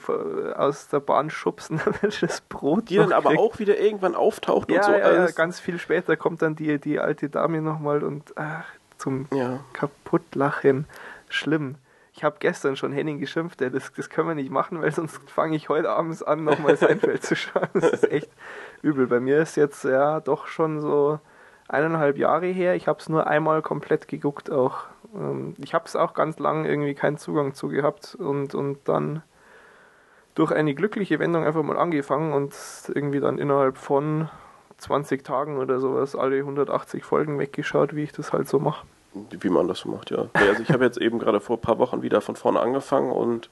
aus 0.58 0.88
der 0.90 1.00
Bahn 1.02 1.30
schubsen, 1.30 1.80
damit 1.86 2.22
das 2.24 2.42
Brot 2.42 2.90
die 2.90 2.98
dann 2.98 3.14
aber 3.14 3.30
kriegt. 3.30 3.40
auch 3.42 3.60
wieder 3.60 3.80
irgendwann 3.80 4.16
auftaucht 4.16 4.70
Ja, 4.72 4.78
und 4.80 4.84
so. 4.86 4.92
ja, 4.92 4.98
ja, 4.98 5.04
alles. 5.06 5.36
ganz 5.36 5.60
viel 5.60 5.78
später 5.78 6.18
kommt 6.18 6.42
dann 6.42 6.56
die, 6.56 6.80
die 6.80 7.00
alte 7.00 7.30
Dame 7.30 7.62
nochmal 7.62 8.04
und 8.04 8.34
ach, 8.38 8.66
zum 8.98 9.28
ja. 9.34 9.60
Kaputtlachen. 9.74 10.86
Schlimm. 11.30 11.76
Ich 12.18 12.24
habe 12.24 12.38
gestern 12.40 12.76
schon 12.76 12.92
Henning 12.92 13.20
geschimpft, 13.20 13.62
ey, 13.62 13.70
das, 13.70 13.94
das 13.94 14.10
können 14.10 14.28
wir 14.28 14.34
nicht 14.34 14.50
machen, 14.50 14.82
weil 14.82 14.92
sonst 14.92 15.30
fange 15.30 15.56
ich 15.56 15.70
heute 15.70 15.92
abends 15.92 16.24
an, 16.24 16.44
nochmal 16.44 16.76
Seinfeld 16.76 17.22
zu 17.24 17.36
schauen. 17.36 17.70
Das 17.76 17.92
ist 17.92 18.12
echt 18.12 18.32
übel. 18.82 19.06
Bei 19.06 19.20
mir 19.20 19.38
ist 19.40 19.56
jetzt 19.56 19.84
ja 19.84 20.20
doch 20.20 20.48
schon 20.48 20.82
so 20.82 21.20
eineinhalb 21.68 22.18
Jahre 22.18 22.48
her. 22.48 22.74
Ich 22.74 22.88
habe 22.88 23.00
es 23.00 23.08
nur 23.08 23.28
einmal 23.28 23.62
komplett 23.62 24.08
geguckt 24.08 24.52
auch. 24.52 24.86
Ähm, 25.14 25.54
Ich 25.60 25.76
habe 25.76 25.86
es 25.86 25.96
auch 25.96 26.16
ganz 26.16 26.40
lang 26.40 26.66
irgendwie 26.66 26.96
keinen 26.96 27.18
Zugang 27.18 27.54
zu 27.54 27.68
gehabt 27.68 28.16
und, 28.16 28.56
und 28.56 28.80
dann 28.90 29.22
durch 30.34 30.52
eine 30.52 30.74
glückliche 30.74 31.20
Wendung 31.20 31.46
einfach 31.46 31.62
mal 31.62 31.78
angefangen 31.78 32.34
und 32.34 32.56
irgendwie 32.96 33.20
dann 33.20 33.38
innerhalb 33.38 33.78
von 33.78 34.28
20 34.78 35.24
Tagen 35.24 35.60
oder 35.60 35.80
sowas 35.80 36.16
alle 36.16 36.38
180 36.38 37.04
Folgen 37.04 37.38
weggeschaut, 37.38 37.96
wie 37.96 38.02
ich 38.02 38.12
das 38.12 38.34
halt 38.34 38.48
so 38.48 38.58
mache. 38.58 38.88
Wie 39.40 39.50
man 39.50 39.68
das 39.68 39.80
so 39.80 39.90
macht, 39.90 40.12
ja. 40.12 40.26
Also 40.34 40.62
ich 40.62 40.70
habe 40.70 40.84
jetzt 40.86 40.98
eben 40.98 41.20
gerade 41.20 41.40
vor 41.40 41.58
ein 41.58 41.62
paar 41.62 41.80
Wochen 41.80 42.02
wieder 42.02 42.22
von 42.22 42.36
vorne 42.36 42.60
angefangen 42.60 43.12
und 43.12 43.50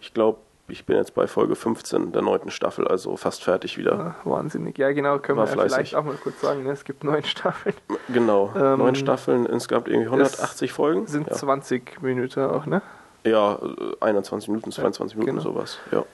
ich 0.00 0.12
glaube, 0.14 0.38
ich 0.66 0.86
bin 0.86 0.96
jetzt 0.96 1.14
bei 1.14 1.26
Folge 1.26 1.56
15 1.56 2.12
der 2.12 2.22
neunten 2.22 2.50
Staffel, 2.50 2.88
also 2.88 3.16
fast 3.16 3.44
fertig 3.44 3.76
wieder. 3.76 4.16
Ah, 4.24 4.28
Wahnsinnig. 4.30 4.78
Ja, 4.78 4.92
genau, 4.92 5.18
können 5.18 5.38
War 5.38 5.46
wir 5.46 5.56
ja 5.56 5.62
vielleicht 5.68 5.94
auch 5.94 6.04
mal 6.04 6.14
kurz 6.14 6.40
sagen. 6.40 6.62
Ne? 6.64 6.70
Es 6.70 6.84
gibt 6.84 7.04
neun 7.04 7.22
Staffeln. 7.24 7.74
Genau, 8.08 8.50
Ähm, 8.56 8.78
neun 8.78 8.94
Staffeln, 8.94 9.44
insgesamt 9.46 9.88
irgendwie 9.88 10.06
180 10.06 10.72
Folgen. 10.72 11.06
Sind 11.06 11.28
ja. 11.28 11.34
20 11.34 12.00
Minuten 12.02 12.40
auch, 12.40 12.64
ne? 12.66 12.80
ja, 13.24 13.54
äh, 13.56 13.58
21 14.00 14.48
Minuten, 14.48 14.72
22 14.72 15.16
Minuten, 15.18 15.36
genau. 15.38 15.42
sowas. 15.50 15.78
Ja. 15.92 16.04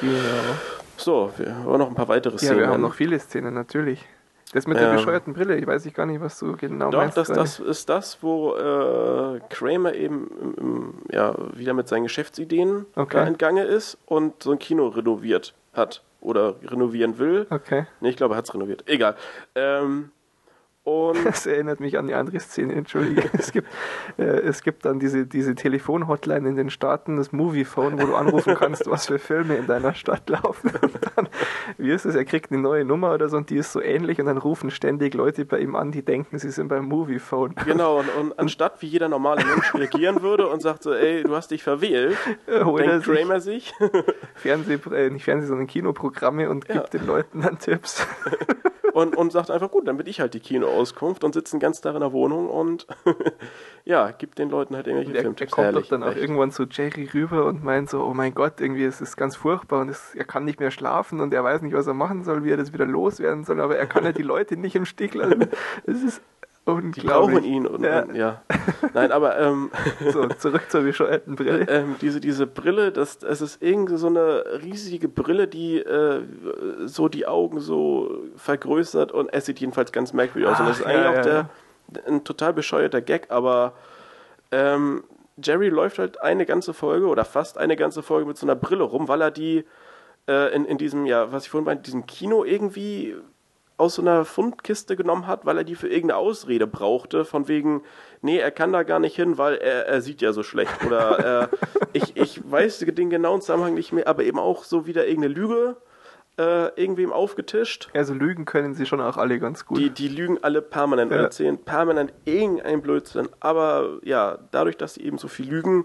Genau. 0.00 0.12
So, 0.96 1.32
wir 1.36 1.54
haben 1.54 1.78
noch 1.78 1.88
ein 1.88 1.94
paar 1.94 2.08
weitere 2.08 2.34
Ja, 2.34 2.38
Szenen. 2.38 2.58
wir 2.60 2.68
haben 2.68 2.80
noch 2.82 2.94
viele 2.94 3.18
Szenen, 3.18 3.52
natürlich. 3.54 4.04
Das 4.52 4.66
mit 4.66 4.76
der 4.78 4.90
Ähm, 4.90 4.96
bescheuerten 4.96 5.32
Brille, 5.32 5.56
ich 5.56 5.66
weiß 5.66 5.86
ich 5.86 5.94
gar 5.94 6.04
nicht, 6.06 6.20
was 6.20 6.38
du 6.38 6.56
genau 6.56 6.90
Doch, 6.90 6.98
meinst. 7.00 7.16
das, 7.16 7.28
gerade. 7.28 7.40
das 7.40 7.58
ist 7.58 7.88
das, 7.88 8.18
wo 8.22 8.54
äh, 8.54 9.40
Kramer 9.48 9.94
eben 9.94 10.28
im, 10.40 10.54
im, 10.54 10.94
ja, 11.10 11.34
wieder 11.56 11.72
mit 11.74 11.88
seinen 11.88 12.02
Geschäftsideen 12.04 12.84
Okay. 12.94 13.16
da 13.16 13.24
entgange 13.26 13.64
ist 13.64 13.96
und 14.06 14.42
so 14.42 14.52
ein 14.52 14.58
Kino 14.58 14.88
renoviert 14.88 15.54
hat 15.72 16.02
oder 16.20 16.56
renovieren 16.64 17.18
will. 17.18 17.46
Okay. 17.50 17.86
Nee, 18.00 18.10
ich 18.10 18.16
glaube, 18.16 18.34
er 18.34 18.38
hat 18.38 18.44
es 18.48 18.54
renoviert. 18.54 18.84
Egal. 18.86 19.16
Ähm, 19.54 20.10
und 20.84 21.16
Das 21.24 21.46
erinnert 21.46 21.80
mich 21.80 21.96
an 21.98 22.06
die 22.08 22.14
andere 22.14 22.40
Szene, 22.40 22.74
entschuldige. 22.74 23.30
Es 23.32 23.52
gibt, 23.52 23.68
äh, 24.18 24.22
es 24.22 24.62
gibt 24.62 24.84
dann 24.84 24.98
diese, 24.98 25.26
diese 25.26 25.54
Telefon-Hotline 25.54 26.48
in 26.48 26.56
den 26.56 26.70
Staaten, 26.70 27.16
das 27.16 27.32
Moviephone, 27.32 28.00
wo 28.00 28.06
du 28.06 28.14
anrufen 28.14 28.54
kannst, 28.54 28.90
was 28.90 29.06
für 29.06 29.18
Filme 29.18 29.56
in 29.56 29.66
deiner 29.66 29.94
Stadt 29.94 30.28
laufen. 30.28 30.70
Und 30.82 30.98
dann, 31.16 31.28
wie 31.78 31.90
ist 31.92 32.04
es, 32.04 32.14
er 32.14 32.24
kriegt 32.24 32.50
eine 32.50 32.60
neue 32.60 32.84
Nummer 32.84 33.12
oder 33.14 33.28
so 33.28 33.36
und 33.36 33.50
die 33.50 33.56
ist 33.56 33.72
so 33.72 33.80
ähnlich 33.80 34.20
und 34.20 34.26
dann 34.26 34.38
rufen 34.38 34.70
ständig 34.70 35.14
Leute 35.14 35.44
bei 35.44 35.58
ihm 35.60 35.76
an, 35.76 35.92
die 35.92 36.02
denken, 36.04 36.38
sie 36.38 36.50
sind 36.50 36.68
beim 36.68 36.86
Moviephone. 36.86 37.54
genau, 37.64 38.00
und, 38.00 38.08
und 38.20 38.38
anstatt 38.38 38.82
wie 38.82 38.86
jeder 38.86 39.08
normale 39.08 39.44
Mensch 39.44 39.74
reagieren 39.74 40.22
würde 40.22 40.48
und 40.48 40.60
sagt 40.60 40.82
so, 40.82 40.92
ey, 40.92 41.22
du 41.22 41.34
hast 41.34 41.50
dich 41.50 41.62
verwählt, 41.62 42.16
Holt 42.48 42.84
er 42.84 42.90
denkt 42.92 43.06
sich 43.06 43.18
Kramer 43.18 43.40
sich, 43.40 43.72
Fernseh, 44.34 44.78
äh, 44.92 45.10
nicht 45.10 45.24
Fernseh, 45.24 45.46
sondern 45.46 45.66
Kinoprogramme 45.66 46.50
und 46.50 46.68
Ja. 46.68 46.74
gibt 46.80 46.94
den 46.94 47.06
Leuten 47.06 47.42
dann 47.42 47.58
Tipps. 47.58 48.06
Und, 48.92 49.16
und 49.16 49.32
sagt 49.32 49.50
einfach, 49.50 49.70
gut, 49.70 49.88
dann 49.88 49.96
bin 49.96 50.06
ich 50.06 50.20
halt 50.20 50.34
die 50.34 50.40
Kinoauskunft 50.40 51.24
und 51.24 51.34
sitze 51.34 51.56
den 51.56 51.60
ganzen 51.60 51.82
Tag 51.82 51.94
in 51.94 52.00
der 52.00 52.12
Wohnung 52.12 52.48
und 52.48 52.86
ja, 53.84 54.10
gibt 54.10 54.38
den 54.38 54.50
Leuten 54.50 54.76
halt 54.76 54.86
irgendwelche 54.86 55.12
Der, 55.12 55.30
der 55.30 55.46
kommt 55.46 55.74
doch 55.76 55.86
dann 55.86 56.02
auch 56.02 56.10
echt. 56.10 56.18
irgendwann 56.18 56.50
zu 56.50 56.64
Jerry 56.64 57.08
rüber 57.12 57.46
und 57.46 57.64
meint 57.64 57.90
so, 57.90 58.02
oh 58.04 58.14
mein 58.14 58.34
Gott, 58.34 58.60
irgendwie 58.60 58.84
ist 58.84 59.00
es 59.00 59.16
ganz 59.16 59.36
furchtbar 59.36 59.80
und 59.80 59.88
es, 59.88 60.14
er 60.14 60.24
kann 60.24 60.44
nicht 60.44 60.60
mehr 60.60 60.70
schlafen 60.70 61.20
und 61.20 61.32
er 61.32 61.44
weiß 61.44 61.62
nicht, 61.62 61.74
was 61.74 61.86
er 61.86 61.94
machen 61.94 62.24
soll, 62.24 62.44
wie 62.44 62.50
er 62.50 62.56
das 62.56 62.72
wieder 62.72 62.86
loswerden 62.86 63.44
soll, 63.44 63.60
aber 63.60 63.76
er 63.76 63.86
kann 63.86 64.04
ja 64.04 64.12
die 64.12 64.22
Leute 64.22 64.56
nicht 64.56 64.76
im 64.76 64.84
Stich 64.84 65.14
lassen. 65.14 65.48
Es 65.86 66.02
ist 66.02 66.22
unglaublich. 66.64 67.02
Die 67.02 67.06
brauchen 67.06 67.44
ihn 67.44 67.66
und 67.66 67.82
Ja. 67.82 67.90
ja. 67.90 68.02
Und, 68.02 68.14
ja. 68.14 68.42
Nein, 68.94 69.12
aber 69.12 69.38
ähm, 69.38 69.70
So, 70.12 70.26
zurück 70.28 70.62
zur 70.68 70.82
bescheuerten 70.82 71.36
Brille. 71.36 71.66
ähm, 71.68 71.96
diese, 72.00 72.20
diese 72.20 72.46
Brille, 72.46 72.92
das, 72.92 73.22
es 73.22 73.40
ist 73.40 73.62
irgendwie 73.62 73.96
so 73.96 74.06
eine 74.06 74.44
riesige 74.62 75.08
Brille, 75.08 75.48
die 75.48 75.78
äh, 75.78 76.22
so 76.84 77.08
die 77.08 77.26
Augen 77.26 77.60
so 77.60 78.22
vergrößert 78.36 79.12
und 79.12 79.32
es 79.32 79.46
sieht 79.46 79.60
jedenfalls 79.60 79.92
ganz 79.92 80.12
merkwürdig 80.12 80.50
aus. 80.50 80.60
Und 80.60 80.68
das 80.68 80.78
ist 80.78 80.86
Ach, 80.86 80.90
eigentlich 80.90 81.04
ja, 81.04 81.10
auch 81.10 81.14
ja, 81.16 81.22
der, 81.22 82.06
ein 82.06 82.24
total 82.24 82.52
bescheuerter 82.52 83.00
Gag, 83.00 83.30
aber 83.30 83.74
ähm, 84.50 85.04
Jerry 85.42 85.68
läuft 85.68 85.98
halt 85.98 86.20
eine 86.20 86.46
ganze 86.46 86.74
Folge 86.74 87.06
oder 87.06 87.24
fast 87.24 87.58
eine 87.58 87.76
ganze 87.76 88.02
Folge 88.02 88.26
mit 88.26 88.36
so 88.36 88.46
einer 88.46 88.54
Brille 88.54 88.84
rum, 88.84 89.08
weil 89.08 89.22
er 89.22 89.30
die 89.30 89.64
äh, 90.28 90.54
in, 90.54 90.64
in 90.64 90.78
diesem, 90.78 91.06
ja, 91.06 91.32
was 91.32 91.44
ich 91.44 91.50
vorhin 91.50 91.64
meinte, 91.64 91.84
diesem 91.84 92.06
Kino 92.06 92.44
irgendwie 92.44 93.16
aus 93.82 93.96
so 93.96 94.02
einer 94.02 94.24
Fundkiste 94.24 94.96
genommen 94.96 95.26
hat, 95.26 95.44
weil 95.44 95.58
er 95.58 95.64
die 95.64 95.74
für 95.74 95.88
irgendeine 95.88 96.16
Ausrede 96.18 96.66
brauchte, 96.66 97.24
von 97.24 97.48
wegen, 97.48 97.82
nee, 98.22 98.38
er 98.38 98.50
kann 98.50 98.72
da 98.72 98.82
gar 98.84 98.98
nicht 98.98 99.16
hin, 99.16 99.36
weil 99.38 99.56
er, 99.56 99.86
er 99.86 100.00
sieht 100.00 100.22
ja 100.22 100.32
so 100.32 100.42
schlecht. 100.42 100.72
Oder 100.86 101.42
äh, 101.42 101.48
ich, 101.92 102.16
ich 102.16 102.40
weiß 102.50 102.78
den 102.80 103.10
genauen 103.10 103.40
Zusammenhang 103.40 103.74
nicht 103.74 103.92
mehr, 103.92 104.06
aber 104.06 104.22
eben 104.24 104.38
auch 104.38 104.64
so 104.64 104.86
wieder 104.86 105.06
irgendeine 105.06 105.34
Lüge. 105.34 105.76
äh, 106.38 106.68
irgendwem 106.80 107.12
aufgetischt. 107.12 107.90
Also 107.92 108.14
lügen 108.14 108.46
können 108.46 108.72
sie 108.74 108.86
schon 108.86 109.02
auch 109.02 109.18
alle 109.18 109.38
ganz 109.38 109.66
gut. 109.66 109.76
Die, 109.78 109.90
die 109.90 110.08
lügen 110.08 110.38
alle 110.42 110.62
permanent 110.62 111.10
und 111.12 111.18
Ja. 111.18 111.24
erzählen 111.24 111.58
permanent 111.58 112.10
irgendeinen 112.24 112.80
Blödsinn. 112.80 113.28
Aber 113.40 113.98
ja, 114.02 114.38
dadurch, 114.50 114.78
dass 114.78 114.94
sie 114.94 115.02
eben 115.04 115.18
so 115.18 115.28
viel 115.28 115.46
lügen, 115.50 115.84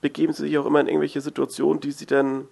begeben 0.00 0.32
sie 0.32 0.44
sich 0.44 0.56
auch 0.56 0.66
immer 0.66 0.78
in 0.80 0.86
irgendwelche 0.86 1.20
Situationen, 1.20 1.80
die 1.80 1.90
sie 1.90 2.06
dann, 2.06 2.46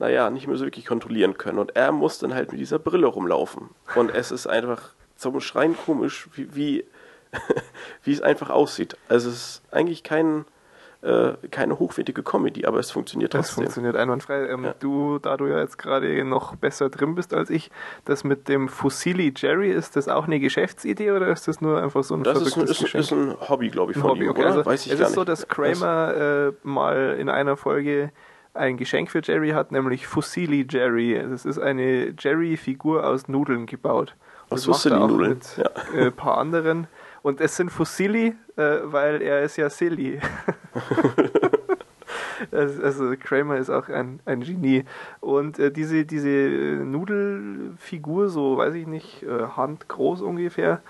naja, 0.00 0.28
nicht 0.30 0.48
mehr 0.48 0.56
so 0.56 0.64
wirklich 0.64 0.86
kontrollieren 0.86 1.38
können. 1.38 1.58
Und 1.58 1.76
er 1.76 1.92
muss 1.92 2.18
dann 2.18 2.34
halt 2.34 2.50
mit 2.50 2.60
dieser 2.60 2.78
Brille 2.80 3.06
rumlaufen. 3.06 3.68
Und 3.94 4.12
es 4.12 4.32
ist 4.32 4.46
einfach 4.48 4.94
zum 5.14 5.38
Schreien 5.40 5.76
komisch, 5.76 6.28
wie, 6.34 6.54
wie, 6.56 6.84
wie 8.02 8.12
es 8.12 8.22
einfach 8.22 8.50
aussieht. 8.50 8.96
Also 9.08 9.28
es 9.28 9.36
ist 9.36 9.62
eigentlich 9.70 10.02
kein, 10.02 10.46
äh, 11.02 11.32
keine 11.50 11.78
hochwertige 11.78 12.22
Comedy, 12.22 12.64
aber 12.64 12.78
es 12.78 12.90
funktioniert 12.90 13.32
trotzdem. 13.34 13.56
funktioniert 13.64 13.94
einwandfrei. 13.96 14.48
Ähm, 14.48 14.64
Ja. 14.64 14.74
Du, 14.80 15.18
da 15.18 15.36
du 15.36 15.46
ja 15.46 15.60
jetzt 15.60 15.76
gerade 15.78 16.24
noch 16.24 16.56
besser 16.56 16.88
drin 16.88 17.14
bist 17.14 17.34
als 17.34 17.50
ich, 17.50 17.70
das 18.06 18.24
mit 18.24 18.48
dem 18.48 18.68
Fusilli 18.70 19.34
Jerry, 19.36 19.70
ist 19.70 19.96
das 19.96 20.08
auch 20.08 20.24
eine 20.26 20.40
Geschäftsidee 20.40 21.10
oder 21.12 21.28
ist 21.28 21.46
das 21.46 21.60
nur 21.60 21.80
einfach 21.82 22.02
so 22.04 22.14
ein 22.14 22.22
Das 22.22 22.40
ist, 22.40 22.56
ein- 22.56 22.64
ist, 22.64 22.94
ist 22.94 23.12
ein 23.12 23.36
Hobby, 23.48 23.68
glaube 23.68 23.92
ich, 23.92 23.98
Ein 23.98 24.00
von 24.00 24.10
Hobby, 24.12 24.24
ihm, 24.24 24.30
okay. 24.30 24.44
Also, 24.44 24.64
Weiß 24.64 24.86
ich 24.86 24.92
es 24.92 25.00
ist 25.00 25.12
so, 25.12 25.20
nicht. 25.20 25.28
dass 25.28 25.46
Kramer 25.48 26.14
äh, 26.48 26.52
mal 26.62 27.16
in 27.18 27.28
einer 27.28 27.56
Folge 27.58 28.10
ein 28.54 28.76
Geschenk 28.76 29.10
für 29.10 29.20
Jerry 29.22 29.50
hat, 29.50 29.72
nämlich 29.72 30.06
Fusilli 30.06 30.66
Jerry. 30.68 31.22
Das 31.30 31.44
ist 31.44 31.58
eine 31.58 32.14
Jerry-Figur 32.18 33.06
aus 33.06 33.28
Nudeln 33.28 33.66
gebaut. 33.66 34.16
Aus 34.48 34.64
Das 34.64 34.68
auch 34.68 34.72
Fusilli-Nudeln, 34.74 35.30
mit 35.30 35.56
ja. 35.56 35.98
äh, 35.98 36.06
ein 36.06 36.12
paar 36.12 36.38
anderen. 36.38 36.86
Und 37.22 37.40
es 37.40 37.56
sind 37.56 37.70
Fusilli, 37.70 38.34
äh, 38.56 38.78
weil 38.84 39.22
er 39.22 39.42
ist 39.42 39.56
ja 39.56 39.70
silly. 39.70 40.20
Also 42.52 43.14
Kramer 43.20 43.58
ist 43.58 43.70
auch 43.70 43.88
ein, 43.88 44.20
ein 44.24 44.40
Genie. 44.40 44.84
Und 45.20 45.58
äh, 45.58 45.70
diese, 45.70 46.04
diese 46.04 46.30
Nudelfigur, 46.30 48.28
so 48.28 48.56
weiß 48.56 48.74
ich 48.74 48.86
nicht, 48.86 49.22
äh, 49.22 49.46
handgroß 49.56 50.22
ungefähr, 50.22 50.80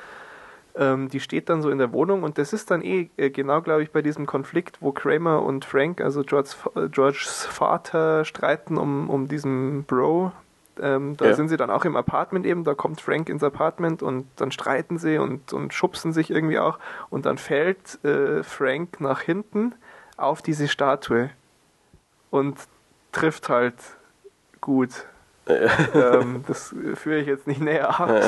ähm, 0.80 1.08
die 1.10 1.20
steht 1.20 1.48
dann 1.50 1.62
so 1.62 1.70
in 1.70 1.78
der 1.78 1.92
Wohnung 1.92 2.24
und 2.24 2.38
das 2.38 2.52
ist 2.54 2.70
dann 2.70 2.82
eh 2.82 3.10
äh, 3.18 3.30
genau, 3.30 3.60
glaube 3.60 3.82
ich, 3.84 3.92
bei 3.92 4.02
diesem 4.02 4.26
Konflikt, 4.26 4.78
wo 4.80 4.92
Kramer 4.92 5.42
und 5.42 5.64
Frank, 5.66 6.00
also 6.00 6.22
Georges, 6.24 6.56
äh, 6.74 6.88
Georges 6.88 7.46
Vater, 7.46 8.24
streiten 8.24 8.78
um, 8.78 9.10
um 9.10 9.28
diesen 9.28 9.84
Bro. 9.84 10.32
Ähm, 10.80 11.16
da 11.18 11.26
Ja. 11.26 11.34
sind 11.34 11.48
sie 11.50 11.58
dann 11.58 11.70
auch 11.70 11.84
im 11.84 11.96
Apartment 11.96 12.46
eben, 12.46 12.64
da 12.64 12.74
kommt 12.74 13.02
Frank 13.02 13.28
ins 13.28 13.42
Apartment 13.44 14.02
und 14.02 14.26
dann 14.36 14.50
streiten 14.50 14.96
sie 14.96 15.18
und, 15.18 15.52
und 15.52 15.74
schubsen 15.74 16.14
sich 16.14 16.30
irgendwie 16.30 16.58
auch 16.58 16.78
und 17.10 17.26
dann 17.26 17.36
fällt 17.36 18.02
äh, 18.04 18.42
Frank 18.42 19.00
nach 19.00 19.20
hinten 19.20 19.74
auf 20.16 20.40
diese 20.40 20.68
Statue 20.68 21.30
und 22.30 22.56
trifft 23.12 23.50
halt 23.50 23.74
gut. 24.62 25.06
Ähm, 25.94 26.44
das 26.48 26.72
äh, 26.72 26.96
führe 26.96 27.18
ich 27.18 27.26
jetzt 27.26 27.46
nicht 27.46 27.60
näher 27.60 28.00
aus. 28.00 28.24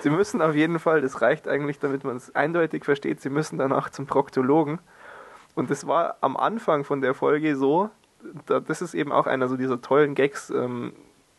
Sie 0.00 0.10
müssen 0.10 0.42
auf 0.42 0.54
jeden 0.54 0.78
Fall, 0.78 1.00
das 1.00 1.20
reicht 1.20 1.48
eigentlich, 1.48 1.78
damit 1.78 2.04
man 2.04 2.16
es 2.16 2.34
eindeutig 2.34 2.84
versteht, 2.84 3.20
Sie 3.20 3.30
müssen 3.30 3.58
danach 3.58 3.90
zum 3.90 4.06
Proktologen. 4.06 4.80
Und 5.54 5.70
das 5.70 5.86
war 5.86 6.16
am 6.20 6.36
Anfang 6.36 6.84
von 6.84 7.00
der 7.00 7.14
Folge 7.14 7.56
so, 7.56 7.90
da, 8.46 8.60
das 8.60 8.82
ist 8.82 8.94
eben 8.94 9.12
auch 9.12 9.26
einer 9.26 9.48
so 9.48 9.56
dieser 9.56 9.80
tollen 9.80 10.14
Gags, 10.14 10.50
ähm, 10.50 10.92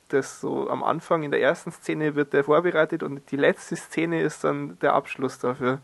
das 0.10 0.42
so 0.42 0.70
am 0.70 0.84
Anfang 0.84 1.24
in 1.24 1.32
der 1.32 1.42
ersten 1.42 1.72
Szene 1.72 2.16
wird 2.16 2.34
der 2.34 2.44
vorbereitet 2.44 3.04
und 3.04 3.32
die 3.32 3.38
letzte 3.38 3.76
Szene 3.76 4.22
ist 4.22 4.44
dann 4.44 4.78
der 4.80 4.94
Abschluss 4.94 5.40
dafür. 5.40 5.80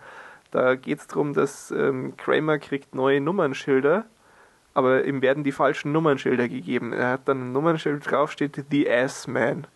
Da 0.52 0.76
geht 0.76 1.00
es 1.00 1.08
darum, 1.08 1.34
dass 1.34 1.72
ähm, 1.72 2.16
Kramer 2.18 2.60
kriegt 2.60 2.96
neue 2.96 3.22
Nummernschilder, 3.22 4.06
aber 4.74 5.06
ihm 5.06 5.22
werden 5.22 5.44
die 5.44 5.52
falschen 5.52 5.92
Nummernschilder 5.92 6.48
gegeben. 6.48 6.94
Er 6.94 7.12
hat 7.12 7.28
dann 7.28 7.50
ein 7.50 7.52
Nummernschild 7.52 8.10
drauf, 8.10 8.32
steht 8.32 8.64
The 8.70 8.90
Ass 8.90 9.28
Man. 9.28 9.68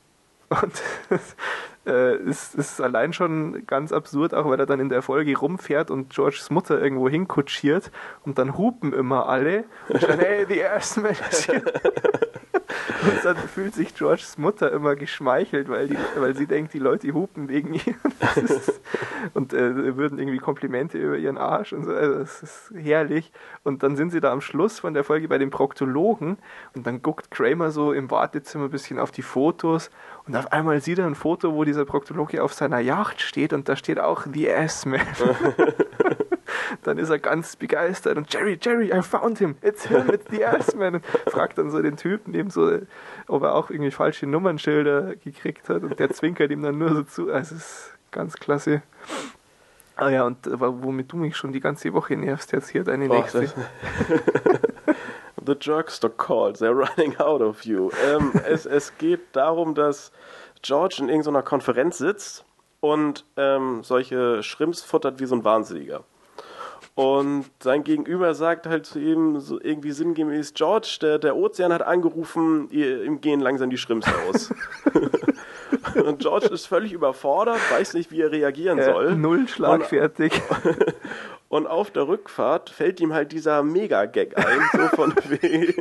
Und 0.49 0.81
äh, 1.85 2.17
ist, 2.17 2.55
ist 2.55 2.81
allein 2.81 3.13
schon 3.13 3.65
ganz 3.65 3.91
absurd, 3.91 4.33
auch 4.33 4.49
weil 4.49 4.59
er 4.59 4.65
dann 4.65 4.79
in 4.79 4.89
der 4.89 5.01
Folge 5.01 5.37
rumfährt 5.37 5.91
und 5.91 6.13
Georges 6.13 6.49
Mutter 6.49 6.81
irgendwo 6.81 7.09
hinkutschiert 7.09 7.91
und 8.25 8.37
dann 8.37 8.57
hupen 8.57 8.93
immer 8.93 9.27
alle 9.27 9.65
und 9.89 10.01
schreien, 10.01 10.19
hey, 10.19 10.45
Man 10.97 11.11
ist 11.11 11.45
hier. 11.45 11.63
Und 13.03 13.25
dann 13.25 13.35
fühlt 13.35 13.73
sich 13.73 13.93
Georges 13.95 14.37
Mutter 14.37 14.71
immer 14.71 14.95
geschmeichelt, 14.95 15.69
weil, 15.69 15.89
die, 15.89 15.97
weil 16.15 16.35
sie 16.35 16.47
denkt, 16.47 16.73
die 16.73 16.79
Leute 16.79 17.13
hupen 17.13 17.49
wegen 17.49 17.73
ihr. 17.73 17.95
Ist, 18.35 18.81
und 19.33 19.53
äh, 19.53 19.95
würden 19.95 20.17
irgendwie 20.17 20.37
Komplimente 20.37 20.97
über 20.97 21.17
ihren 21.17 21.37
Arsch 21.37 21.73
und 21.73 21.83
so. 21.83 21.91
Also 21.91 22.19
das 22.19 22.43
ist 22.43 22.73
herrlich. 22.75 23.31
Und 23.63 23.83
dann 23.83 23.95
sind 23.95 24.11
sie 24.11 24.19
da 24.19 24.31
am 24.31 24.41
Schluss 24.41 24.79
von 24.79 24.93
der 24.93 25.03
Folge 25.03 25.27
bei 25.27 25.37
dem 25.37 25.49
Proktologen 25.49 26.37
und 26.75 26.87
dann 26.87 27.01
guckt 27.01 27.31
Kramer 27.31 27.71
so 27.71 27.93
im 27.93 28.09
Wartezimmer 28.09 28.65
ein 28.65 28.71
bisschen 28.71 28.99
auf 28.99 29.11
die 29.11 29.21
Fotos 29.21 29.91
und 30.25 30.35
auf 30.35 30.51
einmal 30.53 30.79
sieht 30.81 30.99
er 30.99 31.05
ein 31.05 31.15
Foto, 31.15 31.53
wo 31.53 31.65
dieser 31.65 31.85
Proktologe 31.85 32.41
auf 32.41 32.53
seiner 32.53 32.79
Yacht 32.79 33.21
steht 33.21 33.51
und 33.51 33.67
da 33.67 33.75
steht 33.75 33.99
auch 33.99 34.25
The 34.31 34.51
Ass-Man. 34.51 35.01
dann 36.83 36.97
ist 36.97 37.09
er 37.09 37.19
ganz 37.19 37.55
begeistert 37.55 38.17
und 38.17 38.31
Jerry, 38.33 38.57
Jerry, 38.61 38.91
I 38.93 39.01
found 39.01 39.39
him. 39.39 39.55
It's 39.61 39.85
him, 39.85 40.09
it's 40.09 40.25
the 40.29 40.45
Ass-Man. 40.45 40.95
Und 40.95 41.05
fragt 41.27 41.57
dann 41.57 41.71
so 41.71 41.81
den 41.81 41.97
Typen 41.97 42.33
eben 42.33 42.49
so, 42.49 42.79
ob 43.27 43.43
er 43.43 43.55
auch 43.55 43.69
irgendwie 43.69 43.91
falsche 43.91 44.25
Nummernschilder 44.25 45.15
gekriegt 45.17 45.67
hat 45.67 45.83
und 45.83 45.99
der 45.99 46.09
zwinkert 46.11 46.51
ihm 46.51 46.61
dann 46.61 46.77
nur 46.77 46.93
so 46.93 47.03
zu. 47.03 47.31
Also 47.31 47.55
es 47.55 47.61
ist 47.61 47.93
ganz 48.11 48.35
klasse. 48.35 48.81
Ah 49.95 50.09
ja, 50.09 50.23
und 50.23 50.47
äh, 50.47 50.59
womit 50.59 51.11
du 51.11 51.17
mich 51.17 51.35
schon 51.35 51.51
die 51.51 51.59
ganze 51.59 51.93
Woche 51.93 52.15
nervst, 52.15 52.51
jetzt 52.51 52.69
hier 52.69 52.83
deine 52.83 53.07
Boah, 53.07 53.17
nächste. 53.17 53.47
The 55.45 55.55
Jerkster 55.55 56.09
called, 56.09 56.57
they're 56.57 56.75
running 56.75 57.17
out 57.17 57.41
of 57.41 57.63
you. 57.65 57.91
Ähm, 58.05 58.31
es, 58.47 58.65
es 58.65 58.97
geht 58.97 59.21
darum, 59.33 59.75
dass 59.75 60.11
George 60.61 60.97
in 60.99 61.09
irgendeiner 61.09 61.43
Konferenz 61.43 61.97
sitzt 61.97 62.45
und 62.79 63.25
ähm, 63.37 63.83
solche 63.83 64.43
Shrimps 64.43 64.81
futtert 64.81 65.19
wie 65.19 65.25
so 65.25 65.35
ein 65.35 65.43
Wahnsinniger. 65.43 66.03
Und 66.95 67.45
sein 67.61 67.83
Gegenüber 67.83 68.35
sagt 68.35 68.67
halt 68.67 68.85
zu 68.85 68.99
ihm 68.99 69.39
so 69.39 69.59
irgendwie 69.59 69.91
sinngemäß, 69.91 70.53
George, 70.53 70.97
der, 71.01 71.17
der 71.17 71.35
Ozean 71.35 71.73
hat 71.73 71.81
angerufen, 71.81 72.67
ihr, 72.69 73.03
ihm 73.03 73.19
gehen 73.19 73.39
langsam 73.39 73.71
die 73.71 73.77
Shrimps 73.77 74.07
aus. 74.29 74.53
und 75.95 76.19
George 76.19 76.47
ist 76.47 76.67
völlig 76.67 76.93
überfordert, 76.93 77.59
weiß 77.71 77.95
nicht, 77.95 78.11
wie 78.11 78.21
er 78.21 78.31
reagieren 78.31 78.79
soll. 78.81 79.13
Äh, 79.13 79.15
null 79.15 79.47
schlagfertig. 79.47 80.39
Und 80.63 80.93
auf 81.67 81.91
der 81.91 82.07
Rückfahrt 82.07 82.69
fällt 82.69 82.99
ihm 82.99 83.13
halt 83.13 83.31
dieser 83.31 83.61
Mega-Gag 83.63 84.37
ein, 84.37 84.59
so 84.73 84.95
von 84.95 85.13
wegen. 85.29 85.73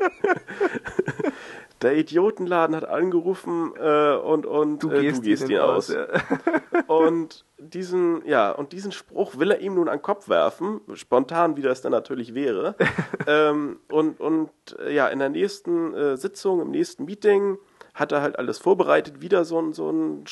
Der 1.80 1.96
Idiotenladen 1.96 2.76
hat 2.76 2.84
angerufen 2.84 3.72
äh, 3.76 4.14
und, 4.14 4.46
und 4.46 4.78
Du 4.82 4.90
äh, 4.90 5.00
gehst, 5.00 5.18
du 5.18 5.22
gehst 5.22 5.42
ihnen 5.42 5.52
ihn 5.52 5.58
aus. 5.58 5.88
Ja. 5.88 6.06
Und 6.86 7.44
diesen, 7.58 8.26
ja, 8.26 8.50
und 8.50 8.72
diesen 8.72 8.92
Spruch 8.92 9.38
will 9.38 9.50
er 9.52 9.60
ihm 9.60 9.74
nun 9.74 9.88
an 9.88 9.98
den 9.98 10.02
Kopf 10.02 10.28
werfen, 10.28 10.80
spontan 10.94 11.56
wie 11.56 11.62
das 11.62 11.80
dann 11.80 11.92
natürlich 11.92 12.34
wäre. 12.34 12.74
ähm, 13.26 13.78
und 13.90 14.20
und 14.20 14.50
äh, 14.80 14.92
ja, 14.92 15.06
in 15.08 15.20
der 15.20 15.28
nächsten 15.28 15.94
äh, 15.94 16.16
Sitzung, 16.16 16.60
im 16.60 16.70
nächsten 16.70 17.04
Meeting 17.04 17.56
hat 17.94 18.10
er 18.12 18.20
halt 18.20 18.38
alles 18.38 18.58
vorbereitet, 18.58 19.20
wieder 19.22 19.44
so, 19.44 19.60
ein- 19.60 19.72
so 19.72 19.90
ein 19.90 20.26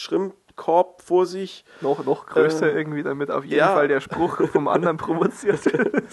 Schrimpkorb 0.60 1.02
vor 1.02 1.26
sich. 1.26 1.64
Noch, 1.80 2.04
noch 2.04 2.26
größer 2.26 2.72
Äh, 2.72 2.76
irgendwie, 2.76 3.02
damit 3.02 3.30
auf 3.30 3.44
jeden 3.44 3.58
ja. 3.58 3.74
Fall 3.74 3.88
der 3.88 4.00
Spruch 4.00 4.40
vom 4.48 4.68
anderen 4.68 4.96
provoziert 4.98 5.64
wird. 5.64 6.04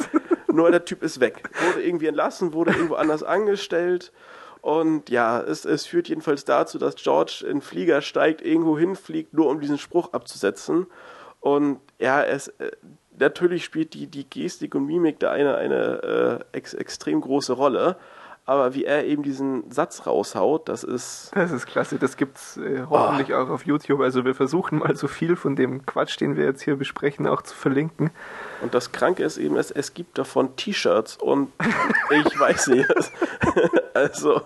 Nur 0.51 0.71
der 0.71 0.85
Typ 0.85 1.03
ist 1.03 1.19
weg. 1.19 1.43
Wurde 1.65 1.83
irgendwie 1.83 2.07
entlassen, 2.07 2.53
wurde 2.53 2.71
irgendwo 2.71 2.95
anders 2.95 3.23
angestellt. 3.23 4.11
Und 4.61 5.09
ja, 5.09 5.39
es, 5.39 5.65
es 5.65 5.85
führt 5.85 6.09
jedenfalls 6.09 6.45
dazu, 6.45 6.77
dass 6.77 6.95
George 6.95 7.45
in 7.47 7.61
Flieger 7.61 8.01
steigt, 8.01 8.41
irgendwo 8.41 8.77
hinfliegt, 8.77 9.33
nur 9.33 9.49
um 9.49 9.59
diesen 9.59 9.77
Spruch 9.77 10.13
abzusetzen. 10.13 10.87
Und 11.41 11.79
ja, 11.99 12.23
es 12.23 12.47
äh, 12.59 12.71
natürlich 13.19 13.63
spielt 13.63 13.93
die, 13.93 14.07
die 14.07 14.27
Gestik 14.29 14.75
und 14.75 14.85
Mimik 14.85 15.19
da 15.19 15.31
eine, 15.31 15.55
eine 15.55 16.43
äh, 16.53 16.57
ex, 16.57 16.73
extrem 16.73 17.21
große 17.21 17.53
Rolle. 17.53 17.97
Aber 18.49 18.73
wie 18.73 18.85
er 18.85 19.05
eben 19.05 19.23
diesen 19.23 19.69
Satz 19.71 20.07
raushaut, 20.07 20.69
das 20.69 20.85
ist. 20.85 21.31
Das 21.35 21.51
ist 21.51 21.67
klasse, 21.67 21.99
das 21.99 22.15
gibt's 22.15 22.55
äh, 22.55 22.85
hoffentlich 22.89 23.33
auch 23.33 23.49
auf 23.49 23.65
YouTube. 23.65 23.99
Also 23.99 24.23
wir 24.23 24.35
versuchen 24.35 24.79
mal 24.79 24.95
so 24.95 25.09
viel 25.09 25.35
von 25.35 25.57
dem 25.57 25.85
Quatsch, 25.85 26.17
den 26.21 26.37
wir 26.37 26.45
jetzt 26.45 26.61
hier 26.61 26.77
besprechen, 26.77 27.27
auch 27.27 27.41
zu 27.41 27.53
verlinken. 27.53 28.09
Und 28.61 28.73
das 28.73 28.93
Kranke 28.93 29.23
ist 29.23 29.37
eben, 29.37 29.57
es, 29.57 29.69
es 29.69 29.93
gibt 29.93 30.17
davon 30.17 30.55
T-Shirts 30.55 31.17
und 31.17 31.51
ich 32.09 32.39
weiß 32.39 32.67
nicht. 32.67 32.87
Also, 33.93 34.41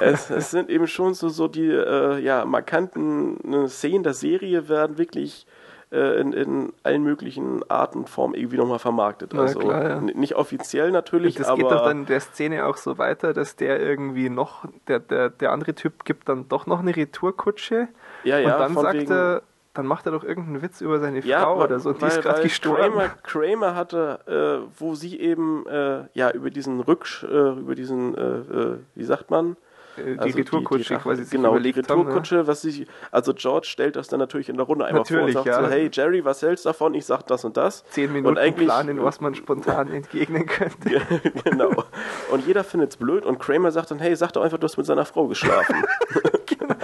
es, 0.00 0.30
es 0.30 0.50
sind 0.50 0.68
eben 0.68 0.88
schon 0.88 1.14
so, 1.14 1.28
so 1.28 1.46
die 1.46 1.70
äh, 1.70 2.18
ja, 2.18 2.44
markanten 2.44 3.38
äh, 3.52 3.68
Szenen 3.68 4.02
der 4.02 4.14
Serie 4.14 4.68
werden 4.68 4.98
wirklich 4.98 5.46
äh, 5.90 6.20
in, 6.20 6.32
in 6.32 6.72
allen 6.82 7.02
möglichen 7.02 7.68
Arten 7.70 7.98
und 8.00 8.08
Formen 8.10 8.34
irgendwie 8.34 8.56
nochmal 8.58 8.78
vermarktet. 8.78 9.32
Na 9.34 9.42
Also 9.42 9.58
klar, 9.58 9.88
ja. 9.88 10.00
nicht 10.00 10.34
offiziell 10.36 10.90
natürlich, 10.90 11.36
das 11.36 11.48
aber 11.48 11.56
geht 11.62 11.70
doch 11.70 11.84
dann 11.84 12.00
in 12.00 12.06
der 12.06 12.20
Szene 12.20 12.66
auch 12.66 12.76
so 12.76 12.98
weiter, 12.98 13.32
dass 13.32 13.56
der 13.56 13.80
irgendwie 13.80 14.28
noch, 14.28 14.64
der, 14.86 14.98
der, 15.00 15.30
der 15.30 15.52
andere 15.52 15.74
Typ 15.74 16.04
gibt 16.04 16.28
dann 16.28 16.48
doch 16.48 16.66
noch 16.66 16.80
eine 16.80 16.94
Retourkutsche 16.94 17.88
ja, 18.24 18.38
ja, 18.38 18.52
und 18.54 18.60
dann 18.60 18.74
sagt 18.74 18.94
wegen, 18.98 19.12
er, 19.12 19.42
dann 19.74 19.86
macht 19.86 20.06
er 20.06 20.12
doch 20.12 20.24
irgendeinen 20.24 20.60
Witz 20.62 20.80
über 20.80 20.98
seine 20.98 21.20
Ja, 21.20 21.42
Frau 21.42 21.58
weil- 21.58 21.66
oder 21.66 21.78
so, 21.78 21.92
die 21.92 22.00
weil, 22.02 22.08
ist 22.08 22.22
gerade 22.22 22.42
gestorben. 22.42 22.82
Kramer, 22.94 23.08
Kramer 23.22 23.74
hatte, 23.74 24.18
äh, 24.66 24.68
wo 24.78 24.94
sie 24.94 25.18
eben 25.20 25.66
äh, 25.68 26.04
ja 26.14 26.30
über 26.32 26.50
diesen 26.50 26.80
Rücksch, 26.80 27.22
äh, 27.24 27.26
über 27.52 27.74
diesen, 27.74 28.14
äh, 28.16 28.20
äh, 28.20 28.78
wie 28.94 29.04
sagt 29.04 29.30
man, 29.30 29.56
die 29.98 30.18
Also 30.18 30.38
Retourkutsche 30.38 30.94
die, 30.94 31.00
quasi 31.00 31.22
sich 31.24 31.30
genau, 31.32 31.50
die 31.50 31.56
überlegt 31.56 31.90
haben. 31.90 32.00
ne? 32.00 32.06
Retourkutsche, 32.06 32.46
was 32.46 32.62
sich, 32.62 32.86
also 33.10 33.34
George 33.34 33.66
stellt 33.68 33.96
das 33.96 34.08
dann 34.08 34.20
natürlich 34.20 34.48
in 34.48 34.56
der 34.56 34.66
Runde 34.66 34.84
einmal 34.84 35.02
Natürlich, 35.02 35.34
vor 35.34 35.42
und 35.42 35.46
sagt 35.46 35.62
ja. 35.62 35.68
so, 35.68 35.70
hey 35.70 35.90
Jerry, 35.92 36.24
was 36.24 36.42
hältst 36.42 36.64
du 36.64 36.70
davon? 36.70 36.94
Ich 36.94 37.06
sag 37.06 37.26
das 37.26 37.44
und 37.44 37.56
das. 37.56 37.84
Zehn 37.90 38.12
Minuten 38.12 38.28
und 38.28 38.38
eigentlich, 38.38 38.68
planen, 38.68 39.02
was 39.02 39.20
man 39.20 39.34
spontan 39.34 39.88
entgegnen 39.92 40.46
könnte. 40.46 41.02
genau. 41.44 41.84
Und 42.30 42.46
jeder 42.46 42.64
findet's 42.64 42.96
blöd 42.96 43.24
und 43.24 43.38
Kramer 43.38 43.70
sagt 43.70 43.90
dann, 43.90 43.98
hey, 43.98 44.14
sag 44.16 44.32
doch 44.32 44.42
einfach, 44.42 44.58
du 44.58 44.64
hast 44.64 44.76
mit 44.76 44.86
seiner 44.86 45.04
Frau 45.04 45.26
geschlafen. 45.26 45.76
genau. 46.46 46.74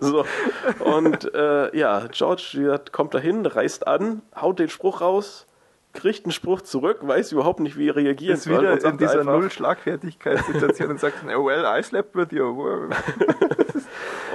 so. 0.00 0.24
Und 0.80 1.32
äh, 1.34 1.76
ja, 1.76 2.06
George 2.10 2.80
kommt 2.92 3.14
dahin, 3.14 3.44
reißt 3.46 3.86
an, 3.86 4.22
haut 4.40 4.58
den 4.58 4.68
Spruch 4.68 5.00
raus, 5.00 5.46
kriegt 5.92 6.24
einen 6.24 6.32
Spruch 6.32 6.60
zurück, 6.60 6.98
weiß 7.02 7.32
überhaupt 7.32 7.60
nicht, 7.60 7.76
wie 7.76 7.88
er 7.88 7.96
reagieren 7.96 8.34
Ist 8.34 8.44
soll 8.44 8.60
wieder 8.60 8.84
in 8.84 8.98
dieser 8.98 9.24
Null-Schlagfertigkeitssituation 9.24 10.90
und 10.90 11.00
sagt, 11.00 11.16
"Oh, 11.26 11.46
well, 11.46 11.64
I 11.64 11.82
slept 11.82 12.14
with 12.14 12.28
you. 12.30 12.88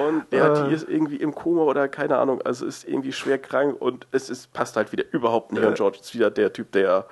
Und 0.06 0.32
der 0.32 0.52
Äh. 0.52 0.68
die 0.68 0.74
ist 0.76 0.90
irgendwie 0.90 1.18
im 1.18 1.34
Koma 1.34 1.62
oder 1.62 1.88
keine 1.88 2.18
Ahnung, 2.18 2.42
also 2.42 2.66
ist 2.66 2.88
irgendwie 2.88 3.14
schwer 3.14 3.38
krank 3.38 3.80
und 3.80 4.08
es 4.12 4.30
ist, 4.30 4.52
passt 4.52 4.76
halt 4.76 4.92
wieder 4.92 5.06
überhaupt 5.12 5.54
nicht. 5.54 5.62
Ja. 5.62 5.70
Und 5.70 5.76
George 5.76 6.00
ist 6.02 6.14
wieder 6.14 6.30
der 6.30 6.52
Typ, 6.52 6.72
der 6.74 7.06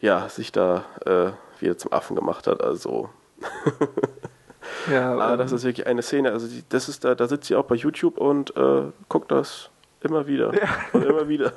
ja, 0.00 0.28
sich 0.28 0.50
da 0.50 0.84
äh, 1.06 1.30
wieder 1.62 1.78
zum 1.78 1.92
Affen 1.92 2.16
gemacht 2.16 2.46
hat. 2.46 2.62
Also, 2.62 3.08
Ja, 4.90 5.12
ähm, 5.32 5.38
das 5.38 5.52
ist 5.52 5.64
wirklich 5.64 5.86
eine 5.86 6.02
Szene. 6.02 6.32
Also, 6.32 6.48
die, 6.48 6.64
das 6.68 6.88
ist 6.88 7.04
da, 7.04 7.14
da 7.14 7.28
sitzt 7.28 7.46
sie 7.48 7.54
auch 7.56 7.64
bei 7.64 7.76
YouTube 7.76 8.18
und 8.18 8.56
äh, 8.56 8.82
guckt 9.08 9.30
das 9.30 9.70
immer 10.04 10.26
wieder 10.26 10.52
und 10.92 11.04
immer 11.04 11.28
wieder. 11.28 11.52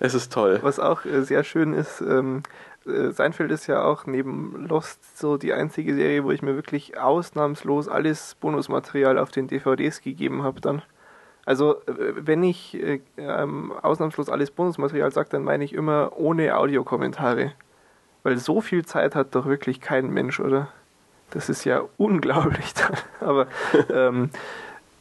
es 0.00 0.14
ist 0.14 0.32
toll. 0.32 0.58
Was 0.62 0.78
auch 0.78 1.04
äh, 1.04 1.22
sehr 1.22 1.44
schön 1.44 1.72
ist, 1.72 2.00
ähm, 2.00 2.42
äh, 2.86 3.10
Seinfeld 3.10 3.50
ist 3.50 3.66
ja 3.66 3.82
auch 3.84 4.06
neben 4.06 4.66
Lost 4.68 5.18
so 5.18 5.36
die 5.36 5.52
einzige 5.52 5.94
Serie, 5.94 6.24
wo 6.24 6.30
ich 6.30 6.42
mir 6.42 6.54
wirklich 6.54 6.98
ausnahmslos 6.98 7.88
alles 7.88 8.36
Bonusmaterial 8.36 9.18
auf 9.18 9.30
den 9.30 9.48
DVDs 9.48 10.02
gegeben 10.02 10.42
habe 10.42 10.60
dann. 10.60 10.82
Also 11.46 11.76
äh, 11.86 12.14
wenn 12.16 12.42
ich 12.42 12.74
äh, 12.74 13.00
ähm, 13.16 13.72
ausnahmslos 13.82 14.28
alles 14.28 14.50
Bonusmaterial 14.50 15.10
sage, 15.12 15.30
dann 15.30 15.44
meine 15.44 15.64
ich 15.64 15.72
immer 15.72 16.12
ohne 16.16 16.56
Audiokommentare. 16.56 17.52
Weil 18.22 18.38
so 18.38 18.62
viel 18.62 18.86
Zeit 18.86 19.14
hat 19.14 19.34
doch 19.34 19.46
wirklich 19.46 19.80
kein 19.80 20.10
Mensch, 20.10 20.40
oder? 20.40 20.68
Das 21.30 21.48
ist 21.48 21.64
ja 21.64 21.82
unglaublich. 21.96 22.72
Aber 23.20 23.46
ähm, 23.92 24.30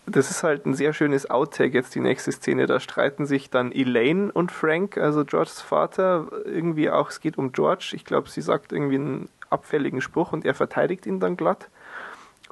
das 0.06 0.30
ist 0.30 0.44
halt 0.44 0.66
ein 0.66 0.74
sehr 0.74 0.94
schönes 0.94 1.30
Outtake 1.30 1.74
jetzt 1.74 1.96
die 1.96 2.02
nächste 2.02 2.32
Szene. 2.32 2.66
Da 2.66 2.80
streiten 2.80 3.26
sich 3.26 3.50
dann 3.50 3.72
Elaine 3.72 4.32
und 4.32 4.52
Frank, 4.52 4.98
also 4.98 5.24
Georges 5.24 5.62
Vater, 5.62 6.28
irgendwie 6.46 6.90
auch, 6.90 7.10
es 7.10 7.22
geht 7.22 7.38
um 7.38 7.52
George. 7.52 7.92
Ich 7.94 8.04
glaube, 8.04 8.30
sie 8.30 8.42
sagt 8.42 8.74
irgendwie 8.74 8.96
einen 8.96 9.30
abfälligen 9.50 10.02
Spruch 10.02 10.34
und 10.34 10.46
er 10.46 10.54
verteidigt 10.54 11.06
ihn 11.06 11.20
dann 11.20 11.38
glatt. 11.38 11.70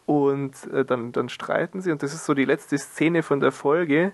Und 0.06 0.72
äh, 0.72 0.86
dann, 0.86 1.12
dann 1.12 1.30
streiten 1.30 1.82
sie 1.82 1.92
und 1.92 2.04
das 2.04 2.14
ist 2.14 2.26
so 2.26 2.34
die 2.34 2.46
letzte 2.46 2.78
Szene 2.78 3.24
von 3.24 3.40
der 3.40 3.52
Folge. 3.52 4.14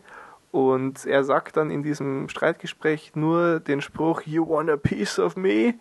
Und 0.51 1.05
er 1.05 1.23
sagt 1.23 1.57
dann 1.57 1.69
in 1.69 1.83
diesem 1.83 2.29
Streitgespräch 2.29 3.15
nur 3.15 3.59
den 3.59 3.81
Spruch, 3.81 4.21
You 4.21 4.47
want 4.47 4.69
a 4.69 4.77
piece 4.77 5.19
of 5.19 5.35
me? 5.35 5.75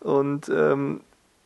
Und 0.00 0.48
ähm, 0.48 1.00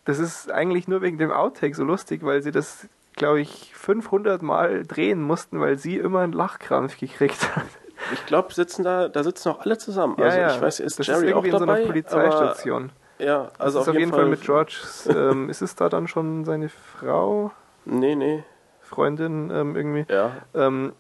das 0.05 0.19
ist 0.19 0.51
eigentlich 0.51 0.89
nur 0.89 1.03
wegen 1.03 1.19
dem 1.19 1.33
Outtake 1.33 1.75
so 1.75 1.85
lustig, 1.85 2.23
weil 2.23 2.43
sie 2.43 2.51
das, 2.51 2.89
glaube 3.19 3.41
ich, 3.41 3.73
500 3.75 4.43
Mal 4.43 4.85
drehen 4.85 5.23
mussten, 5.23 5.61
weil 5.61 5.79
sie 5.79 5.97
immer 5.99 6.21
einen 6.21 6.33
Lachkrampf 6.33 6.99
gekriegt 6.99 7.55
hat. 7.57 7.67
Ich 8.13 8.25
glaube, 8.27 8.55
sitzen 8.55 8.85
da, 8.85 9.09
da 9.09 9.23
sitzen 9.23 9.51
auch 9.51 9.61
alle 9.61 9.77
zusammen. 9.77 10.17
Ja, 10.19 10.25
also 10.25 10.39
ja. 10.39 10.55
ich 10.55 10.63
weiß, 10.63 10.81
ist 10.81 10.99
das 10.99 11.07
Jerry 11.07 11.27
ist 11.27 11.35
auch 11.35 11.45
irgendwie 11.45 11.49
in 11.49 11.59
so 11.59 11.65
einer 11.65 11.75
dabei? 11.75 11.87
Polizeistation. 11.87 12.91
Aber, 13.19 13.25
ja, 13.25 13.51
also 13.59 13.79
das 13.79 13.89
ist 13.89 13.91
auf 13.91 13.99
jeden 13.99 14.13
Fall, 14.13 14.27
mit 14.27 14.41
Georges, 14.43 15.09
ähm, 15.13 15.51
ist 15.51 15.61
es 15.61 15.75
da 15.75 15.89
dann 15.89 16.07
schon 16.07 16.45
seine 16.45 16.69
Frau, 16.69 17.51
Nee, 17.89 18.15
nee. 18.15 18.45
Freundin 18.81 19.51
ähm, 19.51 19.77
irgendwie? 19.77 20.13
Ja. 20.13 20.33
Ähm, 20.55 20.93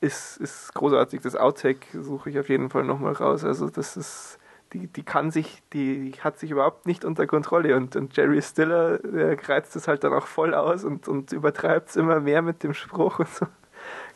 ist, 0.00 0.36
ist 0.36 0.74
großartig. 0.74 1.22
Das 1.22 1.36
Outtake 1.36 2.02
suche 2.02 2.30
ich 2.30 2.38
auf 2.38 2.48
jeden 2.48 2.70
Fall 2.70 2.84
nochmal 2.84 3.14
raus. 3.14 3.44
Also 3.44 3.68
das 3.68 3.96
ist, 3.96 4.38
die, 4.76 4.86
die 4.86 5.02
kann 5.02 5.30
sich, 5.30 5.62
die 5.72 6.12
hat 6.20 6.38
sich 6.38 6.50
überhaupt 6.50 6.86
nicht 6.86 7.04
unter 7.04 7.26
Kontrolle 7.26 7.76
und, 7.76 7.96
und 7.96 8.16
Jerry 8.16 8.42
Stiller, 8.42 8.98
der 8.98 9.36
reizt 9.48 9.74
es 9.76 9.88
halt 9.88 10.04
dann 10.04 10.12
auch 10.12 10.26
voll 10.26 10.54
aus 10.54 10.84
und, 10.84 11.08
und 11.08 11.32
übertreibt 11.32 11.90
es 11.90 11.96
immer 11.96 12.20
mehr 12.20 12.42
mit 12.42 12.62
dem 12.62 12.74
Spruch 12.74 13.18
und 13.18 13.28
so. 13.28 13.46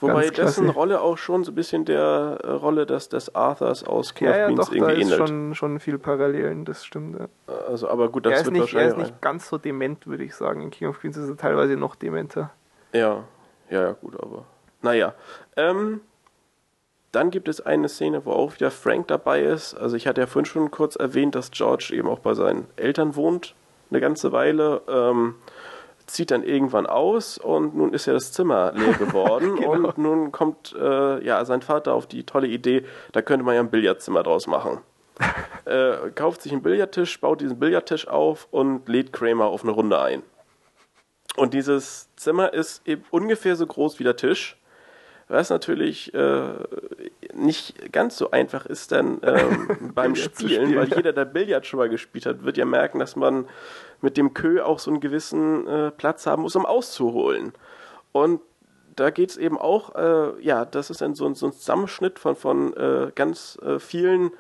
Wobei 0.01 0.23
Ganz 0.23 0.33
klasse. 0.33 0.61
dessen 0.63 0.71
Rolle 0.71 1.01
auch 1.01 1.19
schon 1.19 1.45
so 1.45 1.53
ein 1.53 1.55
bisschen 1.55 1.85
der 1.85 2.39
äh, 2.43 2.51
Rolle 2.51 2.87
des, 2.87 3.09
des 3.09 3.35
Arthurs 3.35 3.85
aus 3.85 4.15
King 4.15 4.29
Ja, 4.29 4.37
ja, 4.37 4.51
doch, 4.51 4.69
da 4.69 4.75
irgendwie 4.75 5.03
ist 5.03 5.13
ähnelt. 5.13 5.29
schon, 5.29 5.55
schon 5.55 5.81
viel 5.81 5.99
Parallelen, 5.99 6.65
das 6.65 6.85
stimmt. 6.85 7.21
Ja. 7.21 7.55
Also, 7.69 7.89
aber 7.89 8.09
gut, 8.09 8.27
das 8.27 8.33
er, 8.33 8.39
ist 8.41 8.45
wird 8.47 8.55
nicht, 8.55 8.63
er 8.63 8.67
ist 8.67 8.75
wahrscheinlich. 8.89 9.11
nicht 9.13 9.23
ganz 9.23 9.49
so 9.49 9.59
dement, 9.59 10.07
würde 10.07 10.25
ich 10.25 10.35
sagen. 10.35 10.63
In 10.63 10.71
King 10.71 10.89
of 10.89 11.01
Queens 11.01 11.17
ist 11.17 11.29
er 11.29 11.37
teilweise 11.37 11.77
noch 11.77 11.95
dementer. 11.95 12.51
Ja, 12.93 13.25
ja, 13.69 13.83
ja, 13.83 13.93
gut, 13.93 14.19
aber. 14.21 14.47
Naja. 14.83 15.15
Ähm, 15.57 16.01
dann 17.13 17.31
gibt 17.31 17.49
es 17.49 17.61
eine 17.61 17.89
Szene, 17.89 18.25
wo 18.25 18.33
auch 18.33 18.55
wieder 18.55 18.71
Frank 18.71 19.09
dabei 19.09 19.43
ist. 19.43 19.75
Also 19.75 19.97
ich 19.97 20.07
hatte 20.07 20.21
ja 20.21 20.27
vorhin 20.27 20.47
schon 20.47 20.71
kurz 20.71 20.97
erwähnt, 20.97 21.35
dass 21.35 21.51
George 21.51 21.93
eben 21.93 22.09
auch 22.09 22.21
bei 22.21 22.35
seinen 22.35 22.67
Eltern 22.77 23.17
wohnt, 23.17 23.55
eine 23.91 24.01
ganze 24.01 24.33
Weile. 24.33 24.83
Ähm, 24.89 25.35
zieht 26.07 26.31
dann 26.31 26.43
irgendwann 26.43 26.87
aus 26.87 27.39
und 27.39 27.77
nun 27.77 27.93
ist 27.93 28.07
ja 28.07 28.13
das 28.13 28.33
Zimmer 28.33 28.73
leer 28.75 28.95
geworden 28.99 29.57
Genau. 29.57 29.71
und 29.71 29.99
nun 29.99 30.33
kommt 30.33 30.75
äh, 30.79 31.25
ja 31.25 31.45
sein 31.45 31.63
Vater 31.63 31.95
auf 31.95 32.07
die 32.07 32.25
tolle 32.25 32.49
Idee, 32.49 32.85
da 33.13 33.23
könnte 33.23 33.45
man 33.45 33.55
ja 33.55 33.61
ein 33.61 33.71
Billardzimmer 33.71 34.23
draus 34.23 34.47
machen. 34.47 34.79
äh, 35.67 36.11
kauft 36.15 36.43
sich 36.43 36.53
einen 36.53 36.63
Billardtisch, 36.63 37.21
baut 37.21 37.41
diesen 37.41 37.59
Billardtisch 37.59 38.09
auf 38.09 38.49
und 38.51 38.89
lädt 38.89 39.13
Kramer 39.13 39.47
auf 39.47 39.63
eine 39.63 39.73
Runde 39.73 40.01
ein. 40.01 40.23
Und 41.37 41.55
dieses 41.55 42.09
Zimmer 42.17 42.53
ist 42.53 42.87
eben 42.87 43.05
ungefähr 43.11 43.55
so 43.55 43.67
groß 43.67 43.99
wie 44.01 44.05
der 44.05 44.17
Tisch, 44.17 44.60
was 45.31 45.51
natürlich 45.51 46.13
äh, 46.15 46.49
nicht 47.35 47.93
ganz 47.93 48.17
so 48.17 48.31
einfach 48.31 48.67
ist 48.67 48.93
dann 48.93 49.21
ähm, 49.23 49.93
beim 49.95 50.15
Spielen, 50.17 50.35
spielen, 50.67 50.77
weil 50.77 50.89
ja. 50.89 50.97
jeder, 50.97 51.13
der 51.13 51.25
Billard 51.25 51.67
schon 51.67 51.79
mal 51.79 51.89
gespielt 51.89 52.27
hat, 52.27 52.45
wird 52.45 52.57
ja 52.57 52.65
merken, 52.65 52.99
dass 52.99 53.17
man 53.17 53.47
mit 54.01 54.17
dem 54.17 54.35
Kö 54.35 54.61
auch 54.63 54.79
so 54.79 54.91
einen 54.91 55.01
gewissen 55.01 55.67
äh, 55.67 55.91
Platz 55.91 56.27
haben 56.27 56.43
muss, 56.43 56.57
um 56.57 56.67
auszuholen. 56.67 57.53
Und 58.13 58.41
da 58.97 59.11
geht 59.11 59.31
es 59.31 59.37
eben 59.37 59.57
auch, 59.59 59.95
äh, 59.95 60.41
ja, 60.43 60.65
das 60.65 60.91
ist 60.91 61.01
dann 61.01 61.15
so, 61.15 61.27
ein- 61.27 61.35
so 61.35 61.47
ein 61.47 61.53
Zusammenschnitt 61.53 62.19
von, 62.19 62.35
von 62.37 62.77
äh, 62.77 63.13
ganz 63.15 63.57
äh, 63.63 63.79
vielen 63.79 64.33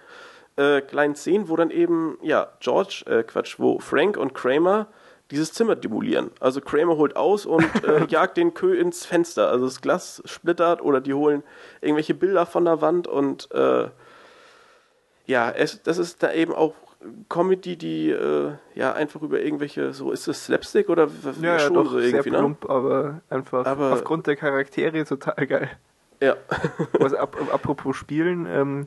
äh, 0.56 0.80
kleinen 0.80 1.14
Szenen, 1.14 1.48
wo 1.48 1.56
dann 1.56 1.70
eben, 1.70 2.18
ja, 2.22 2.48
George, 2.60 3.04
äh, 3.06 3.22
Quatsch, 3.22 3.58
wo 3.58 3.78
Frank 3.78 4.16
und 4.16 4.34
Kramer 4.34 4.88
dieses 5.31 5.52
Zimmer 5.52 5.77
demolieren. 5.77 6.31
Also 6.40 6.61
Kramer 6.61 6.97
holt 6.97 7.16
aus 7.16 7.47
und 7.47 7.65
äh, 7.85 8.05
jagt 8.09 8.36
den 8.36 8.55
Kö 8.55 8.74
ins 8.74 9.07
Fenster. 9.07 9.48
Also 9.51 9.65
das 9.66 9.81
Glas 9.81 10.23
splittert 10.24 10.82
oder 10.82 11.01
die 11.01 11.15
holen 11.15 11.43
irgendwelche 11.81 12.15
Bilder 12.15 12.47
von 12.47 12.65
der 12.65 12.81
Wand 12.81 13.07
und 13.07 13.51
äh, 13.52 13.89
ja, 15.27 15.51
es, 15.51 15.82
das 15.82 15.98
ist 15.98 16.23
da 16.23 16.32
eben 16.32 16.52
auch 16.55 16.74
Comedy, 17.28 17.77
die 17.77 18.11
äh, 18.11 18.52
ja 18.74 18.93
einfach 18.93 19.23
über 19.23 19.40
irgendwelche, 19.40 19.93
so 19.94 20.11
ist 20.12 20.28
es 20.28 20.44
Slapstick 20.47 20.89
oder 20.90 21.09
Ja, 21.40 21.57
ja, 21.57 21.70
doch, 21.70 21.90
so 21.90 21.98
sehr 21.98 22.09
irgendwie, 22.11 22.31
ne? 22.31 22.39
plump, 22.39 22.69
aber 22.69 23.20
einfach 23.31 23.65
Aber- 23.65 23.93
aufgrund 23.93 24.27
der 24.27 24.36
Charaktere 24.36 25.02
total 25.05 25.47
geil. 25.47 25.70
Ja. 26.20 26.36
Was, 26.98 27.15
ap 27.15 27.36
apropos 27.55 27.97
Spielen, 27.97 28.44
ähm, 28.47 28.86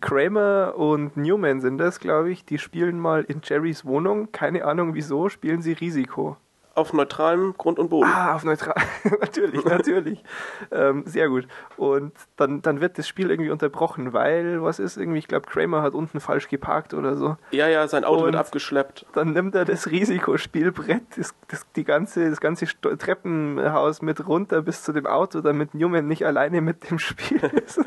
Kramer 0.00 0.74
und 0.76 1.16
Newman 1.16 1.60
sind 1.60 1.78
das, 1.78 1.98
glaube 2.00 2.30
ich. 2.30 2.44
Die 2.44 2.58
spielen 2.58 2.98
mal 3.00 3.24
in 3.24 3.40
Jerrys 3.42 3.84
Wohnung. 3.84 4.30
Keine 4.32 4.64
Ahnung 4.64 4.94
wieso, 4.94 5.28
spielen 5.28 5.62
sie 5.62 5.72
Risiko. 5.72 6.36
Auf 6.74 6.92
neutralem 6.92 7.54
Grund 7.58 7.80
und 7.80 7.88
Boden. 7.90 8.08
Ah, 8.08 8.36
auf 8.36 8.44
neutral. 8.44 8.76
natürlich, 9.20 9.64
natürlich. 9.64 10.22
ähm, 10.70 11.02
sehr 11.06 11.28
gut. 11.28 11.48
Und 11.76 12.12
dann, 12.36 12.62
dann 12.62 12.80
wird 12.80 12.98
das 12.98 13.08
Spiel 13.08 13.30
irgendwie 13.32 13.50
unterbrochen, 13.50 14.12
weil, 14.12 14.62
was 14.62 14.78
ist 14.78 14.96
irgendwie, 14.96 15.18
ich 15.18 15.26
glaube, 15.26 15.48
Kramer 15.48 15.82
hat 15.82 15.94
unten 15.94 16.20
falsch 16.20 16.46
geparkt 16.48 16.94
oder 16.94 17.16
so. 17.16 17.36
Ja, 17.50 17.66
ja, 17.66 17.88
sein 17.88 18.04
Auto 18.04 18.22
wird 18.26 18.34
Und- 18.36 18.40
abgeschleppt. 18.40 19.06
Dann 19.14 19.32
nimmt 19.32 19.56
er 19.56 19.64
das 19.64 19.90
Risikospielbrett, 19.90 21.02
das, 21.16 21.34
das, 21.48 21.66
die 21.72 21.82
ganze, 21.82 22.30
das 22.30 22.40
ganze 22.40 22.66
Sto- 22.68 22.94
Treppenhaus 22.94 24.00
mit 24.00 24.28
runter 24.28 24.62
bis 24.62 24.84
zu 24.84 24.92
dem 24.92 25.06
Auto, 25.06 25.40
damit 25.40 25.74
Newman 25.74 26.06
nicht 26.06 26.24
alleine 26.26 26.60
mit 26.60 26.88
dem 26.90 27.00
Spiel 27.00 27.40
ist. 27.64 27.80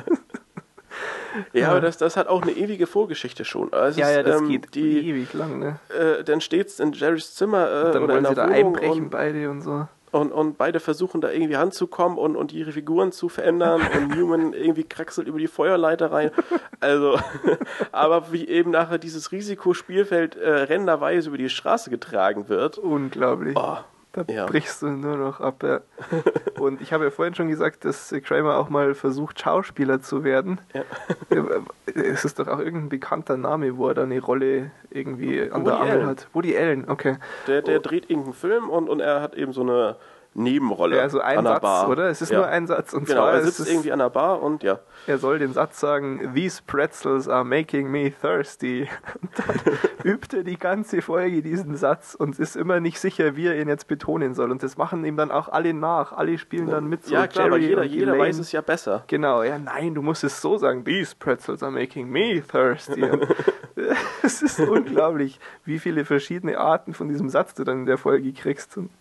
Ja, 1.54 1.70
aber 1.72 1.82
das, 1.82 1.98
das 1.98 2.18
hat 2.18 2.28
auch 2.28 2.42
eine 2.42 2.52
ewige 2.52 2.88
Vorgeschichte 2.88 3.46
schon. 3.46 3.74
Also 3.74 4.00
ja, 4.00 4.12
ja, 4.12 4.24
das 4.24 4.42
ähm, 4.42 4.50
geht 4.50 4.76
Die, 4.76 5.08
ewig 5.10 5.34
lang, 5.34 5.60
ne? 5.60 5.80
äh, 5.98 6.24
dann 6.24 6.42
steht's 6.42 6.80
in 6.80 6.92
Jerrys 6.94 7.36
Zimmer 7.36 7.68
äh, 7.70 7.92
Dann 7.94 8.04
oder 8.04 8.14
wollen 8.14 8.26
in 8.26 8.30
sie 8.30 8.36
der 8.36 8.48
da 8.48 8.54
Wohnung 8.54 8.76
einbrechen 8.76 9.04
und, 9.04 9.10
beide 9.10 9.50
und 9.50 9.62
so. 9.62 9.88
und, 10.12 10.32
und 10.32 10.58
beide 10.58 10.80
versuchen 10.80 11.22
da 11.22 11.32
irgendwie 11.32 11.54
ranzukommen 11.54 12.18
und, 12.18 12.36
und 12.36 12.52
ihre 12.54 12.72
Figuren 12.74 13.12
zu 13.12 13.30
verändern 13.30 13.82
und 13.96 14.10
Newman 14.16 14.54
irgendwie 14.54 14.84
kraxelt 14.84 15.28
über 15.28 15.40
die 15.40 15.48
Feuerleiter 15.48 16.12
rein. 16.12 16.32
Also, 16.80 17.20
aber 17.92 18.32
wie 18.32 18.48
eben 18.48 18.72
nachher 18.72 18.98
dieses 18.98 19.32
Risikospielfeld 19.32 20.36
äh, 20.36 20.50
rennenderweise 20.50 21.30
über 21.30 21.38
die 21.38 21.50
Straße 21.50 21.90
getragen 21.90 22.50
wird, 22.50 22.78
Unglaublich. 22.78 23.56
oh, 23.58 23.78
Da 24.14 24.26
Ja. 24.30 24.46
brichst 24.46 24.82
du 24.82 24.88
nur 24.88 25.16
noch 25.18 25.40
ab. 25.40 25.64
Ja. 25.64 25.80
Und 26.60 26.82
ich 26.82 26.92
habe 26.94 27.06
ja 27.06 27.12
vorhin 27.12 27.34
schon 27.34 27.48
gesagt, 27.48 27.86
dass 27.86 28.14
Kramer 28.24 28.58
auch 28.58 28.70
mal 28.70 28.94
versucht, 28.94 29.40
Schauspieler 29.40 30.02
zu 30.02 30.24
werden. 30.24 30.60
Ja. 30.74 30.84
Es 31.86 32.26
ist 32.26 32.40
doch 32.40 32.48
auch 32.48 32.60
irgendein 32.60 32.90
bekannter 32.90 33.38
Name, 33.38 33.78
wo 33.78 33.88
er 33.88 33.94
da 33.94 34.04
eine 34.04 34.20
Rolle 34.20 34.72
irgendwie 34.90 35.42
an 35.42 35.62
Woody 35.62 35.66
der 35.66 35.80
Angel 35.80 36.06
hat. 36.06 36.28
Woody 36.34 36.58
Allen, 36.58 36.90
okay. 36.90 37.18
Der, 37.48 37.62
der 37.62 37.80
Oh. 37.80 37.82
dreht 37.82 38.10
irgendeinen 38.10 38.34
Film 38.34 38.70
und, 38.70 38.90
und 38.90 39.00
er 39.00 39.22
hat 39.22 39.36
eben 39.36 39.54
so 39.54 39.62
eine 39.62 39.96
Nebenrolle 40.34 40.96
Ja, 40.96 41.02
also 41.04 41.20
ein 41.20 41.40
an 41.40 41.44
der 41.44 41.54
Satz, 41.54 41.62
Bar. 41.62 41.90
oder? 41.90 42.10
Es 42.10 42.22
ist 42.22 42.32
ja. 42.32 42.38
nur 42.38 42.48
ein 42.48 42.66
Satz. 42.66 42.94
Und 42.94 43.06
Genau, 43.06 43.22
zwar 43.22 43.34
er 43.34 43.44
sitzt 43.44 43.70
irgendwie 43.70 43.92
an 43.92 44.00
der 44.00 44.10
Bar 44.10 44.42
und 44.42 44.64
ja. 44.64 44.80
er 45.06 45.18
soll 45.18 45.40
den 45.40 45.52
Satz 45.52 45.80
sagen, 45.80 46.32
These 46.34 46.62
pretzels 46.66 47.28
are 47.28 47.44
making 47.44 47.92
me 47.92 48.12
thirsty. 48.12 48.88
Und 49.22 49.32
dann 49.38 49.78
übt 50.04 50.36
er 50.36 50.44
die 50.44 50.58
ganze 50.58 51.02
Folge 51.02 51.42
diesen 51.42 51.76
Satz 51.76 52.16
und 52.16 52.40
ist 52.40 52.56
immer 52.56 52.80
nicht 52.80 53.00
sicher, 53.00 53.36
wie 53.36 53.48
er 53.48 53.60
ihn 53.60 53.68
jetzt 53.68 53.88
betonen 53.88 54.34
soll. 54.34 54.52
Und 54.52 54.64
das 54.64 54.78
machen 54.78 55.04
ihm 55.06 55.18
dann 55.18 55.32
auch 55.32 55.50
alle 55.50 55.74
nach. 55.74 56.14
Alle 56.14 56.38
spielen 56.38 56.70
dann 56.70 56.88
mit. 56.88 57.06
So 57.06 57.14
ja, 57.14 57.28
klar, 57.28 57.48
aber 57.48 57.58
Jerry 57.58 57.70
jeder, 57.70 57.82
und 57.82 57.88
jeder 57.90 58.08
Elaine. 58.14 58.24
weiß 58.30 58.40
es 58.40 58.52
ja 58.52 58.62
besser. 58.62 59.04
Genau, 59.08 59.44
ja, 59.44 59.60
nein, 59.60 59.94
du 59.94 60.02
musst 60.02 60.24
es 60.24 60.42
so 60.42 60.58
sagen. 60.58 60.86
These 60.86 61.16
pretzels 61.20 61.62
are 61.62 61.72
making 61.72 62.10
me 62.10 62.42
thirsty. 62.42 63.04
Es 64.22 64.42
ist 64.42 64.60
unglaublich, 64.60 65.40
wie 65.66 65.80
viele 65.80 66.06
verschiedene 66.06 66.58
Arten 66.60 66.94
von 66.94 67.08
diesem 67.10 67.30
Satz 67.30 67.54
du 67.56 67.64
dann 67.64 67.80
in 67.80 67.86
der 67.86 67.98
Folge 67.98 68.32
kriegst. 68.34 68.78
Und, 68.78 68.92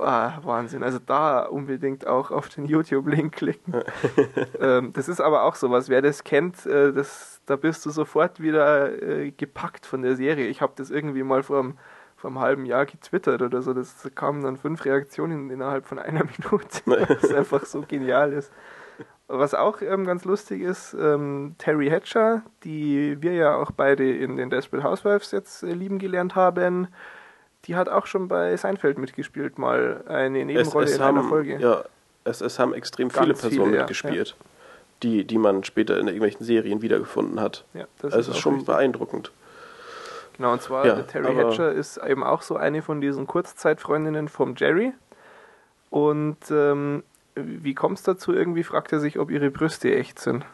ah, 0.00 0.38
Wahnsinn. 0.42 0.82
Also 0.82 0.98
da 0.98 1.42
unbedingt 1.42 2.06
auch 2.06 2.30
auf 2.30 2.48
den 2.48 2.66
YouTube-Link 2.66 3.34
klicken. 3.34 3.74
ähm, 4.60 4.92
das 4.92 5.08
ist 5.08 5.20
aber 5.20 5.44
auch 5.44 5.54
sowas. 5.54 5.88
Wer 5.88 6.02
das 6.02 6.24
kennt, 6.24 6.66
äh, 6.66 6.92
das, 6.92 7.40
da 7.46 7.56
bist 7.56 7.84
du 7.86 7.90
sofort 7.90 8.40
wieder 8.40 9.02
äh, 9.02 9.30
gepackt 9.30 9.86
von 9.86 10.02
der 10.02 10.16
Serie. 10.16 10.46
Ich 10.46 10.60
habe 10.60 10.72
das 10.76 10.90
irgendwie 10.90 11.22
mal 11.22 11.42
vor 11.42 11.60
einem, 11.60 11.78
vor 12.16 12.30
einem 12.30 12.40
halben 12.40 12.66
Jahr 12.66 12.86
getwittert 12.86 13.42
oder 13.42 13.62
so. 13.62 13.74
Das 13.74 14.10
kamen 14.14 14.42
dann 14.42 14.56
fünf 14.56 14.84
Reaktionen 14.84 15.50
innerhalb 15.50 15.86
von 15.86 15.98
einer 15.98 16.24
Minute. 16.38 16.82
Was 17.22 17.32
einfach 17.32 17.64
so 17.64 17.82
genial 17.86 18.32
ist. 18.32 18.52
Was 19.26 19.54
auch 19.54 19.80
ähm, 19.80 20.04
ganz 20.04 20.26
lustig 20.26 20.60
ist, 20.60 20.94
ähm, 21.00 21.54
Terry 21.56 21.88
Hatcher, 21.88 22.42
die 22.62 23.16
wir 23.22 23.32
ja 23.32 23.56
auch 23.56 23.70
beide 23.70 24.14
in 24.14 24.36
den 24.36 24.50
Desperate 24.50 24.84
Housewives 24.84 25.30
jetzt 25.30 25.62
äh, 25.62 25.72
lieben 25.72 25.98
gelernt 25.98 26.34
haben, 26.34 26.88
die 27.66 27.76
hat 27.76 27.88
auch 27.88 28.06
schon 28.06 28.28
bei 28.28 28.56
Seinfeld 28.56 28.98
mitgespielt, 28.98 29.58
mal 29.58 30.04
eine 30.06 30.44
Nebenrolle 30.44 30.86
es, 30.86 30.96
in 30.96 31.02
einer 31.02 31.18
haben, 31.18 31.28
Folge. 31.28 31.58
ja, 31.58 31.84
es, 32.24 32.40
es 32.40 32.58
haben 32.58 32.74
extrem 32.74 33.08
Ganz 33.08 33.20
viele 33.20 33.34
Personen 33.34 33.64
viele, 33.64 33.76
ja, 33.76 33.82
mitgespielt, 33.82 34.36
Die, 35.02 35.24
die 35.24 35.38
man 35.38 35.64
später 35.64 35.98
in 35.98 36.06
irgendwelchen 36.06 36.44
Serien 36.44 36.82
wiedergefunden 36.82 37.40
hat. 37.40 37.64
Ja, 37.74 37.86
das 37.98 38.12
Also 38.12 38.18
es 38.18 38.28
ist 38.28 38.34
auch 38.36 38.42
schon 38.42 38.52
richtig. 38.54 38.66
beeindruckend. 38.66 39.32
Genau, 40.36 40.52
und 40.52 40.62
zwar 40.62 40.84
Ja, 40.86 41.02
Terry 41.02 41.34
Hatcher 41.34 41.72
ist 41.72 41.98
eben 41.98 42.24
auch 42.24 42.42
so 42.42 42.56
eine 42.56 42.82
von 42.82 43.00
diesen 43.00 43.26
Kurzzeitfreundinnen 43.26 44.28
vom 44.28 44.54
Jerry. 44.56 44.92
Und 45.90 46.38
ähm, 46.50 47.04
wie 47.36 47.74
kommt 47.74 47.98
es 47.98 48.04
dazu? 48.04 48.32
Irgendwie 48.32 48.64
fragt 48.64 48.92
er 48.92 48.98
sich, 49.00 49.18
ob 49.18 49.30
ihre 49.30 49.50
Brüste 49.50 49.94
echt 49.94 50.18
sind. 50.18 50.44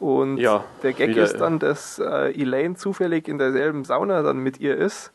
Und 0.00 0.38
Ja, 0.38 0.64
der 0.82 0.92
Gag 0.92 1.10
wieder, 1.10 1.22
ist 1.22 1.38
dann, 1.38 1.60
dass 1.60 2.00
äh, 2.00 2.32
Elaine 2.32 2.74
zufällig 2.74 3.28
in 3.28 3.38
derselben 3.38 3.84
Sauna 3.84 4.22
dann 4.22 4.38
mit 4.38 4.58
ihr 4.58 4.76
ist 4.76 5.12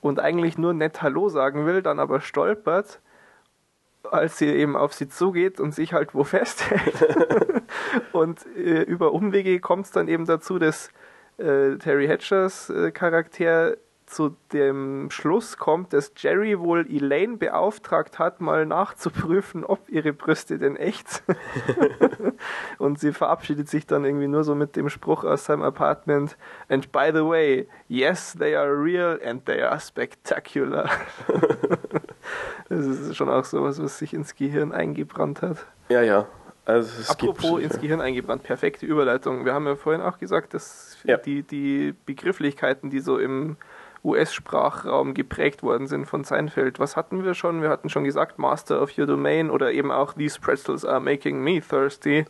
und 0.00 0.20
eigentlich 0.20 0.58
nur 0.58 0.74
nett 0.74 1.02
Hallo 1.02 1.28
sagen 1.28 1.66
will, 1.66 1.82
dann 1.82 1.98
aber 1.98 2.20
stolpert, 2.20 3.00
als 4.04 4.38
sie 4.38 4.48
eben 4.48 4.76
auf 4.76 4.92
sie 4.92 5.08
zugeht 5.08 5.60
und 5.60 5.74
sich 5.74 5.92
halt 5.92 6.14
wo 6.14 6.24
festhält. 6.24 7.06
und 8.12 8.44
äh, 8.56 8.82
über 8.82 9.12
Umwege 9.12 9.60
kommt 9.60 9.86
es 9.86 9.90
dann 9.92 10.08
eben 10.08 10.26
dazu, 10.26 10.58
dass 10.58 10.90
äh, 11.38 11.76
Terry 11.76 12.06
Hatchers 12.06 12.70
äh, 12.70 12.90
Charakter 12.92 13.76
zu 14.06 14.36
dem 14.52 15.10
Schluss 15.10 15.58
kommt, 15.58 15.92
dass 15.92 16.12
Jerry 16.16 16.58
wohl 16.58 16.86
Elaine 16.88 17.36
beauftragt 17.36 18.18
hat, 18.18 18.40
mal 18.40 18.64
nachzuprüfen, 18.64 19.64
ob 19.64 19.88
ihre 19.88 20.12
Brüste 20.12 20.58
denn 20.58 20.76
echt 20.76 21.08
sind. 21.08 21.38
und 22.78 22.98
sie 23.00 23.12
verabschiedet 23.12 23.68
sich 23.68 23.86
dann 23.86 24.04
irgendwie 24.04 24.28
nur 24.28 24.44
so 24.44 24.54
mit 24.54 24.76
dem 24.76 24.88
Spruch 24.88 25.24
aus 25.24 25.46
seinem 25.46 25.62
Apartment. 25.62 26.36
And 26.68 26.90
by 26.92 27.10
the 27.12 27.24
way, 27.24 27.68
yes, 27.88 28.34
they 28.38 28.54
are 28.54 28.72
real 28.72 29.20
and 29.24 29.44
they 29.44 29.60
are 29.62 29.80
spectacular. 29.80 30.88
das 32.68 32.86
ist 32.86 33.16
schon 33.16 33.28
auch 33.28 33.44
sowas, 33.44 33.82
was 33.82 33.98
sich 33.98 34.14
ins 34.14 34.34
Gehirn 34.34 34.72
eingebrannt 34.72 35.42
hat. 35.42 35.66
Ja, 35.88 36.02
ja. 36.02 36.26
Also 36.64 37.00
es 37.00 37.10
Apropos 37.10 37.60
gibt, 37.60 37.62
ins 37.72 37.80
Gehirn 37.80 38.00
eingebrannt, 38.00 38.42
perfekte 38.42 38.86
Überleitung. 38.86 39.44
Wir 39.44 39.54
haben 39.54 39.66
ja 39.66 39.76
vorhin 39.76 40.02
auch 40.02 40.18
gesagt, 40.18 40.52
dass 40.52 40.98
Ja. 41.04 41.16
die, 41.16 41.44
die 41.44 41.94
Begrifflichkeiten, 42.06 42.90
die 42.90 42.98
so 42.98 43.18
im 43.18 43.56
US-Sprachraum 44.04 45.14
geprägt 45.14 45.62
worden 45.62 45.86
sind 45.86 46.06
von 46.06 46.24
Seinfeld, 46.24 46.78
was 46.78 46.96
hatten 46.96 47.24
wir 47.24 47.34
schon? 47.34 47.62
Wir 47.62 47.68
hatten 47.70 47.88
schon 47.88 48.04
gesagt, 48.04 48.38
Master 48.38 48.80
of 48.82 48.96
Your 48.96 49.06
Domain 49.06 49.50
oder 49.50 49.72
eben 49.72 49.90
auch 49.90 50.12
These 50.14 50.40
Pretzels 50.40 50.84
are 50.84 51.00
making 51.00 51.42
me 51.42 51.60
thirsty. 51.60 52.24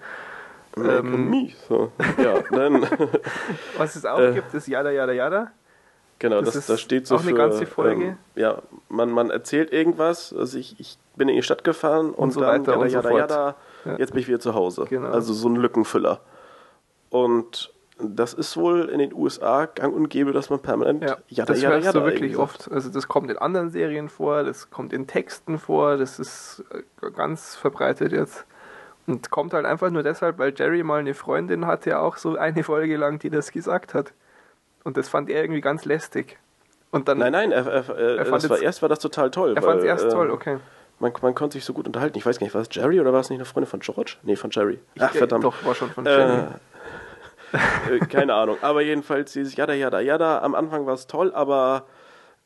Make 0.76 0.98
ähm, 0.98 1.30
me. 1.30 1.48
So. 1.68 1.90
Ja, 2.22 2.40
dann, 2.50 2.82
Was 3.78 3.96
es 3.96 4.04
auch 4.04 4.18
Äh. 4.18 4.32
gibt, 4.34 4.52
ist 4.54 4.68
Yada 4.68 4.90
Yada 4.90 5.12
Yada. 5.12 5.50
genau, 6.18 6.42
Das 6.42 6.54
das, 6.54 6.66
das 6.66 6.80
steht 6.80 7.06
so 7.06 7.16
auch 7.16 7.20
eine 7.22 7.30
für, 7.30 7.36
ganze 7.36 7.66
Folge. 7.66 8.04
Ähm, 8.04 8.18
ja, 8.34 8.58
man, 8.88 9.10
man 9.10 9.30
erzählt 9.30 9.72
irgendwas, 9.72 10.34
also 10.36 10.58
ich, 10.58 10.78
ich 10.78 10.98
bin 11.16 11.28
in 11.30 11.36
die 11.36 11.42
Stadt 11.42 11.64
gefahren 11.64 12.10
und, 12.10 12.32
so 12.32 12.40
dann 12.40 12.60
weiter 12.66 12.72
jada, 12.72 12.82
und 12.82 12.88
so 12.90 12.96
jada, 12.96 13.08
fort. 13.08 13.20
jada, 13.30 13.54
Ja. 13.86 13.96
jetzt 13.98 14.12
bin 14.12 14.20
ich 14.20 14.28
wieder 14.28 14.40
zu 14.40 14.54
Hause. 14.54 14.84
Genau. 14.90 15.08
Also 15.08 15.32
so 15.32 15.48
ein 15.48 15.56
Lückenfüller. 15.56 16.20
Und 17.10 17.72
das 17.98 18.34
ist 18.34 18.56
wohl 18.56 18.88
in 18.90 18.98
den 18.98 19.14
USA 19.14 19.64
gang 19.66 19.94
und 19.94 20.08
gäbe, 20.08 20.32
dass 20.32 20.50
man 20.50 20.60
permanent 20.60 21.02
Ja, 21.02 21.16
jada, 21.28 21.52
das 21.52 21.62
jada, 21.62 21.74
hörst 21.76 21.86
jada 21.86 22.00
du 22.00 22.06
wirklich 22.06 22.36
oft. 22.36 22.70
Also 22.70 22.90
das 22.90 23.08
kommt 23.08 23.30
in 23.30 23.38
anderen 23.38 23.70
Serien 23.70 24.08
vor, 24.08 24.42
das 24.44 24.70
kommt 24.70 24.92
in 24.92 25.06
Texten 25.06 25.58
vor, 25.58 25.96
das 25.96 26.18
ist 26.18 26.62
äh, 27.02 27.10
ganz 27.10 27.56
verbreitet 27.56 28.12
jetzt. 28.12 28.44
Und 29.06 29.30
kommt 29.30 29.54
halt 29.54 29.64
einfach 29.66 29.90
nur 29.90 30.02
deshalb, 30.02 30.38
weil 30.38 30.52
Jerry 30.54 30.82
mal 30.82 30.98
eine 31.00 31.14
Freundin 31.14 31.66
hatte, 31.66 31.98
auch 32.00 32.16
so 32.16 32.36
eine 32.36 32.64
Folge 32.64 32.96
lang, 32.96 33.18
die 33.18 33.30
das 33.30 33.52
gesagt 33.52 33.94
hat. 33.94 34.12
Und 34.84 34.96
das 34.96 35.08
fand 35.08 35.30
er 35.30 35.40
irgendwie 35.42 35.60
ganz 35.60 35.84
lästig. 35.84 36.38
Und 36.90 37.08
dann, 37.08 37.18
Nein, 37.18 37.32
nein, 37.32 37.52
er, 37.52 37.66
er, 37.66 37.88
er, 38.18 38.26
fand 38.26 38.42
das 38.42 38.50
war, 38.50 38.58
erst 38.60 38.82
war 38.82 38.88
das 38.88 38.98
total 38.98 39.30
toll. 39.30 39.54
er 39.56 39.62
fand 39.62 39.78
es 39.80 39.84
erst 39.84 40.06
äh, 40.06 40.08
toll, 40.10 40.30
okay. 40.30 40.58
Man, 40.98 41.12
man 41.22 41.34
konnte 41.34 41.54
sich 41.54 41.64
so 41.64 41.72
gut 41.72 41.86
unterhalten. 41.86 42.16
Ich 42.18 42.24
weiß 42.26 42.38
gar 42.38 42.46
nicht, 42.46 42.54
war 42.54 42.62
es 42.62 42.68
Jerry 42.70 43.00
oder 43.00 43.12
war 43.12 43.20
es 43.20 43.30
nicht 43.30 43.38
eine 43.38 43.44
Freundin 43.44 43.68
von 43.70 43.80
George? 43.80 44.16
Nee, 44.22 44.36
von 44.36 44.50
Jerry. 44.50 44.80
Ach, 44.98 45.10
Ich- 45.12 45.18
verdammt. 45.18 45.44
Doch, 45.44 45.64
war 45.64 45.74
schon 45.74 45.90
von 45.90 46.04
Äh, 46.06 46.18
Jenny. 46.18 46.42
Äh, 47.90 47.98
keine 48.06 48.34
Ahnung. 48.34 48.56
Aber 48.62 48.82
jedenfalls 48.82 49.32
dieses 49.32 49.56
Jada, 49.56 49.74
Jada, 49.74 50.00
Jada. 50.00 50.40
Am 50.40 50.54
Anfang 50.54 50.86
war 50.86 50.94
es 50.94 51.06
toll, 51.06 51.32
aber 51.34 51.86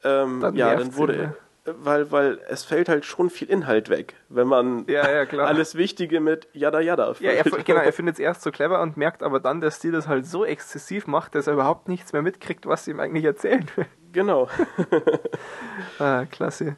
ähm, 0.05 0.41
Dann 0.41 0.57
ja, 0.57 0.75
dann 0.75 0.97
wurde. 0.97 1.13
immer. 1.15 1.35
Weil, 1.67 2.11
weil 2.11 2.39
es 2.49 2.65
fällt 2.65 2.89
halt 2.89 3.05
schon 3.05 3.29
viel 3.29 3.49
Inhalt 3.51 3.91
weg, 3.91 4.15
wenn 4.31 4.49
man 4.49 4.87
Ja, 4.89 5.09
ja, 5.11 5.39
alles 5.45 5.75
Wichtige 5.75 6.19
mit 6.19 6.49
Jada, 6.55 6.81
Jada 6.81 7.15
ja, 7.21 7.33
er, 7.33 7.45
genau, 7.45 7.81
er 7.81 7.93
findet 7.93 8.15
es 8.15 8.19
erst 8.19 8.41
so 8.43 8.51
clever 8.51 8.81
und 8.81 8.97
merkt 8.97 9.23
aber 9.23 9.41
dann, 9.41 9.61
dass 9.61 9.79
die 9.79 9.91
das 9.91 10.09
halt 10.09 10.25
so 10.27 10.45
exzessiv 10.47 11.07
macht, 11.07 11.35
dass 11.35 11.47
er 11.47 11.53
überhaupt 11.53 11.87
nichts 11.89 12.15
mehr 12.15 12.23
mitkriegt, 12.23 12.67
was 12.67 12.87
sie 12.87 12.93
ihm 12.93 12.99
eigentlich 12.99 13.25
erzählen 13.25 13.67
will. 13.77 13.87
genau. 14.13 14.49
Ah, 15.99 16.25
klasse. 16.25 16.77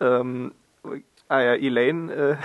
Ähm, 0.00 0.52
ah 1.28 1.40
ja, 1.40 1.54
Elaine, 1.54 2.10
äh, 2.12 2.36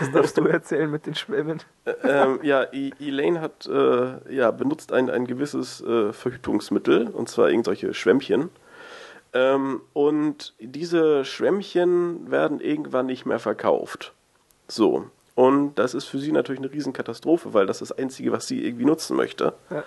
was 0.00 0.10
darfst 0.12 0.38
du 0.38 0.44
erzählen 0.46 0.90
mit 0.90 1.06
den 1.06 1.14
Schwämmen? 1.14 1.60
ähm, 2.02 2.40
ja, 2.42 2.64
E- 2.72 2.92
Elaine 3.00 3.40
hat 3.40 3.66
äh, 3.66 4.34
ja, 4.34 4.50
benutzt 4.50 4.92
ein, 4.92 5.10
ein 5.10 5.26
gewisses 5.26 5.80
äh, 5.82 6.12
Verhütungsmittel, 6.12 7.08
und 7.08 7.28
zwar 7.28 7.50
irgendwelche 7.50 7.94
Schwämmchen. 7.94 8.50
Ähm, 9.32 9.80
und 9.92 10.54
diese 10.60 11.24
Schwämmchen 11.24 12.30
werden 12.30 12.60
irgendwann 12.60 13.06
nicht 13.06 13.26
mehr 13.26 13.38
verkauft. 13.38 14.12
So. 14.68 15.06
Und 15.34 15.74
das 15.74 15.92
ist 15.94 16.06
für 16.06 16.18
sie 16.18 16.32
natürlich 16.32 16.60
eine 16.60 16.72
Riesenkatastrophe, 16.72 17.52
weil 17.52 17.66
das 17.66 17.82
ist 17.82 17.90
das 17.90 17.98
Einzige, 17.98 18.32
was 18.32 18.46
sie 18.46 18.64
irgendwie 18.64 18.86
nutzen 18.86 19.16
möchte. 19.16 19.52
Ja. 19.70 19.84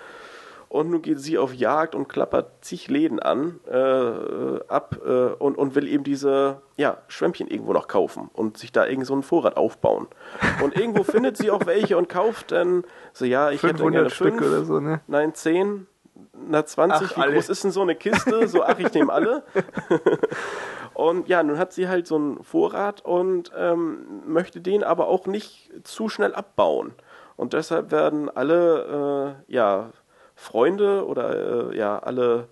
Und 0.70 0.88
nun 0.88 1.02
geht 1.02 1.18
sie 1.18 1.36
auf 1.36 1.52
Jagd 1.52 1.96
und 1.96 2.08
klappert 2.08 2.64
zig 2.64 2.86
Läden 2.86 3.18
an, 3.18 3.58
äh, 3.68 4.60
ab 4.68 4.98
äh, 5.04 5.34
und, 5.34 5.58
und 5.58 5.74
will 5.74 5.88
eben 5.88 6.04
diese 6.04 6.62
ja, 6.76 6.98
Schwämmchen 7.08 7.48
irgendwo 7.48 7.72
noch 7.72 7.88
kaufen 7.88 8.30
und 8.34 8.56
sich 8.56 8.70
da 8.70 8.86
irgend 8.86 9.04
so 9.04 9.12
einen 9.12 9.24
Vorrat 9.24 9.56
aufbauen. 9.56 10.06
Und 10.62 10.76
irgendwo 10.76 11.02
findet 11.02 11.36
sie 11.36 11.50
auch 11.50 11.66
welche 11.66 11.98
und 11.98 12.08
kauft 12.08 12.52
dann 12.52 12.84
so, 13.12 13.24
ja, 13.24 13.50
ich 13.50 13.64
hätte 13.64 13.78
500 13.78 13.92
gerne 13.92 14.10
Stück 14.10 14.34
fünf, 14.34 14.46
oder 14.46 14.64
so, 14.64 14.78
ne? 14.78 15.00
nein, 15.08 15.34
zehn, 15.34 15.88
na 16.34 16.64
20, 16.64 17.02
Ach, 17.02 17.16
wie 17.16 17.20
alle. 17.20 17.32
groß 17.32 17.48
ist 17.48 17.64
denn 17.64 17.72
so 17.72 17.82
eine 17.82 17.96
Kiste? 17.96 18.46
So, 18.46 18.62
ach, 18.62 18.78
ich 18.78 18.94
nehme 18.94 19.12
alle. 19.12 19.42
und 20.94 21.26
ja, 21.26 21.42
nun 21.42 21.58
hat 21.58 21.72
sie 21.72 21.88
halt 21.88 22.06
so 22.06 22.14
einen 22.14 22.44
Vorrat 22.44 23.04
und 23.04 23.50
ähm, 23.56 24.22
möchte 24.24 24.60
den 24.60 24.84
aber 24.84 25.08
auch 25.08 25.26
nicht 25.26 25.72
zu 25.82 26.08
schnell 26.08 26.32
abbauen. 26.32 26.92
Und 27.36 27.54
deshalb 27.54 27.90
werden 27.90 28.28
alle, 28.28 29.36
äh, 29.48 29.52
ja, 29.52 29.90
Freunde 30.40 31.06
oder 31.06 31.70
äh, 31.70 31.76
ja, 31.76 31.98
alle 31.98 32.48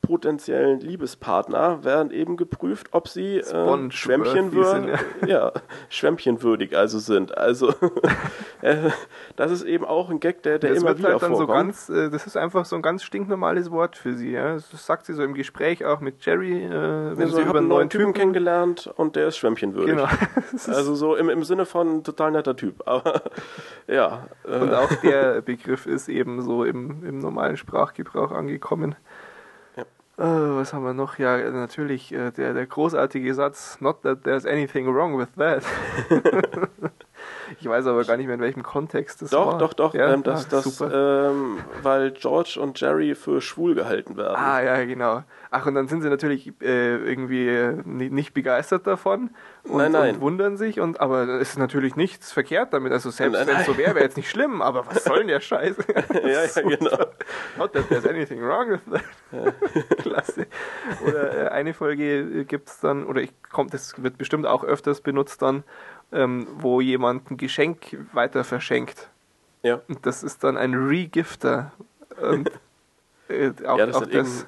potenziellen 0.00 0.80
Liebespartner 0.80 1.84
werden 1.84 2.10
eben 2.12 2.36
geprüft, 2.36 2.88
ob 2.92 3.08
sie 3.08 3.38
äh, 3.38 3.42
Sponge- 3.44 3.90
Schwämmchen 3.92 4.52
wie 4.52 4.64
sind, 4.64 4.86
würden, 4.86 4.98
ja, 5.26 5.52
schwämmchenwürdig 5.88 6.76
also 6.76 6.98
sind. 6.98 7.36
Also 7.36 7.74
Äh, 8.60 8.90
das 9.36 9.52
ist 9.52 9.62
eben 9.62 9.84
auch 9.84 10.10
ein 10.10 10.18
Gag, 10.18 10.42
der, 10.42 10.58
der 10.58 10.70
das 10.70 10.80
immer 10.80 10.88
wird 10.88 10.98
wieder 10.98 11.10
halt 11.12 11.22
dann 11.22 11.30
so 11.30 11.46
vorkommt. 11.46 11.58
ganz, 11.68 11.88
äh, 11.88 12.10
das 12.10 12.26
ist 12.26 12.36
einfach 12.36 12.64
so 12.64 12.74
ein 12.74 12.82
ganz 12.82 13.04
stinknormales 13.04 13.70
Wort 13.70 13.96
für 13.96 14.14
sie. 14.14 14.32
Ja? 14.32 14.54
Das 14.54 14.84
sagt 14.84 15.06
sie 15.06 15.14
so 15.14 15.22
im 15.22 15.34
Gespräch 15.34 15.84
auch 15.84 16.00
mit 16.00 16.24
Jerry, 16.26 16.64
äh, 16.64 16.70
wenn 16.70 17.22
Also 17.22 17.36
sie 17.36 17.42
über 17.42 17.58
einen 17.58 17.68
neuen 17.68 17.88
Typen 17.88 18.06
Typen 18.06 18.14
kennengelernt 18.14 18.90
und 18.96 19.14
der 19.14 19.28
ist 19.28 19.36
schwämmchenwürdig. 19.36 19.94
Genau. 19.94 20.08
Also 20.66 20.94
so 20.96 21.14
im, 21.14 21.28
im 21.28 21.44
Sinne 21.44 21.66
von 21.66 22.02
total 22.02 22.32
netter 22.32 22.56
Typ. 22.56 22.82
Aber 22.86 23.22
ja. 23.86 24.26
Äh, 24.44 24.58
Und 24.58 24.74
auch 24.74 24.92
der 25.04 25.40
Begriff 25.40 25.86
ist 25.86 26.08
eben 26.08 26.42
so 26.42 26.64
im, 26.64 27.04
im 27.04 27.18
normalen 27.20 27.56
Sprachgebrauch 27.56 28.32
angekommen. 28.32 28.96
Äh, 30.18 30.22
was 30.22 30.72
haben 30.72 30.84
wir 30.84 30.94
noch? 30.94 31.18
Ja, 31.18 31.38
natürlich 31.50 32.12
äh, 32.12 32.32
der, 32.32 32.52
der 32.52 32.66
großartige 32.66 33.34
Satz, 33.34 33.80
not 33.80 34.02
that 34.02 34.24
there's 34.24 34.44
anything 34.44 34.92
wrong 34.92 35.16
with 35.16 35.28
that. 35.36 35.62
ich 37.60 37.68
weiß 37.68 37.86
aber 37.86 38.04
gar 38.04 38.16
nicht 38.16 38.26
mehr, 38.26 38.34
in 38.36 38.40
welchem 38.40 38.62
Kontext 38.62 39.22
das 39.22 39.30
doch, 39.30 39.52
war. 39.52 39.58
doch, 39.58 39.72
doch, 39.72 39.94
Ja? 39.94 40.12
ähm, 40.12 40.22
das, 40.22 40.48
das, 40.48 40.80
ähm, 40.80 41.58
weil 41.82 42.10
George 42.12 42.58
und 42.60 42.80
Jerry 42.80 43.14
für 43.14 43.40
schwul 43.40 43.74
gehalten 43.74 44.16
werden. 44.16 44.36
Ah, 44.36 44.62
ja, 44.62 44.84
genau. 44.84 45.22
Ach, 45.50 45.64
und 45.66 45.74
dann 45.74 45.88
sind 45.88 46.02
sie 46.02 46.10
natürlich 46.10 46.52
äh, 46.60 46.96
irgendwie 46.96 47.48
äh, 47.48 47.80
ni- 47.84 48.10
nicht 48.10 48.34
begeistert 48.34 48.86
davon 48.86 49.30
und, 49.64 49.78
Nein, 49.78 49.92
nein. 49.92 50.14
und 50.16 50.20
wundern 50.20 50.56
sich. 50.58 50.78
Und, 50.80 51.00
aber 51.00 51.22
es 51.40 51.50
ist 51.50 51.58
natürlich 51.58 51.96
nichts 51.96 52.32
verkehrt 52.32 52.72
damit. 52.74 52.92
Also 52.92 53.10
selbst 53.10 53.46
wenn 53.46 53.56
es 53.56 53.64
so 53.66 53.78
wäre, 53.78 53.94
wäre 53.94 54.04
jetzt 54.04 54.16
nicht 54.18 54.28
schlimm. 54.30 54.60
Aber 54.60 54.86
was 54.86 55.04
soll 55.04 55.18
denn 55.20 55.28
der 55.28 55.40
Scheiß? 55.40 55.76
ja, 56.22 56.28
ja, 56.28 56.60
genau. 56.62 56.98
Not 57.56 57.72
that 57.72 57.88
there's 57.88 58.06
anything 58.06 58.42
wrong 58.42 58.70
with 58.72 58.80
that. 58.92 59.54
Klasse. 59.98 60.46
Oder 61.06 61.46
äh, 61.46 61.48
eine 61.48 61.72
Folge 61.74 62.44
gibt 62.44 62.68
es 62.68 62.80
dann, 62.80 63.04
oder 63.06 63.22
ich 63.22 63.32
komm, 63.50 63.68
das 63.70 64.02
wird 64.02 64.18
bestimmt 64.18 64.46
auch 64.46 64.64
öfters 64.64 65.00
benutzt 65.00 65.40
dann, 65.42 65.64
ähm, 66.12 66.46
wo 66.58 66.80
jemand 66.80 67.30
ein 67.30 67.36
Geschenk 67.36 67.96
weiter 68.12 68.44
verschenkt. 68.44 69.08
Ja. 69.62 69.80
Und 69.88 70.06
das 70.06 70.22
ist 70.22 70.44
dann 70.44 70.56
ein 70.56 70.74
Regifter. 70.74 71.72
Und, 72.20 72.50
äh, 73.28 73.52
auch, 73.66 73.78
ja, 73.78 73.86
das 73.86 73.96
auch 73.96 74.06
irgend, 74.06 74.46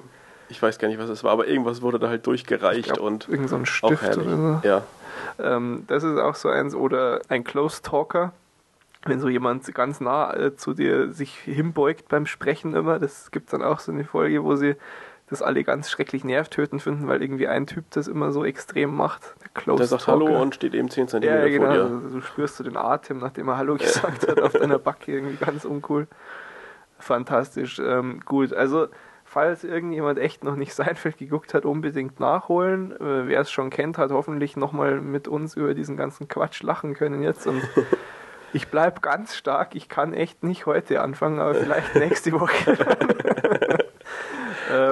ich 0.49 0.61
weiß 0.61 0.79
gar 0.79 0.87
nicht, 0.87 0.99
was 0.99 1.09
es 1.09 1.23
war, 1.23 1.31
aber 1.31 1.47
irgendwas 1.47 1.81
wurde 1.81 1.99
da 1.99 2.09
halt 2.09 2.27
durchgereicht 2.27 2.93
glaub, 2.93 2.99
und 2.99 3.29
irgend 3.29 3.49
so 3.49 3.55
ein 3.55 3.65
Stift 3.65 4.17
oder 4.17 4.37
so. 4.37 4.67
Ja. 4.67 4.83
Ähm, 5.39 5.85
das 5.87 6.03
ist 6.03 6.17
auch 6.17 6.35
so 6.35 6.49
eins. 6.49 6.75
Oder 6.75 7.21
ein 7.29 7.43
Close 7.43 7.81
Talker. 7.81 8.33
Wenn 9.05 9.19
so 9.19 9.29
jemand 9.29 9.73
ganz 9.73 9.99
nah 9.99 10.31
äh, 10.35 10.55
zu 10.55 10.73
dir 10.75 11.11
sich 11.11 11.33
hinbeugt 11.35 12.07
beim 12.09 12.27
Sprechen 12.27 12.75
immer, 12.75 12.99
das 12.99 13.31
gibt 13.31 13.51
dann 13.51 13.63
auch 13.63 13.79
so 13.79 13.91
eine 13.91 14.03
Folge, 14.03 14.43
wo 14.43 14.55
sie 14.55 14.75
das 15.31 15.41
alle 15.41 15.63
ganz 15.63 15.89
schrecklich 15.89 16.25
nervtötend 16.25 16.81
finden, 16.81 17.07
weil 17.07 17.21
irgendwie 17.21 17.47
ein 17.47 17.65
Typ 17.65 17.85
das 17.91 18.07
immer 18.07 18.33
so 18.33 18.43
extrem 18.43 18.93
macht. 18.93 19.33
Der 19.41 19.49
Close 19.53 19.77
Der 19.77 19.87
sagt 19.87 20.03
Talker. 20.03 20.25
Hallo 20.25 20.41
und 20.41 20.53
steht 20.53 20.73
eben 20.73 20.89
10 20.89 21.07
cm 21.07 21.23
ja, 21.23 21.47
genau. 21.47 21.65
vor 21.65 21.73
dir. 21.73 21.81
Also, 21.83 22.09
du 22.09 22.21
spürst 22.21 22.57
so 22.57 22.63
den 22.65 22.75
Atem, 22.75 23.19
nachdem 23.19 23.47
er 23.47 23.57
Hallo 23.57 23.75
gesagt 23.77 24.27
hat, 24.27 24.41
auf 24.41 24.51
deiner 24.51 24.77
Backe 24.77 25.13
irgendwie 25.13 25.37
ganz 25.37 25.63
uncool. 25.63 26.07
Fantastisch. 26.99 27.79
Ähm, 27.79 28.19
gut, 28.25 28.53
also 28.53 28.89
falls 29.23 29.63
irgendjemand 29.63 30.19
echt 30.19 30.43
noch 30.43 30.57
nicht 30.57 30.73
Seinfeld 30.73 31.17
geguckt 31.17 31.53
hat, 31.53 31.63
unbedingt 31.63 32.19
nachholen. 32.19 32.91
Äh, 32.91 33.27
Wer 33.27 33.39
es 33.39 33.49
schon 33.49 33.69
kennt, 33.69 33.97
hat 33.97 34.11
hoffentlich 34.11 34.57
nochmal 34.57 34.99
mit 34.99 35.29
uns 35.29 35.55
über 35.55 35.73
diesen 35.73 35.95
ganzen 35.95 36.27
Quatsch 36.27 36.61
lachen 36.61 36.93
können 36.93 37.23
jetzt. 37.23 37.47
Und 37.47 37.61
ich 38.53 38.67
bleib 38.67 39.01
ganz 39.01 39.37
stark. 39.37 39.75
Ich 39.75 39.87
kann 39.87 40.13
echt 40.13 40.43
nicht 40.43 40.65
heute 40.65 40.99
anfangen, 40.99 41.39
aber 41.39 41.55
vielleicht 41.55 41.95
nächste 41.95 42.33
Woche. 42.33 42.77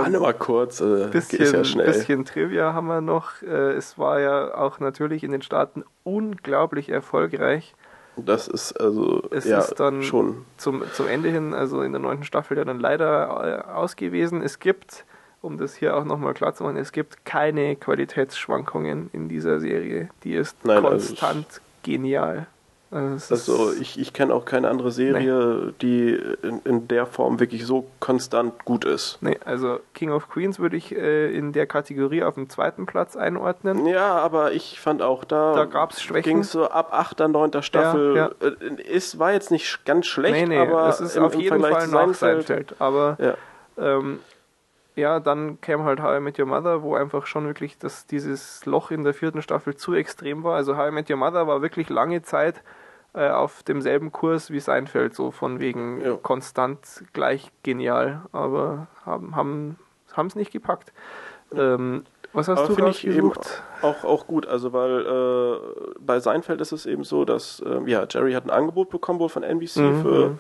nur 0.10 0.22
mal 0.22 0.34
kurz, 0.34 0.82
äh, 0.82 1.08
bisschen, 1.12 1.54
ja 1.54 1.64
schnell. 1.64 1.86
bisschen 1.88 2.26
Trivia 2.26 2.74
haben 2.74 2.88
wir 2.88 3.02
noch. 3.02 3.42
Äh, 3.42 3.74
Es 3.74 3.98
war 3.98 4.20
ja 4.20 4.56
auch 4.56 4.80
natürlich 4.80 5.24
in 5.24 5.32
den 5.32 5.42
Staaten 5.42 5.84
unglaublich 6.04 6.90
erfolgreich. 6.90 7.74
Das 8.18 8.48
ist 8.48 8.74
also 8.74 9.24
Es 9.32 9.46
ja, 9.46 9.60
ist 9.60 9.80
dann 9.80 10.04
schon. 10.04 10.46
zum, 10.58 10.84
zum 10.94 11.08
Ende 11.08 11.30
hin, 11.30 11.54
also 11.54 11.82
in 11.82 11.92
der 11.94 12.02
neunten 12.02 12.24
Staffel, 12.26 12.58
ja 12.58 12.66
dann 12.66 12.80
leider 12.80 13.66
äh, 13.68 13.72
ausgewiesen. 13.72 14.42
Es 14.42 14.60
gibt, 14.60 15.06
um 15.42 15.58
das 15.58 15.76
hier 15.76 15.96
auch 15.96 16.04
nochmal 16.04 16.34
klar 16.34 16.54
zu 16.54 16.64
machen, 16.64 16.78
es 16.78 16.92
gibt 16.92 17.26
keine 17.26 17.76
Qualitätsschwankungen 17.76 19.10
in 19.14 19.30
dieser 19.30 19.60
Serie. 19.60 20.10
Die 20.24 20.34
ist 20.34 20.58
Nein, 20.66 20.78
also 20.78 20.90
konstant 20.90 21.62
genial. 21.84 22.48
Also, 22.92 23.16
es 23.16 23.32
Also 23.32 23.74
ich, 23.80 24.00
ich 24.00 24.14
kenne 24.14 24.34
auch 24.34 24.46
keine 24.46 24.68
andere 24.68 24.90
Serie, 24.92 25.74
die 25.80 26.10
in, 26.42 26.60
in 26.66 26.88
der 26.88 27.06
Form 27.06 27.40
wirklich 27.40 27.66
so 27.66 27.86
konstant 28.00 28.66
gut 28.66 28.84
ist. 28.84 29.20
Nee, 29.22 29.38
also 29.46 29.80
King 29.94 30.12
of 30.12 30.28
Queens 30.28 30.58
würde 30.58 30.76
ich 30.76 30.96
äh, 30.96 31.32
in 31.32 31.52
der 31.54 31.68
Kategorie 31.68 32.24
auf 32.24 32.34
dem 32.34 32.50
zweiten 32.50 32.88
Platz 32.88 33.16
einordnen. 33.16 33.86
Ja, 33.86 34.18
aber 34.18 34.54
ich 34.54 34.80
fand 34.80 35.04
auch 35.04 35.24
da, 35.24 35.54
Da 35.54 35.66
gab's 35.66 36.02
Schwächen. 36.02 36.34
ging 36.34 36.44
so 36.44 36.68
ab 36.68 36.90
8. 36.92 37.20
9. 37.28 37.62
Staffel. 37.62 38.16
Ja, 38.16 38.30
Äh, 38.42 38.82
ist, 38.82 39.20
war 39.20 39.34
jetzt 39.34 39.52
nicht 39.52 39.86
ganz 39.86 40.08
schlecht, 40.08 40.48
nee, 40.48 40.56
nee, 40.56 40.58
aber 40.60 40.88
es 40.90 41.00
ist 41.00 41.16
im, 41.16 41.24
auf 41.24 41.34
im 41.36 41.42
jeden 41.42 41.60
Vergleich 41.62 41.88
Fall 41.90 42.08
nach 42.08 42.14
Seinfeld. 42.16 42.76
Aber 42.80 43.18
Ja. 43.20 43.36
ähm, 43.78 44.20
ja, 44.96 45.20
dann 45.20 45.62
kam 45.62 45.84
halt 45.86 46.02
How 46.02 46.18
I 46.18 46.20
Met 46.20 46.40
Your 46.40 46.48
Mother, 46.48 46.82
wo 46.82 46.96
einfach 46.96 47.26
schon 47.28 47.46
wirklich 47.46 47.78
das, 47.78 48.06
dieses 48.08 48.66
Loch 48.66 48.90
in 48.92 49.04
der 49.04 49.14
vierten 49.14 49.42
Staffel 49.42 49.76
zu 49.76 49.94
extrem 49.94 50.44
war. 50.44 50.56
Also 50.56 50.76
How 50.76 50.90
I 50.90 50.92
Met 50.92 51.10
Your 51.10 51.18
Mother 51.18 51.46
war 51.48 51.62
wirklich 51.62 51.88
lange 51.90 52.22
Zeit 52.24 52.56
äh, 53.20 53.30
auf 53.30 53.64
demselben 53.64 54.12
Kurs 54.12 54.50
wie 54.52 54.60
Seinfeld, 54.60 55.14
so 55.16 55.32
von 55.32 55.60
wegen 55.60 56.02
Ja. 56.02 56.16
konstant 56.16 57.04
gleich 57.14 57.52
genial, 57.64 58.22
aber 58.32 58.88
haben 59.06 59.78
haben 60.14 60.28
es 60.28 60.36
nicht 60.36 60.52
gepackt. 60.52 60.92
Ähm, 61.54 62.04
was 62.34 62.48
hast 62.48 62.60
Aber 62.60 62.68
du 62.68 62.76
finde 62.76 62.92
ich 62.92 63.06
eben 63.08 63.32
auch, 63.82 64.04
auch 64.04 64.28
gut, 64.28 64.48
also 64.48 64.72
weil 64.74 65.06
äh, 65.06 65.94
bei 66.00 66.20
Seinfeld 66.20 66.62
ist 66.62 66.72
es 66.72 66.86
eben 66.86 67.04
so, 67.04 67.26
dass 67.26 67.62
ähm, 67.66 67.88
ja, 67.88 68.06
Jerry 68.10 68.34
hat 68.34 68.46
ein 68.46 68.52
Angebot 68.52 68.90
bekommen 68.90 69.20
wohl 69.20 69.30
von 69.30 69.44
NBC 69.44 69.78
Mhm. 69.80 69.96
für 69.96 70.40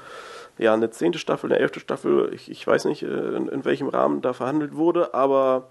ja, 0.57 0.73
eine 0.73 0.89
zehnte 0.91 1.19
Staffel, 1.19 1.51
eine 1.51 1.59
elfte 1.59 1.79
Staffel, 1.79 2.31
ich, 2.33 2.51
ich 2.51 2.65
weiß 2.67 2.85
nicht, 2.85 3.01
äh, 3.03 3.07
in, 3.35 3.47
in 3.47 3.65
welchem 3.65 3.87
Rahmen 3.89 4.21
da 4.21 4.33
verhandelt 4.33 4.75
wurde, 4.75 5.13
aber 5.13 5.69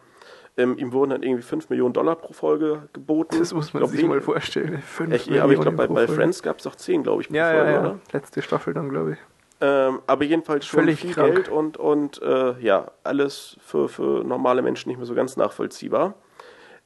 ähm, 0.59 0.77
ihm 0.77 0.93
wurden 0.93 1.11
dann 1.11 1.23
irgendwie 1.23 1.43
5 1.43 1.71
Millionen 1.71 1.95
Dollar 1.95 2.17
pro 2.17 2.33
Folge 2.33 2.89
geboten. 2.93 3.39
Das 3.39 3.55
muss 3.55 3.73
man 3.73 3.81
glaub, 3.81 3.93
sich 3.93 4.05
mal 4.05 4.21
vorstellen. 4.21 4.83
Fünf 4.83 5.13
Echt, 5.13 5.29
ja, 5.29 5.45
aber 5.45 5.53
ich 5.53 5.59
Millionen 5.59 5.77
glaube, 5.77 5.95
bei, 5.95 6.07
bei. 6.07 6.13
Friends 6.13 6.43
gab 6.43 6.59
es 6.59 6.67
auch 6.67 6.75
10, 6.75 7.05
glaube 7.05 7.23
ich, 7.23 7.29
pro 7.29 7.37
Ja, 7.37 7.53
ja, 7.53 7.59
Folge, 7.59 7.73
ja. 7.73 7.81
oder? 7.81 7.99
Letzte 8.13 8.43
Staffel 8.43 8.75
dann, 8.75 8.91
glaube 8.91 9.13
ich. 9.13 9.19
Ähm, 9.61 10.01
aber 10.07 10.25
jedenfalls 10.25 10.67
schon 10.67 10.81
Völlig 10.81 11.01
viel 11.01 11.15
krank. 11.15 11.35
Geld 11.35 11.49
und, 11.49 11.77
und 11.77 12.21
äh, 12.23 12.59
ja, 12.61 12.91
alles 13.05 13.57
für, 13.61 13.89
für 13.89 14.25
normale 14.25 14.63
Menschen 14.63 14.89
nicht 14.89 14.99
mehr 14.99 15.07
so 15.07 15.15
ganz 15.15 15.37
nachvollziehbar. 15.37 16.15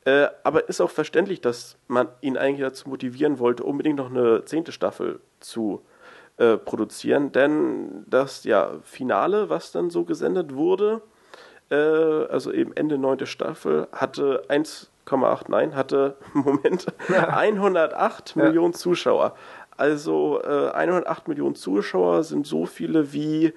Äh, 0.04 0.28
aber 0.44 0.68
ist 0.68 0.80
auch 0.80 0.90
verständlich, 0.90 1.40
dass 1.40 1.78
man 1.88 2.08
ihn 2.20 2.36
eigentlich 2.36 2.60
dazu 2.60 2.88
motivieren 2.88 3.38
wollte, 3.38 3.64
unbedingt 3.64 3.96
noch 3.96 4.10
eine 4.10 4.44
zehnte 4.44 4.72
Staffel 4.72 5.20
zu 5.40 5.82
äh, 6.36 6.56
produzieren. 6.58 7.32
Denn 7.32 8.04
das 8.06 8.44
ja, 8.44 8.72
Finale, 8.82 9.48
was 9.48 9.72
dann 9.72 9.90
so 9.90 10.04
gesendet 10.04 10.54
wurde, 10.54 11.02
äh, 11.72 12.26
also 12.30 12.52
eben 12.52 12.72
Ende 12.76 12.98
neunte 12.98 13.26
Staffel, 13.26 13.88
hatte 13.92 14.44
1,8, 14.48 15.44
nein, 15.48 15.74
hatte, 15.74 16.16
Moment, 16.34 16.86
108 17.08 18.36
Ja. 18.36 18.44
Millionen 18.44 18.74
Zuschauer. 18.74 19.34
Also 19.76 20.40
äh, 20.44 20.68
108 20.70 21.28
Millionen 21.28 21.54
Zuschauer 21.54 22.24
sind 22.24 22.46
so 22.46 22.66
viele 22.66 23.12
wie 23.12 23.54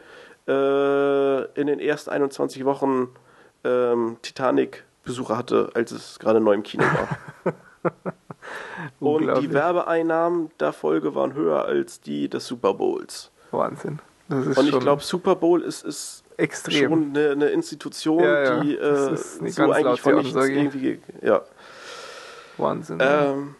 äh, 0.47 1.43
in 1.59 1.67
den 1.67 1.79
ersten 1.79 2.09
21 2.09 2.63
Wochen 2.65 3.09
ähm, 3.63 4.17
Titanic 4.21 4.85
Besucher 5.03 5.37
hatte, 5.37 5.69
als 5.75 5.91
es 5.91 6.17
gerade 6.17 6.39
neu 6.39 6.53
im 6.53 6.63
Kino 6.63 6.83
war. 6.83 7.53
Und 8.99 9.41
die. 9.41 9.53
Werbeeinnahmen 9.53 10.49
der 10.59 10.71
Folge 10.73 11.13
waren 11.15 11.33
höher 11.33 11.65
als 11.65 12.01
die 12.01 12.29
des 12.29 12.47
Super 12.47 12.73
Bowls. 12.73 13.31
Wahnsinn. 13.51 13.99
Und 14.29 14.57
ich 14.57 14.79
glaube, 14.79 15.03
Super 15.03 15.35
Bowl 15.35 15.61
ist, 15.61 15.83
ist 15.83 16.24
extrem. 16.37 16.89
schon 16.89 17.09
eine, 17.15 17.31
eine 17.31 17.45
Institution, 17.47 18.23
Ja, 18.23 18.43
ja. 18.43 18.59
die 18.61 18.75
äh, 18.75 19.15
so 19.15 19.71
eigentlich 19.71 20.01
von 20.01 20.15
nichts 20.15 20.35
irgendwie. 20.35 20.79
ge- 20.79 20.99
Ja. 21.21 21.41
Wahnsinn. 22.57 22.99
ja. 22.99 23.31
Ähm, 23.31 23.55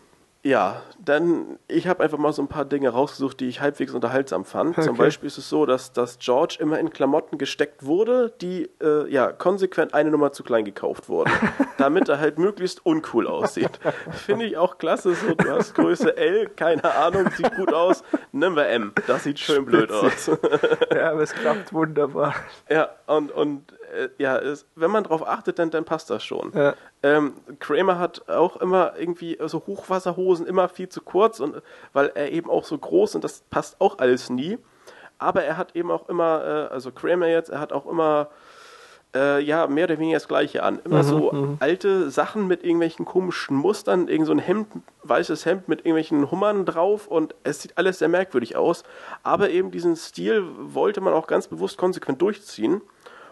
ja, 0.46 0.84
dann, 1.04 1.58
ich 1.68 1.88
habe 1.88 2.04
einfach 2.04 2.20
mal 2.20 2.32
so 2.32 2.44
ein 2.44 2.48
paar 2.48 2.66
Dinge 2.66 2.90
rausgesucht, 2.90 3.40
die 3.40 3.48
ich 3.48 3.62
halbwegs 3.62 3.94
unterhaltsam 3.96 4.46
fand. 4.46 4.76
Zum 4.76 4.90
Okay. 4.94 4.98
Beispiel 5.06 5.26
ist 5.26 5.40
es 5.40 5.50
so, 5.50 5.66
dass, 5.66 5.92
dass 5.92 6.20
George 6.20 6.58
immer 6.60 6.78
in 6.78 6.92
Klamotten 6.92 7.40
gesteckt 7.40 7.84
wurde, 7.84 8.32
die 8.42 8.70
äh, 8.80 9.10
ja 9.12 9.32
konsequent 9.32 9.96
eine 9.96 10.12
Nummer 10.12 10.34
zu 10.34 10.44
klein 10.44 10.64
gekauft 10.64 11.10
wurden, 11.10 11.32
damit 11.80 12.10
er 12.10 12.20
halt 12.20 12.38
möglichst 12.38 12.86
uncool 12.86 13.26
aussieht. 13.26 13.80
Finde 14.12 14.46
ich 14.46 14.56
auch 14.58 14.78
klasse, 14.78 15.16
so 15.16 15.34
du 15.34 15.50
hast 15.50 15.74
Größe 15.74 16.16
L, 16.16 16.48
keine 16.56 16.94
Ahnung, 16.94 17.28
sieht 17.36 17.56
gut 17.56 17.74
aus, 17.74 18.04
nimm 18.32 18.56
wir 18.56 18.68
M, 18.68 18.94
das 19.08 19.24
sieht 19.24 19.40
schön 19.40 19.66
blöd 19.66 19.92
aus. 19.92 20.28
ja, 20.94 21.12
aber 21.12 21.22
es 21.22 21.34
klappt 21.34 21.74
wunderbar. 21.74 22.36
Ja, 22.70 22.90
und, 23.08 23.32
und 23.32 23.74
äh, 23.96 24.10
ja, 24.18 24.38
es, 24.38 24.66
wenn 24.76 24.92
man 24.92 25.04
drauf 25.04 25.28
achtet, 25.28 25.60
dann, 25.60 25.72
dann 25.72 25.86
passt 25.86 26.10
das 26.10 26.24
schon. 26.24 26.52
Ja. 26.54 26.74
Ähm, 27.04 27.34
Kramer 27.60 28.00
hat 28.00 28.30
auch 28.30 28.58
immer 28.58 28.94
irgendwie 28.98 29.38
so 29.46 29.64
Hochwasserhosen 29.66 30.46
immer 30.46 30.70
viel 30.70 30.90
zu 30.90 31.02
kurz 31.02 31.40
und 31.40 31.62
weil 31.94 32.12
er 32.16 32.32
eben 32.32 32.50
auch 32.50 32.64
so 32.64 32.78
groß 32.78 33.16
und 33.16 33.24
das 33.24 33.44
passt 33.50 33.80
auch 33.80 34.00
alles 34.00 34.30
nie. 34.30 34.58
Aber 35.18 35.44
er 35.44 35.58
hat 35.58 35.76
eben 35.76 35.92
auch 35.92 36.10
immer, 36.10 36.44
äh, 36.70 36.74
also 36.74 36.92
Kramer 36.92 37.28
jetzt, 37.28 37.50
er 37.50 37.60
hat 37.60 37.72
auch 37.72 37.86
immer 37.86 38.30
äh, 39.16 39.42
ja 39.42 39.66
mehr 39.68 39.86
oder 39.86 39.98
weniger 39.98 40.18
das 40.18 40.28
Gleiche 40.28 40.62
an. 40.62 40.80
Immer 40.84 41.04
Mhm, 41.04 41.08
so 41.08 41.32
mhm. 41.32 41.58
alte 41.60 42.10
Sachen 42.12 42.48
mit 42.48 42.64
irgendwelchen 42.64 43.06
komischen 43.06 43.56
Mustern, 43.56 44.08
irgend 44.08 44.28
so 44.28 44.34
ein 44.34 44.40
Hemd, 44.40 44.68
weißes 45.04 45.46
Hemd 45.46 45.68
mit 45.68 45.80
irgendwelchen 45.80 46.30
Hummern 46.30 46.66
drauf 46.66 47.08
und 47.08 47.34
es 47.44 47.62
sieht 47.62 47.78
alles 47.78 48.00
sehr 48.00 48.10
merkwürdig 48.10 48.56
aus. 48.56 48.84
Aber 49.24 49.50
eben 49.50 49.72
diesen 49.72 49.96
Stil 49.96 50.44
wollte 50.58 51.02
man 51.02 51.14
auch 51.14 51.28
ganz 51.28 51.48
bewusst 51.48 51.78
konsequent 51.78 52.22
durchziehen 52.22 52.82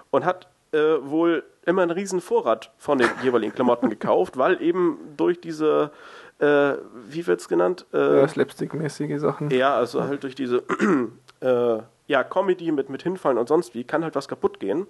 und 0.09 0.25
hat 0.25 0.47
äh, 0.73 0.97
wohl 1.01 1.43
immer 1.65 1.81
einen 1.83 1.91
riesen 1.91 2.19
Vorrat 2.21 2.71
von 2.77 2.97
den 2.97 3.09
jeweiligen 3.23 3.53
Klamotten 3.53 3.89
gekauft, 3.89 4.37
weil 4.37 4.61
eben 4.61 4.97
durch 5.15 5.39
diese, 5.39 5.91
äh, 6.39 6.73
wie 7.07 7.25
wird's 7.25 7.47
genannt? 7.47 7.85
Äh, 7.93 8.19
Ja, 8.19 8.27
Slapstick-mäßige 8.27 9.19
Sachen. 9.19 9.49
ja, 9.51 9.75
also 9.75 10.03
halt 10.03 10.23
durch 10.23 10.35
diese 10.35 10.63
äh, 11.41 11.77
ja, 12.07 12.23
Comedy 12.23 12.71
mit, 12.71 12.89
mit 12.89 13.03
Hinfallen 13.03 13.37
und 13.37 13.47
sonst 13.47 13.75
wie 13.75 13.83
kann 13.83 14.03
halt 14.03 14.15
was 14.15 14.27
kaputt 14.27 14.59
gehen. 14.59 14.87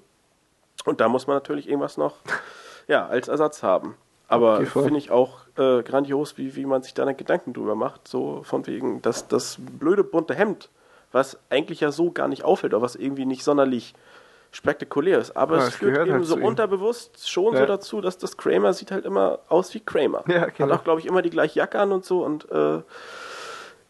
Und 0.86 1.00
da 1.00 1.08
muss 1.08 1.28
man 1.28 1.36
natürlich 1.36 1.68
irgendwas 1.68 1.98
noch 1.98 2.16
ja, 2.88 3.06
als 3.08 3.28
Ersatz 3.28 3.62
haben. 3.64 3.96
Aber 4.28 4.66
finde 4.66 4.98
ich 4.98 5.12
auch 5.12 5.42
äh, 5.58 5.84
grandios, 5.84 6.38
wie, 6.38 6.56
wie 6.56 6.66
man 6.66 6.82
sich 6.82 6.96
da 6.96 7.12
Gedanken 7.12 7.54
drüber 7.54 7.76
macht. 7.76 8.08
So 8.08 8.42
von 8.44 8.66
wegen, 8.66 9.02
dass 9.04 9.28
das 9.28 9.58
blöde 9.60 10.04
bunte 10.04 10.34
Hemd, 10.34 10.70
was 11.12 11.38
eigentlich 11.52 11.82
ja 11.82 11.92
so 11.92 12.10
gar 12.12 12.28
nicht 12.28 12.44
auffällt, 12.44 12.74
oder 12.74 12.82
was 12.82 12.96
irgendwie 12.96 13.26
nicht 13.26 13.44
sonderlich 13.44 13.94
spektakulär 14.54 15.20
ist. 15.20 15.36
Aber 15.36 15.58
Ja, 15.58 15.64
es 15.64 15.70
es 15.70 15.76
führt 15.76 15.98
eben 15.98 16.14
halt 16.14 16.26
so 16.26 16.38
unterbewusst 16.38 17.30
schon 17.30 17.54
Ja. 17.54 17.60
so 17.62 17.66
dazu, 17.66 18.02
dass 18.02 18.18
das 18.18 18.38
Kramer 18.38 18.72
sieht 18.74 18.92
halt 18.92 19.04
immer 19.04 19.40
aus 19.50 19.74
wie 19.74 19.82
Kramer. 19.82 20.24
Ja, 20.28 20.46
genau. 20.46 20.72
Hat 20.74 20.80
auch, 20.80 20.84
glaube 20.86 21.00
ich, 21.02 21.06
immer 21.08 21.22
die 21.22 21.30
gleiche 21.32 21.60
Jacke 21.60 21.80
an 21.80 21.92
und 21.92 22.06
so. 22.06 22.24
Und 22.24 22.50
äh, 22.52 22.82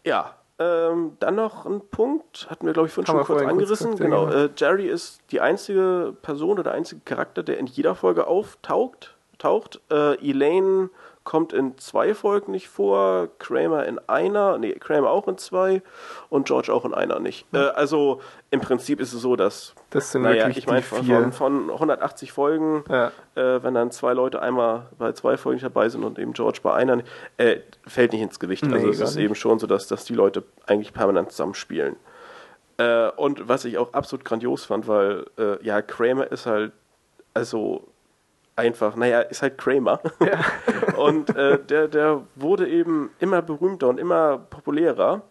ja, 0.04 0.34
ähm, 0.58 1.16
dann 1.20 1.34
noch 1.34 1.66
ein 1.66 1.80
Punkt, 1.90 2.46
hatten 2.48 2.66
wir, 2.66 2.72
glaube 2.72 2.88
ich, 2.88 2.94
vorhin 2.94 3.08
Haben 3.12 3.18
schon 3.18 3.26
kurz 3.26 3.40
kurz 3.40 3.50
angerissen. 3.50 3.96
genau, 3.96 4.26
genau. 4.26 4.44
äh, 4.44 4.50
Jerry 4.56 4.86
ist 4.86 5.20
die 5.30 5.40
einzige 5.40 6.14
Person 6.22 6.52
oder 6.52 6.64
der 6.64 6.72
einzige 6.72 7.00
Charakter, 7.04 7.42
der 7.42 7.58
in 7.58 7.66
jeder 7.66 7.94
Folge 7.94 8.26
auftaucht. 8.26 9.14
Taucht. 9.38 9.80
Äh, 9.90 10.14
Elaine 10.30 10.90
kommt 11.24 11.54
in 11.54 11.76
zwei 11.78 12.14
Folgen 12.14 12.52
nicht 12.52 12.68
vor, 12.68 13.28
Kramer 13.38 13.86
in 13.86 13.98
einer, 14.08 14.58
nee, 14.58 14.72
Kramer 14.74 15.08
auch 15.10 15.26
in 15.26 15.38
zwei 15.38 15.82
und 16.28 16.46
George 16.46 16.72
auch 16.72 16.84
in 16.84 16.92
einer 16.92 17.18
nicht. 17.18 17.46
Äh, 17.54 17.58
also 17.58 18.20
im 18.50 18.60
Prinzip 18.60 19.00
ist 19.00 19.14
es 19.14 19.22
so, 19.22 19.34
dass, 19.34 19.74
Das 19.90 20.12
sind 20.12 20.22
naja, 20.22 20.42
wirklich 20.46 20.58
ich 20.58 20.66
meine, 20.66 20.82
von, 20.82 21.02
von, 21.02 21.32
von 21.32 21.70
180 21.70 22.30
Folgen 22.32 22.84
Ja. 22.90 23.08
äh, 23.36 23.62
wenn 23.62 23.72
dann 23.74 23.90
zwei 23.90 24.12
Leute 24.12 24.42
einmal 24.42 24.86
bei 24.98 25.12
zwei 25.12 25.36
Folgen 25.38 25.60
dabei 25.60 25.88
sind 25.88 26.04
und 26.04 26.18
eben 26.18 26.34
George 26.34 26.60
bei 26.62 26.74
einer, 26.74 26.96
nicht- 26.96 27.08
äh, 27.38 27.60
fällt 27.86 28.12
nicht 28.12 28.20
ins 28.22 28.38
Gewicht. 28.38 28.64
Nee, 28.66 28.74
also 28.74 28.90
es 28.90 29.00
ist 29.00 29.16
nicht. 29.16 29.24
eben 29.24 29.34
schon 29.34 29.58
so, 29.58 29.66
dass, 29.66 29.88
dass 29.88 30.04
die 30.04 30.14
Leute 30.14 30.44
eigentlich 30.66 30.92
permanent 30.92 31.30
zusammenspielen. 31.32 31.96
Äh, 32.76 33.08
und 33.16 33.48
was 33.48 33.64
ich 33.64 33.78
auch 33.78 33.92
absolut 33.94 34.24
grandios 34.26 34.66
fand, 34.66 34.86
weil 34.88 35.24
äh, 35.38 35.64
ja, 35.64 35.80
Kramer 35.80 36.30
ist 36.30 36.44
halt, 36.46 36.72
also 37.32 37.88
einfach, 38.56 38.96
naja, 38.96 39.20
ist 39.20 39.42
halt 39.42 39.58
Kramer. 39.58 40.00
und 40.96 41.34
äh, 41.36 41.58
der, 41.62 41.88
der 41.88 42.22
wurde 42.34 42.68
eben 42.68 43.10
immer 43.18 43.42
berühmter 43.42 43.88
und 43.88 43.98
immer 43.98 44.38
populärer. 44.38 45.22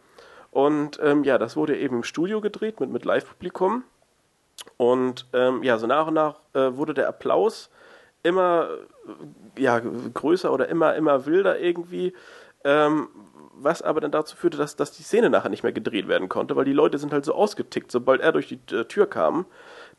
Und 0.52 1.00
ähm, 1.02 1.24
ja, 1.24 1.38
das 1.38 1.56
wurde 1.56 1.78
eben 1.78 1.98
im 1.98 2.04
Studio 2.04 2.42
gedreht 2.42 2.80
mit, 2.80 2.90
mit 2.90 3.06
Live-Publikum. 3.06 3.84
Und 4.78 5.28
ähm, 5.34 5.64
ja, 5.64 5.78
so 5.78 5.88
nach 5.88 6.08
und 6.08 6.14
nach 6.14 6.40
äh, 6.54 6.76
wurde 6.78 6.94
der 6.94 7.08
Applaus 7.08 7.70
immer 8.22 8.70
äh, 9.58 9.62
ja, 9.62 9.80
größer 9.80 10.52
oder 10.54 10.70
immer, 10.70 10.96
immer 10.96 11.26
wilder 11.26 11.60
irgendwie. 11.60 12.14
Ähm, 12.64 13.10
was 13.56 13.82
aber 13.82 14.02
dann 14.02 14.12
dazu 14.12 14.36
führte, 14.36 14.58
dass, 14.58 14.76
dass 14.76 14.92
die 14.92 15.04
Szene 15.04 15.30
nachher 15.30 15.50
nicht 15.50 15.64
mehr 15.64 15.72
gedreht 15.72 16.08
werden 16.08 16.30
konnte, 16.30 16.56
weil 16.56 16.66
die 16.66 16.74
Leute 16.74 16.98
sind 16.98 17.14
halt 17.14 17.26
so 17.26 17.34
ausgetickt, 17.34 17.92
sobald 17.92 18.22
er 18.22 18.32
durch 18.32 18.48
die 18.48 18.60
äh, 18.76 18.86
Tür 18.86 19.08
kam, 19.08 19.46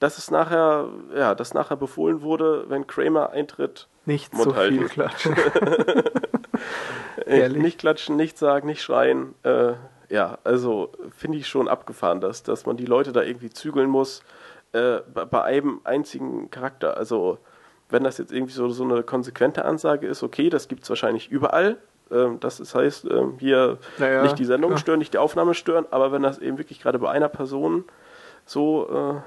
dass 0.01 0.19
es 0.19 0.31
nachher, 0.31 0.89
ja, 1.15 1.35
dass 1.35 1.55
nachher 1.55 1.77
befohlen 1.77 2.23
wurde, 2.23 2.65
wenn 2.69 2.87
Kramer 2.87 3.31
eintritt, 3.31 3.89
Nicht 4.05 4.33
Mund 4.35 4.45
so 4.45 4.57
halten. 4.57 4.79
viel 4.79 4.89
klatschen. 4.89 5.35
äh, 7.27 7.49
nicht 7.49 7.79
klatschen, 7.79 8.17
nicht 8.17 8.39
sagen, 8.39 8.67
nicht 8.67 8.83
schreien. 8.83 9.35
Äh, 9.43 9.73
ja, 10.11 10.39
also 10.45 10.91
finde 11.17 11.39
ich 11.39 11.47
schon 11.49 11.69
abgefahren, 11.69 12.21
dass, 12.21 12.43
dass 12.43 12.67
man 12.67 12.77
die 12.77 12.87
Leute 12.87 13.13
da 13.13 13.23
irgendwie 13.23 13.51
zügeln 13.51 13.89
muss 13.89 14.23
äh, 14.73 14.99
bei, 15.13 15.25
bei 15.25 15.43
einem 15.43 15.81
einzigen 15.85 16.51
Charakter. 16.51 16.97
Also 16.97 17.39
wenn 17.89 18.05
das 18.05 18.19
jetzt 18.19 18.33
irgendwie 18.33 18.53
so, 18.53 18.69
so 18.71 18.85
eine 18.85 19.03
konsequente 19.03 19.65
Ansage 19.65 20.07
ist, 20.07 20.23
okay, 20.23 20.51
das 20.51 20.69
gibt 20.69 20.83
es 20.85 20.89
wahrscheinlich 20.89 21.31
überall. 21.31 21.77
Ähm, 22.11 22.39
das 22.41 22.61
ist, 22.61 22.75
heißt, 22.75 23.07
ähm, 23.11 23.35
hier 23.39 23.79
Naja, 23.99 24.23
nicht 24.23 24.39
die 24.39 24.45
Sendung 24.45 24.71
klar. 24.73 24.81
stören, 24.81 24.99
nicht 24.99 25.15
die 25.15 25.19
Aufnahme 25.19 25.55
stören, 25.55 25.87
aber 25.91 26.13
wenn 26.13 26.23
das 26.23 26.39
eben 26.39 26.59
wirklich 26.59 26.81
gerade 26.81 26.99
bei 26.99 27.11
einer 27.11 27.29
Person 27.29 27.85
so 28.47 29.23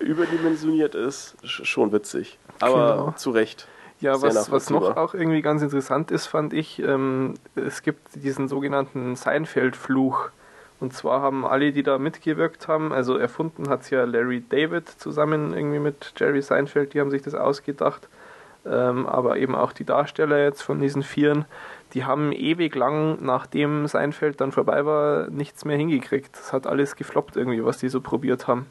äh, 0.00 0.02
überdimensioniert 0.04 0.94
ist, 0.94 1.36
sch 1.44 1.64
schon 1.64 1.92
witzig. 1.92 2.38
Aber 2.60 2.96
Genau. 2.96 3.10
zu 3.12 3.30
Recht. 3.30 3.66
Ja, 4.00 4.20
was, 4.20 4.50
was 4.50 4.70
noch 4.70 4.96
auch 4.96 5.14
irgendwie 5.14 5.40
ganz 5.40 5.62
interessant 5.62 6.10
ist, 6.10 6.26
fand 6.26 6.52
ich, 6.52 6.78
ähm, 6.80 7.34
es 7.54 7.82
gibt 7.82 8.14
diesen 8.14 8.48
sogenannten 8.48 9.16
Seinfeld-Fluch. 9.16 10.30
Und 10.80 10.92
zwar 10.92 11.22
haben 11.22 11.46
alle, 11.46 11.72
die 11.72 11.82
da 11.82 11.98
mitgewirkt 11.98 12.68
haben, 12.68 12.92
also 12.92 13.16
erfunden 13.16 13.70
hat 13.70 13.82
es 13.82 13.90
ja 13.90 14.04
Larry 14.04 14.42
David 14.46 14.88
zusammen 14.88 15.54
irgendwie 15.54 15.78
mit 15.78 16.12
Jerry 16.16 16.42
Seinfeld, 16.42 16.92
die 16.92 17.00
haben 17.00 17.10
sich 17.10 17.22
das 17.22 17.34
ausgedacht. 17.34 18.08
Ähm, 18.66 19.06
aber 19.06 19.36
eben 19.36 19.54
auch 19.54 19.72
die 19.72 19.84
Darsteller 19.84 20.42
jetzt 20.42 20.62
von 20.62 20.80
diesen 20.80 21.02
Vieren, 21.02 21.44
die 21.92 22.04
haben 22.04 22.32
ewig 22.32 22.74
lang, 22.74 23.18
nachdem 23.20 23.86
Seinfeld 23.86 24.40
dann 24.40 24.52
vorbei 24.52 24.84
war, 24.86 25.28
nichts 25.28 25.64
mehr 25.64 25.76
hingekriegt. 25.76 26.34
Es 26.34 26.52
hat 26.52 26.66
alles 26.66 26.96
gefloppt 26.96 27.36
irgendwie, 27.36 27.64
was 27.64 27.78
die 27.78 27.88
so 27.88 28.00
probiert 28.00 28.48
haben. 28.48 28.66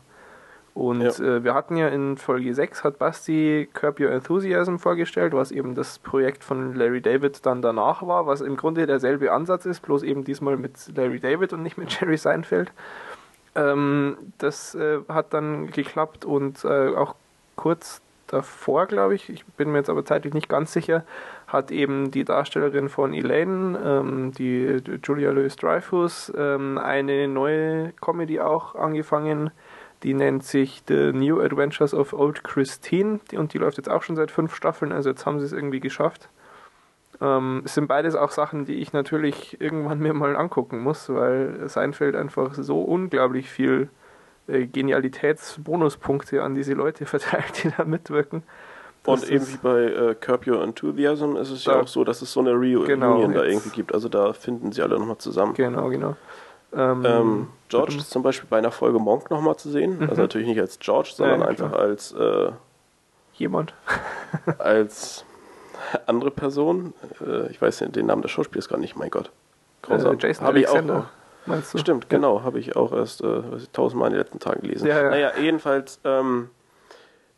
Und 0.74 1.02
Ja. 1.02 1.10
äh, 1.24 1.44
wir 1.44 1.54
hatten 1.54 1.78
ja 1.78 1.88
in 1.90 2.18
Folge 2.18 2.54
6 2.56 2.84
hat 2.84 2.98
Basti 2.98 3.70
Curb 3.74 4.00
Your 4.00 4.10
Enthusiasm 4.10 4.78
vorgestellt, 4.78 5.34
was 5.34 5.52
eben 5.52 5.76
das 5.76 6.00
Projekt 6.00 6.44
von 6.44 6.74
Larry 6.74 7.00
David 7.00 7.46
dann 7.46 7.62
danach 7.62 8.02
war, 8.08 8.26
was 8.26 8.42
im 8.42 8.58
Grunde 8.58 8.88
derselbe 8.88 9.32
Ansatz 9.32 9.66
ist, 9.68 9.82
bloß 9.82 10.02
eben 10.02 10.24
diesmal 10.24 10.58
mit 10.58 10.74
Larry 10.96 11.20
David 11.20 11.54
und 11.54 11.62
nicht 11.62 11.78
mit 11.78 11.92
Jerry 12.02 12.18
Seinfeld. 12.18 12.72
Ähm, 13.56 14.18
das 14.40 14.74
äh, 14.74 15.00
hat 15.08 15.34
dann 15.36 15.70
geklappt 15.70 16.26
und 16.26 16.66
äh, 16.66 16.88
auch 16.96 17.14
kurz 17.56 18.02
davor, 18.34 18.88
glaube 18.88 19.16
ich, 19.16 19.30
ich 19.30 19.46
bin 19.46 19.72
mir 19.72 19.80
jetzt 19.80 19.90
aber 19.90 20.04
zeitlich 20.04 20.34
nicht 20.34 20.50
ganz 20.50 20.74
sicher, 20.74 21.06
hat 21.48 21.72
eben 21.72 22.12
die 22.12 22.26
Darstellerin 22.26 22.90
von 22.90 23.14
Elaine, 23.14 23.80
ähm, 23.84 24.32
die 24.32 24.82
Julia 25.04 25.32
Louis-Dreyfus, 25.32 26.34
ähm, 26.36 26.78
eine 26.78 27.28
neue 27.28 27.94
Comedy 28.02 28.40
auch 28.40 28.76
angefangen, 28.76 29.52
die 30.02 30.14
nennt 30.14 30.44
sich 30.44 30.84
The 30.88 31.14
New 31.14 31.40
Adventures 31.40 31.94
of 31.94 32.14
Old 32.14 32.44
Christine 32.44 33.20
und 33.38 33.54
die 33.54 33.58
läuft 33.58 33.78
jetzt 33.78 33.90
auch 33.90 34.04
schon 34.04 34.16
seit 34.16 34.32
fünf 34.32 34.56
Staffeln, 34.56 34.92
also 34.92 35.10
jetzt 35.10 35.26
haben 35.26 35.40
sie 35.40 35.46
es 35.46 35.54
irgendwie 35.54 35.80
geschafft. 35.80 36.30
Ähm, 37.22 37.62
es 37.64 37.76
sind 37.76 37.88
beides 37.88 38.16
auch 38.16 38.32
Sachen, 38.32 38.66
die 38.66 38.76
ich 38.76 38.92
natürlich 38.92 39.62
irgendwann 39.62 40.00
mir 40.02 40.14
mal 40.14 40.36
angucken 40.36 40.80
muss, 40.80 41.08
weil 41.10 41.70
Seinfeld 41.70 42.16
einfach 42.16 42.56
so 42.56 42.82
unglaublich 42.82 43.50
viel 43.50 43.90
äh, 44.48 44.66
Genialitätsbonuspunkte 44.66 46.42
an 46.44 46.56
diese 46.56 46.74
Leute 46.74 47.06
verteilt, 47.08 47.64
die 47.64 47.72
da 47.76 47.84
mitwirken. 47.86 48.44
Und 49.06 49.22
Das 49.22 49.30
eben 49.30 49.44
ist- 49.44 49.54
wie 49.54 49.58
bei 49.58 49.82
äh, 49.84 50.16
Curb 50.16 50.48
Your 50.48 50.64
Enthusiasm 50.64 51.36
ist 51.36 51.50
es 51.52 51.66
ja 51.66 51.82
auch 51.82 51.88
so, 51.88 52.04
dass 52.04 52.22
es 52.22 52.32
so 52.32 52.40
eine 52.40 52.52
Reunion 52.52 52.86
Genau, 52.86 53.28
da 53.28 53.44
irgendwie 53.44 53.70
gibt. 53.70 53.94
Also 53.94 54.08
da 54.08 54.32
finden 54.34 54.72
sie 54.72 54.82
alle 54.82 54.98
nochmal 54.98 55.18
zusammen. 55.18 55.54
Genau, 55.56 55.90
genau. 55.90 56.16
Ähm, 56.76 57.04
Ähm, 57.06 57.48
George 57.70 57.98
ist 57.98 58.10
zum 58.10 58.24
Beispiel 58.24 58.48
bei 58.50 58.58
einer 58.60 58.72
Folge 58.72 59.00
Monk 59.00 59.30
nochmal 59.30 59.58
zu 59.58 59.70
sehen. 59.70 60.00
Mhm. 60.00 60.10
Also 60.10 60.22
natürlich 60.22 60.48
nicht 60.48 60.60
als 60.60 60.80
George, 60.80 61.12
sondern 61.14 61.42
Ja, 61.42 61.48
einfach 61.48 61.74
als, 61.74 62.14
äh, 62.14 62.52
Jemand? 63.36 63.74
als 64.60 65.26
andere 66.06 66.32
Person. 66.32 66.94
Äh, 67.26 67.50
ich 67.52 67.62
weiß 67.62 67.80
den 67.90 68.06
Namen 68.06 68.22
des 68.22 68.32
Schauspielers 68.32 68.70
gar 68.70 68.78
nicht, 68.80 68.96
mein 68.96 69.10
Gott. 69.10 69.32
Grausam. 69.82 70.16
Äh, 70.18 70.18
Jason 70.28 70.48
Hab 70.48 70.56
ich 70.56 70.68
auch 70.68 70.74
Alexander. 70.76 70.94
noch. 71.00 71.06
Meinst 71.46 71.74
du? 71.74 71.78
Stimmt, 71.78 72.10
genau, 72.10 72.44
habe 72.44 72.60
ich 72.60 72.76
auch 72.76 72.92
erst 72.94 73.22
äh, 73.22 73.42
ich, 73.58 73.70
tausendmal 73.72 74.08
in 74.08 74.14
den 74.14 74.22
letzten 74.22 74.40
Tagen 74.40 74.62
gelesen. 74.62 74.88
Ja, 74.88 75.02
ja. 75.04 75.10
Naja, 75.10 75.32
jedenfalls, 75.40 76.00
ähm, 76.04 76.50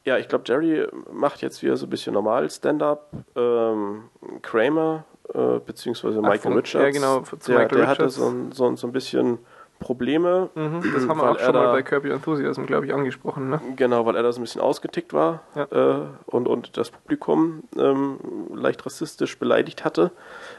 ja, 0.03 0.18
ich 0.18 0.27
glaube, 0.27 0.44
Jerry 0.48 0.88
macht 1.11 1.41
jetzt 1.41 1.64
wieder 1.64 1.76
so 1.77 1.88
ein 1.88 1.90
bisschen 1.90 2.14
normal 2.14 2.49
Stand-up. 2.49 3.10
Ähm, 3.36 4.03
Kramer, 4.44 5.06
äh, 5.34 5.60
beziehungsweise 5.65 6.19
Ach, 6.19 6.22
Michael 6.30 6.40
von- 6.40 6.53
Richards, 6.53 6.84
ja, 6.86 6.90
genau, 6.91 7.22
zu 7.22 7.36
der, 7.52 7.60
Michael 7.61 7.77
der 7.80 7.88
hatte 7.88 7.99
Richards. 8.06 8.15
so 8.15 8.27
ein, 8.30 8.52
so, 8.52 8.65
ein, 8.68 8.77
so 8.77 8.88
ein 8.88 8.94
bisschen 8.94 9.40
Probleme. 9.80 10.49
Mhm, 10.56 10.81
das 10.93 11.07
haben 11.07 11.18
wir 11.19 11.31
auch 11.31 11.39
schon 11.39 11.53
mal 11.53 11.81
da- 11.81 11.97
bei 11.99 12.07
Your 12.10 12.15
Enthusiasm, 12.15 12.65
glaube 12.65 12.85
ich, 12.85 12.93
angesprochen. 12.93 13.49
Ne? 13.49 13.60
Genau, 13.76 14.06
weil 14.06 14.15
er 14.15 14.23
da 14.23 14.31
so 14.31 14.39
ein 14.39 14.43
bisschen 14.43 14.61
ausgetickt 14.61 15.14
war 15.14 15.41
Ja. 15.56 15.64
äh, 15.65 16.06
und, 16.27 16.47
und 16.47 16.77
das 16.77 16.89
Publikum 16.91 17.64
ähm, 17.77 18.18
leicht 18.53 18.85
rassistisch 18.85 19.38
beleidigt 19.38 19.84
hatte. 19.85 20.11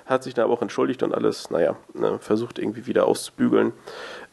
Hat 0.04 0.22
sich 0.22 0.34
dann 0.34 0.44
aber 0.44 0.54
auch 0.54 0.62
entschuldigt 0.62 1.02
und 1.02 1.14
alles, 1.14 1.50
naja, 1.50 1.76
ne, 1.94 2.18
versucht 2.20 2.58
irgendwie 2.58 2.86
wieder 2.86 3.06
auszubügeln. 3.06 3.72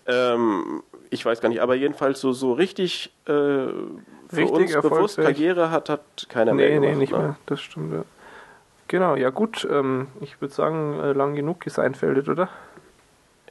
Ähm, 0.05 0.83
ich 1.09 1.25
weiß 1.25 1.41
gar 1.41 1.49
nicht, 1.49 1.61
aber 1.61 1.75
jedenfalls 1.75 2.19
so, 2.19 2.31
so 2.33 2.53
richtig 2.53 3.13
äh, 3.25 3.29
für 3.31 3.71
Richtig 4.31 4.75
uns 4.75 4.81
bewusst. 4.81 5.17
Karriere 5.17 5.71
hat, 5.71 5.89
hat 5.89 6.25
keiner 6.29 6.53
mehr 6.53 6.67
Nee, 6.69 6.75
gemacht. 6.75 6.89
nee, 6.91 6.95
nicht 6.97 7.11
ne? 7.13 7.17
mehr. 7.19 7.35
Das 7.45 7.61
stimmt, 7.61 7.93
ja. 7.93 8.03
Genau, 8.87 9.15
ja 9.15 9.29
gut. 9.29 9.67
Ähm, 9.71 10.07
ich 10.21 10.41
würde 10.41 10.53
sagen, 10.53 10.99
äh, 10.99 11.13
lang 11.13 11.35
genug 11.35 11.61
geseinfeldet, 11.61 12.29
oder? 12.29 12.49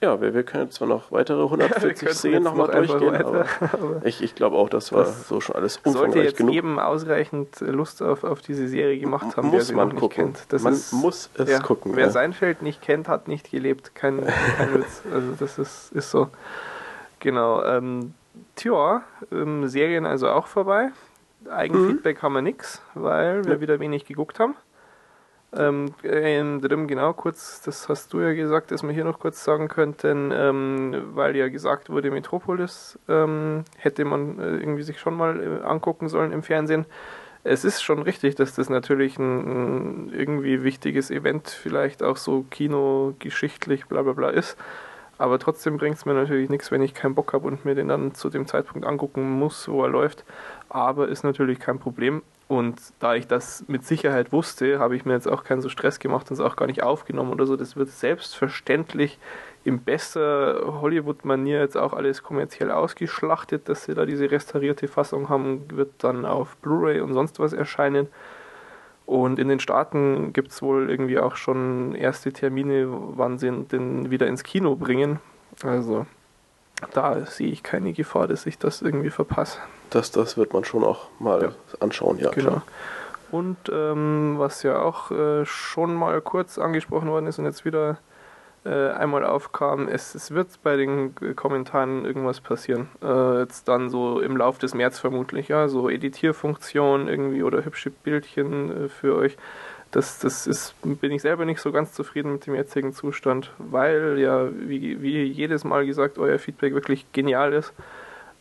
Ja, 0.02 0.20
wir, 0.20 0.34
wir 0.34 0.42
können 0.42 0.70
zwar 0.72 0.88
noch 0.88 1.12
weitere 1.12 1.42
140 1.44 1.98
könnten 2.00 2.14
Szenen 2.14 2.42
nochmal 2.42 2.66
noch 2.66 2.74
durchgehen, 2.74 3.12
weiter, 3.12 3.46
aber 3.72 4.04
ich, 4.04 4.20
ich 4.22 4.34
glaube 4.34 4.56
auch, 4.56 4.68
das 4.68 4.92
war 4.92 5.04
Das 5.04 5.28
so 5.28 5.40
schon 5.40 5.54
alles 5.54 5.74
Sollte 5.74 5.88
umfangreich 6.00 6.24
jetzt 6.24 6.36
genug. 6.38 6.52
jedem 6.54 6.78
ausreichend 6.80 7.60
Lust 7.60 8.02
auf, 8.02 8.24
auf 8.24 8.40
diese 8.42 8.66
Serie 8.66 8.98
gemacht 8.98 9.36
haben, 9.36 9.46
Muss 9.48 9.56
der 9.58 9.64
sie 9.66 9.74
man 9.74 9.94
gucken. 9.94 10.34
Man 10.60 10.72
ist, 10.72 10.92
muss 10.92 11.30
es 11.34 11.48
ja, 11.48 11.60
gucken, 11.60 11.92
Wer 11.94 12.06
ja. 12.06 12.10
Seinfeld 12.10 12.62
nicht 12.62 12.82
kennt, 12.82 13.06
hat 13.08 13.28
nicht 13.28 13.50
gelebt. 13.50 13.94
Kein, 13.94 14.26
kein 14.56 14.74
Witz. 14.80 15.02
Also 15.12 15.28
das 15.38 15.58
ist, 15.58 15.92
ist 15.92 16.10
so. 16.10 16.28
Genau. 17.20 17.62
Ähm, 17.62 18.14
tja, 18.56 19.02
ähm, 19.30 19.68
Serien 19.68 20.04
also 20.04 20.28
auch 20.28 20.48
vorbei. 20.48 20.90
Eigenfeedback 21.48 22.22
haben 22.22 22.34
wir 22.34 22.42
nix, 22.42 22.82
weil 22.94 23.44
wir 23.44 23.54
Ja. 23.54 23.60
wieder 23.60 23.78
wenig 23.80 24.04
geguckt 24.04 24.38
haben. 24.40 24.54
Ähm, 25.54 25.94
drin, 26.02 26.86
genau, 26.86 27.12
kurz, 27.12 27.60
das 27.60 27.88
hast 27.90 28.12
du 28.14 28.20
ja 28.20 28.32
gesagt, 28.32 28.70
dass 28.70 28.82
wir 28.82 28.92
hier 28.92 29.04
noch 29.04 29.18
kurz 29.18 29.44
sagen 29.44 29.68
könnten, 29.68 30.32
ähm, 30.34 31.10
weil 31.12 31.36
ja 31.36 31.48
gesagt 31.48 31.90
wurde, 31.90 32.10
Metropolis 32.10 32.98
ähm, 33.06 33.64
hätte 33.76 34.06
man 34.06 34.38
äh, 34.38 34.56
irgendwie 34.56 34.82
sich 34.82 34.98
schon 34.98 35.14
mal 35.14 35.42
äh, 35.42 35.64
angucken 35.64 36.08
sollen 36.08 36.32
im 36.32 36.42
Fernsehen. 36.42 36.86
Es 37.44 37.64
ist 37.64 37.82
schon 37.82 38.00
richtig, 38.00 38.36
dass 38.36 38.54
das 38.54 38.70
natürlich 38.70 39.18
ein, 39.18 40.06
ein 40.06 40.12
irgendwie 40.14 40.62
wichtiges 40.62 41.10
Event 41.10 41.50
vielleicht 41.50 42.02
auch 42.02 42.16
so 42.16 42.46
kinogeschichtlich 42.48 43.86
bla 43.86 44.02
bla 44.02 44.12
bla 44.14 44.30
ist. 44.30 44.56
Aber 45.22 45.38
trotzdem 45.38 45.76
bringt 45.76 45.98
es 45.98 46.04
mir 46.04 46.14
natürlich 46.14 46.50
nichts, 46.50 46.72
wenn 46.72 46.82
ich 46.82 46.94
keinen 46.94 47.14
Bock 47.14 47.32
habe 47.32 47.46
und 47.46 47.64
mir 47.64 47.76
den 47.76 47.86
dann 47.86 48.12
zu 48.12 48.28
dem 48.28 48.48
Zeitpunkt 48.48 48.84
angucken 48.84 49.30
muss, 49.30 49.68
wo 49.68 49.84
er 49.84 49.88
läuft. 49.88 50.24
Aber 50.68 51.06
ist 51.06 51.22
natürlich 51.22 51.60
kein 51.60 51.78
Problem. 51.78 52.22
Und 52.48 52.80
da 52.98 53.14
ich 53.14 53.28
das 53.28 53.64
mit 53.68 53.84
Sicherheit 53.86 54.32
wusste, 54.32 54.80
habe 54.80 54.96
ich 54.96 55.04
mir 55.04 55.12
jetzt 55.12 55.28
auch 55.28 55.44
keinen 55.44 55.60
so 55.60 55.68
Stress 55.68 56.00
gemacht 56.00 56.28
und 56.28 56.34
es 56.34 56.40
auch 56.40 56.56
gar 56.56 56.66
nicht 56.66 56.82
aufgenommen 56.82 57.30
oder 57.30 57.46
so. 57.46 57.54
Das 57.54 57.76
wird 57.76 57.90
selbstverständlich 57.90 59.20
in 59.62 59.78
bester 59.84 60.80
Hollywood-Manier 60.80 61.60
jetzt 61.60 61.76
auch 61.76 61.92
alles 61.92 62.24
kommerziell 62.24 62.72
ausgeschlachtet, 62.72 63.68
dass 63.68 63.84
sie 63.84 63.94
da 63.94 64.04
diese 64.04 64.28
restaurierte 64.28 64.88
Fassung 64.88 65.28
haben, 65.28 65.66
wird 65.70 65.92
dann 65.98 66.24
auf 66.24 66.56
Blu-ray 66.56 67.00
und 67.00 67.14
sonst 67.14 67.38
was 67.38 67.52
erscheinen. 67.52 68.08
Und 69.06 69.38
in 69.38 69.48
den 69.48 69.60
Staaten 69.60 70.32
gibt 70.32 70.52
es 70.52 70.62
wohl 70.62 70.88
irgendwie 70.88 71.18
auch 71.18 71.36
schon 71.36 71.94
erste 71.94 72.32
Termine, 72.32 72.86
wann 72.88 73.38
sie 73.38 73.50
den 73.50 74.10
wieder 74.10 74.26
ins 74.26 74.42
Kino 74.44 74.76
bringen. 74.76 75.18
Also 75.64 76.06
da 76.94 77.24
sehe 77.26 77.50
ich 77.50 77.62
keine 77.62 77.92
Gefahr, 77.92 78.26
dass 78.28 78.46
ich 78.46 78.58
das 78.58 78.80
irgendwie 78.82 79.10
verpasse. 79.10 79.58
Das, 79.90 80.10
das 80.10 80.36
wird 80.36 80.52
man 80.52 80.64
schon 80.64 80.84
auch 80.84 81.08
mal 81.18 81.42
Ja. 81.42 81.52
anschauen, 81.80 82.18
ja. 82.18 82.30
Genau. 82.30 82.48
klar. 82.50 82.62
Und 83.30 83.56
ähm, 83.72 84.34
was 84.38 84.62
ja 84.62 84.80
auch 84.80 85.10
äh, 85.10 85.44
schon 85.46 85.94
mal 85.94 86.20
kurz 86.20 86.58
angesprochen 86.58 87.08
worden 87.08 87.26
ist 87.26 87.38
und 87.38 87.44
jetzt 87.46 87.64
wieder 87.64 87.98
äh, 88.64 88.90
einmal 88.90 89.24
aufkam, 89.24 89.88
es, 89.88 90.14
es 90.14 90.30
wird 90.30 90.48
bei 90.62 90.76
den 90.76 91.14
Kommentaren 91.34 92.04
irgendwas 92.04 92.40
passieren. 92.40 92.88
Äh, 93.02 93.40
jetzt 93.40 93.66
dann 93.66 93.90
so 93.90 94.20
im 94.20 94.36
Lauf 94.36 94.58
des 94.58 94.74
März 94.74 94.98
vermutlich, 94.98 95.48
ja, 95.48 95.68
so 95.68 95.90
Editierfunktion 95.90 97.08
irgendwie 97.08 97.42
oder 97.42 97.64
hübsche 97.64 97.90
Bildchen 97.90 98.84
äh, 98.84 98.88
für 98.88 99.16
euch. 99.16 99.36
Das, 99.90 100.20
das 100.20 100.46
ist, 100.46 100.74
bin 100.82 101.12
ich 101.12 101.20
selber 101.20 101.44
nicht 101.44 101.60
so 101.60 101.70
ganz 101.70 101.92
zufrieden 101.92 102.32
mit 102.32 102.46
dem 102.46 102.54
jetzigen 102.54 102.94
Zustand, 102.94 103.50
weil 103.58 104.18
ja, 104.18 104.48
wie, 104.50 105.02
wie 105.02 105.24
jedes 105.24 105.64
Mal 105.64 105.84
gesagt, 105.84 106.18
euer 106.18 106.38
Feedback 106.38 106.72
wirklich 106.72 107.10
genial 107.12 107.52
ist. 107.52 107.74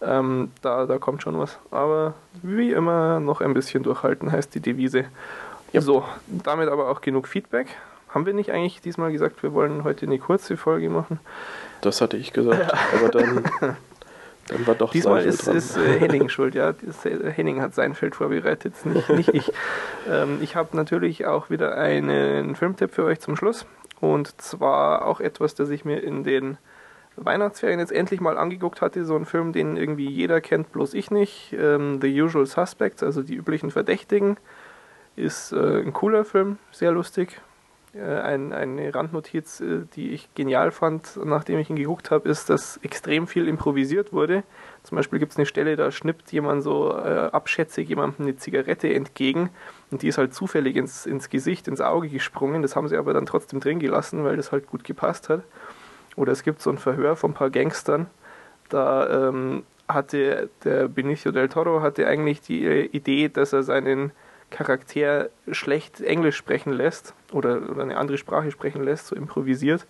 Ähm, 0.02 0.52
da, 0.61 0.85
da 0.85 0.98
kommt 0.98 1.23
schon 1.23 1.38
was. 1.38 1.60
Aber 1.69 2.14
wie 2.41 2.72
immer 2.72 3.19
noch 3.19 3.41
ein 3.41 3.53
bisschen 3.53 3.84
durchhalten, 3.84 4.31
heißt 4.31 4.56
die 4.56 4.61
Devise. 4.61 5.06
Ja. 5.73 5.81
So, 5.81 6.06
damit 6.27 6.69
aber 6.69 6.89
auch 6.89 7.02
genug 7.02 7.27
Feedback. 7.27 7.68
Haben 8.12 8.26
wir 8.26 8.34
nicht 8.34 8.52
eigentlich 8.52 8.82
diesmal 8.82 9.12
gesagt, 9.12 9.42
wir 9.42 9.54
wollen 9.54 9.84
heute 9.84 10.06
eine 10.06 10.20
kurze 10.20 10.58
Folge 10.58 10.90
machen? 10.90 11.20
Das 11.80 12.02
hatte 12.02 12.18
ich 12.18 12.34
gesagt, 12.34 12.74
aber 12.94 13.10
dann, 13.10 13.44
dann 14.48 14.68
war 14.68 14.76
doch 14.76 14.92
Diesmal 14.92 15.22
Seinfeld 15.24 15.34
ist, 15.34 15.48
dran. 15.48 15.56
ist 15.56 15.78
äh, 15.78 16.00
Henning 16.00 16.30
schuld, 16.30 16.54
ja. 16.54 16.74
Das, 16.74 17.06
äh, 17.06 17.32
Henning 17.32 17.62
hat 17.62 17.74
sein 17.74 17.96
Feld 17.96 18.16
vorbereitet, 18.16 18.86
nicht, 18.86 19.10
nicht 19.10 19.30
ich. 19.34 19.52
Ähm, 20.10 20.40
ich 20.42 20.56
habe 20.56 20.76
natürlich 20.76 21.26
auch 21.26 21.50
wieder 21.50 21.78
einen 21.78 22.56
Filmtipp 22.56 22.94
für 22.94 23.06
euch 23.06 23.22
zum 23.22 23.36
Schluss. 23.38 23.66
Und 24.02 24.42
zwar 24.42 25.06
auch 25.06 25.20
etwas, 25.22 25.56
das 25.56 25.70
ich 25.70 25.86
mir 25.86 26.04
in 26.04 26.24
den 26.24 26.58
Weihnachtsferien 27.16 27.80
jetzt 27.80 27.92
endlich 27.92 28.20
mal 28.20 28.38
angeguckt 28.38 28.82
hatte. 28.82 29.06
So 29.06 29.16
ein 29.16 29.26
Film, 29.26 29.54
den 29.54 29.78
irgendwie 29.78 30.10
jeder 30.10 30.42
kennt, 30.42 30.72
bloß 30.72 30.96
ich 30.96 31.12
nicht. 31.12 31.54
Ähm, 31.58 32.00
The 32.02 32.22
Usual 32.22 32.46
Suspects, 32.46 33.04
also 33.04 33.24
die 33.24 33.36
üblichen 33.36 33.72
Verdächtigen. 33.72 34.38
Ist 35.16 35.52
äh, 35.52 35.82
ein 35.82 35.94
cooler 35.94 36.26
Film, 36.26 36.58
sehr 36.72 36.92
lustig. 36.92 37.40
Äh, 37.93 37.99
ein, 37.99 38.53
eine 38.53 38.95
Randnotiz, 38.95 39.59
äh, 39.59 39.81
die 39.95 40.11
ich 40.11 40.34
genial 40.34 40.72
fand, 40.72 41.19
nachdem 41.23 41.59
ich 41.59 41.69
ihn 41.69 41.76
geguckt 41.76 42.09
habe, 42.09 42.30
ist, 42.30 42.49
dass 42.49 42.77
extrem 42.77 43.27
viel 43.27 43.47
improvisiert 43.47 44.13
wurde. 44.13 44.43
Zum 44.84 44.95
Beispiel 44.95 45.19
gibt 45.19 45.34
es 45.34 45.38
eine 45.38 45.45
Stelle, 45.45 45.76
da 45.76 45.91
schnippt 45.91 46.31
jemand 46.31 46.63
so 46.63 46.91
äh, 46.91 47.30
abschätzig 47.31 47.89
jemandem 47.89 48.27
eine 48.27 48.38
Zigarette 48.38 48.93
entgegen 48.93 49.49
und 49.91 50.03
die 50.03 50.07
ist 50.07 50.18
halt 50.18 50.34
zufällig 50.34 50.77
ins, 50.77 51.05
ins 51.05 51.30
Gesicht, 51.30 51.68
ins 51.68 51.81
Auge 51.81 52.07
gesprungen. 52.07 52.61
Das 52.61 52.76
haben 52.76 52.88
sie 52.88 52.95
aber 52.95 53.13
dann 53.13 53.26
trotzdem 53.26 53.59
drin 53.59 53.80
gelassen, 53.80 54.23
weil 54.23 54.38
das 54.38 54.53
halt 54.53 54.68
gut 54.68 54.85
gepasst 54.85 55.27
hat. 55.27 55.43
Oder 56.15 56.31
es 56.31 56.43
gibt 56.43 56.61
so 56.61 56.69
ein 56.69 56.77
Verhör 56.77 57.15
von 57.18 57.31
ein 57.31 57.35
paar 57.35 57.49
Gangstern. 57.49 58.07
Da 58.69 59.27
ähm, 59.27 59.63
hatte 59.89 60.49
der 60.63 60.88
Benicio 60.88 61.34
del 61.34 61.49
Toro 61.49 61.81
hatte 61.81 62.07
eigentlich 62.07 62.39
die 62.39 62.65
äh, 62.65 62.85
Idee, 62.85 63.27
dass 63.27 63.51
er 63.51 63.63
seinen 63.63 64.11
Charakter 64.52 65.30
schlecht 65.52 66.02
Englisch 66.02 66.36
sprechen 66.38 66.73
lässt 66.73 67.14
oder, 67.32 67.69
oder 67.69 67.82
eine 67.84 67.98
andere 67.98 68.18
Sprache 68.18 68.52
sprechen 68.52 68.84
lässt, 68.84 69.07
so 69.07 69.15
improvisiert. 69.15 69.88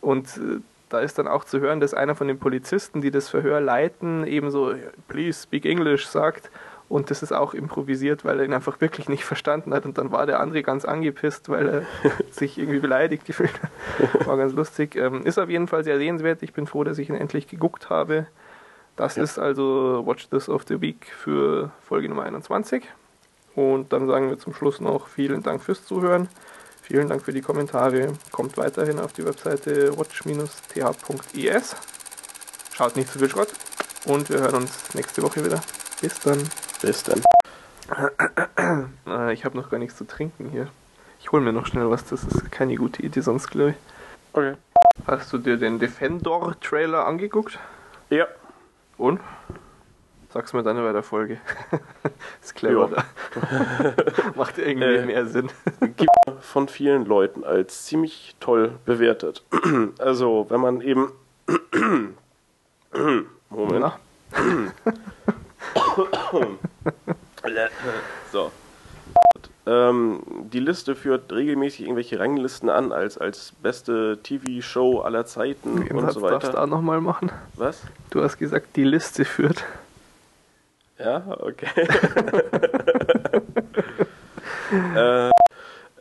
Und 0.00 0.26
äh, 0.38 0.58
da 0.88 1.00
ist 1.00 1.18
dann 1.18 1.28
auch 1.28 1.44
zu 1.44 1.60
hören, 1.60 1.80
dass 1.80 1.94
einer 1.94 2.14
von 2.14 2.26
den 2.28 2.38
Polizisten, 2.38 3.00
die 3.02 3.10
das 3.10 3.28
Verhör 3.28 3.60
leiten, 3.60 4.26
eben 4.26 4.50
so, 4.50 4.72
please 5.06 5.42
speak 5.42 5.64
English 5.66 6.06
sagt. 6.06 6.50
Und 6.88 7.10
das 7.10 7.22
ist 7.22 7.32
auch 7.32 7.52
improvisiert, 7.52 8.24
weil 8.24 8.38
er 8.38 8.46
ihn 8.46 8.54
einfach 8.54 8.80
wirklich 8.80 9.10
nicht 9.10 9.22
verstanden 9.26 9.74
hat. 9.74 9.84
Und 9.84 9.98
dann 9.98 10.10
war 10.10 10.24
der 10.24 10.40
andere 10.40 10.62
ganz 10.62 10.86
angepisst, 10.86 11.50
weil 11.50 11.68
er 11.68 11.82
sich 12.30 12.56
irgendwie 12.56 12.78
beleidigt 12.78 13.26
gefühlt 13.26 13.52
hat. 13.62 14.26
War 14.26 14.38
ganz 14.38 14.54
lustig. 14.54 14.96
Ähm, 14.96 15.26
ist 15.26 15.38
auf 15.38 15.50
jeden 15.50 15.68
Fall 15.68 15.84
sehr 15.84 15.98
sehenswert. 15.98 16.42
Ich 16.42 16.54
bin 16.54 16.66
froh, 16.66 16.84
dass 16.84 16.96
ich 16.98 17.10
ihn 17.10 17.14
endlich 17.14 17.46
geguckt 17.46 17.90
habe. 17.90 18.26
Das 18.96 19.16
Ja. 19.16 19.22
ist 19.22 19.38
also 19.38 20.02
Watch 20.06 20.30
This 20.30 20.48
of 20.48 20.62
the 20.66 20.80
Week 20.80 21.04
für 21.14 21.70
Folge 21.86 22.08
Nummer 22.08 22.22
21. 22.22 22.82
Und 23.58 23.92
dann 23.92 24.06
sagen 24.06 24.30
wir 24.30 24.38
zum 24.38 24.54
Schluss 24.54 24.80
noch 24.80 25.08
vielen 25.08 25.42
Dank 25.42 25.64
fürs 25.64 25.84
Zuhören. 25.84 26.28
Vielen 26.80 27.08
Dank 27.08 27.24
für 27.24 27.32
die 27.32 27.40
Kommentare. 27.40 28.12
Kommt 28.30 28.56
weiterhin 28.56 29.00
auf 29.00 29.12
die 29.14 29.24
Webseite 29.24 29.98
watch-th.is. 29.98 31.76
Schaut 32.72 32.94
nicht 32.94 33.10
zu 33.10 33.18
viel 33.18 33.28
Schrott. 33.28 33.48
Und 34.04 34.30
wir 34.30 34.38
hören 34.38 34.54
uns 34.54 34.94
nächste 34.94 35.24
Woche 35.24 35.44
wieder. 35.44 35.60
Bis 36.00 36.20
dann. 36.20 36.38
Bis 36.80 37.02
dann. 37.02 37.20
Äh, 39.06 39.32
ich 39.32 39.44
habe 39.46 39.56
noch 39.56 39.70
gar 39.70 39.78
nichts 39.78 39.96
zu 39.96 40.06
trinken 40.06 40.50
hier. 40.50 40.68
Ich 41.20 41.32
hole 41.32 41.42
mir 41.42 41.52
noch 41.52 41.66
schnell 41.66 41.88
was. 41.90 42.04
Das 42.04 42.22
ist 42.22 42.52
keine 42.52 42.76
gute 42.76 43.02
Idee 43.02 43.22
sonst, 43.22 43.48
glaube 43.48 43.70
ich. 43.70 43.76
Okay. 44.34 44.54
Hast 45.06 45.32
du 45.32 45.38
dir 45.38 45.56
den 45.56 45.78
Defendor-Trailer 45.78 47.06
angeguckt? 47.06 47.58
Ja. 48.10 48.26
Und? 48.98 49.20
Sag's 50.30 50.52
mir 50.52 50.62
dann 50.62 50.76
bei 50.76 50.92
der 50.92 51.02
Folge. 51.02 51.38
ist 52.42 52.54
clever. 52.54 52.90
Ja. 52.94 53.04
da. 53.90 53.94
Macht 54.34 54.58
irgendwie 54.58 54.96
Äh. 54.96 55.06
mehr 55.06 55.24
Sinn. 55.26 55.48
gibt 55.96 56.10
von 56.42 56.68
vielen 56.68 57.06
Leuten 57.06 57.44
als 57.44 57.86
ziemlich 57.86 58.36
toll 58.40 58.72
bewertet. 58.84 59.42
Also, 59.98 60.46
wenn 60.50 60.60
man 60.60 60.80
eben. 60.82 61.12
Moment. 63.50 63.80
Na? 63.80 63.98
So. 68.32 68.50
Ähm, 69.66 70.20
die 70.52 70.60
Liste 70.60 70.94
führt 70.94 71.32
regelmäßig 71.32 71.82
irgendwelche 71.82 72.18
Ranglisten 72.18 72.70
an 72.70 72.92
als, 72.92 73.18
als 73.18 73.52
beste 73.62 74.18
TV-Show 74.22 75.00
aller 75.00 75.26
Zeiten 75.26 75.84
Den 75.84 75.96
und 75.96 76.04
Satz 76.04 76.14
so 76.14 76.20
darfst 76.20 76.48
du 76.48 76.52
weiter. 76.52 76.62
auch 76.62 76.66
nochmal 76.66 77.00
machen. 77.00 77.30
Was? 77.54 77.82
Du 78.10 78.22
hast 78.22 78.38
gesagt, 78.38 78.76
die 78.76 78.84
Liste 78.84 79.24
führt. 79.24 79.64
Ja, 80.98 81.22
okay. 81.40 81.68
äh, 84.96 85.30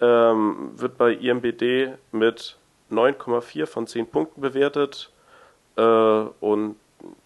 ähm, 0.01 0.71
wird 0.75 0.97
bei 0.97 1.13
IMBD 1.13 1.93
mit 2.11 2.57
9,4 2.91 3.65
von 3.65 3.87
10 3.87 4.07
Punkten 4.07 4.41
bewertet. 4.41 5.11
Äh, 5.75 5.81
und 5.81 6.75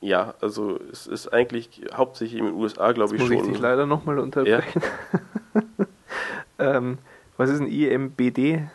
ja, 0.02 0.34
also 0.42 0.80
es 0.92 1.08
ist 1.08 1.30
eigentlich 1.30 1.82
hauptsächlich 1.94 2.40
in 2.40 2.46
den 2.46 2.56
USA, 2.56 2.92
glaube 2.92 3.16
ich, 3.16 3.22
Muss 3.22 3.32
ich 3.32 3.42
dich 3.42 3.54
schon. 3.54 3.62
leider 3.62 3.86
nochmal 3.86 4.20
unterbrechen. 4.20 4.82
ähm, 6.60 6.98
was 7.38 7.50
ist 7.50 7.62
ein 7.62 7.68
IMBD? 7.68 8.68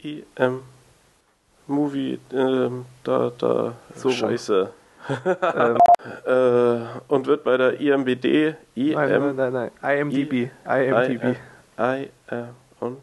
IM 0.00 0.62
Movie, 1.66 2.18
ähm, 2.32 2.86
da, 3.04 3.30
da, 3.36 3.74
So 3.94 4.10
scheiße. 4.10 4.72
ähm, 5.54 5.78
Äh, 6.24 6.78
und 7.08 7.26
wird 7.26 7.44
bei 7.44 7.56
der 7.56 7.80
IMBD, 7.80 8.54
IM, 8.74 8.94
nein, 8.94 9.36
nein, 9.36 9.36
nein, 9.36 9.70
nein. 9.82 9.98
IMDB. 9.98 10.50
IMDB. 10.64 11.36
I, 11.78 12.10
äh, 12.28 12.44
und, 12.80 12.98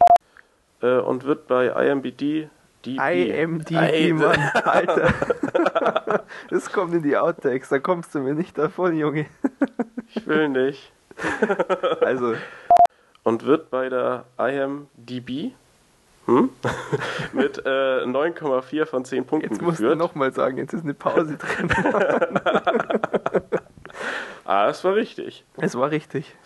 äh, 0.82 0.98
und 0.98 1.24
wird 1.24 1.46
bei 1.46 1.66
IMBD 1.66 2.48
IMDb. 2.86 3.70
IMDb, 3.70 4.12
Mann, 4.14 4.50
Alter. 4.64 5.12
Das 6.50 6.70
kommt 6.72 6.94
in 6.94 7.02
die 7.02 7.16
Outtakes, 7.16 7.68
da 7.68 7.78
kommst 7.78 8.14
du 8.14 8.20
mir 8.20 8.34
nicht 8.34 8.56
davon, 8.56 8.96
Junge. 8.96 9.26
Ich 10.14 10.26
will 10.26 10.48
nicht. 10.48 10.92
Also, 12.00 12.34
Und 13.22 13.44
wird 13.44 13.70
bei 13.70 13.88
der 13.88 14.24
IMDb 14.38 15.52
hm? 16.26 16.50
mit 17.32 17.58
äh, 17.64 18.04
9,4 18.04 18.86
von 18.86 19.04
10 19.04 19.24
Punkten 19.26 19.50
jetzt 19.50 19.62
musst 19.62 19.78
du 19.78 19.84
geführt. 19.84 19.98
nochmal 19.98 20.32
sagen, 20.32 20.58
jetzt 20.58 20.74
ist 20.74 20.84
eine 20.84 20.94
Pause 20.94 21.36
drin. 21.38 21.70
Ah, 24.44 24.66
das 24.68 24.84
war 24.84 24.94
richtig. 24.94 25.44
Es 25.56 25.76
war 25.76 25.90
richtig. 25.90 26.36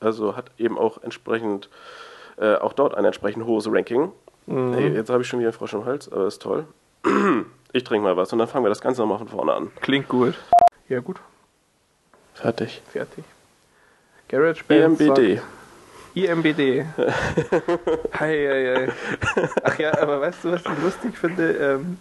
Also 0.00 0.34
hat 0.36 0.50
eben 0.58 0.76
auch 0.76 1.00
entsprechend, 1.04 1.68
äh, 2.36 2.56
auch 2.56 2.72
dort 2.72 2.96
ein 2.96 3.04
entsprechend 3.04 3.44
hohes 3.46 3.70
Ranking. 3.70 4.10
Mhm. 4.46 4.74
Hey, 4.74 4.88
jetzt 4.94 5.08
habe 5.08 5.22
ich 5.22 5.28
schon 5.28 5.38
wieder 5.38 5.52
Frosch 5.52 5.72
im 5.74 5.84
Hals, 5.84 6.10
aber 6.10 6.26
ist 6.26 6.42
toll. 6.42 6.66
Ich 7.74 7.84
trinke 7.84 8.02
mal 8.02 8.16
was 8.16 8.32
und 8.32 8.38
dann 8.38 8.48
fangen 8.48 8.64
wir 8.64 8.70
das 8.70 8.80
Ganze 8.80 9.02
nochmal 9.02 9.18
von 9.18 9.28
vorne 9.28 9.52
an. 9.52 9.70
Klingt 9.82 10.08
gut. 10.08 10.34
Ja, 10.88 11.00
gut, 11.00 11.20
Fertig. 12.32 12.80
fertig. 12.90 13.24
GarageBand 14.28 14.98
EMBD. 15.00 15.36
sagt- 15.36 15.46
IMBD. 16.14 16.84
Hei, 18.18 18.46
hei, 18.48 18.74
hei. 18.76 18.88
Ach 19.62 19.78
ja, 19.78 19.98
aber 20.00 20.20
weißt 20.20 20.44
du, 20.44 20.52
was 20.52 20.62
ich 20.62 20.82
lustig 20.82 21.16
finde? 21.16 21.52
Ähm, 21.52 21.98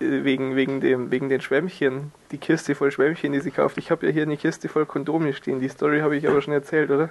äh, 0.00 0.24
wegen, 0.24 0.56
wegen, 0.56 0.80
dem, 0.80 1.10
wegen 1.10 1.28
den 1.28 1.40
Schwämmchen, 1.40 2.12
die 2.30 2.38
Kiste 2.38 2.74
voll 2.74 2.90
Schwämmchen, 2.90 3.32
die 3.32 3.40
sie 3.40 3.50
kauft. 3.50 3.78
Ich 3.78 3.90
habe 3.90 4.06
ja 4.06 4.12
hier 4.12 4.22
eine 4.22 4.36
Kiste 4.36 4.68
voll 4.68 4.86
Kondome 4.86 5.32
stehen. 5.32 5.60
Die 5.60 5.68
Story 5.68 6.00
habe 6.00 6.16
ich 6.16 6.28
aber 6.28 6.40
schon 6.42 6.54
erzählt, 6.54 6.90
oder? 6.90 7.10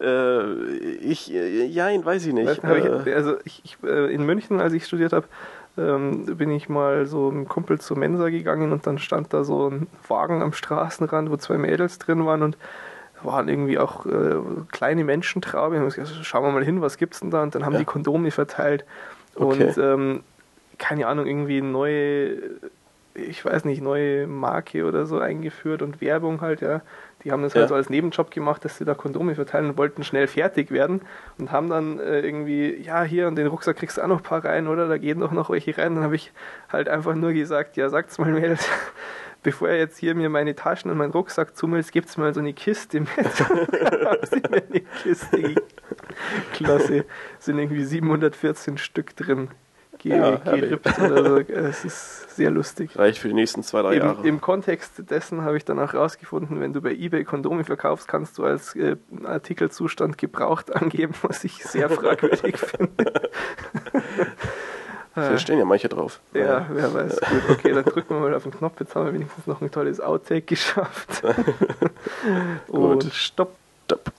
Äh, 0.00 0.52
ich, 1.00 1.34
äh, 1.34 1.64
jein, 1.66 2.04
weiß 2.04 2.24
ich 2.26 2.32
nicht. 2.32 2.46
Weißt 2.46 2.62
hab 2.62 2.76
Äh, 2.76 3.10
ich, 3.10 3.14
also 3.16 3.34
ich, 3.44 3.60
ich, 3.64 3.78
äh, 3.82 4.14
in 4.14 4.24
München, 4.24 4.60
als 4.60 4.72
ich 4.72 4.86
studiert 4.86 5.12
habe, 5.12 5.26
ähm, 5.76 6.24
bin 6.36 6.52
ich 6.52 6.68
mal 6.68 7.06
so 7.06 7.26
mit 7.26 7.34
einem 7.34 7.48
Kumpel 7.48 7.80
zur 7.80 7.98
Mensa 7.98 8.28
gegangen 8.28 8.70
und 8.70 8.86
dann 8.86 8.98
stand 8.98 9.32
da 9.32 9.42
so 9.42 9.68
ein 9.68 9.88
Wagen 10.06 10.40
am 10.40 10.52
Straßenrand, 10.52 11.30
wo 11.30 11.36
zwei 11.36 11.58
Mädels 11.58 11.98
drin 11.98 12.24
waren 12.26 12.42
und 12.42 12.56
waren 13.22 13.48
irgendwie 13.48 13.78
auch 13.78 14.06
äh, 14.06 14.36
kleine 14.70 15.04
Menschentraube. 15.04 15.76
Und 15.80 15.88
ich 15.88 15.96
hab 15.98 16.04
gesagt, 16.04 16.24
schauen 16.24 16.44
wir 16.44 16.52
mal 16.52 16.64
hin, 16.64 16.80
was 16.80 16.96
gibt's 16.96 17.20
denn 17.20 17.30
da? 17.30 17.42
Und 17.42 17.54
dann 17.54 17.64
haben 17.64 17.74
Ja. 17.74 17.78
die 17.80 17.84
Kondome 17.84 18.30
verteilt. 18.30 18.84
Okay. 19.34 19.64
Und 19.68 19.78
ähm, 19.78 20.22
keine 20.78 21.06
Ahnung, 21.06 21.26
irgendwie 21.26 21.60
neue, 21.60 22.34
ich 23.14 23.44
weiß 23.44 23.64
nicht, 23.64 23.82
neue 23.82 24.26
Marke 24.26 24.84
oder 24.84 25.06
so 25.06 25.18
eingeführt 25.18 25.82
und 25.82 26.00
Werbung 26.00 26.40
halt, 26.40 26.60
ja. 26.60 26.82
Die 27.24 27.32
haben 27.32 27.42
das 27.42 27.56
halt 27.56 27.64
Ja. 27.64 27.68
so 27.68 27.74
als 27.74 27.90
Nebenjob 27.90 28.30
gemacht, 28.30 28.64
dass 28.64 28.78
sie 28.78 28.84
da 28.84 28.94
Kondome 28.94 29.34
verteilen 29.34 29.70
und 29.70 29.76
wollten 29.76 30.04
schnell 30.04 30.28
fertig 30.28 30.70
werden 30.70 31.00
und 31.36 31.50
haben 31.50 31.68
dann 31.68 31.98
äh, 31.98 32.20
irgendwie, 32.20 32.76
ja, 32.80 33.02
hier 33.02 33.26
und 33.26 33.34
den 33.34 33.48
Rucksack 33.48 33.76
kriegst 33.76 33.98
du 33.98 34.02
auch 34.02 34.06
noch 34.06 34.18
ein 34.18 34.22
paar 34.22 34.44
rein, 34.44 34.68
oder? 34.68 34.86
Da 34.86 34.98
gehen 34.98 35.18
doch 35.18 35.32
noch 35.32 35.50
welche 35.50 35.76
rein. 35.76 35.96
Dann 35.96 36.04
habe 36.04 36.14
ich 36.14 36.32
halt 36.72 36.88
einfach 36.88 37.16
nur 37.16 37.32
gesagt, 37.32 37.76
ja, 37.76 37.88
sagt's 37.88 38.18
mal 38.18 38.30
Mädels, 38.30 38.68
bevor 39.42 39.68
ihr 39.68 39.78
jetzt 39.78 39.98
hier 39.98 40.14
mir 40.14 40.28
meine 40.28 40.54
Taschen 40.54 40.90
und 40.90 40.96
meinen 40.96 41.12
Rucksack 41.12 41.56
zumüllt, 41.56 41.90
gibt's 41.92 42.16
mal 42.16 42.34
so 42.34 42.40
eine 42.40 42.52
Kiste 42.52 43.00
mit. 43.00 43.10
Haben 43.16 44.26
sie 44.30 44.42
mir 44.50 44.62
eine 44.68 44.80
Kiste. 45.02 45.54
Klasse. 46.52 47.04
Sind 47.38 47.58
irgendwie 47.58 47.84
714 47.84 48.78
Stück 48.78 49.16
drin. 49.16 49.48
Ge 49.98 50.16
Ja, 50.16 50.36
gerippt 50.36 50.98
oder 51.00 51.24
so. 51.24 51.38
Es 51.38 51.84
ist 51.84 52.36
sehr 52.36 52.50
lustig. 52.50 52.96
reicht 52.96 53.18
für 53.18 53.28
die 53.28 53.34
nächsten 53.34 53.64
zwei, 53.64 53.82
drei 53.82 53.96
Jahre. 53.96 54.20
Im, 54.20 54.26
Im 54.26 54.40
Kontext 54.40 55.10
dessen 55.10 55.42
habe 55.42 55.56
ich 55.56 55.64
dann 55.64 55.78
auch 55.80 55.92
rausgefunden, 55.92 56.60
wenn 56.60 56.72
du 56.72 56.80
bei 56.80 56.92
eBay 56.92 57.24
Kondome 57.24 57.64
verkaufst, 57.64 58.06
kannst 58.06 58.38
du 58.38 58.44
als 58.44 58.76
äh, 58.76 58.96
Artikelzustand 59.24 60.16
gebraucht 60.16 60.74
angeben, 60.74 61.14
was 61.22 61.42
ich 61.42 61.64
sehr 61.64 61.90
fragwürdig 61.90 62.56
finde. 62.58 63.12
Da 65.20 65.38
stehen 65.38 65.58
ja 65.58 65.64
manche 65.64 65.88
drauf. 65.88 66.20
Ja, 66.34 66.66
wer 66.70 66.94
weiß. 66.94 67.20
Gut, 67.20 67.50
okay, 67.50 67.72
dann 67.72 67.84
drücken 67.84 68.14
wir 68.14 68.20
mal 68.20 68.34
auf 68.34 68.42
den 68.44 68.52
Knopf. 68.52 68.80
Jetzt 68.80 68.94
haben 68.94 69.06
wir 69.06 69.14
wenigstens 69.14 69.46
noch 69.46 69.60
ein 69.60 69.70
tolles 69.70 70.00
Outtake 70.00 70.42
geschafft. 70.42 71.22
Und 72.68 73.02
Gut. 73.04 73.12
stopp. 73.12 73.54
Stopp. 73.86 74.12